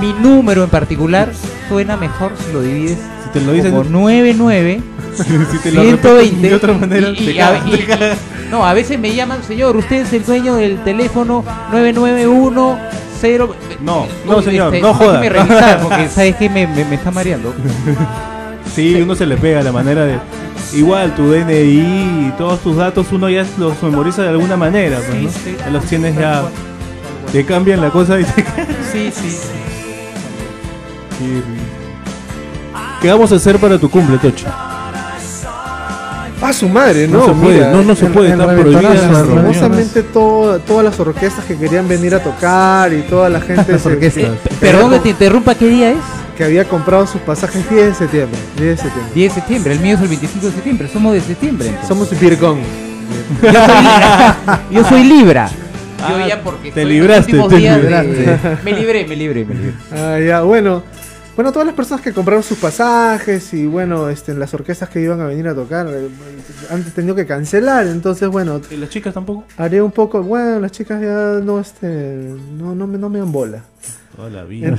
mi 0.00 0.12
número 0.14 0.64
en 0.64 0.70
particular 0.70 1.32
suena 1.68 1.96
mejor 1.96 2.32
si 2.46 2.52
lo 2.52 2.62
divides 2.62 2.98
te 3.32 3.40
lo 3.40 3.52
dicen, 3.52 3.70
como 3.72 3.84
99 3.84 4.80
si 5.16 5.58
te 5.58 5.72
lo 5.72 5.82
120 5.82 6.10
repiten 6.12 6.42
de 6.42 6.54
otra 6.54 6.72
manera, 6.72 7.08
y- 7.10 7.26
te 7.26 7.36
cagas, 7.36 7.62
y- 7.66 7.70
te. 7.76 7.96
No, 8.50 8.66
a 8.66 8.74
veces 8.74 8.98
me 8.98 9.14
llaman, 9.14 9.42
señor, 9.42 9.76
usted 9.76 10.02
es 10.02 10.12
el 10.12 10.24
dueño 10.24 10.54
del 10.56 10.82
teléfono 10.84 11.44
9910. 11.72 13.50
No, 13.80 14.06
no, 14.26 14.36
Uy, 14.38 14.42
señor, 14.44 14.74
este, 14.74 14.86
no 14.86 14.94
joda. 14.94 15.20
revisar, 15.20 15.80
porque 15.80 16.08
sabes 16.14 16.36
que 16.36 16.48
me, 16.50 16.66
me- 16.66 16.84
me 16.84 16.94
está 16.96 17.10
mareando. 17.10 17.54
Sí, 18.74 18.94
uno 19.02 19.14
se 19.14 19.26
le 19.26 19.36
pega 19.36 19.62
la 19.62 19.70
manera 19.72 20.04
de. 20.06 20.18
Igual 20.72 21.14
tu 21.14 21.30
DNI 21.30 22.28
y 22.28 22.32
todos 22.38 22.60
tus 22.60 22.74
datos 22.76 23.06
uno 23.12 23.28
ya 23.28 23.44
los 23.58 23.82
memoriza 23.82 24.22
de 24.22 24.30
alguna 24.30 24.56
manera, 24.56 24.96
pues, 25.06 25.10
Sí, 25.18 25.24
¿no? 25.24 25.30
sí. 25.30 25.56
Ya 25.58 25.70
los 25.70 25.84
tienes 25.84 26.16
ya. 26.16 26.42
Te 27.30 27.44
cambian 27.44 27.82
la 27.82 27.90
cosa 27.90 28.18
y 28.18 28.24
te 28.24 28.42
Sí, 28.90 29.10
sí. 29.12 29.36
¿Qué 33.02 33.10
vamos 33.10 33.32
a 33.32 33.34
hacer 33.36 33.58
para 33.58 33.78
tu 33.78 33.90
cumple, 33.90 34.16
Tocho? 34.18 34.46
¡A 36.40 36.52
su 36.52 36.68
madre! 36.68 37.06
No 37.06 37.18
No, 37.18 37.26
se 37.26 37.32
puede, 37.34 37.54
mira, 37.54 37.70
no, 37.72 37.82
no 37.82 37.94
se 37.94 38.06
puede, 38.06 38.30
están 38.30 38.48
reventazo, 38.48 38.72
prohibidas 38.80 40.12
todo- 40.12 40.58
todas 40.60 40.84
las 40.84 40.98
orquestas 40.98 41.44
que 41.44 41.56
querían 41.56 41.86
venir 41.86 42.14
a 42.16 42.22
tocar 42.22 42.92
y 42.92 43.02
toda 43.02 43.28
la 43.28 43.40
gente 43.40 43.78
se- 43.78 43.88
orquestas. 43.88 44.24
que- 44.48 44.54
Perdón 44.60 44.90
que 44.90 44.98
te 45.00 45.08
interrumpa, 45.10 45.54
¿qué 45.54 45.68
día 45.68 45.90
es? 45.92 45.98
que 46.36 46.44
había 46.44 46.64
comprado 46.64 47.06
sus 47.06 47.20
pasajes 47.20 47.68
10 47.70 47.86
de 47.88 47.94
septiembre. 47.94 48.38
10 48.56 48.70
de 48.70 48.82
septiembre. 48.82 49.12
10 49.14 49.28
de 49.34 49.40
septiembre, 49.40 49.72
el 49.74 49.80
mío 49.80 49.94
es 49.96 50.00
el 50.02 50.08
25 50.08 50.46
de 50.46 50.52
septiembre, 50.52 50.88
somos 50.92 51.12
de 51.12 51.20
septiembre. 51.20 51.66
entonces. 51.68 51.88
Somos 51.88 52.20
Virgón. 52.20 52.58
Yo 53.42 53.52
soy 53.52 53.82
Libra. 53.82 54.36
Yo 54.70 54.84
soy 54.84 55.04
Libra. 55.04 55.50
Yo 56.08 56.26
ya 56.26 56.42
porque 56.42 56.72
te 56.72 56.82
en 56.82 56.88
libraste, 56.88 57.32
te 57.32 57.48
de- 57.48 57.58
libraste. 57.78 58.38
Me 58.64 58.72
libré, 58.72 59.06
me 59.06 59.14
libré, 59.14 59.44
me 59.44 59.54
libré. 59.54 59.74
Ah, 59.92 60.18
ya, 60.18 60.40
bueno. 60.42 60.82
Bueno, 61.34 61.50
todas 61.50 61.64
las 61.66 61.74
personas 61.74 62.02
que 62.04 62.12
compraron 62.12 62.42
sus 62.42 62.58
pasajes 62.58 63.54
y 63.54 63.66
bueno, 63.66 64.10
este, 64.10 64.34
las 64.34 64.52
orquestas 64.52 64.90
que 64.90 65.00
iban 65.00 65.18
a 65.22 65.24
venir 65.26 65.48
a 65.48 65.54
tocar 65.54 65.86
eh, 65.90 66.08
han 66.68 66.82
tenido 66.84 67.14
que 67.14 67.24
cancelar, 67.26 67.86
entonces 67.86 68.28
bueno, 68.28 68.60
¿Y 68.70 68.76
las 68.76 68.90
chicas 68.90 69.14
tampoco? 69.14 69.44
haré 69.56 69.80
un 69.80 69.92
poco, 69.92 70.22
bueno, 70.22 70.60
las 70.60 70.72
chicas 70.72 71.00
ya 71.00 71.40
no 71.42 71.58
este 71.58 72.34
no 72.58 72.74
no 72.74 72.86
me 72.86 72.98
no 72.98 73.08
me 73.08 73.18
dan 73.18 73.32
bola. 73.32 73.64
Toda 74.14 74.28
la 74.28 74.44
vida. 74.44 74.76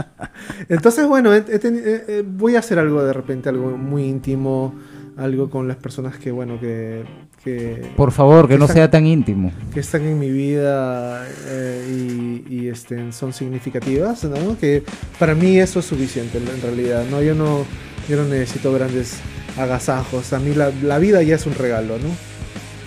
Entonces, 0.68 1.04
bueno, 1.08 1.34
he- 1.34 1.38
he 1.38 1.60
teni- 1.60 1.82
eh, 1.84 2.04
eh, 2.06 2.24
voy 2.24 2.54
a 2.54 2.60
hacer 2.60 2.78
algo 2.78 3.02
de 3.02 3.12
repente, 3.12 3.48
algo 3.48 3.76
muy 3.76 4.04
íntimo, 4.04 4.72
algo 5.16 5.50
con 5.50 5.66
las 5.66 5.76
personas 5.76 6.16
que, 6.18 6.30
bueno, 6.30 6.60
que, 6.60 7.04
que, 7.44 7.82
Por 7.96 8.12
favor, 8.12 8.48
que 8.48 8.58
no 8.58 8.68
sea 8.68 8.90
tan 8.90 9.06
íntimo. 9.06 9.50
que 9.72 9.80
están 9.80 10.02
en 10.02 10.18
mi 10.18 10.30
vida 10.30 11.26
eh, 11.46 12.42
y, 12.48 12.54
y, 12.54 12.68
este, 12.68 13.12
son 13.12 13.32
significativas, 13.32 14.24
¿no? 14.24 14.58
Que 14.58 14.82
para 15.18 15.34
mí 15.34 15.58
eso 15.58 15.80
es 15.80 15.86
suficiente, 15.86 16.38
en 16.38 16.60
realidad, 16.62 17.04
¿no? 17.10 17.22
Yo 17.22 17.34
no, 17.34 17.64
yo 18.08 18.16
no 18.16 18.24
necesito 18.24 18.72
grandes 18.72 19.16
agasajos, 19.56 20.32
a 20.32 20.38
mí 20.38 20.54
la, 20.54 20.70
la 20.82 20.98
vida 20.98 21.22
ya 21.22 21.36
es 21.36 21.46
un 21.46 21.54
regalo, 21.54 21.96
¿no? 21.98 22.08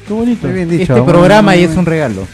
Qué 0.08 0.14
bonito. 0.14 0.46
Muy 0.48 0.56
bien 0.56 0.70
dicho. 0.70 0.84
Este 0.94 1.02
muy- 1.02 1.12
programa 1.12 1.52
muy- 1.54 1.62
ya 1.62 1.70
es 1.72 1.78
un 1.78 1.86
regalo. 1.86 2.28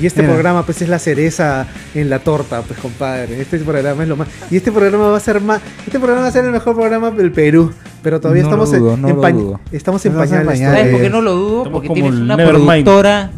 Y 0.00 0.06
este 0.06 0.22
Mira. 0.22 0.34
programa 0.34 0.64
pues 0.64 0.82
es 0.82 0.88
la 0.88 0.98
cereza 0.98 1.66
en 1.94 2.10
la 2.10 2.18
torta, 2.18 2.62
pues 2.62 2.78
compadre. 2.80 3.40
Este 3.40 3.58
programa 3.58 4.02
es 4.02 4.08
lo 4.08 4.16
más. 4.16 4.28
Y 4.50 4.56
este 4.56 4.72
programa 4.72 5.08
va 5.08 5.16
a 5.16 5.20
ser 5.20 5.40
más. 5.40 5.60
Este 5.86 5.98
programa 5.98 6.22
va 6.22 6.28
a 6.28 6.32
ser 6.32 6.44
el 6.44 6.50
mejor 6.50 6.74
programa 6.74 7.10
del 7.10 7.32
Perú. 7.32 7.72
Pero 8.02 8.20
todavía 8.20 8.42
No 8.42 8.48
estamos 8.50 8.70
lo 8.72 8.78
dudo, 8.78 8.94
en, 8.94 9.02
no 9.02 9.08
en 9.08 9.36
dudo. 9.36 9.60
Estamos 9.72 10.04
en 10.04 10.12
Estamos 10.12 10.32
en 10.32 10.46
pañales. 10.46 10.78
¿Sabes 10.78 10.92
por 10.92 11.00
qué 11.00 11.10
no 11.10 11.22
lo 11.22 11.32
dudo? 11.34 11.58
Estamos 11.58 11.72
Porque 11.72 11.88
tienes 11.94 12.12
una 12.20 12.36
productora 12.36 13.30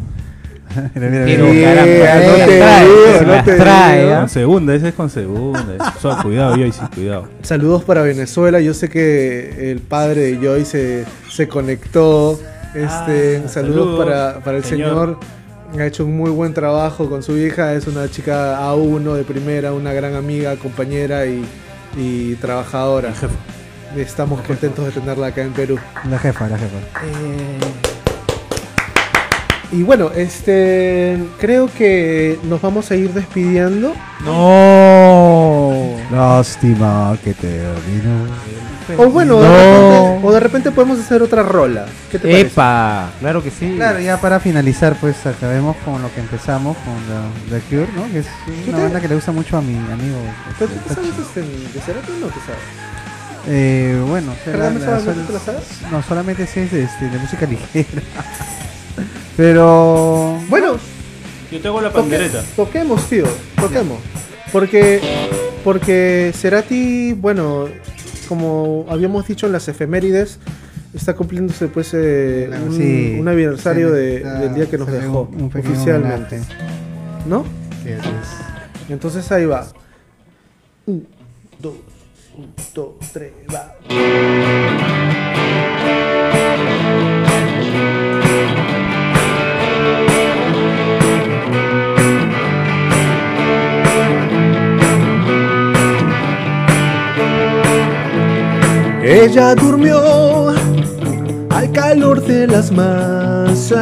Mira, 0.93 1.09
mira, 1.09 1.25
Pero 1.25 1.45
mira. 1.47 1.73
caramba, 1.73 2.19
no 2.27 2.35
se 2.35 2.45
las 2.45 2.45
te 2.45 2.57
trae, 2.57 2.85
digo, 2.85 3.17
se 3.17 3.25
no 3.25 3.31
las 3.31 3.45
te 3.45 3.55
trae, 3.55 4.01
digo. 4.03 4.13
¿ah? 4.13 4.19
Con 4.19 4.29
segunda, 4.29 4.75
ese 4.75 4.87
es 4.89 4.93
con 4.93 5.09
segunda. 5.09 5.93
Suave, 6.01 6.21
cuidado, 6.23 6.55
Joyce, 6.55 6.81
cuidado. 6.93 7.27
Saludos 7.41 7.83
para 7.85 8.01
Venezuela. 8.01 8.59
Yo 8.59 8.73
sé 8.73 8.89
que 8.89 9.71
el 9.71 9.79
padre 9.79 10.21
de 10.21 10.37
Joy 10.45 10.65
se, 10.65 11.05
se 11.31 11.47
conectó. 11.47 12.39
Este, 12.75 13.41
Ah, 13.43 13.47
saludos 13.47 13.51
saludos, 13.51 14.05
para, 14.05 14.39
para 14.43 14.57
el 14.57 14.63
señor. 14.65 14.89
señor. 14.89 15.19
Ha 15.75 15.85
hecho 15.85 16.05
un 16.05 16.15
muy 16.15 16.31
buen 16.31 16.53
trabajo 16.53 17.09
con 17.09 17.23
su 17.23 17.37
hija. 17.37 17.73
Es 17.73 17.87
una 17.87 18.09
chica 18.09 18.59
A1 18.61 19.15
de 19.15 19.23
primera, 19.23 19.73
una 19.73 19.93
gran 19.93 20.15
amiga, 20.15 20.55
compañera 20.55 21.25
y, 21.25 21.45
y 21.95 22.35
trabajadora. 22.35 23.13
Jefa. 23.13 23.35
Estamos 23.95 24.41
contentos 24.41 24.85
de 24.85 24.91
tenerla 24.91 25.27
acá 25.27 25.41
en 25.41 25.53
Perú. 25.53 25.77
La 26.09 26.19
jefa, 26.19 26.47
la 26.47 26.57
jefa. 26.57 26.77
Y 29.71 29.83
bueno, 29.83 30.11
este 30.15 31.17
creo 31.39 31.69
que 31.73 32.39
nos 32.43 32.61
vamos 32.61 32.89
a 32.91 32.95
ir 32.95 33.13
despidiendo. 33.13 33.93
No. 34.23 35.95
Lástima 36.11 37.17
que 37.23 37.33
terminó. 37.33 38.27
O 38.97 39.09
bueno, 39.09 39.39
de 39.41 39.47
No. 39.47 39.53
repente, 39.55 40.27
o 40.27 40.31
de 40.31 40.39
repente 40.39 40.71
podemos 40.71 40.99
hacer 40.99 41.21
otra 41.21 41.43
rola. 41.43 41.85
¿Qué 42.11 42.19
te 42.19 42.27
parece? 42.27 42.47
Epa, 42.47 43.09
claro 43.19 43.43
que 43.43 43.51
sí. 43.51 43.73
Claro, 43.75 43.99
ya 43.99 44.21
para 44.21 44.39
finalizar, 44.39 44.95
pues 45.01 45.25
acabemos 45.25 45.75
con 45.83 46.01
lo 46.01 46.13
que 46.13 46.21
empezamos, 46.21 46.77
con 46.77 46.95
The, 47.49 47.55
The 47.59 47.61
Cure, 47.69 47.87
¿no? 47.95 48.11
Que 48.11 48.19
es 48.19 48.27
una 48.67 48.77
te- 48.77 48.83
banda 48.83 49.01
que 49.01 49.07
le 49.09 49.15
gusta 49.15 49.31
mucho 49.31 49.57
a 49.57 49.61
mi 49.61 49.75
amigo. 49.75 50.17
¿Pero 50.57 50.71
este, 50.71 50.81
tú 50.83 50.87
te 50.89 50.95
sabes 50.95 51.09
este, 51.19 51.41
de 51.41 51.81
Cerati 51.85 52.11
o 52.11 52.19
no 52.19 52.27
te 52.27 52.39
sabes? 52.39 52.61
Eh, 53.49 54.03
bueno, 54.07 54.33
¿Verdad, 54.45 54.73
la- 54.73 54.79
no 54.79 54.79
la- 54.79 54.85
solamente 54.99 55.13
sol- 55.15 55.27
te 55.27 55.33
la 55.33 55.39
sabes? 55.39 55.63
no, 55.91 56.03
solamente 56.03 56.47
sé 56.47 56.67
de, 56.67 56.83
este, 56.83 57.09
de 57.09 57.17
música 57.17 57.45
ligera. 57.45 58.01
Pero 59.37 60.39
Bueno, 60.49 60.77
Yo 61.51 61.59
te 61.61 61.67
hago 61.67 61.81
la 61.81 61.89
toque- 61.89 62.01
pandereta. 62.01 62.43
toquemos, 62.55 63.07
tío, 63.09 63.25
toquemos. 63.59 63.99
Porque, 64.51 65.01
porque 65.63 66.31
Cerati, 66.35 67.13
bueno, 67.13 67.67
como 68.27 68.85
habíamos 68.89 69.27
dicho 69.27 69.45
en 69.47 69.53
las 69.53 69.67
efemérides, 69.67 70.39
está 70.93 71.15
cumpliéndose 71.15 71.67
pues 71.67 71.93
eh, 71.93 72.45
Claro, 72.47 72.65
un, 72.65 72.73
sí, 72.77 73.17
un 73.19 73.27
aniversario 73.27 73.91
de- 73.91 74.19
del 74.23 74.53
día 74.53 74.65
que 74.69 74.77
nos 74.77 74.91
dejó 74.91 75.29
un- 75.31 75.41
un 75.43 75.45
oficialmente. 75.47 76.39
¿no? 77.27 77.43
Sí, 77.83 77.91
así 77.91 78.09
es. 78.09 78.89
Entonces 78.89 79.29
ahí 79.31 79.45
va. 79.45 79.67
Un, 80.85 81.05
dos, 81.59 81.73
un, 82.37 82.53
dos, 82.73 82.93
tres, 83.11 83.31
va. 83.53 83.75
Ella 99.19 99.55
durmió 99.55 100.49
al 101.49 101.71
calor 101.71 102.23
de 102.23 102.45
las 102.45 102.71
masas 102.71 103.75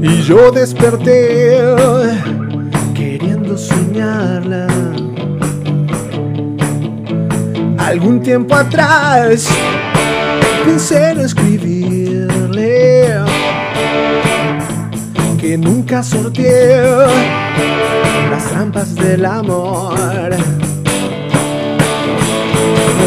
y 0.00 0.22
yo 0.22 0.52
desperté 0.52 1.58
queriendo 2.94 3.58
soñarla. 3.58 4.68
Algún 7.78 8.22
tiempo 8.22 8.54
atrás 8.54 9.48
pensé 10.64 11.10
en 11.10 11.18
escribirle 11.18 13.08
que 15.40 15.58
nunca 15.58 16.04
sorteé 16.04 16.80
las 18.30 18.48
trampas 18.50 18.94
del 18.94 19.24
amor. 19.26 20.61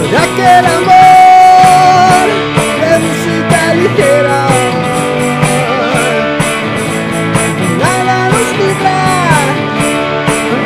De 0.01 0.17
aquel 0.17 0.65
amor 0.77 2.27
de 2.81 2.91
música 2.99 3.73
ligera. 3.75 4.41
Nada 7.79 8.29
nos 8.29 8.49
libra, 8.59 8.99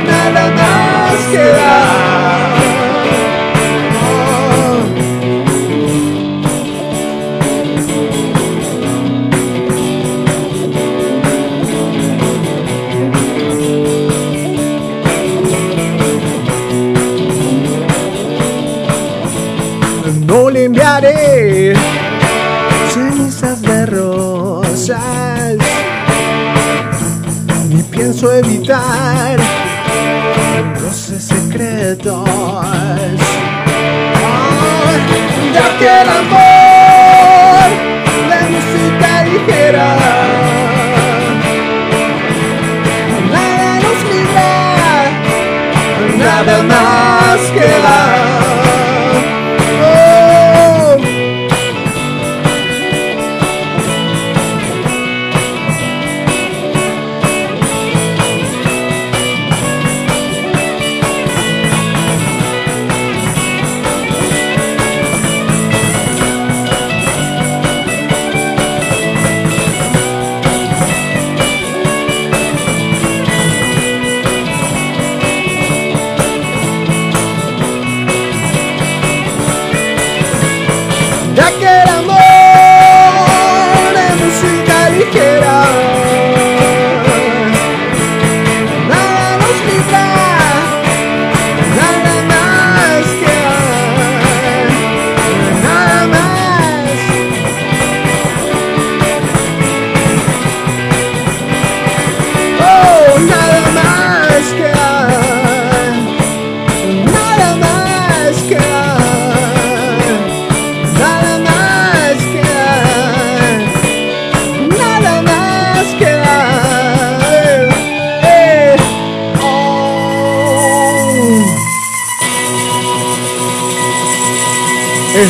nada 0.08 0.44
más 0.58 1.20
queda. 1.32 2.09
Rosas, 24.90 25.58
ni 27.70 27.84
pienso 27.84 28.32
evitar 28.34 29.40
roces 30.82 31.24
secretos. 31.24 32.28
Ah, 32.28 33.22
de 35.54 35.60
aquel 35.60 36.10
amor 36.10 36.49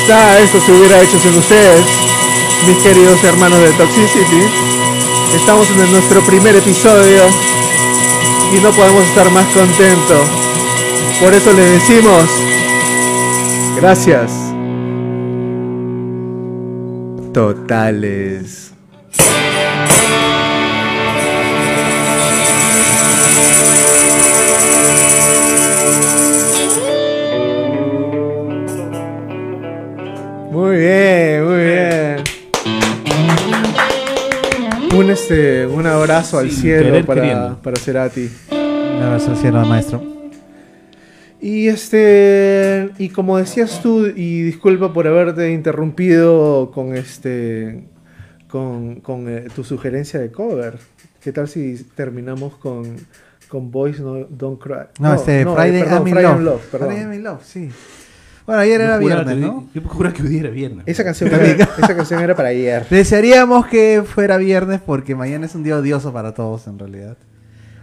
esto 0.10 0.60
se 0.60 0.72
hubiera 0.72 1.00
hecho 1.04 1.20
sin 1.20 1.38
ustedes, 1.38 1.86
mis 2.66 2.78
queridos 2.78 3.24
hermanos 3.24 3.60
de 3.60 3.72
Toxicity. 3.74 4.42
Estamos 5.36 5.70
en 5.70 5.92
nuestro 5.92 6.22
primer 6.22 6.56
episodio 6.56 7.22
y 8.52 8.60
no 8.60 8.72
podemos 8.72 9.04
estar 9.04 9.30
más 9.30 9.46
contentos. 9.54 10.28
Por 11.22 11.32
eso 11.32 11.54
les 11.54 11.74
decimos 11.74 12.24
gracias. 13.76 14.32
Totales. 17.32 18.59
Abrazo 36.10 36.40
al 36.40 36.50
cielo 36.50 37.06
para, 37.06 37.56
para 37.62 37.78
Cerati. 37.78 38.30
Un 38.52 39.04
abrazo 39.04 39.32
al 39.32 39.38
cielo, 39.38 39.64
maestro. 39.66 40.02
Y 41.40 41.68
este 41.68 42.90
y 42.98 43.10
como 43.10 43.38
decías 43.38 43.80
tú 43.82 44.08
y 44.08 44.42
disculpa 44.42 44.92
por 44.92 45.08
haberte 45.08 45.52
interrumpido 45.52 46.72
con 46.72 46.96
este 46.96 47.84
con, 48.50 49.02
con, 49.02 49.30
eh, 49.30 49.48
tu 49.56 49.64
sugerencia 49.64 50.20
de 50.20 50.32
cover. 50.32 50.80
¿Qué 51.22 51.32
tal 51.32 51.48
si 51.48 51.76
terminamos 51.96 52.56
con 52.56 52.96
con 53.48 53.72
Boys 53.72 54.00
No 54.00 54.26
Don't 54.30 54.60
Cry? 54.60 54.88
No, 55.00 55.14
este, 55.14 55.46
Friday, 55.46 55.84
perdón, 55.84 55.94
I'm 55.94 56.08
in 56.08 56.14
Friday 56.14 56.24
Love. 56.24 56.36
I'm 56.36 56.46
Love. 56.46 56.62
Friday 56.72 57.02
I'm 57.04 57.14
in 57.14 57.24
Love, 57.24 57.44
sí. 57.44 57.70
Bueno, 58.50 58.64
ayer 58.64 58.82
era 58.82 58.98
viernes, 58.98 59.36
que- 59.36 59.42
¿no? 59.42 59.70
Yo 59.76 59.82
juraba 59.84 60.16
que 60.16 60.24
hoy 60.24 60.30
día 60.30 60.40
era 60.40 60.50
viernes. 60.50 60.84
Esa 60.88 61.04
canción 61.04 61.30
era, 61.32 61.46
esa 61.78 61.96
canción 61.96 62.20
era 62.20 62.36
para 62.36 62.50
ayer. 62.50 62.84
Desearíamos 62.90 63.68
que 63.68 64.02
fuera 64.04 64.38
viernes 64.38 64.82
porque 64.84 65.14
mañana 65.14 65.46
es 65.46 65.54
un 65.54 65.62
día 65.62 65.78
odioso 65.78 66.12
para 66.12 66.34
todos 66.34 66.66
en 66.66 66.80
realidad. 66.80 67.16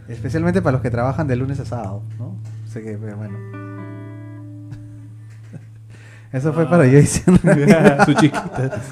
Especialmente 0.09 0.63
para 0.63 0.73
los 0.73 0.83
que 0.83 0.91
trabajan 0.91 1.29
de 1.29 1.37
lunes 1.37 1.61
a 1.61 1.67
sábado, 1.67 2.03
¿no? 2.19 2.35
Así 2.69 2.81
que, 2.83 2.99
pues, 2.99 3.15
bueno. 3.17 3.39
Eso 6.33 6.53
fue 6.53 6.69
para 6.69 6.85
yo 6.89 6.99
diciendo. 6.99 7.41
Su 8.05 8.15
chiquita. 8.15 8.83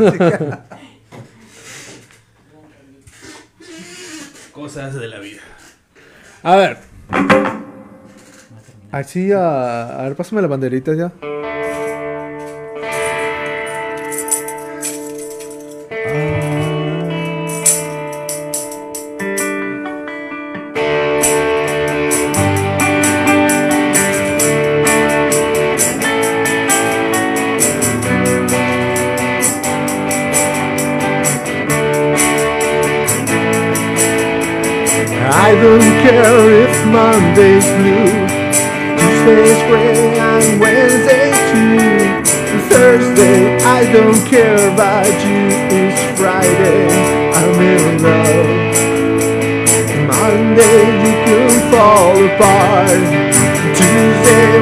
Cosas 4.53 4.95
de 4.95 5.09
la 5.09 5.19
vida. 5.19 5.41
A 6.45 6.55
ver. 6.55 6.79
Así 8.93 9.33
a, 9.33 9.99
a 9.99 10.03
ver, 10.05 10.15
pásame 10.15 10.41
la 10.41 10.47
banderita 10.47 10.95
ya. 10.95 11.11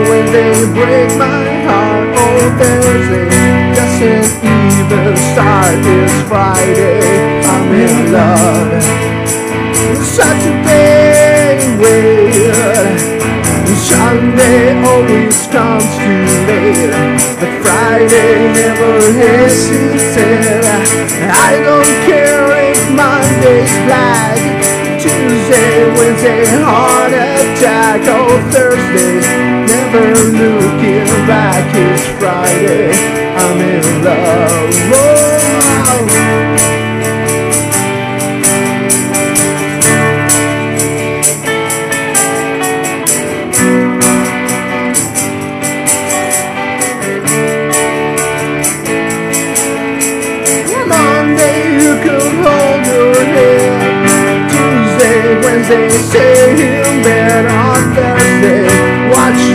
Tuesday, 0.08 0.26
they 0.32 0.54
break 0.74 1.10
my 1.18 1.44
heart. 1.66 2.08
Oh, 2.18 2.58
Thursday, 2.58 3.28
doesn't 3.76 4.28
even 4.44 5.16
start. 5.30 5.78
It's 5.94 6.28
Friday, 6.28 7.00
I'm 7.52 7.72
in 7.72 8.12
love. 8.12 8.82
Such 10.04 10.44
a 10.50 10.62
Saturday 10.72 11.78
wait 11.78 12.32
Sunday 13.76 14.82
always 14.84 15.46
comes 15.48 15.84
too 15.96 16.24
late 16.48 16.90
But 17.40 17.52
Friday 17.62 18.52
never 18.52 19.12
hesitated 19.20 20.64
I 21.30 21.60
don't 21.66 21.92
care 22.08 22.46
if 22.70 22.80
Monday's 22.90 23.74
black 23.86 24.38
Tuesday, 25.00 25.88
Wednesday, 25.96 26.44
heart 26.64 27.12
attack 27.12 28.00
Oh, 28.06 28.38
Thursday, 28.52 29.51
never 29.92 30.14
looking 30.14 31.06
back 31.26 31.70
It's 31.74 32.06
Friday, 32.18 32.92
I'm 33.36 33.60
in 33.60 34.04
love 34.04 35.11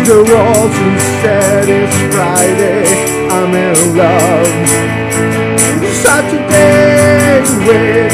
the 0.07 0.23
walls 0.23 0.71
and 0.71 0.99
said 1.19 1.67
It's 1.67 1.99
Friday, 2.15 2.87
I'm 3.27 3.51
in 3.51 3.75
love. 3.97 4.47
Saturday, 5.99 7.43
wait. 7.67 8.07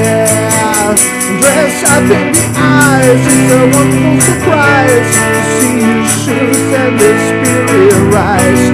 Dress 1.38 1.78
up 1.94 2.10
in 2.10 2.34
the 2.34 2.46
eyes, 2.58 3.22
it's 3.22 3.54
a 3.54 3.62
wonderful 3.70 4.18
surprise 4.26 5.10
to 5.14 5.30
see 5.54 5.78
you 5.78 6.02
shoot 6.26 6.74
and 6.74 6.98
the 6.98 7.12
spirit 7.30 8.02
rise. 8.10 8.66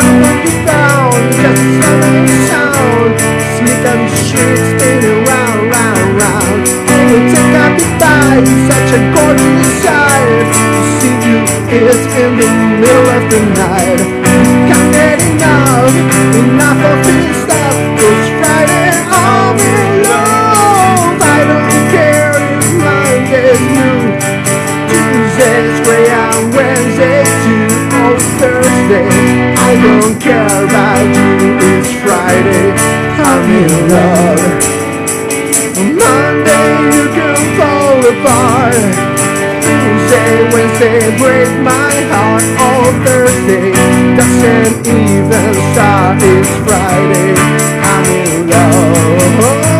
Don't 0.00 0.16
look 0.24 0.48
down, 0.64 1.12
just. 1.42 2.41
Spinning 3.72 5.24
round, 5.24 5.62
round, 5.72 6.08
round. 6.20 6.60
Such 8.68 8.90
a 8.92 9.00
gorgeous 9.14 9.70
sight. 9.82 10.28
To 10.72 10.80
see 10.98 11.16
you 11.24 11.38
in 12.20 12.34
the 12.36 12.48
middle 12.80 13.08
of 13.16 13.24
the 13.32 13.40
night. 13.56 14.00
Can't 14.68 14.90
get 14.92 15.18
enough, 15.24 15.94
enough 16.36 16.82
of 16.84 16.98
this 17.06 17.36
stuff. 17.44 17.74
It's 17.96 18.28
Friday. 18.40 18.92
I 21.24 21.40
don't 21.48 21.84
care 21.90 22.32
if 22.36 22.64
Monday's. 22.84 23.60
Tuesday's 24.88 25.76
gray 25.86 26.06
and 26.08 26.44
Wednesday 26.54 27.24
too. 27.44 27.66
Thursday, 28.38 29.08
I 29.56 29.72
don't 29.80 30.16
care 30.20 30.64
about 30.64 31.06
you. 31.16 31.28
It's 31.62 31.90
Friday, 32.02 32.68
I'm 33.18 33.50
in 33.50 33.72
love. 33.90 34.40
Monday 35.76 36.68
you 36.96 37.04
can 37.16 37.36
fall 37.58 38.00
apart. 38.12 38.74
Tuesday, 39.64 40.32
Wednesday 40.52 41.00
break 41.18 41.50
my 41.62 41.94
heart. 42.12 42.44
All 42.64 42.92
Thursday 43.04 43.72
doesn't 44.16 44.86
even 44.86 45.54
start. 45.72 46.18
It's 46.22 46.50
Friday, 46.64 47.34
I'm 47.92 48.06
in 48.10 48.48
love. 48.50 49.72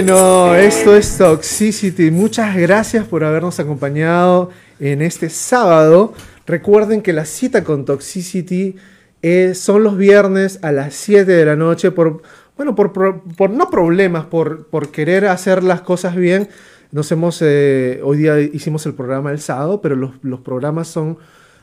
Bueno, 0.00 0.54
esto 0.54 0.94
es 0.94 1.18
Toxicity. 1.18 2.12
Muchas 2.12 2.56
gracias 2.56 3.04
por 3.04 3.24
habernos 3.24 3.58
acompañado 3.58 4.50
en 4.78 5.02
este 5.02 5.28
sábado. 5.28 6.12
Recuerden 6.46 7.02
que 7.02 7.12
la 7.12 7.24
cita 7.24 7.64
con 7.64 7.84
Toxicity 7.84 8.76
eh, 9.22 9.54
son 9.56 9.82
los 9.82 9.96
viernes 9.96 10.60
a 10.62 10.70
las 10.70 10.94
7 10.94 11.24
de 11.24 11.44
la 11.44 11.56
noche 11.56 11.90
por, 11.90 12.22
bueno, 12.56 12.76
por, 12.76 13.50
no 13.50 13.70
problemas, 13.70 14.26
por, 14.26 14.68
por 14.68 14.92
querer 14.92 15.26
hacer 15.26 15.64
las 15.64 15.80
cosas 15.80 16.14
bien. 16.14 16.48
Nos 16.92 17.10
hemos, 17.10 17.42
eh, 17.42 18.00
hoy 18.04 18.18
día 18.18 18.38
hicimos 18.38 18.86
el 18.86 18.94
programa 18.94 19.32
el 19.32 19.40
sábado, 19.40 19.80
pero 19.82 19.96
los, 19.96 20.12
los 20.22 20.38
programas 20.38 20.86
son 20.86 21.18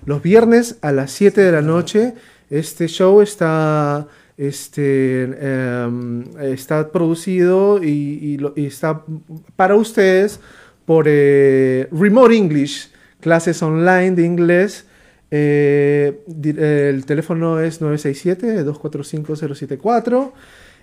los 0.05 0.21
viernes 0.21 0.77
a 0.81 0.91
las 0.91 1.11
7 1.11 1.39
de 1.39 1.53
la 1.53 1.61
noche. 1.61 2.15
Este 2.49 2.87
show 2.87 3.21
está, 3.21 4.07
este, 4.37 5.23
em, 5.23 6.23
está 6.41 6.91
producido 6.91 7.83
y, 7.83 8.39
está 8.55 9.03
para 9.55 9.75
ustedes 9.75 10.39
por 10.85 11.05
eh, 11.07 11.87
Remote 11.91 12.35
English, 12.35 12.91
clases 13.21 13.61
online 13.63 14.11
de 14.11 14.23
inglés. 14.23 14.85
Eh, 15.31 16.21
el 16.57 17.05
teléfono 17.05 17.59
es 17.59 17.81
967-245-074. 17.81 20.31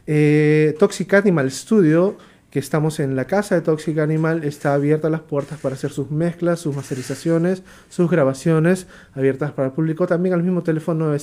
Eh, 0.06 0.74
Toxic 0.78 1.14
Animal 1.14 1.50
Studio, 1.50 2.16
que 2.50 2.58
estamos 2.58 3.00
en 3.00 3.16
la 3.16 3.26
casa 3.26 3.54
de 3.54 3.60
Toxic 3.60 3.98
Animal, 3.98 4.44
está 4.44 4.74
abierta 4.74 5.08
las 5.08 5.20
puertas 5.20 5.60
para 5.60 5.76
hacer 5.76 5.90
sus 5.90 6.10
mezclas, 6.10 6.60
sus 6.60 6.74
masterizaciones, 6.74 7.62
sus 7.88 8.10
grabaciones, 8.10 8.86
abiertas 9.14 9.52
para 9.52 9.68
el 9.68 9.74
público. 9.74 10.06
También 10.06 10.34
al 10.34 10.42
mismo 10.42 10.62
teléfono 10.62 11.14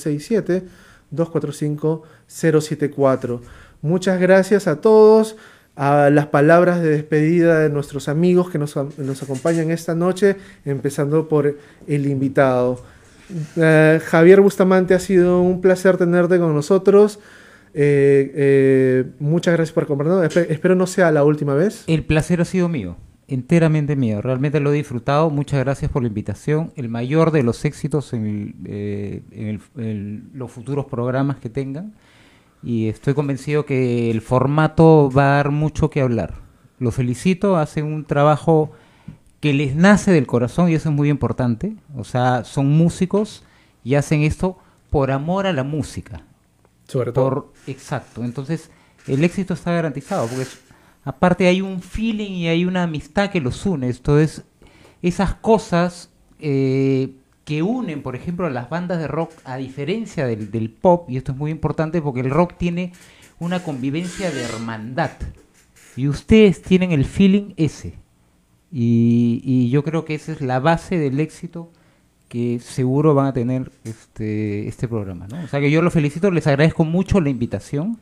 967-245-074. 1.12 3.40
Muchas 3.82 4.20
gracias 4.20 4.66
a 4.66 4.80
todos. 4.80 5.36
A 5.76 6.10
las 6.10 6.26
palabras 6.26 6.82
de 6.82 6.90
despedida 6.90 7.60
de 7.60 7.70
nuestros 7.70 8.08
amigos 8.08 8.50
que 8.50 8.58
nos, 8.58 8.76
acompañan 8.76 9.70
esta 9.70 9.94
noche, 9.94 10.36
empezando 10.66 11.26
por 11.28 11.56
el 11.86 12.06
invitado. 12.06 12.82
Eh, 13.56 14.00
Javier 14.04 14.40
Bustamante, 14.42 14.92
ha 14.94 14.98
sido 14.98 15.40
un 15.40 15.60
placer 15.62 15.96
tenerte 15.96 16.38
con 16.38 16.54
nosotros. 16.54 17.18
Eh, 17.72 18.32
eh, 18.34 19.04
muchas 19.20 19.54
gracias 19.54 19.72
por 19.72 19.84
acompañarnos. 19.84 20.24
Espe- 20.24 20.46
espero 20.50 20.74
no 20.74 20.86
sea 20.86 21.10
la 21.12 21.24
última 21.24 21.54
vez. 21.54 21.84
El 21.86 22.04
placer 22.04 22.42
ha 22.42 22.44
sido 22.44 22.68
mío, 22.68 22.96
enteramente 23.30 23.96
mío. 23.96 24.20
Realmente 24.20 24.60
lo 24.60 24.72
he 24.72 24.76
disfrutado. 24.76 25.30
Muchas 25.30 25.60
gracias 25.60 25.90
por 25.90 26.02
la 26.02 26.08
invitación. 26.08 26.72
El 26.76 26.88
mayor 26.88 27.30
de 27.30 27.42
los 27.42 27.64
éxitos 27.64 28.12
en, 28.12 28.26
el- 28.26 28.54
eh, 28.66 29.22
en 29.30 29.46
el- 29.48 29.60
en 29.84 30.30
los 30.34 30.50
futuros 30.52 30.84
programas 30.86 31.36
que 31.38 31.48
tengan. 31.48 31.94
Y 32.62 32.88
estoy 32.88 33.14
convencido 33.14 33.64
que 33.64 34.10
el 34.10 34.20
formato 34.20 35.10
va 35.10 35.32
a 35.32 35.36
dar 35.36 35.50
mucho 35.50 35.88
que 35.88 36.02
hablar. 36.02 36.34
Los 36.78 36.94
felicito, 36.94 37.56
hacen 37.56 37.86
un 37.86 38.04
trabajo 38.04 38.72
que 39.40 39.54
les 39.54 39.74
nace 39.74 40.10
del 40.12 40.26
corazón 40.26 40.68
y 40.68 40.74
eso 40.74 40.90
es 40.90 40.94
muy 40.94 41.08
importante. 41.08 41.74
O 41.96 42.04
sea, 42.04 42.44
son 42.44 42.70
músicos 42.70 43.44
y 43.82 43.94
hacen 43.94 44.22
esto 44.22 44.58
por 44.90 45.10
amor 45.10 45.46
a 45.46 45.52
la 45.54 45.62
música. 45.64 46.22
Sobre 46.86 47.12
todo. 47.12 47.24
Por, 47.30 47.52
exacto. 47.66 48.24
Entonces, 48.24 48.70
el 49.06 49.24
éxito 49.24 49.54
está 49.54 49.72
garantizado, 49.72 50.26
porque 50.26 50.42
es- 50.42 50.60
aparte 51.04 51.46
hay 51.46 51.60
un 51.60 51.80
feeling 51.80 52.30
y 52.32 52.48
hay 52.48 52.64
una 52.64 52.84
amistad 52.84 53.30
que 53.30 53.40
los 53.40 53.64
une. 53.66 53.88
Entonces, 53.88 54.44
esas 55.02 55.34
cosas 55.34 56.10
eh, 56.38 57.14
que 57.44 57.62
unen, 57.62 58.02
por 58.02 58.16
ejemplo, 58.16 58.46
a 58.46 58.50
las 58.50 58.70
bandas 58.70 58.98
de 58.98 59.08
rock, 59.08 59.32
a 59.44 59.56
diferencia 59.56 60.26
del, 60.26 60.70
pop, 60.70 61.08
y 61.10 61.16
esto 61.16 61.32
es 61.32 61.38
muy 61.38 61.50
importante 61.50 62.02
porque 62.02 62.20
el 62.20 62.30
rock 62.30 62.54
tiene 62.56 62.92
una 63.38 63.62
convivencia 63.62 64.30
de 64.30 64.42
hermandad. 64.42 65.12
Y 65.96 66.08
ustedes 66.08 66.62
tienen 66.62 66.92
el 66.92 67.04
feeling 67.04 67.54
ese. 67.56 67.94
Y, 68.72 69.42
y 69.44 69.70
yo 69.70 69.82
creo 69.82 70.04
que 70.04 70.14
esa 70.14 70.32
es 70.32 70.40
la 70.40 70.60
base 70.60 70.98
del 70.98 71.18
éxito 71.18 71.70
que 72.28 72.60
seguro 72.60 73.12
van 73.12 73.26
a 73.26 73.32
tener 73.32 73.72
este, 73.82 74.68
este 74.68 74.86
programa, 74.86 75.26
¿no? 75.26 75.42
O 75.42 75.48
sea 75.48 75.58
que 75.58 75.68
yo 75.68 75.82
los 75.82 75.92
felicito, 75.92 76.30
les 76.30 76.46
agradezco 76.46 76.84
mucho 76.84 77.20
la 77.20 77.28
invitación 77.28 77.98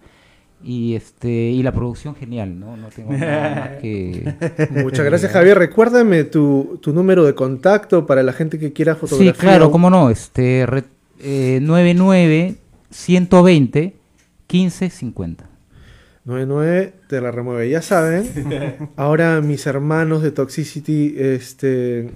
y 0.63 0.95
este 0.95 1.29
y 1.31 1.63
la 1.63 1.73
producción 1.73 2.15
genial, 2.17 2.59
¿no? 2.59 2.77
No 2.77 2.89
tengo 2.89 3.13
nada 3.13 3.51
más 3.73 3.81
que... 3.81 4.35
Muchas 4.83 5.05
gracias, 5.05 5.31
Javier. 5.33 5.57
Recuérdame 5.59 6.25
tu, 6.25 6.79
tu 6.83 6.93
número 6.93 7.25
de 7.25 7.35
contacto 7.35 8.07
para 8.07 8.23
la 8.23 8.33
gente 8.33 8.59
que 8.59 8.73
quiera 8.73 8.95
Sí, 8.95 9.01
fotografiar. 9.01 9.37
claro, 9.37 9.71
cómo 9.71 9.89
no, 9.91 10.11
este 10.11 10.67
re- 10.67 10.85
eh, 11.21 11.61
99 11.63 12.57
120 12.91 13.95
15 14.47 14.91
50. 14.91 15.45
99 16.25 16.93
te 17.09 17.21
la 17.21 17.31
remueve. 17.31 17.69
Ya 17.71 17.81
saben, 17.83 18.29
ahora 18.97 19.41
mis 19.41 19.67
hermanos 19.67 20.23
de 20.23 20.31
Toxicity, 20.31 21.15
este, 21.19 22.11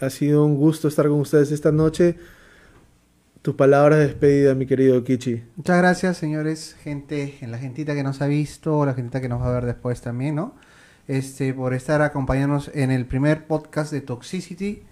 ha 0.00 0.10
sido 0.10 0.44
un 0.44 0.56
gusto 0.56 0.86
estar 0.88 1.08
con 1.08 1.20
ustedes 1.20 1.50
esta 1.50 1.72
noche. 1.72 2.16
Tu 3.46 3.54
palabra 3.54 3.94
de 3.94 4.08
despedida, 4.08 4.56
mi 4.56 4.66
querido 4.66 5.04
Kichi. 5.04 5.44
Muchas 5.54 5.78
gracias, 5.78 6.16
señores, 6.16 6.74
gente, 6.82 7.38
en 7.40 7.52
la 7.52 7.58
gentita 7.58 7.94
que 7.94 8.02
nos 8.02 8.20
ha 8.20 8.26
visto, 8.26 8.84
la 8.84 8.92
gentita 8.92 9.20
que 9.20 9.28
nos 9.28 9.40
va 9.40 9.50
a 9.50 9.52
ver 9.52 9.66
después 9.66 10.00
también, 10.00 10.34
¿no? 10.34 10.56
Este, 11.06 11.54
por 11.54 11.72
estar 11.72 12.02
acompañándonos 12.02 12.72
en 12.74 12.90
el 12.90 13.06
primer 13.06 13.46
podcast 13.46 13.92
de 13.92 14.00
Toxicity. 14.00 14.82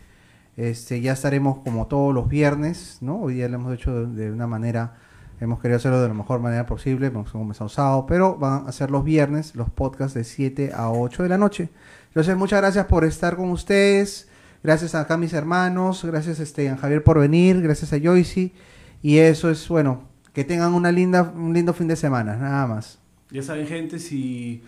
Este, 0.56 1.00
ya 1.00 1.14
estaremos 1.14 1.64
como 1.64 1.88
todos 1.88 2.14
los 2.14 2.28
viernes, 2.28 2.98
¿no? 3.00 3.22
Hoy 3.22 3.34
día 3.34 3.48
lo 3.48 3.56
hemos 3.56 3.74
hecho 3.74 4.06
de, 4.06 4.30
una 4.30 4.46
manera, 4.46 4.98
hemos 5.40 5.58
querido 5.58 5.78
hacerlo 5.78 6.00
de 6.00 6.06
la 6.06 6.14
mejor 6.14 6.38
manera 6.38 6.64
posible, 6.64 7.08
hemos 7.08 7.30
comenzado 7.30 8.06
pero 8.06 8.36
van 8.36 8.68
a 8.68 8.70
ser 8.70 8.88
los 8.92 9.02
viernes 9.02 9.56
los 9.56 9.68
podcasts 9.68 10.14
de 10.14 10.22
7 10.22 10.70
a 10.76 10.92
8 10.92 11.24
de 11.24 11.28
la 11.28 11.38
noche. 11.38 11.70
Entonces, 12.06 12.36
muchas 12.36 12.60
gracias 12.60 12.86
por 12.86 13.04
estar 13.04 13.34
con 13.34 13.50
ustedes. 13.50 14.28
Gracias 14.64 14.94
acá 14.94 15.14
a 15.14 15.16
mis 15.18 15.34
hermanos, 15.34 16.02
gracias 16.06 16.40
este, 16.40 16.70
a 16.70 16.78
Javier 16.78 17.04
por 17.04 17.20
venir, 17.20 17.60
gracias 17.60 17.92
a 17.92 18.00
Joyce. 18.00 18.50
Y 19.02 19.18
eso 19.18 19.50
es, 19.50 19.68
bueno, 19.68 20.04
que 20.32 20.42
tengan 20.42 20.72
una 20.72 20.90
linda, 20.90 21.34
un 21.36 21.52
lindo 21.52 21.74
fin 21.74 21.86
de 21.86 21.96
semana, 21.96 22.34
nada 22.36 22.66
más. 22.66 22.98
Ya 23.30 23.42
saben, 23.42 23.66
gente, 23.66 23.98
si 23.98 24.62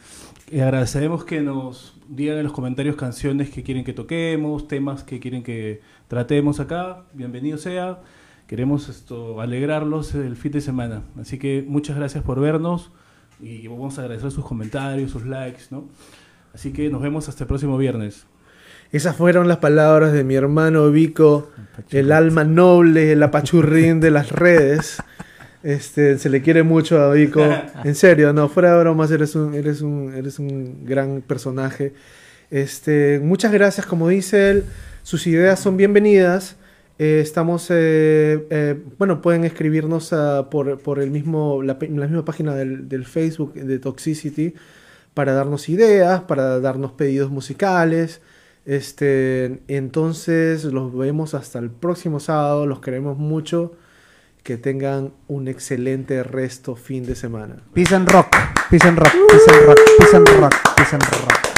eh, 0.51 0.61
agradeceremos 0.61 1.25
que 1.25 1.41
nos 1.41 1.99
digan 2.11 2.37
en 2.37 2.45
los 2.45 2.53
comentarios 2.53 2.95
canciones 2.97 3.49
que 3.49 3.63
quieren 3.63 3.85
que 3.85 3.95
toquemos, 3.95 4.69
temas 4.69 5.03
que 5.03 5.19
quieren 5.19 5.43
que 5.43 5.81
tratemos 6.09 6.61
acá. 6.61 7.05
Bienvenido 7.15 7.57
sea. 7.57 8.03
Queremos 8.49 8.91
esto 8.91 9.41
alegrarlos 9.41 10.15
el 10.15 10.37
fin 10.37 10.53
de 10.53 10.61
semana. 10.61 11.05
Así 11.19 11.39
que 11.39 11.65
muchas 11.67 11.97
gracias 11.97 12.23
por 12.23 12.39
vernos 12.39 12.91
y 13.41 13.67
vamos 13.67 13.99
a 13.99 14.03
agradecer 14.03 14.31
sus 14.31 14.45
comentarios, 14.45 15.11
sus 15.11 15.25
likes, 15.25 15.63
¿no? 15.71 15.89
Así 16.53 16.75
que 16.75 16.91
nos 16.91 17.01
vemos 17.01 17.31
hasta 17.31 17.45
el 17.45 17.49
próximo 17.49 17.79
viernes. 17.79 18.27
Esas 18.93 19.17
fueron 19.17 19.49
las 19.49 19.59
palabras 19.59 20.13
de 20.13 20.25
mi 20.25 20.37
hermano 20.37 20.91
Vico, 20.91 21.51
el 21.91 22.13
alma 22.13 22.45
noble, 22.45 23.13
el 23.13 23.23
apachurrín 23.23 24.01
de 24.01 24.11
las 24.11 24.31
redes. 24.31 25.03
Este, 25.63 26.19
se 26.19 26.31
le 26.31 26.43
quiere 26.43 26.63
mucho 26.63 27.01
a 27.01 27.13
Vico. 27.13 27.45
En 27.83 27.95
serio, 27.97 28.33
no, 28.33 28.49
fuera 28.49 28.75
de 28.75 28.81
bromas, 28.81 29.11
eres 29.11 29.35
un, 29.35 29.55
eres 29.55 29.81
un, 29.81 30.15
eres 30.15 30.39
un 30.39 30.85
gran 30.85 31.23
personaje. 31.23 31.95
Este, 32.51 33.21
muchas 33.21 33.53
gracias, 33.53 33.87
como 33.87 34.09
dice 34.09 34.51
él, 34.51 34.65
sus 35.03 35.27
ideas 35.27 35.59
son 35.59 35.77
bienvenidas. 35.77 36.57
Eh, 36.99 37.21
estamos, 37.21 37.67
eh, 37.71 38.47
eh, 38.49 38.81
bueno, 38.99 39.21
pueden 39.21 39.45
escribirnos 39.45 40.13
ah, 40.13 40.49
por, 40.51 40.79
por 40.79 41.01
el 41.01 41.11
mismo, 41.11 41.61
la, 41.63 41.77
la 41.81 42.07
misma 42.07 42.25
página 42.25 42.55
del, 42.55 42.89
del 42.89 43.05
Facebook 43.05 43.55
de 43.55 43.79
Toxicity 43.81 44.55
para 45.13 45.33
darnos 45.33 45.69
ideas, 45.69 46.21
para 46.23 46.61
darnos 46.61 46.93
pedidos 46.93 47.31
musicales. 47.31 48.21
Este, 48.67 49.63
entonces 49.69 50.65
los 50.65 50.95
vemos 50.95 51.35
hasta 51.35 51.61
el 51.61 51.71
próximo 51.71 52.21
sábado, 52.21 52.67
los 52.67 52.81
queremos 52.81 53.17
mucho. 53.17 53.73
Que 54.43 54.57
tengan 54.57 55.13
un 55.27 55.49
excelente 55.49 56.23
resto 56.23 56.77
fin 56.77 57.05
de 57.05 57.17
semana. 57.17 57.65
Peace 57.75 57.93
and 57.97 58.09
rock, 58.13 58.29
peace 58.71 58.87
and 58.87 58.97
rock, 58.97 59.13
peace 59.29 59.45
and 59.49 59.67
rock, 59.67 59.79
peace 59.99 60.15
and 60.15 60.29
rock, 60.41 60.55
peace 60.77 60.93
and 60.93 61.03
rock. 61.03 61.56